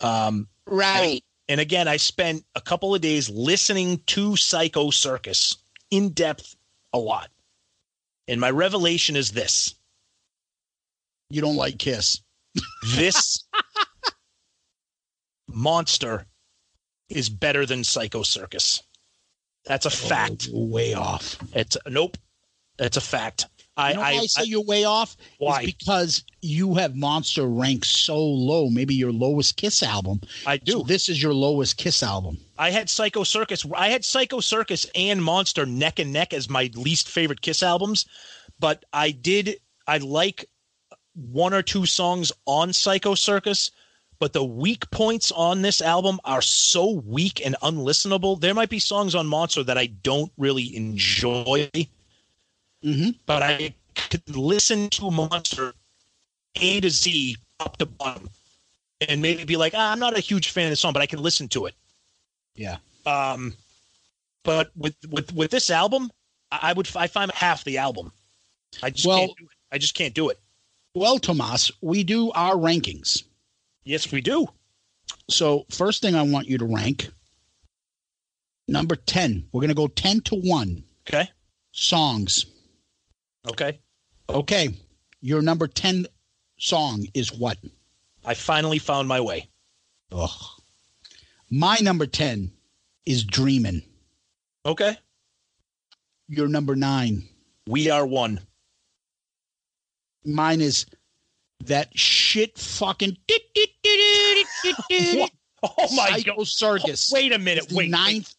Um, 0.00 0.48
right. 0.66 1.22
and 1.48 1.60
again, 1.60 1.86
I 1.88 1.96
spent 1.98 2.44
a 2.56 2.60
couple 2.60 2.94
of 2.94 3.00
days 3.00 3.30
listening 3.30 4.00
to 4.06 4.34
Psycho 4.36 4.90
Circus 4.90 5.56
in 5.90 6.08
depth 6.10 6.55
a 6.96 6.98
lot. 6.98 7.30
And 8.26 8.40
my 8.40 8.50
revelation 8.50 9.16
is 9.16 9.30
this. 9.30 9.74
You 11.30 11.40
don't 11.40 11.56
like 11.56 11.78
Kiss. 11.78 12.22
This 12.94 13.44
monster 15.48 16.26
is 17.08 17.28
better 17.28 17.66
than 17.66 17.84
Psycho 17.84 18.22
Circus. 18.22 18.82
That's 19.64 19.86
a 19.86 19.88
oh, 19.88 20.08
fact. 20.08 20.48
Oh, 20.52 20.66
way 20.66 20.94
off. 20.94 21.36
It's 21.52 21.76
nope. 21.86 22.16
That's 22.78 22.96
a 22.96 23.00
fact. 23.00 23.46
I, 23.76 23.90
You 23.90 23.94
know 23.96 24.00
why 24.00 24.06
I, 24.06 24.16
I 24.18 24.26
say 24.26 24.40
I- 24.42 24.44
you're 24.44 24.64
way 24.64 24.84
off? 24.84 25.16
Why? 25.38 25.62
It's 25.62 25.72
because 25.72 26.24
you 26.42 26.74
have 26.74 26.96
Monster 26.96 27.46
ranked 27.46 27.86
so 27.86 28.18
low. 28.18 28.68
Maybe 28.70 28.94
your 28.94 29.12
lowest 29.12 29.56
Kiss 29.56 29.82
album. 29.82 30.20
I 30.46 30.56
do. 30.56 30.72
So 30.72 30.82
this 30.82 31.08
is 31.08 31.22
your 31.22 31.34
lowest 31.34 31.76
Kiss 31.76 32.02
album. 32.02 32.38
I 32.58 32.70
had 32.70 32.88
Psycho 32.88 33.22
Circus. 33.24 33.66
I 33.74 33.88
had 33.90 34.04
Psycho 34.04 34.40
Circus 34.40 34.86
and 34.94 35.22
Monster 35.22 35.66
neck 35.66 35.98
and 35.98 36.12
neck 36.12 36.32
as 36.32 36.48
my 36.48 36.70
least 36.74 37.08
favorite 37.08 37.40
Kiss 37.42 37.62
albums, 37.62 38.06
but 38.58 38.84
I 38.92 39.10
did. 39.10 39.56
I 39.86 39.98
like 39.98 40.46
one 41.14 41.52
or 41.54 41.62
two 41.62 41.86
songs 41.86 42.32
on 42.46 42.72
Psycho 42.72 43.14
Circus, 43.14 43.70
but 44.18 44.32
the 44.32 44.44
weak 44.44 44.90
points 44.90 45.30
on 45.32 45.62
this 45.62 45.80
album 45.80 46.18
are 46.24 46.42
so 46.42 46.90
weak 47.04 47.40
and 47.44 47.56
unlistenable. 47.62 48.40
There 48.40 48.54
might 48.54 48.68
be 48.70 48.78
songs 48.78 49.14
on 49.14 49.26
Monster 49.26 49.62
that 49.64 49.78
I 49.78 49.86
don't 49.86 50.32
really 50.38 50.74
enjoy, 50.76 51.70
Mm-hmm. 52.86 53.10
but 53.26 53.42
I 53.42 53.74
could 53.96 54.36
listen 54.36 54.88
to 54.90 55.06
a 55.06 55.10
Monster 55.10 55.74
A 56.60 56.80
to 56.80 56.88
Z, 56.88 57.36
up 57.58 57.76
to 57.78 57.86
bottom, 57.86 58.30
and 59.08 59.20
maybe 59.20 59.44
be 59.44 59.56
like, 59.56 59.72
ah, 59.74 59.90
I'm 59.92 59.98
not 59.98 60.16
a 60.16 60.20
huge 60.20 60.50
fan 60.50 60.66
of 60.66 60.70
the 60.70 60.76
song, 60.76 60.92
but 60.92 61.02
I 61.02 61.06
can 61.06 61.20
listen 61.20 61.48
to 61.48 61.66
it. 61.66 61.74
Yeah. 62.54 62.76
Um, 63.04 63.54
but 64.44 64.70
with 64.76 64.94
with 65.10 65.32
with 65.34 65.50
this 65.50 65.70
album, 65.70 66.10
I 66.52 66.72
would 66.72 66.88
I 66.96 67.08
find 67.08 67.30
half 67.32 67.64
the 67.64 67.78
album. 67.78 68.12
I 68.82 68.90
just 68.90 69.06
Well- 69.06 69.18
can't 69.18 69.36
do 69.38 69.44
it. 69.44 69.50
I 69.72 69.78
just 69.78 69.94
can't 69.94 70.14
do 70.14 70.28
it. 70.28 70.38
Well, 70.94 71.18
Tomas, 71.18 71.72
we 71.80 72.04
do 72.04 72.30
our 72.32 72.54
rankings. 72.54 73.24
Yes, 73.84 74.12
we 74.12 74.20
do. 74.20 74.46
So 75.28 75.66
first 75.70 76.00
thing 76.02 76.14
I 76.14 76.22
want 76.22 76.46
you 76.48 76.56
to 76.58 76.64
rank 76.64 77.10
number 78.68 78.94
10. 78.96 79.48
We're 79.52 79.60
going 79.60 79.68
to 79.68 79.74
go 79.74 79.88
10 79.88 80.20
to 80.22 80.36
1 80.36 80.84
Okay. 81.08 81.28
songs. 81.72 82.46
Okay. 83.48 83.80
Okay. 84.28 84.70
Your 85.20 85.42
number 85.42 85.66
10 85.66 86.06
song 86.58 87.06
is 87.14 87.32
what? 87.32 87.58
I 88.24 88.34
finally 88.34 88.78
found 88.78 89.08
my 89.08 89.20
way. 89.20 89.48
Ugh. 90.12 90.30
My 91.50 91.76
number 91.80 92.06
10 92.06 92.50
is 93.04 93.24
Dreamin'. 93.24 93.82
Okay. 94.64 94.96
Your 96.28 96.48
number 96.48 96.74
9. 96.74 97.22
We 97.68 97.90
are 97.90 98.06
one. 98.06 98.40
Mine 100.24 100.60
is 100.60 100.86
that 101.64 101.96
shit 101.96 102.58
fucking? 102.58 103.16
Oh 105.62 105.96
my 105.96 106.10
Psycho 106.10 106.36
god. 106.36 106.46
Circus. 106.46 107.10
Wait 107.12 107.32
a 107.32 107.38
minute. 107.38 107.64
It's 107.64 107.72
the 107.72 107.78
Wait. 107.78 107.90
ninth 107.90 108.34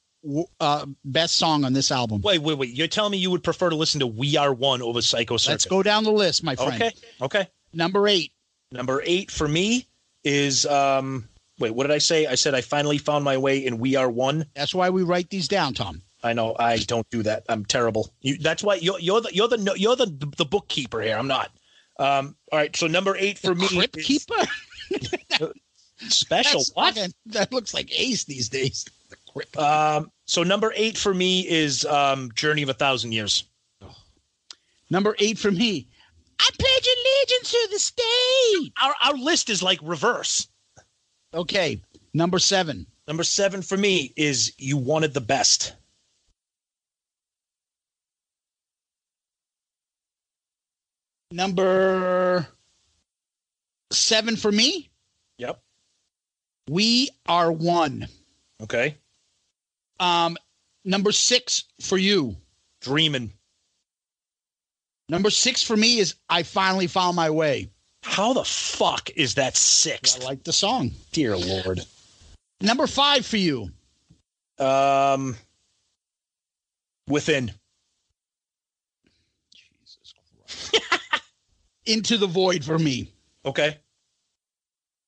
uh, 0.60 0.86
best 1.06 1.36
song 1.36 1.64
on 1.64 1.74
this 1.74 1.92
album. 1.92 2.22
Wait, 2.22 2.42
wait, 2.42 2.58
wait. 2.58 2.70
You're 2.70 2.88
telling 2.88 3.12
me 3.12 3.18
you 3.18 3.32
would 3.32 3.44
prefer 3.44 3.70
to 3.70 3.76
listen 3.76 4.00
to 4.00 4.08
We 4.08 4.38
Are 4.38 4.54
One 4.54 4.82
over 4.82 5.02
Psycho 5.02 5.38
Circus? 5.38 5.50
Let's 5.50 5.66
go 5.66 5.84
down 5.84 6.04
the 6.04 6.12
list, 6.12 6.44
my 6.44 6.56
friend. 6.56 6.74
Okay. 6.82 6.92
Okay. 7.22 7.48
Number 7.74 8.08
eight. 8.08 8.32
Number 8.72 9.02
eight 9.06 9.32
for 9.32 9.48
me 9.48 9.88
is 10.24 10.66
um. 10.66 11.28
Wait, 11.60 11.72
what 11.74 11.88
did 11.88 11.94
I 11.94 11.98
say? 11.98 12.28
I 12.28 12.36
said 12.36 12.54
I 12.54 12.62
finally 12.62 13.00
found 13.00 13.26
my 13.26 13.38
way 13.38 13.66
in 13.66 13.80
We 13.80 13.96
Are 13.96 14.10
One. 14.10 14.46
That's 14.56 14.76
why 14.76 14.90
we 14.92 15.02
write 15.04 15.30
these 15.32 15.48
down, 15.48 15.74
Tom. 15.74 16.02
I 16.24 16.34
know 16.34 16.56
I 16.60 16.78
don't 16.78 17.10
do 17.10 17.24
that. 17.24 17.44
I'm 17.50 17.66
terrible. 17.66 18.14
You, 18.22 18.38
that's 18.38 18.64
why 18.64 18.76
you're 18.76 19.00
you're 19.00 19.22
the 19.22 19.34
you're 19.34 19.48
the 19.48 19.74
you're 19.78 19.96
the 19.96 20.08
the 20.38 20.46
bookkeeper 20.46 21.02
here. 21.02 21.18
I'm 21.18 21.28
not. 21.28 21.52
Um. 22.00 22.36
All 22.52 22.60
right. 22.60 22.76
So 22.76 22.88
number 22.88 23.16
eight 23.18 23.40
for 23.40 23.56
me, 23.56 23.68
Crypt 23.68 23.98
Keeper? 23.98 24.36
special. 25.98 26.60
That's 26.60 26.72
What? 26.74 26.96
fucking- 26.96 27.14
that 27.28 27.52
looks 27.52 27.74
like 27.74 27.90
Ace 27.98 28.26
these 28.26 28.50
days. 28.50 28.86
Um. 29.58 30.12
So 30.26 30.44
number 30.44 30.74
eight 30.76 30.98
for 30.98 31.14
me 31.14 31.48
is 31.48 31.86
um 31.86 32.32
Journey 32.34 32.62
of 32.64 32.70
a 32.70 32.74
Thousand 32.74 33.12
Years. 33.14 33.46
Number 34.90 35.16
eight 35.20 35.38
for 35.38 35.52
me. 35.52 35.88
I 36.40 36.50
pledge 36.58 36.88
allegiance 36.88 37.52
to 37.52 37.68
the 37.72 37.80
state. 37.80 38.74
Our 38.82 38.94
our 39.04 39.18
list 39.18 39.50
is 39.50 39.64
like 39.64 39.80
reverse. 39.82 40.48
Okay. 41.34 41.82
Number 42.14 42.40
seven. 42.40 42.86
Number 43.08 43.24
seven 43.24 43.62
for 43.62 43.78
me 43.78 44.14
is 44.16 44.54
you 44.58 44.78
wanted 44.78 45.14
the 45.14 45.22
best. 45.22 45.74
Number 51.32 52.48
seven 53.92 54.36
for 54.36 54.52
me. 54.52 54.90
Yep. 55.38 55.62
We 56.70 57.10
are 57.28 57.52
one. 57.52 58.08
Okay. 58.62 58.98
Um, 60.00 60.38
number 60.86 61.12
six 61.12 61.64
for 61.82 61.98
you. 61.98 62.36
Dreaming. 62.82 63.34
Number 65.10 65.30
six 65.30 65.64
for 65.64 65.78
me 65.78 66.00
is 66.00 66.16
I 66.30 66.44
finally 66.44 66.88
found 66.88 67.16
my 67.16 67.30
way. 67.30 67.70
How 68.04 68.34
the 68.34 68.44
fuck 68.44 69.10
is 69.16 69.36
that 69.36 69.58
six? 69.58 70.20
I 70.20 70.24
like 70.24 70.44
the 70.44 70.54
song. 70.54 70.92
Dear 71.12 71.38
Lord. 71.38 71.82
Number 72.62 72.88
five 72.88 73.26
for 73.26 73.38
you. 73.38 73.70
Um. 74.60 75.36
Within. 77.08 77.52
Jesus 79.54 80.14
Christ. 80.46 80.84
Into 81.86 82.18
the 82.18 82.28
void 82.28 82.66
for 82.66 82.78
me. 82.78 83.12
Okay. 83.46 83.78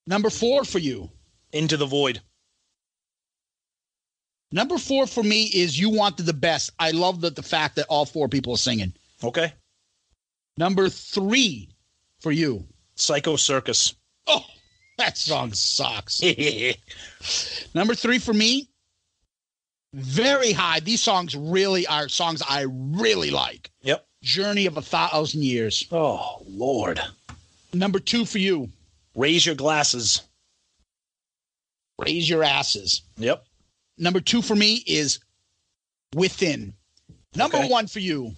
Number 0.08 0.30
four 0.30 0.64
for 0.64 0.80
you. 0.80 1.10
Into 1.52 1.78
the 1.78 1.86
void. 1.86 2.22
Number 4.52 4.78
four 4.78 5.06
for 5.06 5.24
me 5.24 5.44
is 5.44 5.80
you 5.80 5.90
wanted 5.90 6.26
the 6.26 6.34
best. 6.34 6.72
I 6.80 6.92
love 6.92 7.22
the, 7.22 7.30
the 7.30 7.44
fact 7.44 7.76
that 7.76 7.86
all 7.88 8.06
four 8.06 8.28
people 8.28 8.54
are 8.54 8.58
singing. 8.58 8.94
Okay. 9.24 9.54
Number 10.58 10.90
three 10.90 11.70
for 12.20 12.32
you. 12.32 12.66
Psycho 12.96 13.36
Circus. 13.36 13.96
Oh, 14.28 14.44
that 14.98 15.18
song 15.18 15.54
sucks. 15.54 16.22
Number 17.74 17.96
three 17.96 18.20
for 18.20 18.34
me, 18.34 18.70
very 19.94 20.52
high. 20.52 20.80
These 20.82 21.02
songs 21.02 21.36
really 21.36 21.88
are 21.88 22.10
songs 22.10 22.42
I 22.48 22.66
really 22.68 23.30
like. 23.30 23.72
Yep. 23.82 24.06
Journey 24.22 24.66
of 24.66 24.78
a 24.78 24.82
Thousand 24.82 25.44
Years. 25.44 25.88
Oh 25.92 26.44
Lord. 26.46 27.00
Number 27.72 28.00
two 28.00 28.26
for 28.26 28.40
you, 28.40 28.70
Raise 29.20 29.46
your 29.46 29.56
glasses. 29.56 30.22
Raise 31.98 32.30
Your 32.30 32.42
Asses. 32.42 33.02
Yep. 33.18 33.44
Number 34.00 34.20
two 34.22 34.42
for 34.42 34.56
me 34.56 34.84
is 34.88 35.20
Within. 36.16 36.74
Number 37.36 37.58
Okay. 37.58 37.70
one 37.70 37.86
for 37.86 38.00
you. 38.00 38.36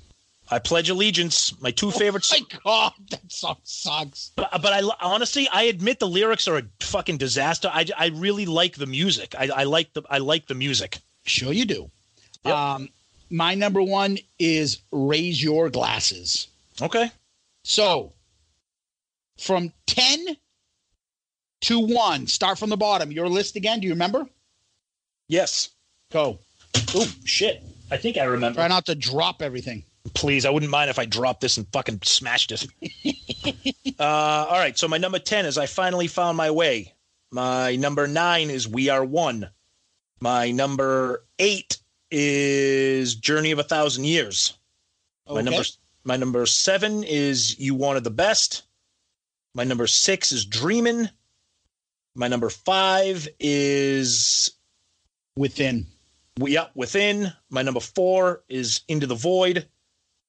I 0.50 0.60
pledge 0.60 0.90
allegiance. 0.90 1.54
My 1.62 1.72
two 1.72 1.92
favorite. 1.92 2.30
Oh 2.30 2.38
my 2.40 2.60
God, 2.64 2.94
that 3.12 3.32
song 3.32 3.56
sucks. 3.64 4.32
But, 4.36 4.50
but 4.62 4.74
I 4.74 4.82
honestly, 5.00 5.48
I 5.48 5.64
admit 5.64 6.00
the 6.00 6.10
lyrics 6.10 6.48
are 6.50 6.58
a 6.58 6.64
fucking 6.82 7.18
disaster. 7.18 7.70
I, 7.74 7.86
I 7.98 8.08
really 8.08 8.46
like 8.46 8.76
the 8.76 8.86
music. 8.88 9.34
I, 9.40 9.48
I 9.56 9.64
like 9.64 9.94
the 9.94 10.02
I 10.10 10.18
like 10.18 10.48
the 10.48 10.56
music. 10.56 11.00
Sure, 11.24 11.54
you 11.54 11.64
do. 11.64 11.90
Yep. 12.44 12.54
Um, 12.54 12.90
my 13.30 13.56
number 13.56 13.82
one 13.82 14.18
is 14.40 14.80
Raise 14.92 15.42
Your 15.42 15.70
Glasses. 15.70 16.48
Okay. 16.82 17.10
So 17.64 18.12
from 19.38 19.72
10 19.88 20.36
to 21.62 21.80
1, 21.80 22.28
start 22.28 22.58
from 22.60 22.70
the 22.70 22.78
bottom. 22.78 23.12
Your 23.12 23.30
list 23.30 23.56
again. 23.56 23.80
Do 23.80 23.88
you 23.88 23.94
remember? 23.94 24.28
Yes. 25.28 25.70
Go. 26.12 26.40
Oh 26.94 27.12
shit. 27.26 27.64
I 27.90 27.98
think 27.98 28.18
I 28.18 28.24
remember. 28.24 28.58
Try 28.58 28.68
not 28.68 28.86
to 28.88 28.96
drop 28.96 29.42
everything. 29.42 29.84
Please, 30.14 30.46
I 30.46 30.50
wouldn't 30.50 30.72
mind 30.72 30.90
if 30.90 30.98
I 31.00 31.06
dropped 31.06 31.42
this 31.42 31.58
and 31.58 31.68
fucking 31.72 32.00
smashed 32.04 32.52
it. 32.52 32.66
uh, 34.00 34.04
all 34.04 34.58
right. 34.60 34.78
So 34.78 34.88
my 34.88 34.98
number 34.98 35.20
ten 35.20 35.46
is 35.46 35.58
I 35.58 35.66
finally 35.68 36.08
found 36.08 36.38
my 36.38 36.52
way. 36.52 36.94
My 37.32 37.76
number 37.76 38.08
nine 38.08 38.50
is 38.50 38.68
We 38.68 38.90
Are 38.90 39.06
One. 39.06 39.50
My 40.20 40.52
number 40.52 41.24
eight 41.40 41.78
is 42.10 43.16
Journey 43.16 43.52
of 43.52 43.60
a 43.60 43.64
Thousand 43.64 44.06
Years. 44.06 44.58
My 45.28 45.36
Okay. 45.36 45.44
number 45.44 45.64
my 46.04 46.18
number 46.18 46.46
seven 46.46 47.04
is 47.04 47.60
You 47.60 47.76
Wanted 47.76 48.04
the 48.04 48.10
Best. 48.10 48.64
My 49.54 49.64
number 49.64 49.88
six 49.88 50.32
is 50.32 50.46
Dreamin'. 50.46 51.10
My 52.16 52.28
number 52.28 52.50
five 52.50 53.28
is 53.40 54.52
Within. 55.36 55.88
we 56.40 56.58
up 56.58 56.72
within. 56.76 57.34
My 57.50 57.62
number 57.62 57.80
four 57.80 58.44
is 58.50 58.82
Into 58.88 59.08
the 59.08 59.16
Void. 59.16 59.68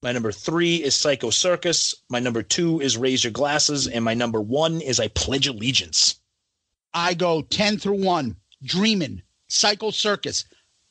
My 0.02 0.12
number 0.12 0.32
three 0.32 0.76
is 0.82 0.94
Psycho 0.94 1.30
Circus. 1.30 1.94
My 2.08 2.18
number 2.18 2.42
two 2.42 2.80
is 2.80 2.96
Raise 2.96 3.24
Your 3.24 3.32
Glasses, 3.32 3.86
and 3.86 4.04
my 4.04 4.14
number 4.14 4.40
one 4.40 4.80
is 4.80 5.00
I 5.00 5.08
Pledge 5.08 5.46
Allegiance. 5.46 6.16
I 6.94 7.14
go 7.14 7.42
10 7.42 7.78
through 7.78 8.02
1. 8.04 8.36
Dreamin'. 8.62 9.22
Psycho 9.48 9.90
Circus. 9.90 10.44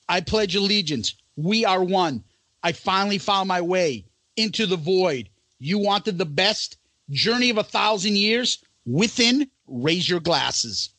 I 0.10 0.20
pledge 0.20 0.56
allegiance. 0.56 1.16
We 1.36 1.64
are 1.64 1.84
one. 1.84 2.24
I 2.64 2.74
finally 2.74 3.18
found 3.18 3.48
my 3.48 3.62
way 3.62 4.06
into 4.36 4.66
the 4.66 4.78
void. 4.78 5.30
You 5.60 5.78
wanted 5.78 6.18
the 6.18 6.26
best. 6.26 6.78
Journey 7.10 7.50
of 7.50 7.58
a 7.58 7.64
thousand 7.64 8.18
years. 8.18 8.64
Within. 8.86 9.50
Raise 9.68 10.10
your 10.10 10.20
glasses. 10.20 10.90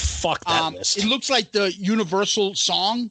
Fuck 0.00 0.44
that 0.44 0.62
Um, 0.62 0.74
list. 0.74 0.96
it 0.98 1.04
looks 1.04 1.30
like 1.30 1.52
the 1.52 1.72
universal 1.74 2.54
song 2.54 3.10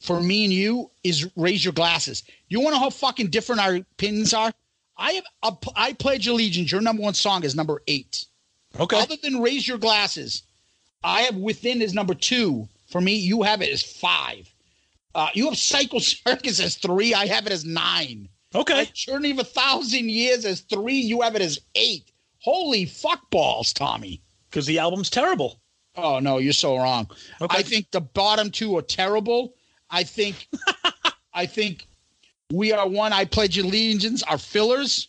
for 0.00 0.20
me 0.20 0.44
and 0.44 0.52
you 0.52 0.90
is 1.02 1.28
"Raise 1.36 1.64
Your 1.64 1.72
Glasses." 1.72 2.22
You 2.48 2.60
want 2.60 2.74
to 2.74 2.78
know 2.78 2.84
how 2.84 2.90
fucking 2.90 3.30
different 3.30 3.60
our 3.60 3.80
pins 3.96 4.34
are? 4.34 4.52
I 4.96 5.12
have 5.12 5.24
a, 5.42 5.56
I 5.74 5.92
pledge 5.94 6.26
allegiance. 6.26 6.70
Your 6.70 6.80
number 6.80 7.02
one 7.02 7.14
song 7.14 7.44
is 7.44 7.54
number 7.54 7.82
eight. 7.86 8.26
okay. 8.78 9.00
Other 9.00 9.16
than 9.16 9.40
"Raise 9.40 9.66
Your 9.66 9.78
Glasses," 9.78 10.42
I 11.02 11.22
have 11.22 11.36
"Within" 11.36 11.82
is 11.82 11.94
number 11.94 12.14
two 12.14 12.68
for 12.90 13.00
me. 13.00 13.14
You 13.16 13.42
have 13.42 13.62
it 13.62 13.70
as 13.70 13.82
five. 13.82 14.52
Uh, 15.14 15.28
you 15.34 15.46
have 15.46 15.56
Psycho 15.58 15.98
Circus" 15.98 16.60
as 16.60 16.76
three. 16.76 17.14
I 17.14 17.26
have 17.26 17.46
it 17.46 17.52
as 17.52 17.64
nine. 17.64 18.28
Okay. 18.54 18.88
"Journey 18.94 19.30
of 19.32 19.38
a 19.40 19.44
Thousand 19.44 20.10
Years" 20.10 20.44
as 20.44 20.60
three. 20.60 20.98
You 21.00 21.22
have 21.22 21.34
it 21.36 21.42
as 21.42 21.58
eight. 21.74 22.10
Holy 22.40 22.84
fuck 22.84 23.30
balls, 23.30 23.72
Tommy. 23.72 24.20
Because 24.50 24.66
the 24.66 24.78
album's 24.78 25.10
terrible. 25.10 25.60
Oh 25.96 26.18
no, 26.18 26.38
you're 26.38 26.52
so 26.52 26.76
wrong. 26.76 27.08
Okay. 27.40 27.58
I 27.58 27.62
think 27.62 27.90
the 27.90 28.00
bottom 28.00 28.50
two 28.50 28.76
are 28.76 28.82
terrible. 28.82 29.54
I 29.90 30.02
think 30.04 30.48
I 31.34 31.46
think 31.46 31.86
we 32.52 32.72
are 32.72 32.88
one. 32.88 33.12
I 33.12 33.24
pledge 33.24 33.58
allegiance 33.58 34.22
are 34.22 34.38
fillers. 34.38 35.08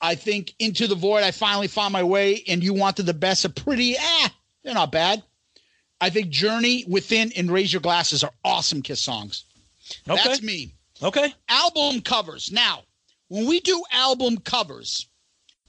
I 0.00 0.16
think 0.16 0.54
into 0.58 0.88
the 0.88 0.96
void. 0.96 1.22
I 1.22 1.30
finally 1.30 1.68
found 1.68 1.92
my 1.92 2.02
way, 2.02 2.42
and 2.48 2.62
you 2.62 2.74
wanted 2.74 3.06
the 3.06 3.14
best. 3.14 3.44
Are 3.44 3.50
pretty. 3.50 3.96
Eh, 3.96 4.28
they're 4.64 4.74
not 4.74 4.92
bad. 4.92 5.22
I 6.00 6.10
think 6.10 6.30
Journey 6.30 6.84
within 6.88 7.30
and 7.36 7.50
Raise 7.50 7.72
Your 7.72 7.80
Glasses 7.80 8.24
are 8.24 8.32
awesome 8.44 8.82
Kiss 8.82 9.00
songs. 9.00 9.44
Okay. 10.08 10.20
That's 10.24 10.42
me. 10.42 10.74
Okay. 11.00 11.32
Album 11.48 12.00
covers. 12.00 12.50
Now, 12.50 12.82
when 13.28 13.46
we 13.46 13.60
do 13.60 13.82
album 13.92 14.38
covers, 14.38 15.06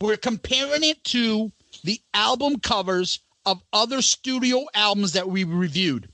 we're 0.02 0.18
comparing 0.18 0.84
it 0.84 1.04
to 1.06 1.52
the 1.84 2.00
album 2.14 2.60
covers 2.60 3.20
of 3.46 3.62
other 3.74 4.02
studio 4.02 4.66
albums 4.74 5.14
that 5.14 5.30
we 5.30 5.44
reviewed. 5.44 6.10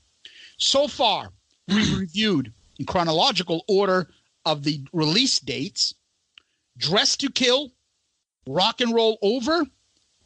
So 0.58 0.88
far, 0.88 1.32
we 1.68 1.94
reviewed 1.96 2.52
in 2.78 2.86
chronological 2.86 3.64
order 3.68 4.10
of 4.44 4.62
the 4.64 4.84
release 4.92 5.38
dates 5.38 5.94
Dress 6.76 7.16
to 7.18 7.30
Kill, 7.30 7.72
Rock 8.46 8.80
and 8.80 8.94
Roll 8.94 9.18
Over, 9.22 9.66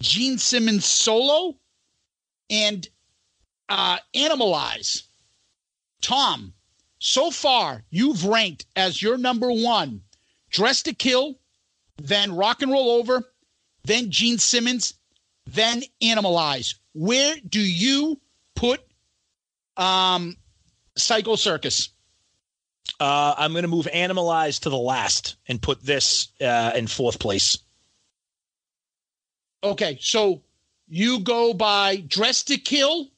Gene 0.00 0.38
Simmons 0.38 0.84
Solo, 0.84 1.56
and 2.48 2.88
uh, 3.68 3.98
Animalize. 4.14 5.02
Tom, 6.00 6.52
so 6.98 7.30
far 7.30 7.84
you've 7.90 8.24
ranked 8.24 8.66
as 8.76 9.02
your 9.02 9.18
number 9.18 9.50
one 9.50 10.02
Dress 10.50 10.82
to 10.82 10.94
Kill, 10.94 11.38
then 11.96 12.34
Rock 12.34 12.62
and 12.62 12.70
Roll 12.70 12.90
Over, 12.90 13.24
then 13.84 14.10
Gene 14.10 14.38
Simmons, 14.38 14.94
then 15.46 15.82
Animalize. 16.00 16.74
Where 16.94 17.34
do 17.46 17.60
you 17.60 18.20
put 18.54 18.80
um, 19.76 20.36
Psycho 20.96 21.36
Circus? 21.36 21.90
Uh, 23.00 23.34
I'm 23.36 23.52
going 23.52 23.62
to 23.62 23.68
move 23.68 23.88
Animalize 23.92 24.60
to 24.60 24.70
the 24.70 24.78
last 24.78 25.36
and 25.48 25.60
put 25.60 25.82
this 25.82 26.28
uh, 26.40 26.72
in 26.74 26.86
fourth 26.86 27.18
place. 27.18 27.58
Okay, 29.62 29.98
so 30.00 30.42
you 30.88 31.20
go 31.20 31.54
by 31.54 31.96
Dress 31.96 32.42
to 32.44 32.58
Kill, 32.58 33.08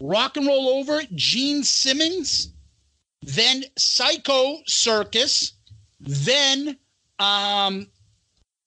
Rock 0.00 0.36
and 0.36 0.46
Roll 0.46 0.68
Over, 0.68 1.02
Gene 1.14 1.64
Simmons, 1.64 2.52
then 3.22 3.64
Psycho 3.76 4.58
Circus, 4.66 5.52
then 6.00 6.78
um, 7.18 7.88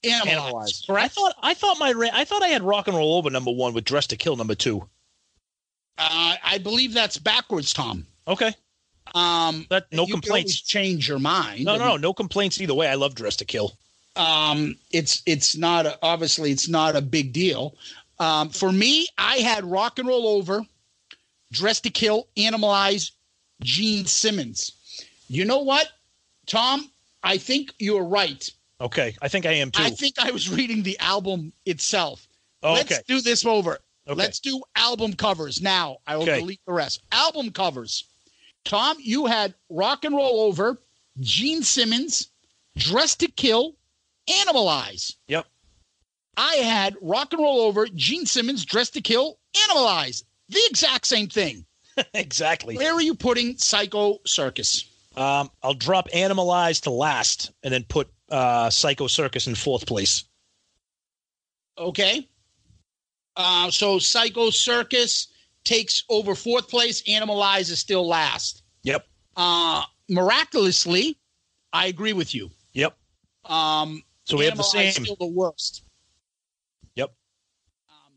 Animalize. 0.03 0.89
I 0.89 1.07
thought 1.07 1.35
I 1.41 1.53
thought 1.53 1.77
my 1.79 1.93
I 2.13 2.25
thought 2.25 2.41
I 2.43 2.47
had 2.47 2.63
Rock 2.63 2.87
and 2.87 2.97
Roll 2.97 3.15
Over 3.17 3.29
number 3.29 3.51
one 3.51 3.73
with 3.73 3.85
Dress 3.85 4.07
to 4.07 4.17
Kill 4.17 4.35
number 4.35 4.55
two. 4.55 4.87
Uh, 5.97 6.35
I 6.43 6.57
believe 6.57 6.93
that's 6.93 7.17
backwards, 7.17 7.73
Tom. 7.73 8.07
Okay. 8.27 8.53
Um, 9.13 9.67
That 9.69 9.87
no 9.91 10.05
complaints. 10.07 10.59
change 10.61 11.07
your 11.07 11.19
mind. 11.19 11.65
No, 11.65 11.77
no, 11.77 11.89
no, 11.89 11.97
no 11.97 12.13
complaints 12.13 12.59
either 12.61 12.73
way. 12.73 12.87
I 12.87 12.95
love 12.95 13.13
Dress 13.13 13.35
to 13.37 13.45
Kill. 13.45 13.77
um, 14.15 14.75
it's 14.91 15.21
it's 15.25 15.55
not 15.55 15.85
a, 15.85 15.99
obviously 16.01 16.51
it's 16.51 16.67
not 16.69 16.95
a 16.95 17.01
big 17.01 17.33
deal. 17.33 17.75
Um, 18.19 18.49
for 18.49 18.71
me, 18.71 19.07
I 19.17 19.37
had 19.37 19.65
Rock 19.65 19.99
and 19.99 20.07
Roll 20.07 20.27
Over, 20.27 20.63
Dress 21.51 21.79
to 21.81 21.89
Kill, 21.89 22.27
Animalize, 22.37 23.11
Gene 23.61 24.05
Simmons. 24.05 24.71
You 25.27 25.45
know 25.45 25.59
what, 25.59 25.87
Tom? 26.45 26.89
I 27.23 27.37
think 27.37 27.73
you're 27.79 28.03
right. 28.03 28.49
Okay, 28.81 29.15
I 29.21 29.27
think 29.27 29.45
I 29.45 29.53
am 29.53 29.71
too. 29.71 29.83
I 29.83 29.91
think 29.91 30.15
I 30.19 30.31
was 30.31 30.49
reading 30.49 30.83
the 30.83 30.97
album 30.99 31.53
itself. 31.65 32.27
Oh, 32.63 32.73
Let's 32.73 32.91
okay. 32.91 33.01
do 33.07 33.21
this 33.21 33.45
over. 33.45 33.79
Okay. 34.07 34.17
Let's 34.17 34.39
do 34.39 34.61
album 34.75 35.13
covers 35.13 35.61
now. 35.61 35.97
I 36.07 36.15
will 36.17 36.23
Okay. 36.23 36.39
delete 36.39 36.61
the 36.65 36.73
rest. 36.73 37.01
Album 37.11 37.51
covers. 37.51 38.05
Tom, 38.65 38.97
you 38.99 39.27
had 39.27 39.53
Rock 39.69 40.03
and 40.05 40.15
Roll 40.15 40.41
Over, 40.41 40.81
Gene 41.19 41.63
Simmons, 41.63 42.29
Dress 42.75 43.15
to 43.17 43.27
Kill, 43.27 43.75
Animalize. 44.29 45.15
Yep. 45.27 45.45
I 46.37 46.55
had 46.55 46.95
Rock 47.01 47.33
and 47.33 47.41
Roll 47.41 47.61
Over, 47.61 47.87
Gene 47.87 48.25
Simmons, 48.25 48.65
Dress 48.65 48.89
to 48.91 49.01
Kill, 49.01 49.37
Animalize. 49.55 50.23
The 50.49 50.61
exact 50.69 51.05
same 51.05 51.27
thing. 51.27 51.65
exactly. 52.13 52.77
Where 52.77 52.93
are 52.93 53.01
you 53.01 53.13
putting 53.15 53.57
Psycho 53.57 54.19
Circus? 54.25 54.85
Um, 55.15 55.51
I'll 55.61 55.73
drop 55.73 56.09
Animalize 56.09 56.81
to 56.83 56.89
last, 56.91 57.51
and 57.63 57.73
then 57.73 57.83
put 57.83 58.09
uh, 58.31 58.69
Psycho 58.69 59.07
Circus 59.07 59.47
in 59.47 59.55
fourth 59.55 59.85
place. 59.85 60.23
Okay. 61.77 62.27
Uh, 63.35 63.69
so 63.71 63.99
Psycho 63.99 64.49
Circus 64.49 65.27
takes 65.63 66.03
over 66.09 66.35
fourth 66.35 66.67
place. 66.69 67.01
Animalize 67.03 67.69
is 67.71 67.79
still 67.79 68.07
last. 68.07 68.63
Yep. 68.83 69.05
Uh, 69.35 69.83
miraculously, 70.09 71.17
I 71.71 71.87
agree 71.87 72.13
with 72.13 72.33
you. 72.35 72.49
Yep. 72.73 72.97
Um, 73.45 74.03
So 74.25 74.37
we 74.37 74.45
have 74.45 74.57
the 74.57 74.63
same. 74.63 74.91
Still 74.91 75.15
the 75.19 75.25
worst. 75.27 75.83
Yep. 76.95 77.13
Um, 77.89 78.13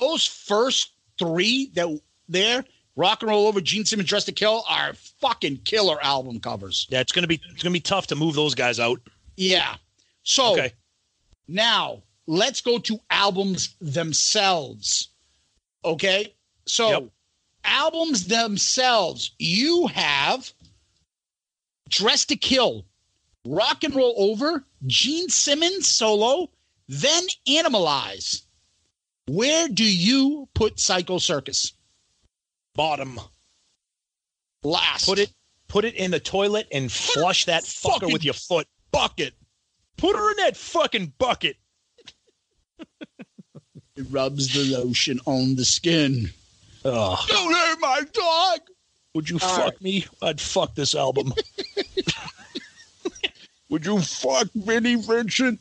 those 0.00 0.26
first 0.26 0.92
three 1.18 1.70
that 1.74 2.00
there, 2.28 2.64
Rock 2.96 3.22
and 3.22 3.30
Roll 3.30 3.46
Over, 3.46 3.60
Gene 3.60 3.84
Simmons, 3.84 4.08
Dress 4.08 4.24
to 4.24 4.32
Kill, 4.32 4.64
are 4.68 4.94
fucking 5.20 5.58
killer 5.64 6.02
album 6.02 6.40
covers. 6.40 6.86
Yeah, 6.90 7.00
it's 7.00 7.12
gonna 7.12 7.26
be 7.26 7.40
it's 7.52 7.62
gonna 7.62 7.72
be 7.72 7.80
tough 7.80 8.06
to 8.08 8.16
move 8.16 8.34
those 8.34 8.54
guys 8.54 8.80
out. 8.80 9.00
Yeah. 9.36 9.76
So 10.22 10.52
Okay. 10.52 10.72
now 11.48 12.02
let's 12.26 12.60
go 12.60 12.78
to 12.78 13.00
albums 13.10 13.74
themselves. 13.80 15.08
Okay. 15.84 16.34
So 16.66 16.88
Yep. 16.90 17.12
albums 17.64 18.26
themselves, 18.26 19.32
you 19.38 19.86
have 19.88 20.52
Dress 21.88 22.24
to 22.26 22.36
Kill, 22.36 22.86
Rock 23.44 23.84
and 23.84 23.94
Roll 23.94 24.14
Over, 24.16 24.66
Gene 24.86 25.28
Simmons 25.28 25.88
solo, 25.88 26.50
then 26.88 27.26
Animalize. 27.46 28.42
Where 29.26 29.68
do 29.68 29.84
you 29.84 30.48
put 30.54 30.80
Psycho 30.80 31.18
Circus? 31.18 31.72
Bottom. 32.74 33.20
Last. 34.62 35.06
Put 35.06 35.18
it 35.18 35.32
put 35.68 35.84
it 35.84 35.94
in 35.94 36.10
the 36.10 36.20
toilet 36.20 36.68
and 36.72 36.90
flush 36.90 37.44
that 37.46 37.64
fucker 37.64 38.12
with 38.12 38.24
your 38.24 38.34
foot. 38.34 38.66
Bucket. 38.94 39.34
Put 39.96 40.14
her 40.16 40.30
in 40.30 40.36
that 40.38 40.56
fucking 40.56 41.12
bucket. 41.18 41.56
It 43.96 44.06
rubs 44.10 44.52
the 44.52 44.76
lotion 44.76 45.20
on 45.24 45.54
the 45.54 45.64
skin. 45.64 46.28
Ugh. 46.84 47.18
Don't 47.28 47.54
hurt 47.54 47.78
my 47.80 48.02
dog. 48.12 48.58
Would 49.14 49.30
you 49.30 49.38
All 49.40 49.48
fuck 49.48 49.64
right. 49.66 49.80
me? 49.80 50.04
I'd 50.20 50.40
fuck 50.40 50.74
this 50.74 50.96
album. 50.96 51.32
Would 53.68 53.86
you 53.86 54.00
fuck 54.00 54.48
Vinnie 54.52 54.96
Vincent? 54.96 55.60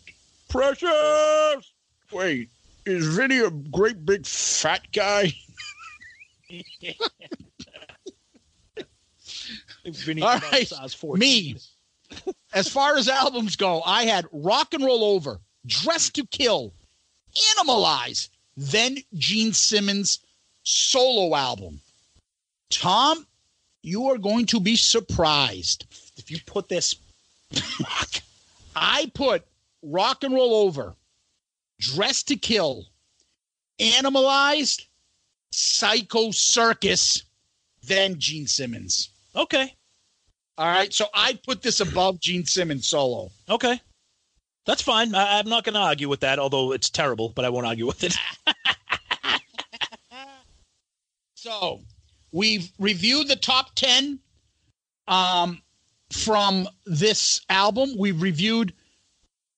Precious! 0.49 1.72
Wait, 2.11 2.49
is 2.88 3.15
Vinnie 3.15 3.38
a 3.38 3.51
great 3.51 4.03
big 4.03 4.26
fat 4.26 4.81
guy? 4.91 5.31
Vinnie 9.85 10.23
All 10.23 10.39
right, 10.51 10.68
size 10.68 10.95
14. 10.95 11.19
me. 11.19 11.55
As 12.53 12.68
far 12.68 12.98
as 12.98 13.10
albums 13.10 13.56
go, 13.56 13.81
I 13.84 14.06
had 14.06 14.27
Rock 14.31 14.73
and 14.73 14.84
Roll 14.84 15.03
Over, 15.03 15.40
Dress 15.65 16.10
to 16.11 16.26
Kill, 16.26 16.73
Animalize, 17.57 18.30
then 18.56 18.98
Gene 19.15 19.53
Simmons' 19.53 20.19
solo 20.64 21.35
album. 21.35 21.81
Tom, 22.69 23.26
you 23.81 24.10
are 24.10 24.18
going 24.18 24.45
to 24.48 24.60
be 24.60 24.76
surprised. 24.76 25.85
If 26.18 26.30
you 26.30 26.38
put 26.45 26.69
this 26.69 26.95
I 28.76 29.11
put 29.14 29.45
Rock 29.81 30.23
and 30.23 30.34
Roll 30.34 30.56
Over, 30.56 30.95
Dress 31.80 32.23
to 32.23 32.35
Kill, 32.35 32.85
Animalized, 33.80 34.85
Psycho 35.52 36.31
Circus, 36.31 37.23
then 37.84 38.19
Gene 38.19 38.48
Simmons. 38.48 39.10
Okay. 39.35 39.76
All 40.57 40.67
right, 40.67 40.93
so 40.93 41.05
I 41.13 41.39
put 41.45 41.61
this 41.61 41.80
above 41.80 42.19
Gene 42.19 42.45
Simmons 42.45 42.88
solo. 42.88 43.31
Okay. 43.49 43.81
That's 44.65 44.81
fine. 44.81 45.13
I, 45.15 45.39
I'm 45.39 45.49
not 45.49 45.63
going 45.63 45.73
to 45.73 45.80
argue 45.81 46.07
with 46.07 46.19
that, 46.21 46.39
although 46.39 46.71
it's 46.73 46.89
terrible, 46.89 47.30
but 47.30 47.43
I 47.43 47.49
won't 47.49 47.65
argue 47.65 47.88
with 47.88 48.03
it. 48.03 48.15
So 51.43 51.81
we've 52.31 52.71
reviewed 52.80 53.27
the 53.27 53.35
top 53.35 53.75
10 53.75 54.17
um, 55.09 55.61
from 56.09 56.69
this 56.85 57.41
album. 57.49 57.89
We've 57.97 58.21
reviewed 58.21 58.71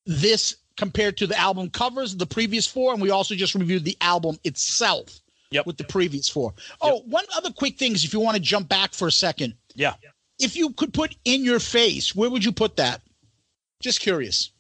this 0.07 0.55
compared 0.77 1.15
to 1.17 1.27
the 1.27 1.37
album 1.39 1.69
covers 1.69 2.15
the 2.15 2.25
previous 2.25 2.65
four, 2.65 2.91
and 2.91 2.99
we 3.01 3.11
also 3.11 3.35
just 3.35 3.53
reviewed 3.53 3.85
the 3.85 3.97
album 4.01 4.39
itself 4.43 5.19
Yep. 5.51 5.67
with 5.67 5.77
the 5.77 5.83
previous 5.83 6.27
four. 6.27 6.55
Oh, 6.81 7.01
one 7.05 7.25
other 7.37 7.51
quick 7.51 7.77
thing 7.77 7.91
is 7.93 8.03
if 8.03 8.13
you 8.13 8.19
want 8.19 8.35
to 8.35 8.41
jump 8.41 8.67
back 8.67 8.95
for 8.95 9.07
a 9.07 9.11
second, 9.11 9.53
Yeah. 9.75 9.93
If 10.39 10.55
you 10.55 10.71
could 10.71 10.93
put 10.93 11.15
in 11.25 11.43
your 11.43 11.59
face, 11.59 12.15
where 12.15 12.29
would 12.29 12.43
you 12.43 12.51
put 12.51 12.77
that? 12.77 13.01
Just 13.81 13.99
curious. 13.99 14.51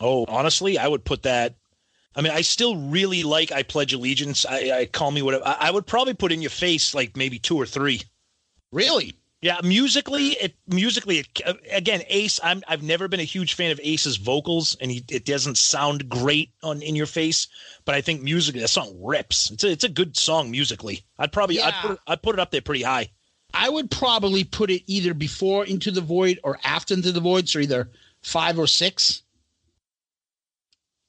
Oh, 0.00 0.24
honestly, 0.28 0.78
I 0.78 0.88
would 0.88 1.04
put 1.04 1.22
that. 1.22 1.54
I 2.14 2.22
mean, 2.22 2.32
I 2.32 2.40
still 2.40 2.76
really 2.76 3.22
like 3.22 3.52
I 3.52 3.62
Pledge 3.62 3.92
Allegiance. 3.92 4.46
I, 4.46 4.70
I 4.80 4.86
call 4.86 5.10
me 5.10 5.22
whatever. 5.22 5.46
I, 5.46 5.56
I 5.60 5.70
would 5.70 5.86
probably 5.86 6.14
put 6.14 6.32
in 6.32 6.40
your 6.40 6.50
face 6.50 6.94
like 6.94 7.16
maybe 7.16 7.38
two 7.38 7.56
or 7.56 7.66
three. 7.66 8.02
Really? 8.72 9.14
Yeah, 9.42 9.60
musically, 9.62 10.28
it 10.28 10.54
musically 10.66 11.18
it, 11.18 11.42
again 11.70 12.02
Ace. 12.08 12.40
I'm 12.42 12.62
I've 12.66 12.82
never 12.82 13.06
been 13.06 13.20
a 13.20 13.24
huge 13.24 13.54
fan 13.54 13.70
of 13.70 13.78
Ace's 13.82 14.16
vocals, 14.16 14.76
and 14.80 14.90
he, 14.90 15.04
it 15.10 15.26
doesn't 15.26 15.58
sound 15.58 16.08
great 16.08 16.50
on 16.62 16.80
in 16.80 16.96
your 16.96 17.06
face. 17.06 17.48
But 17.84 17.94
I 17.94 18.00
think 18.00 18.22
musically, 18.22 18.62
that 18.62 18.68
song 18.68 18.98
rips. 19.00 19.50
It's 19.50 19.62
a 19.62 19.70
it's 19.70 19.84
a 19.84 19.90
good 19.90 20.16
song 20.16 20.50
musically. 20.50 21.04
I'd 21.18 21.32
probably 21.32 21.60
I'd 21.60 21.74
Yeah. 21.74 21.82
put 21.82 21.90
it, 21.92 21.98
I'd 22.06 22.22
put 22.22 22.34
it 22.34 22.40
up 22.40 22.50
there 22.50 22.62
pretty 22.62 22.82
high. 22.82 23.10
I 23.58 23.68
would 23.68 23.90
probably 23.90 24.44
put 24.44 24.70
it 24.70 24.82
either 24.86 25.14
before 25.14 25.64
Into 25.64 25.90
the 25.90 26.00
Void 26.02 26.38
or 26.44 26.58
after 26.62 26.94
Into 26.94 27.10
the 27.12 27.20
Void, 27.20 27.48
so 27.48 27.58
either 27.60 27.90
five 28.22 28.58
or 28.58 28.66
six. 28.66 29.22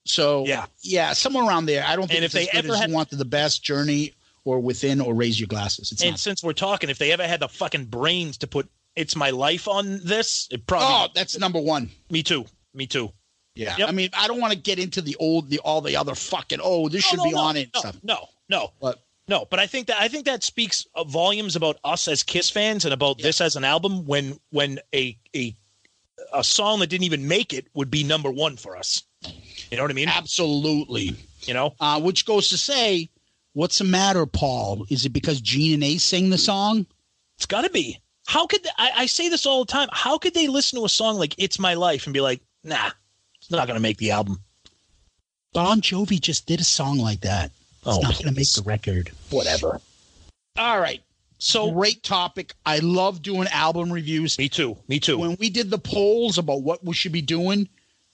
So 0.06 0.46
Yeah. 0.46 0.66
yeah, 0.80 1.12
somewhere 1.12 1.44
around 1.44 1.66
there. 1.66 1.84
I 1.86 1.96
don't 1.96 2.06
think 2.08 2.16
And 2.16 2.24
if 2.24 2.32
they 2.32 2.48
ever 2.50 2.74
had- 2.76 2.88
you 2.88 2.94
want 2.94 3.10
the 3.10 3.24
best 3.24 3.62
journey 3.62 4.14
or 4.44 4.60
within 4.60 5.00
or 5.00 5.14
raise 5.14 5.38
your 5.38 5.46
glasses. 5.48 5.92
It's 5.92 6.02
and 6.02 6.12
not. 6.12 6.20
since 6.20 6.42
we're 6.42 6.54
talking, 6.54 6.88
if 6.88 6.98
they 6.98 7.12
ever 7.12 7.26
had 7.26 7.40
the 7.40 7.48
fucking 7.48 7.86
brains 7.86 8.38
to 8.38 8.46
put 8.46 8.70
"It's 8.96 9.14
My 9.14 9.30
Life" 9.30 9.68
on 9.68 10.00
this, 10.04 10.48
it 10.50 10.66
probably. 10.66 10.88
Oh, 10.88 11.08
that's 11.14 11.38
number 11.38 11.60
one. 11.60 11.90
me 12.10 12.22
too. 12.22 12.46
Me 12.72 12.86
too. 12.86 13.12
Yeah. 13.54 13.76
Yep. 13.76 13.88
I 13.88 13.92
mean, 13.92 14.10
I 14.14 14.28
don't 14.28 14.40
want 14.40 14.52
to 14.52 14.58
get 14.58 14.78
into 14.78 15.02
the 15.02 15.16
old, 15.16 15.50
the 15.50 15.58
all 15.58 15.80
the 15.80 15.96
other 15.96 16.14
fucking. 16.14 16.60
Oh, 16.62 16.88
this 16.88 17.04
No, 17.04 17.08
should 17.10 17.16
no, 17.18 17.24
be 17.24 17.30
no, 17.32 17.38
on 17.38 17.56
it. 17.56 17.70
No, 17.74 17.80
stuff. 17.80 17.96
no, 18.02 18.28
no. 18.48 18.72
But 18.80 19.04
No, 19.28 19.46
but 19.50 19.60
I 19.60 19.66
think 19.66 19.86
that 19.88 20.00
I 20.00 20.08
think 20.08 20.24
that 20.24 20.42
speaks 20.42 20.86
uh, 20.94 21.04
volumes 21.04 21.54
about 21.54 21.78
us 21.84 22.08
as 22.08 22.22
Kiss 22.22 22.48
fans 22.48 22.84
and 22.84 22.94
about 22.94 23.18
this 23.18 23.40
as 23.40 23.56
an 23.56 23.64
album. 23.64 24.06
When 24.06 24.38
when 24.50 24.80
a 24.94 25.16
a 25.36 25.54
a 26.32 26.42
song 26.42 26.80
that 26.80 26.88
didn't 26.88 27.04
even 27.04 27.28
make 27.28 27.52
it 27.52 27.66
would 27.74 27.90
be 27.90 28.02
number 28.02 28.30
one 28.30 28.56
for 28.56 28.76
us. 28.76 29.04
You 29.70 29.76
know 29.76 29.82
what 29.82 29.90
I 29.90 29.94
mean? 29.94 30.08
absolutely. 30.08 31.14
You 31.42 31.54
know? 31.54 31.74
Uh, 31.80 32.00
which 32.00 32.26
goes 32.26 32.48
to 32.50 32.58
say, 32.58 33.08
what's 33.52 33.78
the 33.78 33.84
matter, 33.84 34.26
Paul? 34.26 34.86
Is 34.88 35.04
it 35.04 35.10
because 35.10 35.40
Gene 35.40 35.74
and 35.74 35.84
Ace 35.84 36.02
sing 36.02 36.30
the 36.30 36.38
song? 36.38 36.86
It's 37.36 37.46
got 37.46 37.62
to 37.62 37.70
be. 37.70 38.00
How 38.26 38.46
could 38.46 38.66
I, 38.76 38.90
I 38.96 39.06
say 39.06 39.28
this 39.28 39.46
all 39.46 39.64
the 39.64 39.72
time? 39.72 39.88
How 39.92 40.18
could 40.18 40.34
they 40.34 40.48
listen 40.48 40.78
to 40.78 40.84
a 40.84 40.88
song 40.88 41.16
like 41.16 41.34
"It's 41.38 41.58
My 41.58 41.74
Life" 41.74 42.06
and 42.06 42.12
be 42.12 42.20
like, 42.20 42.42
"Nah, 42.62 42.90
it's 43.36 43.50
not 43.50 43.66
going 43.66 43.76
to 43.76 43.82
make 43.82 43.96
the 43.96 44.10
album"? 44.10 44.40
Bon 45.54 45.80
Jovi 45.80 46.20
just 46.20 46.44
did 46.46 46.60
a 46.60 46.64
song 46.64 46.98
like 46.98 47.20
that. 47.22 47.52
It's 47.88 47.96
Oh, 47.96 48.00
not 48.02 48.14
going 48.14 48.34
to 48.34 48.38
make 48.40 48.52
the 48.52 48.62
record. 48.62 49.10
Whatever. 49.30 49.80
All 50.58 50.78
right. 50.80 51.00
So 51.38 51.70
Great 51.70 52.02
topic. 52.02 52.52
I 52.66 52.80
love 52.80 53.22
doing 53.22 53.46
album 53.48 53.92
reviews. 53.92 54.36
me 54.38 54.48
too. 54.48 54.76
Me 54.88 54.98
too. 55.00 55.18
When 55.18 55.36
we 55.38 55.48
did 55.50 55.70
the 55.70 55.78
polls 55.78 56.36
about 56.36 56.62
what 56.62 56.84
we 56.84 56.92
should 56.94 57.12
be 57.12 57.22
doing, 57.22 57.68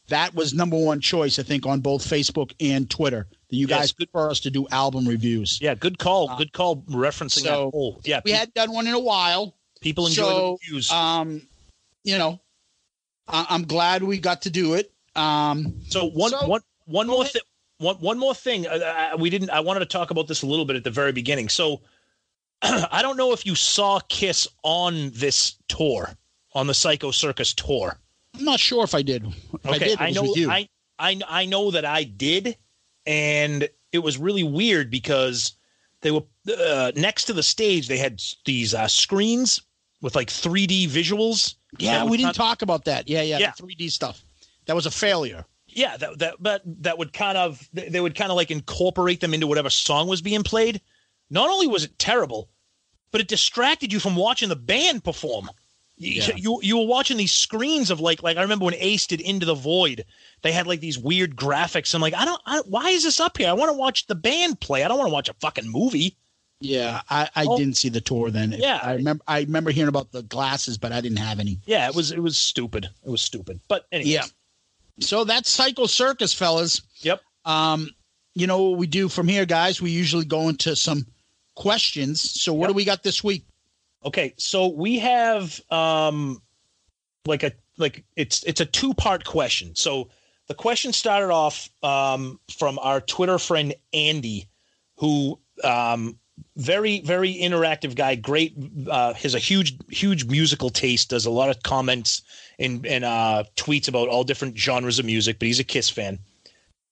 that 0.09 0.35
was 0.35 0.53
number 0.53 0.77
one 0.77 1.01
choice, 1.01 1.39
I 1.39 1.43
think, 1.43 1.65
on 1.67 1.81
both 1.81 2.03
Facebook 2.07 2.53
and 2.61 2.89
Twitter. 2.91 3.27
That 3.49 3.57
you 3.57 3.67
Yes, 3.67 3.79
guys 3.81 3.93
prefer 3.93 4.31
us 4.31 4.41
to 4.41 4.51
do 4.51 4.69
album 4.69 5.09
reviews. 5.09 5.59
yeah, 5.63 5.75
good 5.75 5.99
call. 5.99 6.37
Good 6.37 6.53
call. 6.53 6.83
Referencing 6.83 7.39
Uh, 7.47 7.49
so 7.49 7.65
that 7.65 7.73
poll. 7.73 8.01
Yeah, 8.05 8.21
We 8.25 8.33
hadn't 8.33 8.55
done 8.55 8.73
one 8.73 8.87
in 8.87 8.95
a 8.95 9.01
while. 9.01 9.55
people 9.81 10.07
enjoy 10.07 10.23
so, 10.23 10.39
the 10.39 10.53
reviews. 10.67 10.91
Um, 10.93 11.43
you 12.05 12.19
know, 12.19 12.41
I- 13.27 13.47
I'm 13.49 13.65
glad 13.65 14.03
we 14.03 14.19
got 14.19 14.43
to 14.43 14.51
do 14.51 14.75
it. 14.75 14.93
Um, 15.17 15.81
So 15.89 16.05
one 16.07 16.31
So- 16.33 16.47
one 16.47 16.61
one 16.87 17.07
Go 17.07 17.15
more 17.15 17.25
thing. 17.25 17.41
One 17.79 17.97
one 17.97 18.19
more 18.19 18.35
thing. 18.35 18.67
Uh, 18.67 19.11
uh, 19.15 19.17
we 19.19 19.31
didn't. 19.31 19.51
I 19.51 19.61
wanted 19.61 19.81
to 19.81 19.87
talk 19.87 20.11
about 20.11 20.29
this 20.29 20.43
a 20.43 20.47
little 20.47 20.65
bit 20.65 20.77
at 20.77 20.85
the 20.85 20.91
very 20.91 21.13
beginning. 21.13 21.49
So 21.49 21.81
I 22.63 23.01
don't 23.03 23.17
know 23.17 23.33
if 23.33 23.45
you 23.45 23.55
saw 23.55 23.99
Kiss 24.09 24.47
on 24.63 25.11
this 25.13 25.57
tour, 25.69 26.11
on 26.55 26.67
the 26.67 26.75
Psycho 26.75 27.11
Circus 27.11 27.53
tour. 27.55 27.99
I'm 28.37 28.45
not 28.45 28.61
sure 28.61 28.85
if 28.85 28.95
I 28.95 29.03
did. 29.03 29.25
If 29.27 29.67
I 29.67 29.71
Okay, 29.77 29.89
did, 29.89 30.01
I 30.01 30.11
know. 30.11 30.35
you. 30.35 30.51
I 30.51 30.69
I 30.99 31.21
I 31.29 31.47
know 31.47 31.71
that 31.73 31.85
I 31.85 32.05
did, 32.05 32.57
and 33.07 33.69
it 33.93 33.99
was 33.99 34.19
really 34.19 34.45
weird 34.45 34.91
because 34.91 35.53
they 36.01 36.11
were 36.11 36.23
uh, 36.57 36.93
next 36.97 37.25
to 37.25 37.33
the 37.33 37.43
stage. 37.43 37.89
They 37.89 37.99
had 37.99 38.21
these 38.45 38.73
uh, 38.75 38.87
screens 38.89 39.63
with 40.01 40.15
like 40.15 40.29
3D 40.29 40.89
visuals. 40.89 41.55
yeah, 41.79 42.05
we 42.05 42.17
didn't 42.17 42.27
kind- 42.29 42.37
talk 42.37 42.63
about 42.63 42.85
that. 42.85 43.09
Yeah, 43.09 43.23
yeah, 43.23 43.39
Yeah. 43.39 43.53
the 43.57 43.63
3D 43.63 43.91
stuff. 43.91 44.25
That 44.67 44.75
was 44.77 44.87
a 44.87 44.91
failure. 44.91 45.45
Yeah, 45.75 45.97
that 45.97 46.19
that 46.19 46.35
but 46.41 46.63
that 46.83 46.99
would 46.99 47.13
kind 47.13 47.37
of 47.37 47.69
they 47.73 48.01
would 48.01 48.15
kind 48.15 48.31
of 48.31 48.37
like 48.37 48.51
incorporate 48.51 49.21
them 49.21 49.35
into 49.35 49.47
whatever 49.47 49.71
song 49.71 50.09
was 50.09 50.23
being 50.23 50.43
played. 50.43 50.81
Not 51.31 51.51
only 51.51 51.67
was 51.67 51.85
it 51.85 51.99
terrible, 51.99 52.49
but 53.11 53.21
it 53.21 53.29
distracted 53.29 53.93
you 53.93 54.01
from 54.01 54.17
watching 54.17 54.49
the 54.49 54.57
band 54.57 55.05
perform. 55.05 55.51
You, 55.97 56.23
Yeah. 56.23 56.35
you 56.37 56.61
you 56.63 56.79
were 56.79 56.87
watching 56.87 57.17
these 57.17 57.33
screens 57.33 57.91
of 57.91 58.01
like 58.01 58.23
like 58.23 58.37
I 58.37 58.43
remember 58.43 58.65
when 58.65 58.75
Ace 58.75 59.07
did 59.07 59.21
Into 59.21 59.47
the 59.47 59.55
Void, 59.55 60.05
they 60.43 60.53
had 60.53 60.67
like 60.67 60.81
these 60.81 60.99
weird 60.99 61.37
graphics. 61.37 61.95
I'm 61.95 62.01
like, 62.03 62.15
I 62.15 62.25
don't, 62.25 62.43
I, 62.47 62.61
why 62.67 62.91
is 62.91 63.05
this 63.05 63.21
up 63.21 63.39
here? 63.39 63.49
I 63.49 63.53
want 63.53 63.71
to 63.71 63.79
watch 63.79 64.07
the 64.07 64.15
band 64.17 64.61
play. 64.61 64.83
I 64.85 64.89
don't 64.89 64.99
want 64.99 65.09
to 65.09 65.13
watch 65.15 65.29
a 65.29 65.35
fucking 65.35 65.71
movie. 65.71 66.17
Yeah, 66.61 67.03
I, 67.11 67.29
I 67.37 67.45
Oh. 67.47 67.59
didn't 67.59 67.77
see 67.77 67.91
the 67.91 68.01
tour 68.01 68.31
then. 68.31 68.53
Yeah. 68.53 68.81
I 68.83 68.95
remember. 68.95 69.23
I 69.29 69.41
remember 69.41 69.71
hearing 69.71 69.89
about 69.89 70.13
the 70.13 70.23
glasses, 70.23 70.79
but 70.79 70.93
I 70.93 71.01
didn't 71.01 71.19
have 71.19 71.39
any. 71.39 71.61
Yeah, 71.67 71.89
it 71.89 71.95
was 71.95 72.11
it 72.11 72.21
was 72.23 72.39
stupid. 72.39 72.89
It 73.05 73.11
was 73.11 73.21
stupid. 73.23 73.61
But 73.69 73.87
anyway, 73.93 74.11
Yeah. 74.11 74.25
So 75.01 75.25
that's 75.25 75.51
Psycho 75.51 75.87
Circus, 75.87 76.33
fellas. 76.33 76.83
Yep. 77.01 77.21
Um, 77.45 77.91
you 78.35 78.47
know 78.47 78.63
what 78.63 78.79
we 78.79 78.87
do 78.87 79.09
from 79.09 79.29
here, 79.29 79.45
guys? 79.47 79.81
We 79.81 79.91
usually 79.91 80.25
go 80.25 80.49
into 80.49 80.77
some 80.77 81.07
questions. 81.55 82.21
So 82.41 82.53
what 82.53 82.67
Yep. 82.67 82.71
do 82.71 82.75
we 82.75 82.85
got 82.85 83.03
this 83.03 83.23
week? 83.23 83.45
Okay, 84.05 84.35
so 84.37 84.69
we 84.69 84.99
have 84.99 85.61
um 85.71 86.43
like 87.27 87.43
a 87.43 87.53
like 87.79 88.05
it's 88.17 88.43
it's 88.45 88.61
a 88.61 88.67
two-part 88.67 89.25
question. 89.25 89.75
So 89.75 90.11
the 90.47 90.55
question 90.55 90.93
started 90.93 91.31
off 91.31 91.69
um 91.83 92.39
from 92.59 92.79
our 92.81 93.01
Twitter 93.01 93.39
friend 93.39 93.75
Andy 93.93 94.49
who 94.97 95.39
um 95.63 96.19
very 96.57 97.01
very 97.01 97.35
interactive 97.35 97.95
guy, 97.95 98.17
great 98.17 98.55
uh 98.91 99.15
has 99.15 99.35
a 99.35 99.39
huge 99.39 99.79
huge 99.89 100.25
musical 100.27 100.71
taste, 100.71 101.11
does 101.11 101.25
a 101.27 101.31
lot 101.31 101.49
of 101.51 101.63
comments 101.63 102.23
and 102.59 102.87
and 102.87 103.05
uh 103.05 103.45
tweets 103.57 103.89
about 103.89 104.09
all 104.09 104.25
different 104.25 104.57
genres 104.59 104.99
of 104.99 105.07
music, 105.07 105.39
but 105.39 105.47
he's 105.47 105.61
a 105.61 105.65
Kiss 105.65 105.91
fan. 105.91 106.19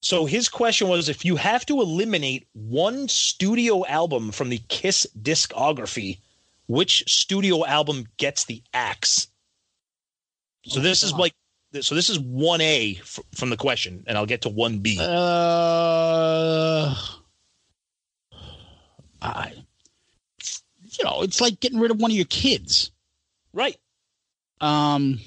So 0.00 0.24
his 0.24 0.48
question 0.48 0.88
was 0.88 1.08
if 1.08 1.24
you 1.24 1.36
have 1.36 1.64
to 1.66 1.80
eliminate 1.80 2.48
one 2.54 3.06
studio 3.08 3.86
album 3.86 4.32
from 4.32 4.48
the 4.48 4.60
Kiss 4.68 5.06
discography, 5.20 6.18
which 6.66 7.04
studio 7.06 7.64
album 7.64 8.06
gets 8.16 8.44
the 8.44 8.62
axe? 8.74 9.28
So 10.66 10.80
this 10.80 11.02
is 11.02 11.12
like 11.12 11.34
so 11.80 11.94
this 11.94 12.10
is 12.10 12.18
1A 12.18 13.00
f- 13.00 13.20
from 13.34 13.50
the 13.50 13.56
question 13.56 14.04
and 14.06 14.18
I'll 14.18 14.26
get 14.26 14.42
to 14.42 14.50
1B. 14.50 14.98
Uh, 14.98 16.94
I, 19.22 19.52
you 20.82 21.04
know, 21.04 21.22
it's 21.22 21.40
like 21.40 21.60
getting 21.60 21.78
rid 21.80 21.90
of 21.90 21.98
one 21.98 22.10
of 22.10 22.16
your 22.16 22.26
kids. 22.26 22.90
right. 23.52 23.76
Um, 24.60 25.18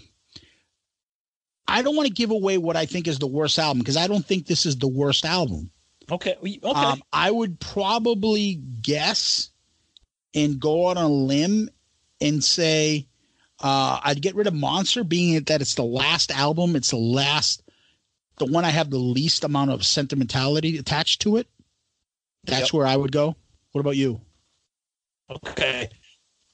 I 1.68 1.82
don't 1.82 1.96
want 1.96 2.08
to 2.08 2.14
give 2.14 2.32
away 2.32 2.58
what 2.58 2.76
I 2.76 2.86
think 2.86 3.08
is 3.08 3.20
the 3.20 3.28
worst 3.28 3.58
album 3.58 3.80
because 3.80 3.98
I 3.98 4.08
don't 4.08 4.26
think 4.26 4.46
this 4.46 4.66
is 4.66 4.78
the 4.78 4.88
worst 4.88 5.26
album. 5.26 5.72
Okay. 6.12 6.36
Okay. 6.42 6.60
Um, 6.64 7.02
I 7.12 7.32
would 7.32 7.60
probably 7.60 8.56
guess 8.82 9.50
and 10.36 10.60
go 10.60 10.90
out 10.90 10.98
on 10.98 11.06
a 11.06 11.10
limb 11.10 11.70
and 12.22 12.44
say 12.44 13.08
uh, 13.60 14.00
I'd 14.04 14.22
get 14.22 14.36
rid 14.36 14.48
of 14.48 14.54
Monster, 14.54 15.04
being 15.04 15.42
that 15.44 15.62
it's 15.62 15.76
the 15.76 15.84
last 15.84 16.32
album. 16.32 16.76
It's 16.76 16.92
the 16.92 16.98
last, 16.98 17.64
the 18.38 18.46
one 18.46 18.66
I 18.66 18.70
have 18.70 18.90
the 18.90 18.98
least 18.98 19.44
amount 19.44 19.72
of 19.72 19.86
sentimentality 19.86 20.78
attached 20.78 21.22
to 21.22 21.38
it. 21.38 21.48
That's 22.44 22.68
Yep. 22.68 22.74
where 22.74 22.88
I 22.88 22.96
would 22.96 23.12
go. 23.12 23.36
What 23.72 23.82
about 23.82 23.96
you? 23.96 24.22
Okay. 25.30 25.90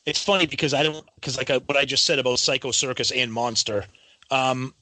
It's 0.05 0.23
funny 0.23 0.45
because 0.45 0.73
I 0.73 0.83
don't 0.83 1.05
because 1.15 1.37
like 1.37 1.49
I, 1.49 1.57
what 1.57 1.77
I 1.77 1.85
just 1.85 2.05
said 2.05 2.17
about 2.17 2.39
Psycho 2.39 2.71
Circus 2.71 3.11
and 3.11 3.31
Monster, 3.31 3.85
um, 4.31 4.73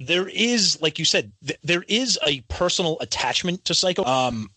there 0.00 0.26
is 0.26 0.80
like 0.80 0.98
you 0.98 1.04
said 1.04 1.30
th- 1.46 1.60
there 1.62 1.84
is 1.86 2.18
a 2.26 2.40
personal 2.42 2.96
attachment 3.00 3.66
to 3.66 3.74
Psycho. 3.74 4.04
Um, 4.04 4.50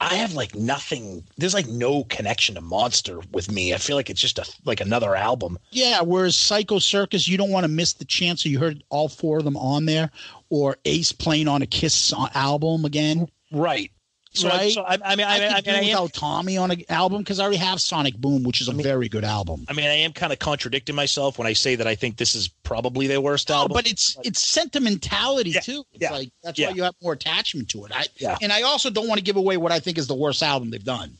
I 0.00 0.14
have 0.16 0.34
like 0.34 0.54
nothing. 0.54 1.24
There's 1.36 1.54
like 1.54 1.68
no 1.68 2.04
connection 2.04 2.56
to 2.56 2.60
Monster 2.60 3.20
with 3.32 3.50
me. 3.52 3.72
I 3.72 3.78
feel 3.78 3.94
like 3.94 4.10
it's 4.10 4.20
just 4.20 4.38
a 4.38 4.46
like 4.64 4.80
another 4.80 5.14
album. 5.14 5.58
Yeah, 5.70 6.00
whereas 6.00 6.36
Psycho 6.36 6.78
Circus, 6.78 7.28
you 7.28 7.36
don't 7.36 7.50
want 7.50 7.64
to 7.64 7.68
miss 7.68 7.92
the 7.92 8.04
chance. 8.04 8.42
So 8.42 8.48
you 8.48 8.58
heard 8.58 8.82
all 8.88 9.08
four 9.08 9.38
of 9.38 9.44
them 9.44 9.56
on 9.56 9.84
there, 9.84 10.10
or 10.50 10.78
Ace 10.84 11.12
playing 11.12 11.46
on 11.46 11.62
a 11.62 11.66
Kiss 11.66 12.12
album 12.34 12.84
again. 12.84 13.28
Right. 13.52 13.92
So, 14.36 14.48
I, 14.48 14.56
Right. 14.56 14.72
so 14.72 14.82
I, 14.82 14.98
I 15.04 15.14
mean, 15.16 15.26
I, 15.26 15.36
I, 15.36 15.38
mean, 15.38 15.52
I, 15.52 15.60
do 15.60 15.70
mean, 15.70 15.76
I 15.76 15.82
am 15.82 15.84
without 16.02 16.12
Tommy 16.12 16.56
on 16.58 16.70
an 16.72 16.82
album 16.88 17.22
because 17.22 17.38
I 17.38 17.44
already 17.44 17.58
have 17.58 17.80
Sonic 17.80 18.16
Boom, 18.16 18.42
which 18.42 18.60
is 18.60 18.66
a 18.68 18.72
very 18.72 19.08
good 19.08 19.22
album. 19.24 19.64
I 19.68 19.72
mean, 19.74 19.86
I 19.86 19.94
am 19.94 20.12
kind 20.12 20.32
of 20.32 20.40
contradicting 20.40 20.96
myself 20.96 21.38
when 21.38 21.46
I 21.46 21.52
say 21.52 21.76
that 21.76 21.86
I 21.86 21.94
think 21.94 22.16
this 22.16 22.34
is 22.34 22.48
probably 22.64 23.06
their 23.06 23.20
worst 23.20 23.48
No, 23.48 23.54
album. 23.56 23.74
but 23.74 23.86
it's 23.86 24.16
it's 24.24 24.46
sentimentality 24.46 25.50
Yeah, 25.50 25.60
too. 25.60 25.84
It's 25.92 26.02
yeah, 26.02 26.10
like 26.10 26.30
that's 26.42 26.58
yeah. 26.58 26.68
why 26.70 26.74
you 26.74 26.82
have 26.82 26.94
more 27.02 27.12
attachment 27.12 27.68
to 27.70 27.84
it. 27.84 27.92
I 27.94 28.06
Yeah. 28.16 28.36
and 28.42 28.52
I 28.52 28.62
also 28.62 28.90
don't 28.90 29.06
want 29.08 29.18
to 29.18 29.24
give 29.24 29.36
away 29.36 29.56
what 29.56 29.70
I 29.72 29.78
think 29.80 29.98
is 29.98 30.06
the 30.08 30.14
worst 30.14 30.42
album 30.42 30.70
they've 30.70 30.82
done. 30.84 31.16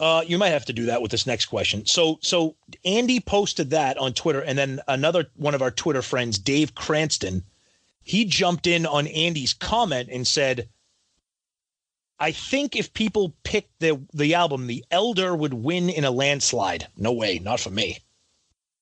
Uh, 0.00 0.22
you 0.26 0.38
might 0.38 0.50
have 0.50 0.64
to 0.64 0.72
do 0.72 0.86
that 0.86 1.02
with 1.02 1.10
this 1.10 1.26
next 1.26 1.46
question. 1.46 1.84
So, 1.84 2.18
so 2.22 2.54
Andy 2.84 3.18
posted 3.18 3.70
that 3.70 3.98
on 3.98 4.12
Twitter, 4.12 4.40
and 4.40 4.56
then 4.56 4.80
another 4.86 5.26
one 5.36 5.54
of 5.56 5.62
our 5.62 5.72
Twitter 5.72 6.02
friends, 6.02 6.38
Dave 6.38 6.74
Cranston, 6.76 7.42
he 8.04 8.24
jumped 8.24 8.68
in 8.68 8.86
on 8.86 9.08
Andy's 9.08 9.52
comment 9.54 10.08
and 10.12 10.24
said, 10.24 10.68
"I 12.20 12.32
think 12.32 12.74
if 12.74 12.92
people 12.92 13.36
picked 13.44 13.78
the 13.80 14.04
the 14.12 14.34
album, 14.34 14.66
The 14.66 14.84
Elder 14.90 15.34
would 15.34 15.54
win 15.54 15.88
in 15.88 16.04
a 16.04 16.10
landslide. 16.10 16.88
No 16.96 17.12
way, 17.12 17.38
not 17.38 17.60
for 17.60 17.70
me." 17.70 17.98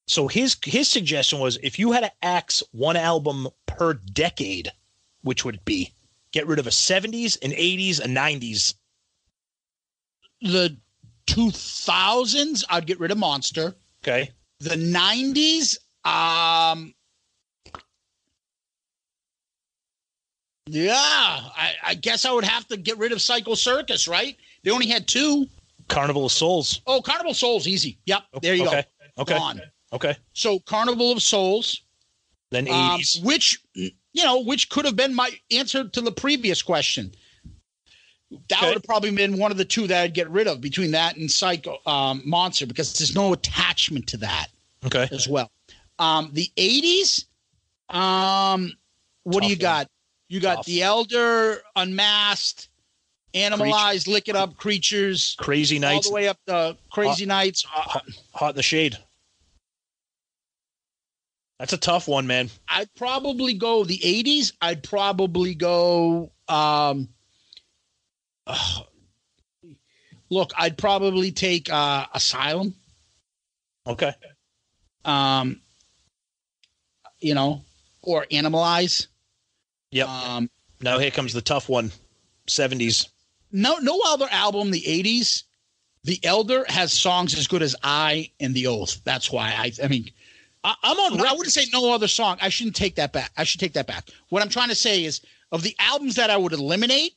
So 0.09 0.29
his 0.29 0.57
his 0.65 0.89
suggestion 0.89 1.39
was, 1.39 1.59
if 1.63 1.79
you 1.79 1.93
had 1.93 2.01
to 2.05 2.13
axe 2.23 2.63
one 2.73 2.97
album 2.97 3.49
per 3.67 3.95
decade, 3.95 4.73
which 5.23 5.45
would 5.45 5.57
it 5.57 5.65
be? 5.65 5.93
Get 6.33 6.47
rid 6.47 6.59
of 6.59 6.67
a 6.67 6.71
'70s, 6.71 7.37
an 7.43 7.51
'80s, 7.53 8.01
a 8.01 8.09
'90s. 8.09 8.75
The 10.43 10.77
two 11.27 11.51
thousands, 11.51 12.65
I'd 12.69 12.87
get 12.87 13.01
rid 13.01 13.11
of 13.11 13.19
Monster. 13.19 13.77
Okay. 14.03 14.31
The 14.61 14.77
nineties, 14.77 15.79
um, 16.05 16.95
yeah, 20.67 20.95
I, 20.95 21.75
I 21.83 21.95
guess 21.95 22.25
I 22.25 22.33
would 22.33 22.45
have 22.45 22.67
to 22.69 22.77
get 22.77 22.99
rid 22.99 23.13
of 23.13 23.21
Psycho 23.21 23.55
Circus. 23.55 24.09
Right? 24.09 24.37
They 24.63 24.71
only 24.71 24.87
had 24.87 25.07
two. 25.07 25.47
Carnival 25.89 26.27
of 26.27 26.33
Souls. 26.33 26.81
Oh, 26.87 27.01
Carnival 27.01 27.31
of 27.31 27.37
Souls, 27.37 27.69
easy. 27.69 27.99
Yep, 28.07 28.23
there 28.43 28.55
you 28.55 28.67
okay. 28.67 28.85
go. 29.17 29.23
Okay. 29.23 29.39
Gone. 29.39 29.61
Okay. 29.93 30.17
So 30.33 30.59
Carnival 30.61 31.13
of 31.13 31.23
Souls. 31.23 31.83
Then 32.51 32.69
um, 32.69 33.01
80s. 33.01 33.25
which 33.25 33.61
you 33.75 34.25
know, 34.25 34.41
which 34.41 34.71
could 34.71 34.85
have 34.85 34.97
been 34.97 35.15
my 35.15 35.31
answer 35.51 35.87
to 35.89 36.01
the 36.01 36.13
previous 36.13 36.63
question. 36.63 37.13
That 38.49 38.59
Okay. 38.59 38.67
would 38.67 38.75
have 38.75 38.83
probably 38.83 39.11
been 39.13 39.39
one 39.39 39.51
of 39.53 39.57
the 39.57 39.65
two 39.65 39.87
that 39.87 40.03
I'd 40.03 40.15
get 40.15 40.29
rid 40.31 40.49
of 40.49 40.61
between 40.61 40.91
that 40.93 41.17
and 41.17 41.31
Psycho 41.31 41.79
um, 41.87 42.23
Monster 42.25 42.67
because 42.67 42.93
there's 42.95 43.15
no 43.15 43.33
attachment 43.33 44.09
to 44.09 44.17
that 44.19 44.49
okay. 44.85 45.09
as 45.13 45.29
well. 45.29 45.51
Um, 45.99 46.31
the 46.33 46.51
'80s, 46.57 47.27
um, 47.89 48.73
what 49.23 49.43
do 49.43 49.49
you 49.49 49.55
one. 49.55 49.61
got? 49.61 49.91
You 50.29 50.41
got 50.41 50.57
Tough. 50.57 50.67
The 50.67 50.83
Elder, 50.83 51.59
Unmasked, 51.77 52.69
Animalized, 53.35 54.09
Lick 54.09 54.29
It 54.29 54.37
Up, 54.37 54.57
Creatures, 54.57 55.37
Crazy 55.39 55.79
Nights. 55.79 56.07
all 56.07 56.13
the 56.13 56.15
way 56.15 56.29
up 56.29 56.39
to 56.47 56.77
Crazy 56.91 57.27
Nights. 57.27 57.65
Uh, 57.65 57.81
Hot, 57.81 58.05
hot 58.35 58.51
in 58.51 58.57
the 58.57 58.63
Shade. 58.63 58.97
That's 61.59 61.73
a 61.73 61.79
tough 61.79 62.07
one, 62.07 62.27
man. 62.27 62.51
I'd 62.69 62.93
probably 62.97 63.55
go 63.55 63.85
the 63.85 63.99
80s. 63.99 64.53
I'd 64.61 64.83
probably 64.83 65.55
go 65.55 66.33
um 66.49 67.09
ugh. 68.47 68.87
look, 70.31 70.53
I'd 70.57 70.77
probably 70.77 71.31
take 71.33 71.71
uh 71.73 72.07
Asylum. 72.13 72.75
Okay. 73.87 74.13
Um 75.05 75.61
you 77.21 77.35
know, 77.35 77.63
or 78.03 78.27
Animalize. 78.31 79.07
Yep. 79.97 80.09
Um 80.09 80.51
now 80.81 80.99
here 80.99 81.11
comes 81.11 81.33
the 81.33 81.43
tough 81.43 81.69
one. 81.69 81.91
70s. 82.49 83.09
no 83.51 83.79
no 83.79 84.01
other 84.07 84.29
album 84.31 84.71
the 84.71 84.83
80s. 84.83 85.45
The 86.05 86.21
Elder 86.25 86.65
has 86.69 86.93
songs 86.93 87.37
as 87.37 87.49
good 87.49 87.63
as 87.63 87.75
I 87.83 88.31
and 88.39 88.55
The 88.55 88.69
Oath. 88.69 89.03
That's 89.05 89.33
why 89.33 89.53
I 89.57 89.73
I 89.83 89.89
mean 89.89 90.11
I, 90.67 90.75
I'm 90.83 90.99
on. 90.99 91.17
No, 91.17 91.25
I 91.25 91.33
wouldn't 91.33 91.53
say 91.53 91.67
no 91.73 91.95
other 91.95 92.09
song. 92.09 92.39
I 92.43 92.49
shouldn't 92.49 92.75
take 92.75 92.97
that 92.97 93.13
back. 93.13 93.31
I 93.37 93.45
should 93.45 93.61
take 93.61 93.73
that 93.75 93.87
back. 93.87 94.09
What 94.31 94.43
I'm 94.43 94.49
trying 94.49 94.69
to 94.69 94.75
say 94.75 95.05
is, 95.05 95.21
of 95.53 95.63
the 95.63 95.77
albums 95.79 96.17
that 96.17 96.29
I 96.29 96.37
would 96.37 96.53
eliminate, 96.53 97.15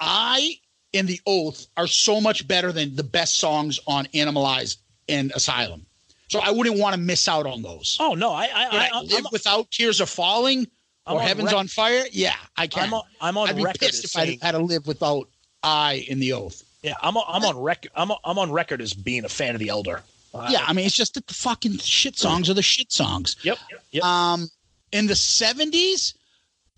I 0.00 0.58
and 0.92 1.08
the 1.08 1.20
Oath 1.26 1.66
are 1.78 1.86
so 1.86 2.20
much 2.20 2.46
better 2.46 2.72
than 2.72 2.94
the 2.94 3.02
best 3.02 3.38
songs 3.38 3.80
on 3.86 4.04
Animalize 4.14 4.76
and 5.08 5.32
Asylum. 5.32 5.86
So 6.28 6.40
I 6.40 6.50
wouldn't 6.50 6.78
want 6.78 6.94
to 6.94 7.00
miss 7.00 7.26
out 7.26 7.46
on 7.46 7.62
those. 7.62 7.96
Oh 7.98 8.14
no, 8.14 8.32
I 8.32 8.44
I, 8.44 8.68
I 8.70 8.90
I, 8.92 9.00
live 9.00 9.24
I'm, 9.26 9.32
without 9.32 9.70
Tears 9.70 10.02
Are 10.02 10.06
Falling 10.06 10.66
I'm 11.06 11.16
or 11.16 11.20
on 11.20 11.26
Heaven's 11.26 11.52
on 11.52 11.68
Fire? 11.68 12.04
Yeah, 12.12 12.34
I 12.56 12.66
can. 12.66 12.84
I'm 12.84 12.94
on, 12.94 13.02
I'm 13.20 13.36
on 13.36 13.48
I'd 13.48 13.56
be 13.56 13.62
record. 13.64 13.80
pissed 13.80 14.04
as 14.04 14.10
if 14.10 14.16
I 14.16 14.24
saying- 14.26 14.38
had 14.40 14.52
to 14.52 14.58
live 14.58 14.86
without 14.86 15.28
I 15.62 16.04
in 16.08 16.18
the 16.20 16.32
Oath. 16.32 16.62
yeah, 16.82 16.94
I'm 17.02 17.16
on, 17.16 17.24
I'm 17.28 17.44
on 17.44 17.58
record. 17.62 17.90
I'm 17.94 18.10
on, 18.10 18.18
I'm 18.24 18.38
on 18.38 18.50
record 18.52 18.80
as 18.80 18.94
being 18.94 19.24
a 19.24 19.28
fan 19.28 19.54
of 19.54 19.58
the 19.60 19.68
Elder. 19.68 20.02
Uh, 20.32 20.48
yeah, 20.50 20.64
I 20.66 20.72
mean, 20.72 20.84
it's 20.86 20.96
just 20.96 21.14
that 21.14 21.26
the 21.26 21.34
fucking 21.34 21.78
shit 21.78 22.18
songs 22.18 22.50
are 22.50 22.54
the 22.54 22.62
shit 22.62 22.90
songs. 22.90 23.36
Yep. 23.42 23.58
Yep. 23.92 24.02
Um, 24.04 24.48
in 24.92 25.06
the 25.06 25.14
seventies, 25.14 26.14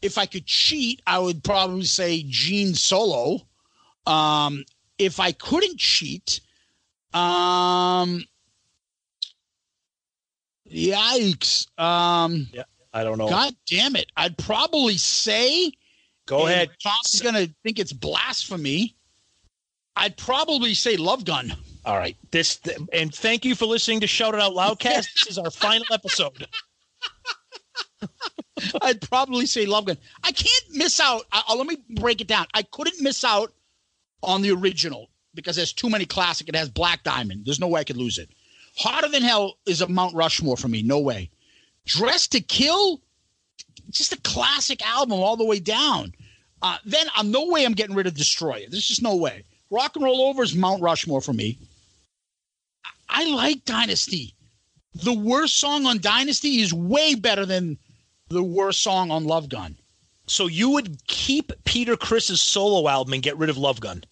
if 0.02 0.18
I 0.18 0.26
could 0.26 0.44
cheat, 0.46 1.00
I 1.06 1.18
would 1.18 1.42
probably 1.42 1.84
say 1.84 2.22
Gene 2.28 2.74
Solo. 2.74 3.46
Um, 4.06 4.64
if 4.98 5.18
I 5.20 5.32
couldn't 5.32 5.78
cheat, 5.78 6.40
um, 7.14 8.24
yikes. 10.70 11.66
Um, 11.78 12.48
I 12.92 13.04
don't 13.04 13.18
know. 13.18 13.28
God 13.28 13.54
damn 13.66 13.96
it! 13.96 14.06
I'd 14.16 14.36
probably 14.38 14.96
say. 14.96 15.72
Go 16.26 16.46
ahead. 16.46 16.70
Tom's 16.82 17.20
gonna 17.20 17.46
think 17.62 17.78
it's 17.78 17.92
blasphemy. 17.92 18.96
I'd 19.94 20.16
probably 20.16 20.74
say 20.74 20.96
Love 20.96 21.24
Gun. 21.24 21.54
All 21.84 21.96
right. 21.96 22.16
This 22.32 22.60
and 22.92 23.14
thank 23.14 23.44
you 23.44 23.54
for 23.54 23.66
listening 23.66 24.00
to 24.00 24.06
Shout 24.06 24.34
It 24.34 24.40
Out 24.40 24.52
Loudcast. 24.52 25.06
this 25.14 25.26
is 25.28 25.38
our 25.38 25.50
final 25.52 25.86
episode. 25.92 26.46
I'd 28.82 29.00
probably 29.02 29.46
say 29.46 29.66
Love 29.66 29.84
Gun. 29.86 29.98
I 30.24 30.32
can't 30.32 30.64
miss 30.72 30.98
out. 31.00 31.22
I, 31.32 31.42
I- 31.48 31.54
let 31.54 31.66
me 31.66 31.76
break 31.90 32.20
it 32.20 32.26
down. 32.26 32.46
I 32.54 32.62
couldn't 32.62 33.00
miss 33.02 33.22
out 33.24 33.52
on 34.22 34.42
the 34.42 34.50
original 34.50 35.10
because 35.34 35.56
there's 35.56 35.72
too 35.72 35.90
many 35.90 36.06
classic. 36.06 36.48
It 36.48 36.56
has 36.56 36.68
Black 36.68 37.02
Diamond. 37.02 37.42
There's 37.44 37.60
no 37.60 37.68
way 37.68 37.80
I 37.80 37.84
could 37.84 37.96
lose 37.98 38.18
it. 38.18 38.30
Hotter 38.78 39.08
Than 39.08 39.22
Hell 39.22 39.58
is 39.66 39.80
a 39.82 39.88
Mount 39.88 40.14
Rushmore 40.14 40.56
for 40.56 40.68
me. 40.68 40.82
No 40.82 40.98
way. 40.98 41.30
Dress 41.86 42.26
to 42.28 42.40
Kill, 42.40 43.00
just 43.90 44.12
a 44.12 44.20
classic 44.20 44.86
album 44.86 45.14
all 45.14 45.36
the 45.36 45.44
way 45.44 45.60
down. 45.60 46.12
Uh, 46.60 46.78
then 46.84 47.06
I'm 47.14 47.30
no 47.30 47.46
way 47.46 47.64
I'm 47.64 47.74
getting 47.74 47.94
rid 47.96 48.06
of 48.06 48.14
Destroyer. 48.14 48.66
There's 48.68 48.86
just 48.86 49.02
no 49.02 49.16
way. 49.16 49.44
Rock 49.70 49.96
and 49.96 50.04
Roll 50.04 50.22
Over 50.22 50.42
is 50.42 50.54
Mount 50.54 50.82
Rushmore 50.82 51.20
for 51.20 51.32
me. 51.32 51.58
I 52.84 52.90
I 53.08 53.24
like 53.34 53.64
Dynasty. 53.64 54.34
The 54.94 55.14
worst 55.14 55.58
song 55.58 55.86
on 55.86 55.98
Dynasty 56.00 56.60
is 56.60 56.72
way 56.72 57.14
better 57.14 57.46
than 57.46 57.78
the 58.28 58.42
worst 58.42 58.82
song 58.82 59.10
on 59.10 59.24
Love 59.24 59.48
Gun. 59.48 59.76
So 60.26 60.48
you 60.48 60.70
would 60.70 61.06
keep 61.06 61.52
Peter 61.64 61.96
Criss's 61.96 62.40
solo 62.40 62.88
album 62.88 63.14
and 63.14 63.22
get 63.22 63.36
rid 63.38 63.48
of 63.48 63.56
Love 63.56 63.80
Gun. 63.80 64.02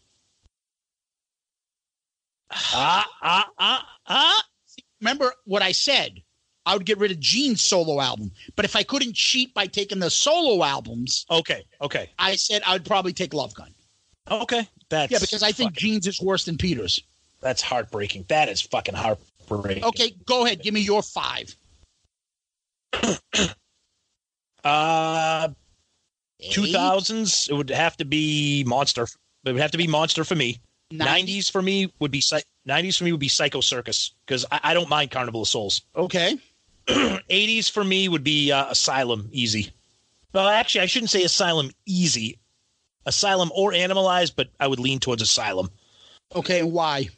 Ah 2.50 3.06
ah 3.22 3.50
ah 3.58 3.88
ah. 4.06 4.44
Remember 5.00 5.32
what 5.44 5.62
I 5.62 5.72
said? 5.72 6.22
I 6.66 6.74
would 6.76 6.86
get 6.86 6.98
rid 6.98 7.10
of 7.10 7.20
Gene's 7.20 7.60
solo 7.62 8.00
album. 8.00 8.30
But 8.56 8.64
if 8.64 8.74
I 8.76 8.82
couldn't 8.82 9.14
cheat 9.14 9.52
by 9.54 9.66
taking 9.66 9.98
the 9.98 10.10
solo 10.10 10.64
albums, 10.64 11.26
Okay. 11.30 11.64
Okay. 11.80 12.10
I 12.18 12.36
said 12.36 12.62
I 12.66 12.72
would 12.72 12.84
probably 12.84 13.12
take 13.12 13.34
Love 13.34 13.54
Gun. 13.54 13.74
Okay. 14.30 14.66
That's 14.88 15.12
Yeah, 15.12 15.18
because 15.18 15.42
I 15.42 15.52
think 15.52 15.72
fucking- 15.74 15.90
Gene's 15.92 16.06
is 16.06 16.20
worse 16.20 16.44
than 16.44 16.56
Peter's. 16.56 17.00
that's 17.40 17.60
heartbreaking. 17.60 18.24
That 18.28 18.48
is 18.48 18.62
fucking 18.62 18.94
heartbreaking. 18.94 19.84
Okay, 19.84 20.14
go 20.24 20.46
ahead. 20.46 20.62
Give 20.62 20.72
me 20.72 20.80
your 20.80 21.02
five. 21.02 21.54
Uh, 24.64 25.48
two 26.50 26.66
thousands. 26.72 27.48
It 27.50 27.54
would 27.54 27.68
have 27.68 27.98
to 27.98 28.06
be 28.06 28.64
Monster. 28.66 29.02
It 29.44 29.52
would 29.52 29.60
have 29.60 29.72
to 29.72 29.76
be 29.78 29.86
Monster 29.86 30.24
for 30.24 30.34
me. 30.34 30.58
Nineties 30.90 31.50
for 31.50 31.60
me 31.60 31.92
would 31.98 32.10
be 32.10 32.22
nineties 32.64 32.96
for 32.96 33.04
me 33.04 33.12
would 33.12 33.20
be 33.20 33.28
Psycho 33.28 33.60
Circus 33.60 34.12
because 34.26 34.46
I, 34.50 34.60
I 34.62 34.74
don't 34.74 34.88
mind 34.88 35.10
Carnival 35.10 35.42
of 35.42 35.48
Souls. 35.48 35.82
Okay. 35.94 36.38
80s 36.88 37.70
for 37.70 37.84
me 37.84 38.08
would 38.08 38.24
be 38.24 38.52
uh, 38.52 38.70
Asylum 38.70 39.28
easy. 39.32 39.72
Well, 40.32 40.48
actually, 40.48 40.82
I 40.82 40.86
shouldn't 40.86 41.10
say 41.10 41.22
Asylum 41.22 41.70
easy. 41.86 42.38
Asylum 43.06 43.50
or 43.54 43.72
Animalized, 43.72 44.34
but 44.36 44.48
I 44.60 44.66
would 44.66 44.78
lean 44.80 44.98
towards 44.98 45.22
Asylum. 45.22 45.70
Okay, 46.34 46.60
and 46.60 46.72
why? 46.72 47.08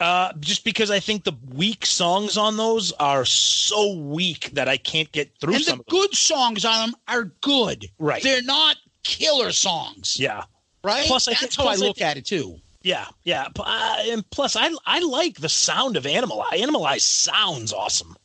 Uh, 0.00 0.32
just 0.40 0.64
because 0.64 0.90
I 0.90 0.98
think 0.98 1.22
the 1.24 1.32
weak 1.54 1.86
songs 1.86 2.36
on 2.36 2.56
those 2.56 2.90
are 2.92 3.24
so 3.24 3.94
weak 3.94 4.50
that 4.54 4.68
I 4.68 4.76
can't 4.76 5.10
get 5.12 5.30
through 5.40 5.54
And 5.54 5.64
some 5.64 5.78
the 5.78 5.82
of 5.82 5.86
them. 5.86 6.00
good 6.00 6.14
songs 6.16 6.64
on 6.64 6.90
them 6.90 6.96
are 7.06 7.24
good. 7.40 7.86
Right. 8.00 8.20
They're 8.22 8.42
not 8.42 8.76
killer 9.04 9.52
songs. 9.52 10.16
Yeah, 10.18 10.42
Right? 10.82 11.06
Plus, 11.06 11.28
I 11.28 11.34
That's 11.40 11.54
how 11.54 11.66
I 11.66 11.72
I 11.72 11.76
look 11.76 11.98
think- 11.98 12.00
at 12.02 12.16
it 12.16 12.26
too. 12.26 12.58
yeah, 12.82 13.06
yeah. 13.22 13.46
Uh, 13.56 13.96
and 14.08 14.28
plus, 14.30 14.56
I 14.56 14.70
I 14.84 14.98
like 15.00 15.36
the 15.38 15.48
sound 15.48 15.96
of 15.96 16.04
Animal. 16.04 16.44
Animalized 16.52 17.04
sounds 17.04 17.72
awesome. 17.72 18.16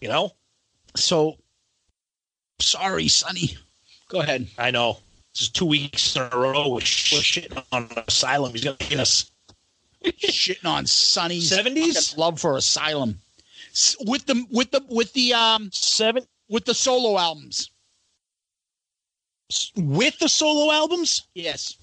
You 0.00 0.08
know, 0.08 0.32
So 0.94 1.36
sorry, 2.60 3.08
Sonny. 3.08 3.56
Go 4.08 4.20
ahead. 4.20 4.46
I 4.58 4.70
know. 4.70 4.98
This 5.32 5.42
is 5.42 5.48
two 5.50 5.66
weeks 5.66 6.16
in 6.16 6.22
a 6.22 6.36
row 6.36 6.68
with 6.74 6.84
shitting 6.84 7.62
on 7.72 7.88
Asylum. 8.06 8.52
He's 8.52 8.64
gonna 8.64 8.76
get 8.78 9.00
us. 9.00 9.30
Shitting 10.04 10.64
on 10.66 10.86
Sonny's 10.86 11.50
70s? 11.50 12.16
love 12.16 12.38
for 12.40 12.56
Asylum. 12.56 13.20
With 14.06 14.24
the 14.26 14.46
with 14.50 14.70
the 14.70 14.84
with 14.88 15.12
the 15.14 15.34
um 15.34 15.70
Seven 15.72 16.24
with 16.48 16.64
the 16.64 16.74
solo 16.74 17.18
albums. 17.18 17.70
with 19.76 20.18
the 20.18 20.28
solo 20.28 20.72
albums. 20.72 21.26
Yes. 21.34 21.76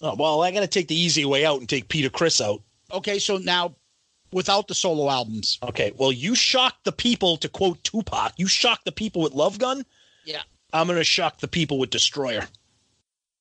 Oh, 0.00 0.16
well, 0.16 0.42
I 0.42 0.50
got 0.50 0.60
to 0.60 0.66
take 0.66 0.88
the 0.88 0.96
easy 0.98 1.24
way 1.24 1.44
out 1.46 1.60
and 1.60 1.68
take 1.68 1.88
Peter 1.88 2.10
Criss 2.10 2.40
out. 2.40 2.60
Okay, 2.90 3.18
so 3.20 3.36
now 3.38 3.76
without 4.32 4.68
the 4.68 4.74
solo 4.74 5.08
albums. 5.10 5.58
Okay, 5.62 5.92
well, 5.96 6.12
you 6.12 6.34
shocked 6.34 6.84
the 6.84 6.92
people, 6.92 7.36
to 7.38 7.48
quote 7.48 7.82
Tupac, 7.84 8.32
you 8.36 8.46
shocked 8.48 8.84
the 8.84 8.92
people 8.92 9.22
with 9.22 9.32
Love 9.32 9.58
Gun. 9.58 9.84
Yeah. 10.24 10.42
I'm 10.72 10.86
going 10.86 10.98
to 10.98 11.04
shock 11.04 11.38
the 11.38 11.48
people 11.48 11.78
with 11.78 11.90
Destroyer. 11.90 12.46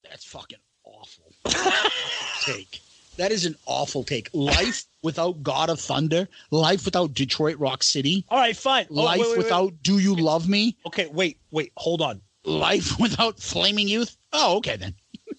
That's 0.04 0.26
fucking 0.26 0.60
awful. 0.84 1.32
take. 2.42 2.82
That 3.18 3.32
is 3.32 3.46
an 3.46 3.56
awful 3.66 4.04
take. 4.04 4.30
Life 4.34 4.86
without 5.04 5.42
God 5.44 5.70
of 5.70 5.80
Thunder, 5.80 6.28
life 6.50 6.86
without 6.86 7.14
Detroit 7.14 7.58
Rock 7.60 7.84
City, 7.84 8.26
All 8.30 8.38
right, 8.38 8.56
fine. 8.56 8.88
Oh, 8.92 8.96
life 9.04 9.20
wait, 9.20 9.28
wait, 9.28 9.38
wait. 9.38 9.38
without 9.44 9.74
Do 9.84 10.00
You 10.00 10.16
Love 10.16 10.48
Me, 10.50 10.76
Okay, 10.86 11.08
wait, 11.08 11.38
wait, 11.52 11.72
hold 11.78 12.02
on. 12.02 12.22
life 12.46 12.94
without 13.00 13.40
Flaming 13.40 13.88
Youth. 13.88 14.18
Oh, 14.34 14.58
okay 14.58 14.76
then. 14.78 14.94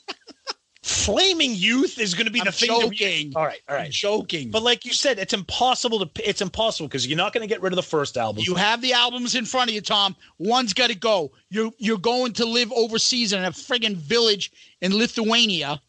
Flaming 0.83 1.55
Youth 1.55 1.99
is 2.01 2.13
going 2.13 2.27
to 2.27 2.33
be 2.33 2.41
I'm 2.41 2.47
the 2.47 2.53
thing. 2.53 2.69
that 2.69 2.89
we- 2.89 2.97
joking. 2.97 3.33
all 3.37 3.45
right, 3.45 3.61
all 3.69 3.77
I'm 3.77 3.91
joking. 3.91 4.51
But 4.51 4.63
like 4.65 4.85
you 4.85 4.93
said, 4.93 5.19
it's 5.21 5.33
impossible 5.33 6.05
to. 6.05 6.29
It's 6.29 6.41
impossible 6.41 6.89
because 6.89 7.07
you're 7.07 7.17
not 7.17 7.33
going 7.33 7.47
to 7.47 7.53
get 7.53 7.63
rid 7.63 7.73
of 7.73 7.77
the 7.77 7.83
first 7.85 8.17
album. 8.17 8.43
You 8.45 8.57
have 8.57 8.81
the 8.83 8.93
albums 8.93 9.37
in 9.37 9.45
front 9.45 9.71
of 9.71 9.75
you, 9.75 9.81
Tom. 9.81 10.17
One's 10.39 10.73
got 10.73 10.89
to 10.91 10.97
go. 10.97 11.31
You're 11.51 11.71
you're 11.79 11.99
going 11.99 12.33
to 12.35 12.45
live 12.45 12.73
overseas 12.73 13.33
in 13.33 13.45
a 13.45 13.51
friggin' 13.53 13.95
village 13.95 14.51
in 14.81 14.97
Lithuania, 14.97 15.81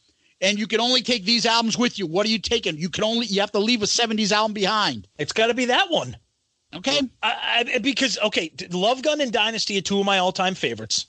and 0.41 0.59
you 0.59 0.67
can 0.67 0.79
only 0.79 1.01
take 1.01 1.25
these 1.25 1.47
albums 1.47 1.75
with 1.75 1.97
you. 1.97 2.05
What 2.05 2.27
are 2.27 2.29
you 2.29 2.39
taking? 2.39 2.77
You 2.77 2.89
can 2.89 3.03
only 3.03 3.25
you 3.25 3.41
have 3.41 3.51
to 3.53 3.59
leave 3.59 3.81
a 3.81 3.87
'70s 3.87 4.31
album 4.31 4.53
behind. 4.53 5.07
it's 5.17 5.33
got 5.33 5.47
to 5.47 5.55
be 5.55 5.65
that 5.65 5.89
one. 5.89 6.15
Okay. 6.75 7.01
I, 7.21 7.65
I, 7.75 7.77
because 7.79 8.17
okay, 8.19 8.51
Love 8.71 9.01
Gun 9.01 9.21
and 9.21 9.31
Dynasty 9.31 9.77
are 9.77 9.81
two 9.81 9.99
of 9.99 10.05
my 10.05 10.17
all-time 10.19 10.55
favorites. 10.55 11.05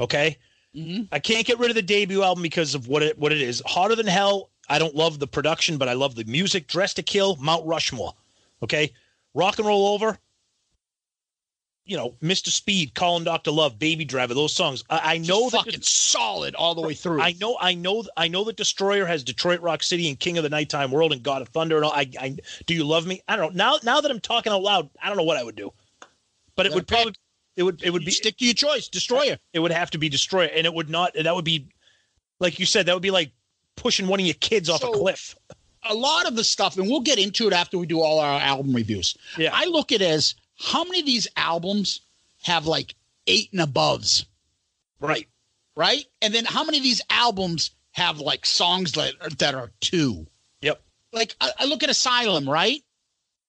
Okay, 0.00 0.38
Mhm. 0.74 1.08
I 1.10 1.18
can't 1.18 1.46
get 1.46 1.58
rid 1.58 1.70
of 1.70 1.76
the 1.76 1.82
debut 1.82 2.22
album 2.22 2.42
because 2.42 2.74
of 2.74 2.88
what 2.88 3.02
it 3.02 3.18
what 3.18 3.32
it 3.32 3.40
is. 3.40 3.62
Hotter 3.66 3.94
than 3.94 4.06
hell. 4.06 4.50
I 4.68 4.78
don't 4.78 4.94
love 4.94 5.18
the 5.18 5.26
production, 5.26 5.78
but 5.78 5.88
I 5.88 5.94
love 5.94 6.14
the 6.14 6.24
music. 6.24 6.66
Dress 6.66 6.94
to 6.94 7.02
Kill, 7.02 7.36
Mount 7.36 7.66
Rushmore. 7.66 8.14
Okay, 8.62 8.92
Rock 9.34 9.58
and 9.58 9.66
Roll 9.66 9.88
Over. 9.88 10.18
You 11.86 11.96
know, 11.96 12.14
Mr. 12.22 12.48
Speed, 12.48 12.94
Calling 12.94 13.24
Doctor 13.24 13.50
Love, 13.50 13.78
Baby 13.78 14.04
Driver, 14.04 14.34
those 14.34 14.54
songs. 14.54 14.84
I, 14.90 15.14
I 15.14 15.18
know 15.18 15.48
Just 15.48 15.52
that 15.52 15.64
fucking 15.64 15.80
solid 15.80 16.54
all 16.54 16.74
the 16.74 16.82
way 16.82 16.92
through. 16.92 17.22
I 17.22 17.32
know, 17.40 17.56
I 17.58 17.72
know, 17.72 18.04
I 18.14 18.28
know 18.28 18.44
that 18.44 18.58
Destroyer 18.58 19.06
has 19.06 19.24
Detroit 19.24 19.62
Rock 19.62 19.82
City 19.82 20.06
and 20.10 20.20
King 20.20 20.36
of 20.36 20.42
the 20.42 20.50
Nighttime 20.50 20.90
World 20.90 21.12
and 21.12 21.22
God 21.22 21.40
of 21.40 21.48
Thunder 21.48 21.76
and 21.76 21.86
all. 21.86 21.92
I, 21.92 22.10
I 22.20 22.36
do 22.66 22.74
you 22.74 22.84
love 22.84 23.06
me? 23.06 23.22
I 23.26 23.36
don't 23.36 23.54
know. 23.54 23.70
Now, 23.70 23.78
now 23.84 24.00
that 24.02 24.10
I'm 24.10 24.20
talking 24.20 24.52
out 24.52 24.60
loud, 24.60 24.90
I 25.02 25.08
don't 25.08 25.16
know 25.16 25.22
what 25.22 25.38
I 25.38 25.42
would 25.42 25.56
do, 25.56 25.72
but 26.56 26.66
it 26.66 26.74
would 26.74 26.86
probably, 26.86 27.14
it 27.58 27.62
would, 27.64 27.82
it 27.82 27.90
would 27.90 28.04
be, 28.04 28.10
stick 28.12 28.36
to 28.38 28.44
your 28.44 28.54
choice, 28.54 28.88
Destroyer. 28.88 29.36
it 29.52 29.58
would 29.58 29.72
have 29.72 29.90
to 29.90 29.98
be 29.98 30.08
Destroyer, 30.08 30.48
and 30.54 30.64
it 30.66 30.72
would 30.72 30.88
not. 30.88 31.12
That 31.14 31.34
would 31.34 31.44
be, 31.44 31.66
like 32.40 32.58
you 32.58 32.66
said, 32.66 32.86
that 32.86 32.94
would 32.94 33.02
be 33.02 33.10
like 33.10 33.32
pushing 33.76 34.06
one 34.06 34.20
of 34.20 34.26
your 34.26 34.34
kids 34.34 34.70
off 34.70 34.82
a 34.84 34.86
cliff. 34.88 35.34
A 35.88 35.94
lot 35.94 36.26
of 36.26 36.36
the 36.36 36.44
stuff, 36.44 36.76
and 36.78 36.88
we'll 36.88 37.00
get 37.00 37.18
into 37.18 37.46
it 37.46 37.52
after 37.52 37.78
we 37.78 37.86
do 37.86 38.00
all 38.00 38.18
our 38.20 38.40
album 38.40 38.74
reviews. 38.74 39.16
Yeah. 39.36 39.50
I 39.52 39.66
look 39.66 39.92
at 39.92 40.00
it 40.00 40.08
as 40.08 40.34
how 40.58 40.84
many 40.84 41.00
of 41.00 41.06
these 41.06 41.26
albums 41.36 42.00
have 42.42 42.66
like 42.66 42.94
eight 43.26 43.48
and 43.52 43.60
aboves, 43.60 44.24
Right. 45.00 45.26
right? 45.76 46.04
And 46.22 46.34
then 46.34 46.44
how 46.44 46.64
many 46.64 46.78
of 46.78 46.84
these 46.84 47.00
albums 47.10 47.70
have 47.92 48.20
like 48.20 48.44
songs 48.46 48.92
that 48.92 49.14
are, 49.20 49.30
that 49.30 49.54
are 49.54 49.70
two? 49.80 50.26
Yep. 50.62 50.80
Like 51.12 51.34
I, 51.40 51.50
I 51.60 51.64
look 51.66 51.82
at 51.82 51.90
Asylum, 51.90 52.48
right? 52.48 52.82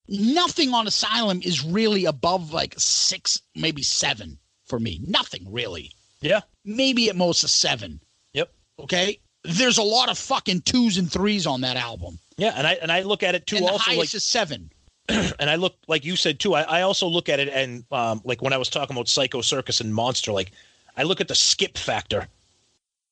Nothing 0.10 0.74
on 0.74 0.88
Asylum 0.88 1.42
is 1.44 1.64
really 1.64 2.06
above 2.06 2.52
like 2.52 2.76
six, 2.78 3.42
maybe 3.56 3.84
seven 3.84 4.38
for 4.66 4.80
me. 4.80 5.02
Nothing 5.06 5.52
really. 5.52 5.92
Yeah. 6.22 6.42
Maybe 6.66 7.10
at 7.10 7.16
most 7.16 7.44
a 7.44 7.48
seven. 7.48 8.02
Yep. 8.34 8.52
Okay. 8.80 9.20
There's 9.44 9.78
a 9.78 9.84
lot 9.84 10.10
of 10.10 10.18
fucking 10.18 10.62
twos 10.62 10.98
and 10.98 11.12
threes 11.12 11.48
on 11.48 11.62
that 11.62 11.78
album. 11.78 12.20
Yeah, 12.38 12.54
and 12.56 12.68
I 12.68 12.74
and 12.74 12.92
I 12.92 13.02
look 13.02 13.24
at 13.24 13.36
it 13.36 13.48
too. 13.48 13.58
and 13.58 13.66
the 13.66 13.72
also, 13.72 13.92
highest 13.92 14.00
like, 14.00 14.14
is 14.16 14.26
seven. 14.26 14.72
and 15.10 15.50
I 15.50 15.56
look 15.56 15.76
like 15.88 16.06
you 16.06 16.16
said 16.16 16.40
too. 16.40 16.56
I, 16.56 16.62
I 16.62 16.82
also 16.82 17.08
look 17.08 17.30
at 17.30 17.40
it 17.40 17.50
and 17.50 17.86
um, 17.92 18.22
like 18.24 18.42
when 18.42 18.54
I 18.54 18.58
was 18.58 18.70
talking 18.70 18.96
about 18.96 19.08
Psycho 19.08 19.42
Circus 19.42 19.82
and 19.82 19.94
Monster, 19.94 20.32
like 20.32 20.52
I 20.98 21.04
look 21.04 21.22
at 21.22 21.28
the 21.28 21.36
skip 21.36 21.78
factor. 21.78 22.28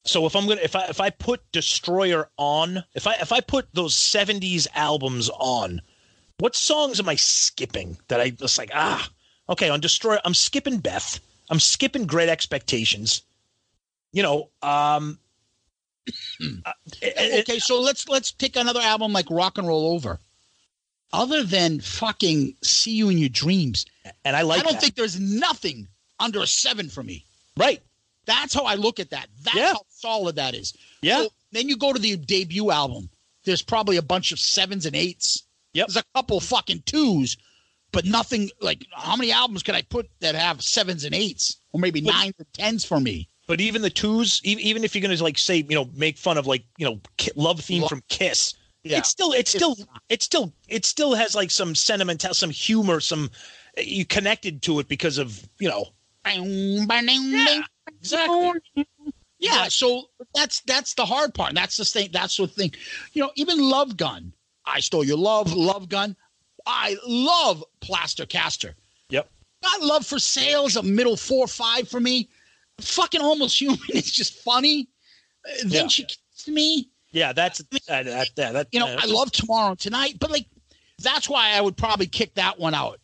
So 0.06 0.26
if 0.26 0.36
I'm 0.36 0.48
gonna 0.48 0.62
if 0.62 0.76
I 0.76 0.86
if 0.86 1.02
I 1.02 1.10
put 1.10 1.42
Destroyer 1.52 2.30
on, 2.38 2.84
if 2.94 3.08
I 3.08 3.14
if 3.16 3.32
I 3.32 3.42
put 3.42 3.68
those 3.74 3.96
'70s 3.96 4.68
albums 4.76 5.30
on, 5.30 5.82
what 6.40 6.56
songs 6.56 7.00
am 7.00 7.10
I 7.10 7.16
skipping 7.16 7.98
that 8.08 8.22
I 8.22 8.30
just 8.30 8.58
like 8.58 8.72
ah 8.74 9.10
okay 9.50 9.70
on 9.70 9.80
Destroyer 9.80 10.20
I'm 10.26 10.34
skipping 10.34 10.78
Beth, 10.80 11.20
I'm 11.50 11.60
skipping 11.60 12.06
Great 12.06 12.30
Expectations, 12.30 13.24
you 14.12 14.24
know 14.24 14.50
um. 14.62 15.20
uh, 16.66 16.72
it- 17.02 17.42
okay, 17.50 17.60
so 17.60 17.82
let's 17.82 18.08
let's 18.08 18.32
pick 18.32 18.56
another 18.56 18.80
album 18.82 19.12
like 19.12 19.30
Rock 19.30 19.58
and 19.58 19.68
Roll 19.68 19.88
Over. 19.94 20.20
Other 21.14 21.44
than 21.44 21.80
fucking 21.80 22.56
See 22.64 22.92
You 22.92 23.10
in 23.10 23.18
Your 23.18 23.30
Dreams, 23.30 23.86
and 24.26 24.36
I 24.36 24.42
like 24.42 24.60
I 24.60 24.64
don't 24.64 24.74
that. 24.74 24.82
think 24.82 24.96
there's 24.96 25.20
nothing 25.20 25.88
under 26.20 26.42
a 26.42 26.48
seven 26.48 26.90
for 26.90 27.02
me. 27.04 27.26
right 27.58 27.82
That's 28.26 28.54
how 28.54 28.64
I 28.66 28.76
look 28.76 29.00
at 29.00 29.10
that. 29.12 29.28
That's 29.42 29.56
Yeah. 29.56 29.74
how 29.74 29.82
solid 29.90 30.36
that 30.36 30.54
is. 30.54 30.74
Yeah. 31.02 31.24
So 31.24 31.30
then 31.54 31.70
you 31.70 31.78
go 31.78 31.94
to 31.94 32.00
the 32.00 32.18
debut 32.18 32.72
album. 32.72 33.10
There's 33.46 33.62
probably 33.62 33.96
a 33.98 34.02
bunch 34.02 34.32
of 34.34 34.40
sevens 34.40 34.86
and 34.86 34.96
eights. 34.98 35.44
Yep. 35.78 35.88
There's 35.88 35.98
a 35.98 36.04
couple 36.16 36.40
fucking 36.40 36.84
twos, 36.86 37.38
but 37.92 38.04
nothing 38.06 38.50
like 38.62 38.86
how 38.94 39.16
many 39.16 39.32
albums 39.32 39.64
could 39.64 39.76
I 39.76 39.84
put 39.84 40.10
that 40.20 40.36
have 40.36 40.62
sevens 40.62 41.04
and 41.04 41.14
eights, 41.16 41.58
or 41.72 41.80
maybe 41.80 42.02
But- 42.02 42.14
nines 42.14 42.34
and 42.40 42.48
tens 42.54 42.84
for 42.86 43.00
me? 43.00 43.30
But 43.48 43.62
even 43.62 43.82
the 43.82 43.90
twos, 43.90 44.42
even, 44.44 44.62
even 44.64 44.84
if 44.84 44.94
you're 44.94 45.02
gonna 45.02 45.24
like 45.24 45.38
say, 45.38 45.58
you 45.58 45.76
know, 45.76 45.90
make 45.94 46.18
fun 46.18 46.38
of 46.38 46.48
like, 46.48 46.66
you 46.78 46.86
know, 46.86 47.00
love 47.36 47.62
theme 47.62 47.84
Lo- 47.84 47.88
from 47.88 48.04
Kiss, 48.10 48.54
Yeah. 48.84 48.98
it's 48.98 49.08
still, 49.10 49.32
it's 49.32 49.56
It's 49.56 49.64
still, 49.64 49.76
not. 49.78 50.02
it 50.10 50.22
still, 50.24 50.54
it 50.68 50.84
still 50.86 51.14
has 51.16 51.34
like 51.36 51.50
some 51.52 51.74
sentimental, 51.76 52.34
some 52.34 52.50
humor, 52.50 53.00
some 53.00 53.30
eh, 53.78 53.84
you 53.86 54.06
connected 54.06 54.62
to 54.64 54.80
it 54.80 54.88
because 54.90 55.18
of, 55.18 55.48
you 55.60 55.70
know, 55.70 55.86
Yeah, 56.26 57.62
exactly. 57.88 58.86
Yeah, 59.40 59.68
so 59.70 60.10
that's 60.34 60.62
that's 60.62 60.96
the 60.96 61.06
hard 61.06 61.34
part. 61.36 61.54
That's 61.54 61.78
the 61.78 61.86
thing. 61.86 62.10
That's 62.12 62.36
the 62.38 62.48
thing. 62.48 62.74
You 63.14 63.22
know, 63.24 63.32
even 63.36 63.60
Love 63.60 63.96
Gun. 63.96 64.34
I 64.68 64.80
stole 64.82 65.04
your 65.04 65.18
love, 65.18 65.54
Love 65.54 65.90
Gun. 65.90 66.16
I 66.66 66.98
love 67.08 67.64
Plaster 67.80 68.26
Caster. 68.26 68.76
Yep. 69.10 69.30
Got 69.64 69.82
love 69.82 70.06
for 70.06 70.20
sales 70.20 70.76
a 70.76 70.84
middle 70.84 71.16
four 71.18 71.48
five 71.48 71.88
for 71.88 72.00
me. 72.00 72.30
Fucking 72.82 73.22
almost 73.22 73.60
human. 73.60 73.80
It's 73.90 74.12
just 74.12 74.40
funny. 74.44 74.88
Uh, 75.46 75.52
Then 75.64 75.84
Yeah. 75.84 75.88
she 75.88 76.04
kissed 76.04 76.48
me. 76.50 76.90
yeah, 77.12 77.34
that's 77.34 77.60
that, 77.88 78.06
that, 78.06 78.30
that, 78.36 78.54
that 78.54 78.68
You 78.72 78.80
know, 78.82 78.88
uh, 78.88 78.98
I 79.02 79.06
love 79.06 79.32
Tomorrow 79.32 79.72
and 79.72 79.80
Tonight, 79.80 80.18
but 80.20 80.30
like 80.30 80.46
that's 81.02 81.30
why 81.30 81.52
I 81.54 81.62
would 81.62 81.78
probably 81.78 82.08
kick 82.08 82.34
that 82.36 82.60
one 82.60 82.74
out. 82.74 83.00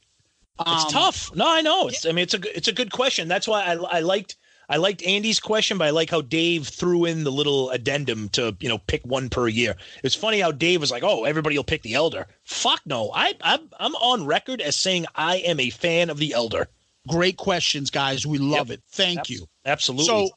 It's 0.59 0.83
Um, 0.85 0.91
tough. 0.91 1.33
No, 1.35 1.47
I 1.49 1.61
know. 1.61 1.87
It's. 1.87 2.05
I 2.05 2.09
mean, 2.11 2.23
it's 2.23 2.33
a. 2.35 2.39
good- 2.39 2.51
It's 2.55 2.67
a 2.67 2.71
good 2.73 2.91
question. 2.91 3.27
That's 3.27 3.47
why 3.47 3.63
I. 3.63 3.73
I 3.75 3.99
liked. 4.01 4.35
I 4.69 4.77
liked 4.77 5.03
Andy's 5.03 5.39
question, 5.39 5.77
but 5.77 5.87
I 5.87 5.89
like 5.91 6.09
how 6.09 6.21
Dave 6.21 6.67
threw 6.67 7.05
in 7.05 7.23
the 7.23 7.31
little 7.31 7.69
addendum 7.71 8.29
to 8.29 8.55
you 8.59 8.69
know 8.69 8.77
pick 8.77 9.05
one 9.05 9.29
per 9.29 9.47
year. 9.47 9.75
It's 10.03 10.15
funny 10.15 10.39
how 10.39 10.51
Dave 10.51 10.81
was 10.81 10.91
like, 10.91 11.03
"Oh, 11.03 11.25
everybody 11.25 11.57
will 11.57 11.63
pick 11.63 11.81
the 11.81 11.93
Elder." 11.95 12.27
Fuck 12.43 12.81
no. 12.85 13.11
I. 13.13 13.33
I'm. 13.41 13.69
I'm 13.79 13.95
on 13.95 14.25
record 14.25 14.61
as 14.61 14.75
saying 14.75 15.05
I 15.15 15.37
am 15.37 15.59
a 15.59 15.69
fan 15.69 16.09
of 16.09 16.17
the 16.17 16.33
Elder. 16.33 16.67
Great 17.07 17.37
questions, 17.37 17.89
guys. 17.89 18.25
We 18.25 18.37
love 18.37 18.69
Yep. 18.69 18.77
it. 18.79 18.83
Thank 18.89 19.29
you. 19.29 19.47
Absolutely. 19.65 20.05
So 20.05 20.29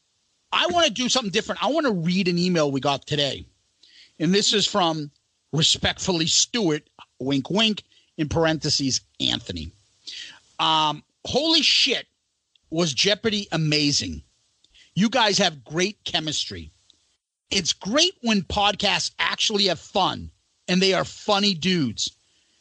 I 0.52 0.66
want 0.66 0.86
to 0.86 0.92
do 0.92 1.08
something 1.08 1.30
different. 1.30 1.62
I 1.62 1.68
want 1.68 1.86
to 1.86 1.92
read 1.92 2.28
an 2.28 2.38
email 2.38 2.70
we 2.70 2.80
got 2.80 3.06
today. 3.06 3.46
And 4.18 4.34
this 4.34 4.52
is 4.52 4.66
from 4.66 5.10
respectfully 5.52 6.26
Stewart, 6.26 6.82
wink, 7.20 7.50
wink, 7.50 7.82
in 8.16 8.28
parentheses, 8.28 9.00
Anthony. 9.20 9.70
Um, 10.58 11.04
holy 11.26 11.62
shit, 11.62 12.06
was 12.70 12.92
Jeopardy 12.92 13.48
amazing? 13.52 14.22
You 14.94 15.08
guys 15.08 15.38
have 15.38 15.64
great 15.64 16.02
chemistry. 16.04 16.72
It's 17.50 17.72
great 17.72 18.14
when 18.22 18.42
podcasts 18.42 19.12
actually 19.18 19.66
have 19.66 19.78
fun 19.78 20.30
and 20.68 20.80
they 20.80 20.94
are 20.94 21.04
funny 21.04 21.54
dudes. 21.54 22.10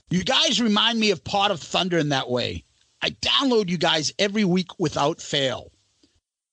You 0.09 0.23
guys 0.23 0.61
remind 0.61 0.99
me 0.99 1.11
of 1.11 1.23
Pot 1.23 1.51
of 1.51 1.59
Thunder 1.59 1.97
in 1.97 2.09
that 2.09 2.29
way. 2.29 2.63
I 3.01 3.09
download 3.09 3.69
you 3.69 3.77
guys 3.77 4.13
every 4.19 4.45
week 4.45 4.79
without 4.79 5.21
fail. 5.21 5.71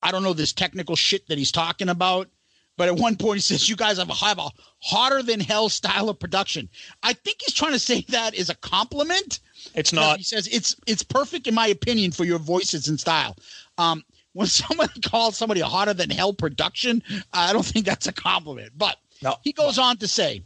I 0.02 0.10
don't 0.10 0.22
know 0.22 0.32
this 0.32 0.52
technical 0.52 0.96
shit 0.96 1.28
that 1.28 1.38
he's 1.38 1.52
talking 1.52 1.88
about, 1.88 2.28
but 2.76 2.88
at 2.88 2.96
one 2.96 3.16
point 3.16 3.36
he 3.36 3.42
says 3.42 3.68
you 3.68 3.76
guys 3.76 3.98
have 3.98 4.10
a, 4.10 4.14
have 4.14 4.38
a 4.38 4.50
hotter 4.82 5.22
than 5.22 5.40
hell 5.40 5.68
style 5.68 6.08
of 6.08 6.18
production. 6.18 6.68
I 7.02 7.12
think 7.12 7.38
he's 7.40 7.54
trying 7.54 7.72
to 7.72 7.78
say 7.78 8.04
that 8.08 8.34
is 8.34 8.50
a 8.50 8.54
compliment. 8.56 9.40
It's 9.74 9.92
not. 9.92 10.18
He 10.18 10.24
says 10.24 10.48
it's 10.48 10.76
it's 10.86 11.02
perfect 11.02 11.46
in 11.46 11.54
my 11.54 11.66
opinion 11.68 12.12
for 12.12 12.24
your 12.24 12.38
voices 12.38 12.88
and 12.88 12.98
style. 12.98 13.36
Um, 13.78 14.04
when 14.32 14.46
someone 14.48 14.88
calls 15.04 15.36
somebody 15.36 15.60
a 15.60 15.66
hotter 15.66 15.94
than 15.94 16.10
hell 16.10 16.32
production, 16.32 17.02
I 17.32 17.52
don't 17.52 17.64
think 17.64 17.86
that's 17.86 18.06
a 18.06 18.12
compliment. 18.12 18.72
But 18.76 18.96
No. 19.22 19.36
he 19.42 19.52
goes 19.52 19.78
on 19.78 19.96
to 19.98 20.08
say, 20.08 20.42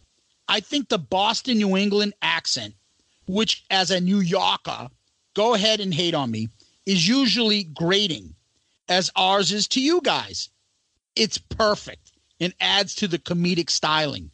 I 0.48 0.60
think 0.60 0.88
the 0.88 0.98
Boston 0.98 1.59
New 1.59 1.76
England 1.76 2.14
accent, 2.22 2.74
which 3.26 3.64
as 3.70 3.90
a 3.90 4.01
New 4.01 4.20
Yorker, 4.20 4.88
go 5.34 5.55
ahead 5.55 5.80
and 5.80 5.93
hate 5.93 6.14
on 6.14 6.30
me, 6.30 6.48
is 6.86 7.06
usually 7.06 7.64
grating, 7.64 8.34
as 8.88 9.10
ours 9.16 9.52
is 9.52 9.66
to 9.68 9.80
you 9.80 10.01
guys. 10.02 10.51
It's 11.16 11.38
perfect 11.38 12.12
and 12.40 12.55
adds 12.60 12.94
to 12.97 13.09
the 13.09 13.18
comedic 13.18 13.70
styling. 13.70 14.30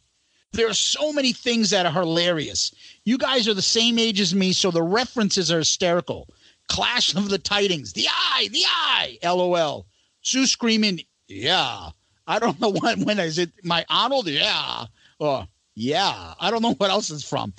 There 0.51 0.69
are 0.69 0.73
so 0.75 1.11
many 1.13 1.33
things 1.33 1.71
that 1.71 1.85
are 1.87 1.91
hilarious. 1.91 2.73
You 3.05 3.17
guys 3.17 3.47
are 3.47 3.53
the 3.53 3.61
same 3.61 3.99
age 3.99 4.21
as 4.21 4.33
me, 4.33 4.53
so 4.53 4.71
the 4.71 4.81
references 4.81 5.51
are 5.51 5.57
hysterical. 5.59 6.29
Clash 6.69 7.13
of 7.15 7.29
the 7.29 7.37
Titans, 7.37 7.93
the 7.93 8.07
eye, 8.09 8.47
the 8.51 8.63
eye, 8.65 9.17
lol. 9.23 9.85
Sue 10.21 10.45
screaming, 10.45 11.01
yeah. 11.27 11.89
I 12.25 12.39
don't 12.39 12.59
know 12.61 12.69
when, 12.81 13.03
when 13.03 13.19
is 13.19 13.37
it 13.37 13.51
my 13.63 13.85
Arnold? 13.89 14.27
Yeah. 14.27 14.85
Or 15.19 15.47
yeah. 15.75 16.33
I 16.39 16.49
don't 16.49 16.61
know 16.61 16.75
what 16.75 16.89
else 16.89 17.09
is 17.09 17.27
from. 17.27 17.53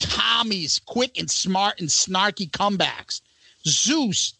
Tommy's 0.00 0.80
quick 0.80 1.18
and 1.18 1.30
smart 1.30 1.80
and 1.80 1.88
snarky 1.88 2.50
comebacks. 2.50 3.20
Zeus, 3.66 4.34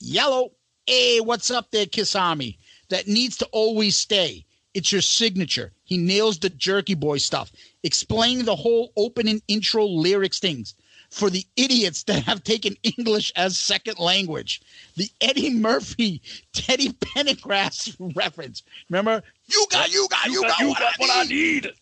yellow. 0.00 0.50
Hey, 0.86 1.20
what's 1.20 1.50
up 1.50 1.70
there, 1.70 1.86
Kiss 1.86 2.14
Army? 2.14 2.58
That 2.88 3.08
needs 3.08 3.36
to 3.38 3.46
always 3.46 3.96
stay. 3.96 4.44
It's 4.74 4.92
your 4.92 5.00
signature. 5.00 5.72
He 5.84 5.96
nails 5.96 6.38
the 6.38 6.50
jerky 6.50 6.94
boy 6.94 7.18
stuff, 7.18 7.50
explaining 7.86 8.44
the 8.44 8.56
whole 8.56 8.92
opening 8.96 9.40
intro 9.48 9.86
lyrics 9.86 10.38
things 10.38 10.74
for 11.10 11.30
the 11.30 11.44
idiots 11.56 12.02
that 12.04 12.24
have 12.24 12.42
taken 12.42 12.76
English 12.82 13.32
as 13.36 13.56
second 13.56 13.98
language. 13.98 14.60
The 14.96 15.08
Eddie 15.20 15.54
Murphy, 15.54 16.20
Teddy 16.52 16.92
Pendergrass 16.92 17.96
reference. 18.16 18.62
Remember? 18.90 19.22
You 19.46 19.66
got, 19.70 19.92
you 19.92 20.08
got, 20.10 20.26
you, 20.26 20.42
got, 20.42 20.50
got, 20.50 20.60
you 20.60 20.68
what, 20.68 21.10
I 21.12 21.22
need. 21.22 21.64
need. 21.64 21.72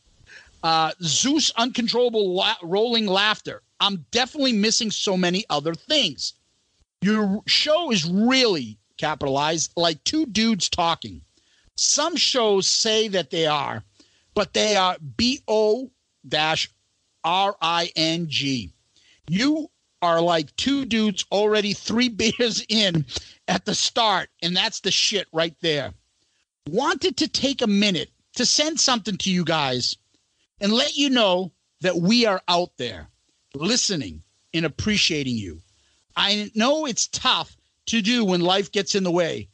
Uh, 0.62 0.92
Zeus 1.02 1.50
uncontrollable 1.56 2.34
la- 2.34 2.56
rolling 2.62 3.06
laughter. 3.06 3.62
I'm 3.80 4.04
definitely 4.10 4.52
missing 4.52 4.90
so 4.90 5.16
many 5.16 5.44
other 5.50 5.74
things. 5.74 6.34
Your 7.02 7.42
show 7.46 7.90
is 7.90 8.04
really 8.06 8.78
capitalized 8.96 9.72
like 9.76 10.02
two 10.04 10.26
dudes 10.26 10.68
talking. 10.68 11.20
Some 11.76 12.16
shows 12.16 12.66
say 12.68 13.08
that 13.08 13.30
they 13.30 13.46
are, 13.46 13.82
but 14.34 14.54
they 14.54 14.76
are 14.76 14.96
B 15.16 15.40
O 15.48 15.90
dash 16.26 16.70
R 17.22 17.56
I 17.60 17.90
N 17.96 18.26
G. 18.28 18.72
You 19.28 19.70
are 20.02 20.20
like 20.20 20.54
two 20.56 20.84
dudes 20.84 21.24
already 21.32 21.72
three 21.72 22.08
beers 22.10 22.64
in 22.68 23.04
at 23.48 23.64
the 23.64 23.74
start, 23.74 24.28
and 24.42 24.56
that's 24.56 24.80
the 24.80 24.90
shit 24.90 25.26
right 25.32 25.56
there. 25.60 25.92
Wanted 26.68 27.16
to 27.18 27.28
take 27.28 27.62
a 27.62 27.66
minute 27.66 28.10
to 28.36 28.46
send 28.46 28.80
something 28.80 29.16
to 29.18 29.30
you 29.30 29.44
guys 29.44 29.96
and 30.60 30.72
let 30.72 30.96
you 30.96 31.10
know 31.10 31.52
that 31.80 31.96
we 31.96 32.26
are 32.26 32.42
out 32.48 32.70
there 32.78 33.08
listening 33.54 34.22
and 34.52 34.64
appreciating 34.64 35.36
you. 35.36 35.60
I 36.16 36.50
know 36.54 36.86
it's 36.86 37.08
tough 37.08 37.56
to 37.86 38.00
do 38.00 38.24
when 38.24 38.40
life 38.40 38.72
gets 38.72 38.94
in 38.94 39.04
the 39.04 39.10
way, 39.10 39.48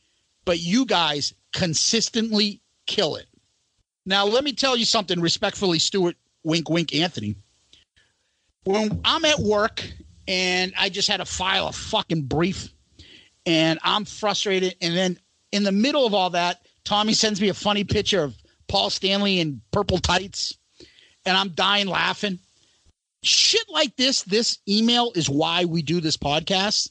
but 0.44 0.60
you 0.60 0.86
guys 0.86 1.34
consistently 1.52 2.60
kill 2.86 3.16
it. 3.16 3.26
Now, 4.06 4.24
let 4.24 4.44
me 4.44 4.52
tell 4.52 4.76
you 4.76 4.84
something 4.84 5.20
respectfully, 5.20 5.78
Stuart, 5.78 6.16
wink, 6.44 6.68
wink, 6.70 6.94
Anthony. 6.94 7.36
When 8.64 9.00
I'm 9.04 9.24
at 9.24 9.38
work 9.38 9.82
and 10.28 10.72
I 10.78 10.88
just 10.88 11.08
had 11.08 11.18
to 11.18 11.24
file 11.24 11.68
a 11.68 11.72
fucking 11.72 12.22
brief 12.22 12.68
and 13.46 13.78
I'm 13.82 14.04
frustrated, 14.04 14.76
and 14.80 14.96
then 14.96 15.18
in 15.52 15.62
the 15.62 15.72
middle 15.72 16.06
of 16.06 16.14
all 16.14 16.30
that, 16.30 16.66
Tommy 16.84 17.14
sends 17.14 17.40
me 17.40 17.48
a 17.48 17.54
funny 17.54 17.84
picture 17.84 18.22
of 18.22 18.36
Paul 18.68 18.90
Stanley 18.90 19.40
in 19.40 19.60
purple 19.72 19.98
tights 19.98 20.56
and 21.24 21.36
I'm 21.36 21.50
dying 21.50 21.86
laughing. 21.86 22.38
shit 23.22 23.64
like 23.68 23.96
this, 23.96 24.22
this 24.22 24.58
email 24.68 25.12
is 25.14 25.28
why 25.28 25.64
we 25.64 25.82
do 25.82 26.00
this 26.00 26.16
podcast. 26.16 26.90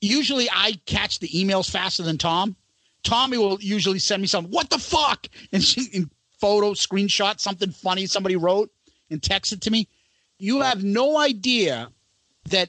Usually 0.00 0.48
I 0.50 0.72
catch 0.86 1.18
the 1.20 1.28
emails 1.28 1.70
faster 1.70 2.02
than 2.02 2.18
Tom. 2.18 2.56
Tommy 3.04 3.38
will 3.38 3.60
usually 3.60 3.98
send 3.98 4.22
me 4.22 4.26
something, 4.26 4.52
what 4.52 4.70
the 4.70 4.78
fuck? 4.78 5.28
And 5.52 5.62
she 5.62 5.88
and 5.94 6.10
photo, 6.44 6.74
screenshot, 6.74 7.40
something 7.40 7.70
funny 7.70 8.04
somebody 8.04 8.36
wrote 8.36 8.70
and 9.08 9.22
text 9.22 9.50
it 9.54 9.62
to 9.62 9.70
me. 9.70 9.88
You 10.38 10.60
have 10.60 10.84
no 10.84 11.16
idea 11.16 11.88
that 12.50 12.68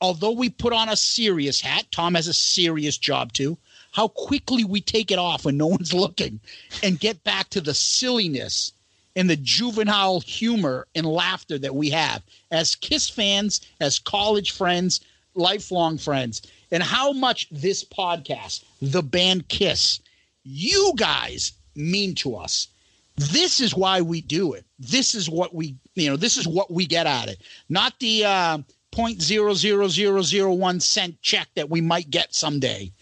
although 0.00 0.30
we 0.30 0.48
put 0.48 0.72
on 0.72 0.88
a 0.88 0.96
serious 0.96 1.60
hat, 1.60 1.86
Tom 1.90 2.14
has 2.14 2.28
a 2.28 2.32
serious 2.32 2.96
job 2.96 3.32
too, 3.32 3.58
how 3.90 4.06
quickly 4.06 4.62
we 4.62 4.80
take 4.80 5.10
it 5.10 5.18
off 5.18 5.44
when 5.44 5.56
no 5.56 5.66
one's 5.74 5.92
looking 5.92 6.38
and 6.84 7.00
get 7.00 7.24
back 7.24 7.50
to 7.50 7.60
the 7.60 7.74
silliness 7.74 8.70
and 9.16 9.28
the 9.28 9.34
juvenile 9.38 10.20
humor 10.20 10.86
and 10.94 11.04
laughter 11.04 11.58
that 11.58 11.74
we 11.74 11.90
have 11.90 12.22
as 12.52 12.76
Kiss 12.76 13.10
fans, 13.10 13.60
as 13.80 13.98
college 13.98 14.52
friends, 14.52 15.00
lifelong 15.34 15.98
friends, 15.98 16.42
and 16.70 16.80
how 16.80 17.12
much 17.12 17.48
this 17.50 17.82
podcast, 17.82 18.62
the 18.80 19.02
band 19.02 19.48
Kiss, 19.48 19.98
you 20.44 20.92
guys 20.94 21.54
mean 21.74 22.14
to 22.14 22.36
us. 22.36 22.68
This 23.16 23.60
is 23.60 23.74
why 23.74 24.00
we 24.02 24.20
do 24.20 24.52
it. 24.52 24.64
This 24.78 25.14
is 25.14 25.28
what 25.28 25.54
we, 25.54 25.76
you 25.94 26.10
know, 26.10 26.16
this 26.16 26.36
is 26.36 26.46
what 26.46 26.70
we 26.70 26.86
get 26.86 27.06
out 27.06 27.24
of 27.24 27.30
it. 27.30 27.42
Not 27.68 27.98
the 27.98 28.24
uh, 28.24 28.58
0.00001 28.92 30.82
cent 30.82 31.20
check 31.22 31.48
that 31.54 31.70
we 31.70 31.80
might 31.80 32.10
get 32.10 32.34
someday. 32.34 32.92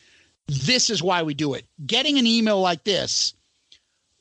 This 0.46 0.90
is 0.90 1.02
why 1.02 1.22
we 1.22 1.34
do 1.34 1.54
it. 1.54 1.66
Getting 1.86 2.18
an 2.18 2.26
email 2.26 2.60
like 2.60 2.84
this 2.84 3.34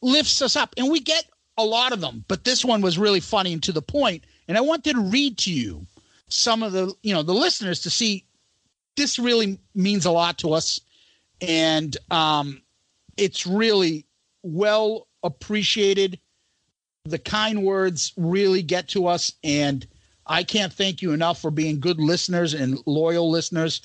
lifts 0.01 0.41
us 0.41 0.55
up, 0.55 0.73
and 0.77 0.89
we 0.89 0.99
get 0.99 1.25
a 1.57 1.63
lot 1.63 1.93
of 1.93 2.01
them, 2.01 2.25
but 2.27 2.43
this 2.43 2.65
one 2.65 2.81
was 2.81 2.97
really 2.97 3.19
funny 3.19 3.53
and 3.53 3.63
to 3.63 3.71
the 3.71 3.81
point. 3.81 4.23
And 4.47 4.57
I 4.57 4.61
wanted 4.61 4.95
to 4.95 5.01
read 5.01 5.37
to 5.39 5.51
you 5.51 5.85
some 6.27 6.63
of 6.63 6.71
the, 6.71 6.93
you 7.03 7.13
know, 7.13 7.23
the 7.23 7.33
listeners 7.33 7.81
to 7.81 7.89
see 7.89 8.25
this 8.95 9.19
really 9.19 9.59
means 9.75 10.05
a 10.05 10.11
lot 10.11 10.37
to 10.39 10.53
us, 10.53 10.79
and 11.41 11.95
um, 12.11 12.61
it's 13.17 13.45
really 13.45 14.05
well 14.43 15.07
appreciated. 15.23 16.19
The 17.05 17.19
kind 17.19 17.63
words 17.63 18.13
really 18.15 18.61
get 18.61 18.89
to 18.89 19.07
us, 19.07 19.33
and 19.43 19.85
I 20.25 20.43
can't 20.43 20.71
thank 20.71 21.01
you 21.01 21.11
enough 21.11 21.41
for 21.41 21.51
being 21.51 21.79
good 21.79 21.99
listeners 21.99 22.53
and 22.53 22.79
loyal 22.85 23.29
listeners. 23.29 23.81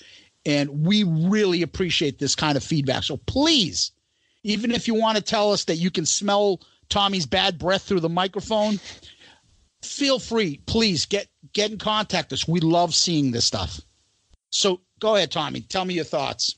And 0.47 0.87
we 0.87 1.03
really 1.03 1.63
appreciate 1.63 2.19
this 2.19 2.35
kind 2.35 2.57
of 2.57 2.63
feedback. 2.63 3.03
So 3.03 3.17
please, 3.17 3.91
even 4.45 4.71
if 4.71 4.87
you 4.87 4.95
want 4.95 5.17
to 5.17 5.23
tell 5.23 5.53
us 5.53 5.65
that 5.65 5.77
you 5.77 5.91
can 5.91 6.07
smell 6.07 6.61
Tommy's 6.89 7.27
bad 7.27 7.59
breath 7.59 7.83
through 7.83 8.01
the 8.01 8.09
microphone, 8.09 8.79
feel 9.83 10.19
free. 10.19 10.61
Please 10.67 11.07
get 11.07 11.29
get 11.53 11.71
in 11.71 11.79
contact 11.79 12.33
us. 12.33 12.47
We 12.47 12.61
love 12.61 12.95
seeing 12.95 13.31
this 13.31 13.45
stuff. 13.45 13.81
So 14.51 14.81
go 15.01 15.17
ahead, 15.17 15.31
Tommy. 15.31 15.61
Tell 15.61 15.85
me 15.85 15.95
your 15.95 16.05
thoughts. 16.05 16.57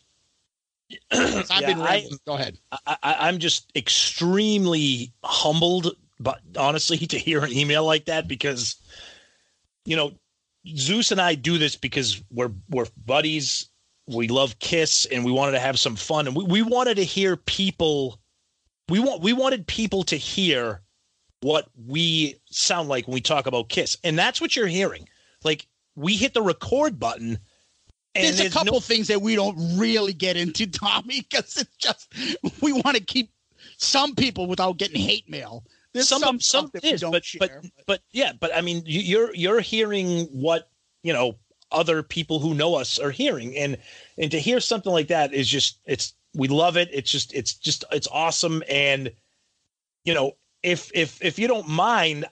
I've 1.13 1.51
Yeah, 1.61 1.67
been 1.67 1.81
I- 1.81 2.09
Go 2.27 2.35
ahead. 2.35 2.59
I, 2.73 2.97
I, 3.03 3.29
I'm 3.29 3.39
just 3.39 3.71
extremely 3.77 5.13
humbled, 5.25 5.95
but 6.19 6.41
honestly, 6.57 6.99
to 7.07 7.19
hear 7.19 7.45
an 7.45 7.53
email 7.53 7.85
like 7.85 8.07
that 8.07 8.29
because, 8.29 8.77
you 9.85 9.97
know, 9.97 10.13
Zeus 10.77 11.11
and 11.11 11.21
I 11.21 11.35
do 11.35 11.59
this 11.59 11.77
because 11.77 12.23
we're 12.31 12.53
we're 12.69 12.87
buddies. 13.07 13.69
We 14.07 14.29
love 14.29 14.59
Kiss, 14.59 15.07
and 15.07 15.25
we 15.25 15.31
wanted 15.33 15.53
to 15.53 15.61
have 15.61 15.79
some 15.79 15.95
fun, 15.97 16.27
and 16.27 16.37
we, 16.37 16.45
we 16.45 16.63
wanted 16.63 16.97
to 16.97 17.05
hear 17.05 17.37
people. 17.37 18.21
We 18.89 18.99
want 18.99 19.23
we 19.23 19.33
wanted 19.33 19.67
people 19.67 20.03
to 20.05 20.17
hear 20.17 20.83
what 21.43 21.69
we 21.87 22.35
sound 22.51 22.89
like 22.89 23.07
when 23.07 23.15
we 23.15 23.21
talk 23.21 23.47
about 23.47 23.69
Kiss, 23.69 23.97
and 24.05 24.19
that's 24.19 24.41
what 24.41 24.57
you're 24.57 24.67
hearing. 24.67 25.09
Like 25.45 25.67
we 25.97 26.17
hit 26.17 26.35
the 26.35 26.43
record 26.43 26.99
button, 26.99 27.39
and 28.15 28.25
There's 28.25 28.41
a 28.41 28.51
couple 28.51 28.75
no- 28.75 28.81
things 28.81 29.09
that 29.09 29.23
we 29.23 29.37
don't 29.37 29.79
really 29.79 30.13
get 30.13 30.37
into, 30.37 30.67
Tommy, 30.71 31.21
because 31.21 31.57
it's 31.57 31.77
just 31.77 32.13
we 32.61 32.73
want 32.73 32.97
to 32.97 33.03
keep 33.03 33.31
some 33.77 34.15
people 34.15 34.47
without 34.47 34.79
getting 34.79 35.01
hate 35.01 35.29
mail. 35.29 35.65
There's 35.93 36.09
some 36.09 36.21
some, 36.21 36.41
some 36.41 36.67
stuff 36.67 36.73
that 36.73 36.83
we 36.83 36.91
is, 36.91 37.01
don't 37.01 37.13
but, 37.13 37.25
share. 37.25 37.41
but 37.41 37.85
but 37.87 38.01
yeah, 38.13 38.33
but 38.39 38.55
I 38.55 38.61
mean, 38.61 38.83
you're 38.85 39.35
you're 39.35 39.61
hearing 39.61 40.27
what 40.27 40.71
you 41.03 41.13
know 41.13 41.37
other 41.73 42.03
people 42.03 42.39
who 42.41 42.55
know 42.55 42.75
us 42.75 42.99
are 42.99 43.11
hearing, 43.11 43.57
and 43.57 43.77
and 44.19 44.31
to 44.31 44.39
hear 44.41 44.61
something 44.61 44.93
like 44.93 45.09
that 45.09 45.33
is 45.33 45.49
just 45.49 45.79
it's 45.87 46.15
we 46.35 46.49
love 46.49 46.77
it. 46.77 46.89
It's 46.93 47.11
just 47.11 47.33
it's 47.35 47.55
just 47.55 47.85
it's 47.91 48.09
awesome, 48.13 48.63
and 48.69 49.11
you 50.05 50.15
know 50.15 50.33
if 50.63 50.91
if 50.95 51.23
if 51.25 51.39
you 51.39 51.49
don't 51.49 51.69
mind. 51.69 52.27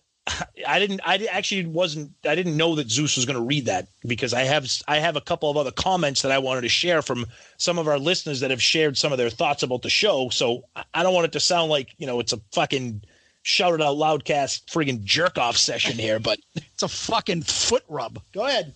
I 0.66 0.78
didn't. 0.78 1.00
I 1.04 1.16
actually 1.30 1.66
wasn't. 1.66 2.12
I 2.24 2.34
didn't 2.34 2.56
know 2.56 2.74
that 2.74 2.90
Zeus 2.90 3.16
was 3.16 3.26
going 3.26 3.38
to 3.38 3.44
read 3.44 3.66
that 3.66 3.88
because 4.06 4.34
I 4.34 4.42
have. 4.42 4.70
I 4.86 4.98
have 4.98 5.16
a 5.16 5.20
couple 5.20 5.50
of 5.50 5.56
other 5.56 5.70
comments 5.70 6.22
that 6.22 6.32
I 6.32 6.38
wanted 6.38 6.62
to 6.62 6.68
share 6.68 7.02
from 7.02 7.26
some 7.56 7.78
of 7.78 7.88
our 7.88 7.98
listeners 7.98 8.40
that 8.40 8.50
have 8.50 8.62
shared 8.62 8.96
some 8.96 9.12
of 9.12 9.18
their 9.18 9.30
thoughts 9.30 9.62
about 9.62 9.82
the 9.82 9.90
show. 9.90 10.28
So 10.30 10.64
I- 10.94 11.02
don't 11.02 11.14
want 11.14 11.26
it 11.26 11.32
to 11.32 11.40
sound 11.40 11.70
like 11.70 11.94
you 11.98 12.06
know 12.06 12.20
it's 12.20 12.32
a 12.32 12.40
fucking 12.52 13.02
Shout 13.42 13.74
It 13.74 13.82
Out 13.82 13.96
Loudcast 13.96 14.66
friggin' 14.66 15.02
jerk 15.04 15.38
off 15.38 15.56
session 15.56 15.96
here. 15.96 16.18
But 16.18 16.38
it's 16.56 16.82
a 16.82 16.88
fucking 16.88 17.42
foot 17.42 17.84
rub. 17.88 18.20
Go 18.32 18.46
ahead. 18.46 18.74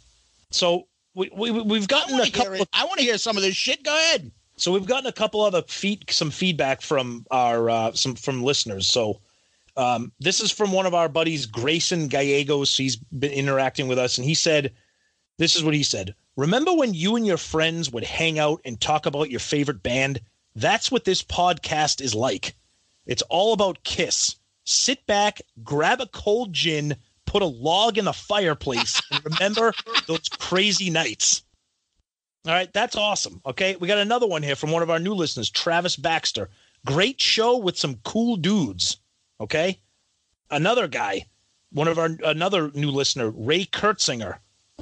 so 0.50 0.86
we, 1.14 1.30
we 1.36 1.50
we've 1.50 1.88
gotten 1.88 2.18
a 2.20 2.30
couple. 2.30 2.54
Of, 2.62 2.68
I 2.72 2.84
want 2.84 2.98
to 2.98 3.04
hear 3.04 3.18
some 3.18 3.36
of 3.36 3.42
this 3.42 3.54
shit. 3.54 3.82
Go 3.82 3.94
ahead. 3.94 4.30
so 4.56 4.72
we've 4.72 4.86
gotten 4.86 5.06
a 5.06 5.12
couple 5.12 5.42
other 5.42 5.62
feed 5.62 6.04
some 6.08 6.30
feedback 6.30 6.80
from 6.80 7.26
our 7.30 7.68
uh, 7.68 7.92
some 7.92 8.14
from 8.14 8.42
listeners. 8.42 8.86
So 8.86 9.20
um, 9.76 10.12
this 10.20 10.40
is 10.40 10.50
from 10.50 10.72
one 10.72 10.86
of 10.86 10.94
our 10.94 11.08
buddies, 11.08 11.46
Grayson 11.46 12.08
Gallegos. 12.08 12.76
He's 12.76 12.96
been 12.96 13.32
interacting 13.32 13.88
with 13.88 13.98
us, 13.98 14.18
and 14.18 14.24
he 14.26 14.34
said, 14.34 14.72
"This 15.38 15.56
is 15.56 15.64
what 15.64 15.74
he 15.74 15.82
said. 15.82 16.14
Remember 16.36 16.72
when 16.72 16.94
you 16.94 17.16
and 17.16 17.26
your 17.26 17.38
friends 17.38 17.90
would 17.90 18.04
hang 18.04 18.38
out 18.38 18.60
and 18.64 18.80
talk 18.80 19.06
about 19.06 19.30
your 19.30 19.40
favorite 19.40 19.82
band? 19.82 20.20
That's 20.54 20.90
what 20.90 21.04
this 21.04 21.22
podcast 21.22 22.00
is 22.00 22.14
like. 22.14 22.54
It's 23.06 23.22
all 23.22 23.52
about 23.52 23.84
Kiss. 23.84 24.36
Sit 24.64 25.06
back, 25.06 25.40
grab 25.62 26.00
a 26.00 26.06
cold 26.06 26.52
gin, 26.52 26.96
put 27.26 27.42
a 27.42 27.46
log 27.46 27.98
in 27.98 28.04
the 28.04 28.12
fireplace, 28.12 29.00
and 29.10 29.24
remember 29.32 29.72
those 30.06 30.28
crazy 30.28 30.90
nights." 30.90 31.42
All 32.44 32.52
right, 32.52 32.72
that's 32.72 32.96
awesome. 32.96 33.40
Okay, 33.46 33.76
we 33.76 33.86
got 33.86 33.98
another 33.98 34.26
one 34.26 34.42
here 34.42 34.56
from 34.56 34.72
one 34.72 34.82
of 34.82 34.90
our 34.90 34.98
new 34.98 35.14
listeners, 35.14 35.48
Travis 35.48 35.96
Baxter. 35.96 36.50
Great 36.84 37.20
show 37.20 37.56
with 37.56 37.78
some 37.78 38.00
cool 38.02 38.36
dudes. 38.36 38.96
Okay, 39.42 39.80
another 40.50 40.88
guy, 40.88 41.26
one 41.72 41.88
of 41.88 41.98
our 41.98 42.10
another 42.24 42.70
new 42.74 42.90
listener, 42.90 43.30
Ray 43.30 43.64
Kurtzinger. 43.64 44.38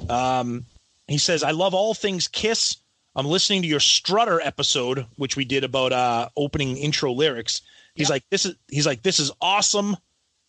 Um, 0.07 0.65
he 1.07 1.17
says, 1.17 1.43
"I 1.43 1.51
love 1.51 1.73
all 1.73 1.93
things 1.93 2.27
Kiss. 2.27 2.77
I'm 3.15 3.25
listening 3.25 3.63
to 3.63 3.67
your 3.67 3.79
Strutter 3.79 4.39
episode, 4.39 5.05
which 5.17 5.35
we 5.35 5.45
did 5.45 5.63
about 5.63 5.91
uh, 5.91 6.29
opening 6.37 6.77
intro 6.77 7.11
lyrics. 7.11 7.61
He's 7.95 8.09
like, 8.09 8.23
this 8.29 8.45
is 8.45 8.55
he's 8.69 8.85
like, 8.85 9.01
this 9.01 9.19
is 9.19 9.31
awesome. 9.41 9.97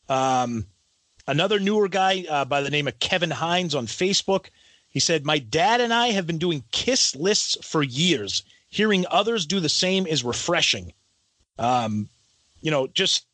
Um, 0.08 0.66
another 1.26 1.58
newer 1.58 1.88
guy 1.88 2.24
uh, 2.28 2.44
by 2.44 2.60
the 2.60 2.70
name 2.70 2.86
of 2.86 2.98
Kevin 2.98 3.30
Hines 3.30 3.74
on 3.74 3.86
Facebook. 3.86 4.46
He 4.88 5.00
said, 5.00 5.24
My 5.24 5.38
dad 5.38 5.80
and 5.80 5.92
I 5.92 6.08
have 6.08 6.26
been 6.26 6.38
doing 6.38 6.64
kiss 6.70 7.16
lists 7.16 7.56
for 7.66 7.82
years. 7.82 8.42
Hearing 8.68 9.06
others 9.10 9.46
do 9.46 9.58
the 9.58 9.68
same 9.68 10.06
is 10.06 10.22
refreshing. 10.22 10.92
Um, 11.58 12.08
you 12.60 12.70
know, 12.70 12.86
just, 12.86 13.26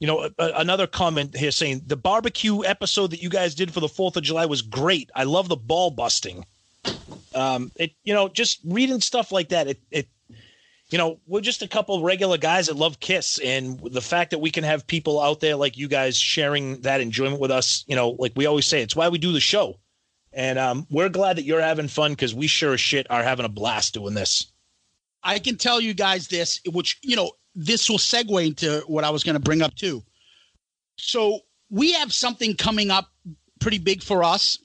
you 0.00 0.06
know, 0.06 0.22
a, 0.24 0.30
a- 0.38 0.52
another 0.56 0.86
comment 0.86 1.36
here 1.36 1.50
saying 1.52 1.82
the 1.86 1.96
barbecue 1.96 2.64
episode 2.64 3.12
that 3.12 3.22
you 3.22 3.28
guys 3.28 3.54
did 3.54 3.72
for 3.72 3.80
the 3.80 3.86
4th 3.86 4.16
of 4.16 4.22
July 4.24 4.46
was 4.46 4.62
great. 4.62 5.10
I 5.14 5.24
love 5.24 5.48
the 5.48 5.56
ball 5.56 5.90
busting. 5.90 6.44
Um, 7.34 7.70
it, 7.76 7.92
you 8.02 8.14
know, 8.14 8.28
just 8.28 8.60
reading 8.64 9.00
stuff 9.00 9.30
like 9.30 9.50
that, 9.50 9.68
it, 9.68 9.80
it, 9.90 10.08
you 10.90 10.98
know, 10.98 11.20
we're 11.26 11.42
just 11.42 11.62
a 11.62 11.68
couple 11.68 12.02
regular 12.02 12.36
guys 12.38 12.66
that 12.66 12.74
love 12.74 12.98
Kiss, 12.98 13.38
and 13.38 13.78
the 13.92 14.00
fact 14.00 14.32
that 14.32 14.40
we 14.40 14.50
can 14.50 14.64
have 14.64 14.86
people 14.86 15.20
out 15.20 15.38
there 15.38 15.54
like 15.54 15.76
you 15.78 15.86
guys 15.86 16.18
sharing 16.18 16.80
that 16.80 17.00
enjoyment 17.00 17.40
with 17.40 17.52
us, 17.52 17.84
you 17.86 17.94
know, 17.94 18.16
like 18.18 18.32
we 18.34 18.46
always 18.46 18.66
say, 18.66 18.82
it's 18.82 18.96
why 18.96 19.08
we 19.08 19.18
do 19.18 19.32
the 19.32 19.38
show. 19.40 19.78
And 20.32 20.58
um, 20.58 20.86
we're 20.90 21.08
glad 21.08 21.36
that 21.36 21.44
you're 21.44 21.60
having 21.60 21.88
fun 21.88 22.12
because 22.12 22.34
we 22.34 22.46
sure 22.46 22.74
as 22.74 22.80
shit 22.80 23.06
are 23.10 23.22
having 23.22 23.44
a 23.44 23.48
blast 23.48 23.94
doing 23.94 24.14
this. 24.14 24.50
I 25.22 25.38
can 25.38 25.56
tell 25.56 25.80
you 25.80 25.92
guys 25.92 26.28
this, 26.28 26.60
which, 26.72 26.98
you 27.02 27.14
know, 27.16 27.32
this 27.54 27.88
will 27.88 27.98
segue 27.98 28.46
into 28.46 28.82
what 28.86 29.04
I 29.04 29.10
was 29.10 29.24
going 29.24 29.34
to 29.34 29.40
bring 29.40 29.62
up 29.62 29.74
too. 29.74 30.02
So 30.96 31.40
we 31.70 31.92
have 31.92 32.12
something 32.12 32.54
coming 32.54 32.90
up 32.90 33.10
pretty 33.60 33.78
big 33.78 34.02
for 34.02 34.22
us 34.24 34.58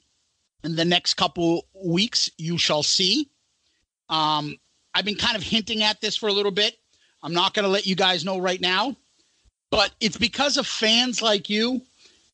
in 0.64 0.76
the 0.76 0.84
next 0.84 1.14
couple 1.14 1.66
weeks. 1.84 2.30
You 2.38 2.58
shall 2.58 2.82
see. 2.82 3.30
Um, 4.08 4.56
I've 4.94 5.04
been 5.04 5.16
kind 5.16 5.36
of 5.36 5.42
hinting 5.42 5.82
at 5.82 6.00
this 6.00 6.16
for 6.16 6.28
a 6.28 6.32
little 6.32 6.52
bit. 6.52 6.76
I'm 7.22 7.34
not 7.34 7.54
going 7.54 7.64
to 7.64 7.70
let 7.70 7.86
you 7.86 7.96
guys 7.96 8.24
know 8.24 8.38
right 8.38 8.60
now, 8.60 8.96
but 9.70 9.92
it's 10.00 10.16
because 10.16 10.56
of 10.56 10.66
fans 10.66 11.22
like 11.22 11.50
you 11.50 11.82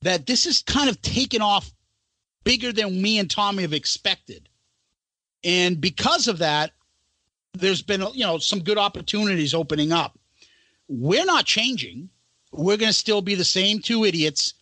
that 0.03 0.27
this 0.27 0.47
is 0.47 0.63
kind 0.63 0.91
of 0.91 1.01
taken 1.03 1.41
off 1.41 1.71
bigger 2.45 2.73
than 2.73 3.01
me 3.01 3.19
and 3.19 3.31
Tommy 3.31 3.63
have 3.63 3.73
expected. 3.73 4.49
And 5.45 5.81
because 5.81 6.29
of 6.29 6.39
that, 6.39 6.73
there's 7.55 7.83
been 7.83 8.03
you 8.15 8.25
know 8.25 8.39
some 8.39 8.61
good 8.61 8.79
opportunities 8.79 9.55
opening 9.55 9.93
up. 9.93 10.19
We're 10.93 11.25
not 11.25 11.47
changing. 11.47 12.11
We're 12.53 12.77
going 12.77 12.91
to 12.91 12.99
still 12.99 13.23
be 13.23 13.35
the 13.35 13.45
same 13.45 13.81
two 13.81 14.05
idiots 14.05 14.53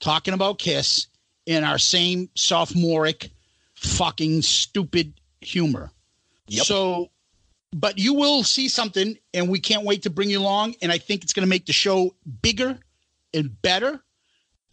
talking 0.00 0.34
about 0.34 0.58
Kiss 0.58 1.06
in 1.46 1.64
our 1.64 1.78
same 1.78 2.28
sophomoric 2.34 3.30
fucking 3.74 4.42
stupid 4.42 5.14
humor. 5.40 5.90
Yep. 6.48 6.66
So, 6.66 7.10
but 7.72 7.98
you 7.98 8.12
will 8.12 8.42
see 8.42 8.68
something, 8.68 9.16
and 9.32 9.48
we 9.48 9.60
can't 9.60 9.84
wait 9.84 10.02
to 10.02 10.10
bring 10.10 10.28
you 10.28 10.40
along. 10.40 10.74
And 10.82 10.92
I 10.92 10.98
think 10.98 11.24
it's 11.24 11.32
going 11.32 11.46
to 11.46 11.48
make 11.48 11.64
the 11.64 11.72
show 11.72 12.14
bigger 12.42 12.78
and 13.32 13.62
better. 13.62 13.98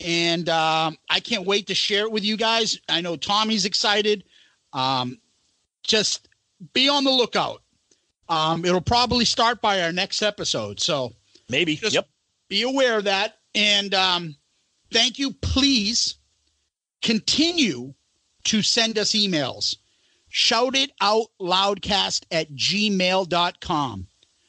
And 0.02 0.50
um, 0.50 0.98
I 1.10 1.22
can't 1.22 1.46
wait 1.46 1.68
to 1.68 1.76
share 1.76 2.04
it 2.04 2.12
with 2.12 2.26
you 2.26 2.36
guys. 2.36 2.78
I 2.90 3.00
know 3.00 3.16
Tommy's 3.16 3.64
excited. 3.64 4.26
Um, 4.74 5.20
just 5.84 6.28
be 6.74 6.90
on 6.90 7.06
the 7.06 7.12
lookout. 7.12 7.62
Um, 8.28 8.66
it'll 8.66 8.82
probably 8.82 9.26
start 9.26 9.62
by 9.62 9.82
our 9.82 9.92
next 9.92 10.22
episode. 10.22 10.80
So 10.80 11.14
Maybe. 11.50 11.80
Yep. 11.82 12.08
be 12.50 12.64
aware 12.64 12.98
of 12.98 13.04
that. 13.06 13.38
And 13.54 13.94
um, 13.94 14.36
thank 14.92 15.20
you. 15.20 15.32
Please 15.32 16.16
continue 17.02 17.94
to 18.46 18.62
send 18.62 18.98
us 18.98 19.12
emails. 19.12 19.76
Shout 20.30 20.76
it 20.76 20.92
out 21.00 21.28
loudcast 21.40 22.24
at 22.32 22.52
gmail.com. 22.52 24.08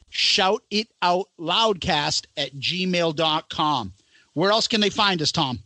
Shout 0.09 0.63
it 0.71 0.87
out 1.01 1.27
loudcast 1.39 2.25
at 2.35 2.53
gmail.com. 2.55 3.93
Where 4.33 4.51
else 4.51 4.67
can 4.67 4.81
they 4.81 4.89
find 4.89 5.21
us, 5.21 5.31
Tom? 5.31 5.59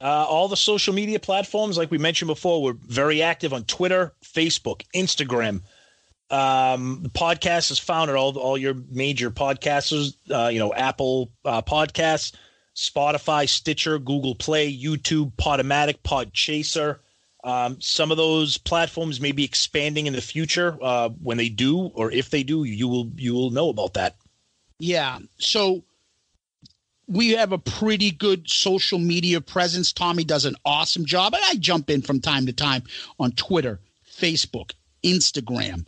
Uh, 0.00 0.26
all 0.28 0.48
the 0.48 0.56
social 0.56 0.92
media 0.92 1.18
platforms, 1.18 1.78
like 1.78 1.90
we 1.90 1.96
mentioned 1.96 2.28
before, 2.28 2.62
we're 2.62 2.74
very 2.74 3.22
active 3.22 3.52
on 3.54 3.64
Twitter, 3.64 4.12
Facebook, 4.22 4.82
Instagram. 4.94 5.62
Um, 6.30 7.00
the 7.02 7.10
podcast 7.10 7.70
is 7.70 7.78
found 7.78 8.10
at 8.10 8.16
all 8.16 8.36
all 8.38 8.58
your 8.58 8.74
major 8.90 9.30
podcasters. 9.30 10.16
Uh, 10.30 10.48
you 10.48 10.58
know, 10.58 10.74
Apple 10.74 11.30
uh, 11.44 11.62
Podcasts, 11.62 12.32
Spotify, 12.74 13.48
Stitcher, 13.48 13.98
Google 13.98 14.34
Play, 14.34 14.76
YouTube, 14.76 15.32
Podomatic, 15.36 15.98
Podchaser. 16.04 16.98
Um, 17.44 17.80
some 17.80 18.10
of 18.10 18.16
those 18.16 18.58
platforms 18.58 19.20
may 19.20 19.30
be 19.30 19.44
expanding 19.44 20.06
in 20.06 20.14
the 20.14 20.20
future. 20.20 20.76
Uh, 20.82 21.10
when 21.22 21.36
they 21.36 21.48
do, 21.48 21.92
or 21.94 22.10
if 22.10 22.30
they 22.30 22.42
do, 22.42 22.64
you 22.64 22.88
will 22.88 23.10
you 23.16 23.34
will 23.34 23.50
know 23.50 23.68
about 23.68 23.94
that. 23.94 24.16
Yeah. 24.78 25.20
So 25.38 25.84
we 27.08 27.30
have 27.30 27.52
a 27.52 27.58
pretty 27.58 28.10
good 28.10 28.50
social 28.50 28.98
media 28.98 29.40
presence. 29.40 29.92
Tommy 29.92 30.24
does 30.24 30.44
an 30.44 30.56
awesome 30.64 31.04
job. 31.04 31.34
And 31.34 31.44
I 31.44 31.54
jump 31.54 31.88
in 31.88 32.02
from 32.02 32.20
time 32.20 32.46
to 32.46 32.52
time 32.52 32.82
on 33.18 33.32
Twitter, 33.32 33.80
Facebook, 34.10 34.72
Instagram. 35.04 35.86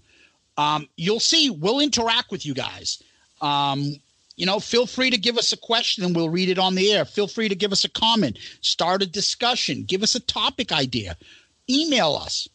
Um, 0.58 0.88
you'll 0.96 1.20
see 1.20 1.48
we'll 1.48 1.80
interact 1.80 2.30
with 2.30 2.44
you 2.44 2.52
guys. 2.52 3.02
Um, 3.40 3.94
you 4.36 4.44
know, 4.44 4.60
feel 4.60 4.86
free 4.86 5.10
to 5.10 5.18
give 5.18 5.38
us 5.38 5.52
a 5.52 5.56
question 5.56 6.04
and 6.04 6.14
we'll 6.14 6.28
read 6.28 6.48
it 6.48 6.58
on 6.58 6.74
the 6.74 6.92
air. 6.92 7.04
Feel 7.04 7.28
free 7.28 7.48
to 7.48 7.54
give 7.54 7.72
us 7.72 7.84
a 7.84 7.88
comment, 7.88 8.38
start 8.60 9.02
a 9.02 9.06
discussion, 9.06 9.84
give 9.84 10.02
us 10.02 10.14
a 10.14 10.20
topic 10.20 10.70
idea, 10.70 11.16
email 11.70 12.14
us. 12.14 12.48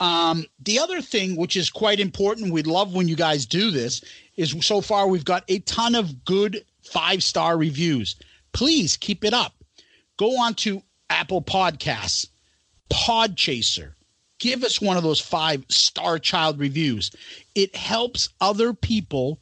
Um, 0.00 0.44
the 0.58 0.78
other 0.78 1.00
thing, 1.00 1.36
which 1.36 1.56
is 1.56 1.70
quite 1.70 2.00
important, 2.00 2.52
we'd 2.52 2.66
love 2.66 2.92
when 2.92 3.06
you 3.06 3.16
guys 3.16 3.46
do 3.46 3.70
this, 3.70 4.02
is 4.36 4.54
so 4.60 4.80
far 4.80 5.06
we've 5.06 5.24
got 5.24 5.44
a 5.48 5.60
ton 5.60 5.94
of 5.94 6.24
good 6.24 6.64
five 6.82 7.22
star 7.22 7.56
reviews. 7.56 8.16
Please 8.52 8.96
keep 8.96 9.24
it 9.24 9.32
up. 9.32 9.54
Go 10.16 10.38
on 10.40 10.54
to 10.56 10.82
Apple 11.08 11.42
Podcasts, 11.42 12.28
Podchaser. 12.90 13.92
Give 14.42 14.64
us 14.64 14.80
one 14.80 14.96
of 14.96 15.04
those 15.04 15.20
five 15.20 15.64
star 15.68 16.18
child 16.18 16.58
reviews. 16.58 17.12
It 17.54 17.76
helps 17.76 18.28
other 18.40 18.74
people 18.74 19.38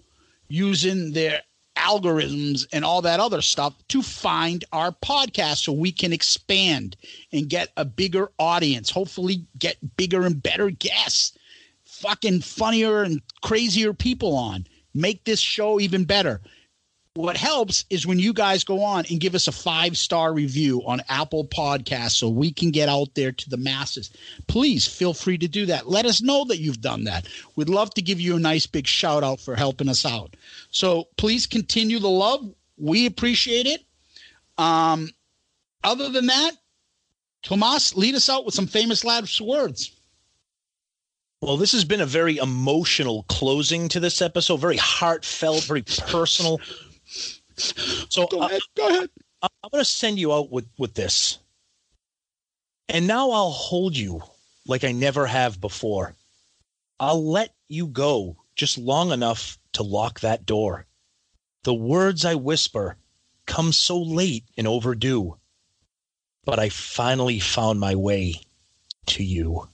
using 0.48 1.12
their 1.12 1.40
algorithms 1.74 2.66
and 2.70 2.84
all 2.84 3.00
that 3.00 3.18
other 3.18 3.40
stuff 3.40 3.72
to 3.88 4.02
find 4.02 4.62
our 4.74 4.92
podcast 4.92 5.62
so 5.64 5.72
we 5.72 5.90
can 5.90 6.12
expand 6.12 6.98
and 7.32 7.48
get 7.48 7.70
a 7.78 7.84
bigger 7.86 8.30
audience, 8.38 8.90
hopefully 8.90 9.46
get 9.58 9.78
bigger 9.96 10.26
and 10.26 10.42
better 10.42 10.68
guests, 10.68 11.32
fucking 11.86 12.42
funnier 12.42 13.02
and 13.02 13.22
crazier 13.40 13.94
people 13.94 14.36
on. 14.36 14.66
Make 14.92 15.24
this 15.24 15.40
show 15.40 15.80
even 15.80 16.04
better. 16.04 16.42
What 17.20 17.36
helps 17.36 17.84
is 17.90 18.06
when 18.06 18.18
you 18.18 18.32
guys 18.32 18.64
go 18.64 18.82
on 18.82 19.04
and 19.10 19.20
give 19.20 19.34
us 19.34 19.46
a 19.46 19.52
five 19.52 19.98
star 19.98 20.32
review 20.32 20.82
on 20.86 21.02
Apple 21.08 21.44
Podcasts 21.44 22.12
so 22.12 22.28
we 22.28 22.50
can 22.52 22.70
get 22.70 22.88
out 22.88 23.14
there 23.14 23.30
to 23.30 23.50
the 23.50 23.56
masses. 23.56 24.10
Please 24.46 24.86
feel 24.86 25.12
free 25.12 25.36
to 25.38 25.46
do 25.46 25.66
that. 25.66 25.88
Let 25.88 26.06
us 26.06 26.22
know 26.22 26.44
that 26.46 26.60
you've 26.60 26.80
done 26.80 27.04
that. 27.04 27.28
We'd 27.56 27.68
love 27.68 27.92
to 27.94 28.02
give 28.02 28.20
you 28.20 28.36
a 28.36 28.40
nice 28.40 28.66
big 28.66 28.86
shout 28.86 29.22
out 29.22 29.38
for 29.40 29.54
helping 29.54 29.88
us 29.88 30.06
out. 30.06 30.34
So 30.70 31.08
please 31.18 31.46
continue 31.46 31.98
the 31.98 32.08
love. 32.08 32.48
We 32.78 33.06
appreciate 33.06 33.66
it. 33.66 33.84
Um, 34.56 35.10
other 35.84 36.08
than 36.08 36.26
that, 36.26 36.52
Tomas, 37.42 37.96
lead 37.96 38.14
us 38.14 38.28
out 38.28 38.44
with 38.44 38.54
some 38.54 38.66
famous 38.66 39.04
last 39.04 39.40
words. 39.40 39.92
Well, 41.42 41.56
this 41.56 41.72
has 41.72 41.84
been 41.84 42.02
a 42.02 42.06
very 42.06 42.36
emotional 42.36 43.24
closing 43.28 43.88
to 43.90 44.00
this 44.00 44.20
episode, 44.20 44.58
very 44.58 44.76
heartfelt, 44.76 45.64
very 45.64 45.82
personal. 45.82 46.60
So 47.56 48.26
Go 48.26 48.42
ahead. 48.42 48.60
Go 48.76 48.88
ahead. 48.88 49.10
I- 49.42 49.48
I'm 49.62 49.70
going 49.70 49.80
to 49.82 49.90
send 49.90 50.18
you 50.18 50.32
out 50.32 50.50
with 50.50 50.66
with 50.78 50.94
this, 50.94 51.38
and 52.88 53.06
now 53.06 53.30
I'll 53.30 53.50
hold 53.50 53.96
you 53.96 54.22
like 54.66 54.84
I 54.84 54.92
never 54.92 55.26
have 55.26 55.60
before. 55.60 56.14
I'll 56.98 57.24
let 57.24 57.54
you 57.68 57.86
go 57.86 58.36
just 58.54 58.76
long 58.76 59.10
enough 59.10 59.58
to 59.72 59.82
lock 59.82 60.20
that 60.20 60.44
door. 60.44 60.86
The 61.62 61.74
words 61.74 62.24
I 62.24 62.34
whisper 62.34 62.96
come 63.46 63.72
so 63.72 64.00
late 64.00 64.44
and 64.56 64.66
overdue, 64.66 65.38
but 66.44 66.58
I 66.58 66.68
finally 66.68 67.40
found 67.40 67.80
my 67.80 67.94
way 67.94 68.40
to 69.06 69.24
you. 69.24 69.68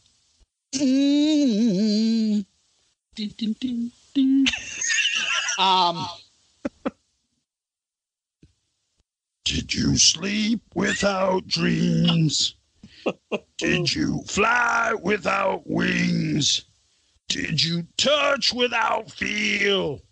Mm. 0.74 2.44
Dun. 3.14 3.90
um, 5.58 6.06
did 9.46 9.72
you 9.72 9.96
sleep 9.96 10.60
without 10.74 11.46
dreams? 11.46 12.56
Did 13.58 13.94
you 13.94 14.22
fly 14.26 14.92
without 15.00 15.62
wings? 15.64 16.62
Did 17.28 17.62
you 17.62 17.86
touch 17.96 18.52
without 18.52 19.10
feel? 19.12 20.02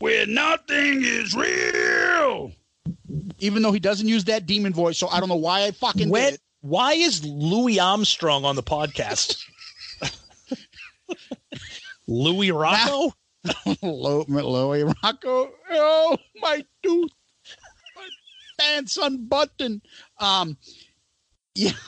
Where 0.00 0.26
nothing 0.26 1.00
is 1.02 1.34
real. 1.34 2.52
Even 3.38 3.62
though 3.62 3.72
he 3.72 3.80
doesn't 3.80 4.06
use 4.06 4.24
that 4.24 4.44
demon 4.44 4.74
voice, 4.74 4.98
so 4.98 5.08
I 5.08 5.20
don't 5.20 5.30
know 5.30 5.36
why 5.36 5.64
I 5.64 5.70
fucking 5.70 6.10
When, 6.10 6.24
did 6.24 6.34
it. 6.34 6.40
why 6.60 6.92
is 6.92 7.24
Louis 7.24 7.80
Armstrong 7.80 8.44
on 8.44 8.54
the 8.56 8.62
podcast? 8.62 9.42
Louis 12.06 12.50
Rocco? 12.50 13.14
Lo- 13.82 14.26
Louis 14.28 14.84
Rocco. 15.02 15.50
Oh, 15.70 16.18
my 16.42 16.62
dude. 16.82 17.10
My 18.58 18.64
pants 18.64 18.96
unbuttoned. 18.96 19.82
Um, 20.18 20.56
yeah. 21.54 21.72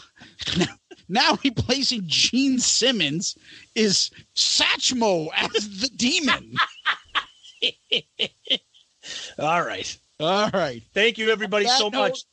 Now, 0.57 0.67
now 1.09 1.39
replacing 1.45 2.03
Gene 2.07 2.59
Simmons 2.59 3.37
is 3.75 4.11
Satchmo 4.35 5.29
as 5.37 5.81
the 5.81 5.89
demon. 5.89 6.55
All 9.39 9.63
right. 9.63 9.99
All 10.19 10.51
right. 10.51 10.83
Thank 10.95 11.19
you, 11.19 11.31
everybody, 11.31 11.67
so 11.67 11.89
note, 11.89 11.99
much. 11.99 12.25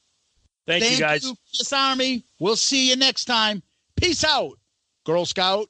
Thank, 0.67 0.89
you, 0.89 0.99
guys. 0.99 1.29
Kiss 1.53 1.71
Army. 1.73 2.23
We'll 2.39 2.55
see 2.55 2.89
you 2.89 2.95
next 2.95 3.25
time. 3.25 3.61
Peace 3.95 4.23
out, 4.23 4.57
Girl 5.05 5.25
Scout. 5.25 5.69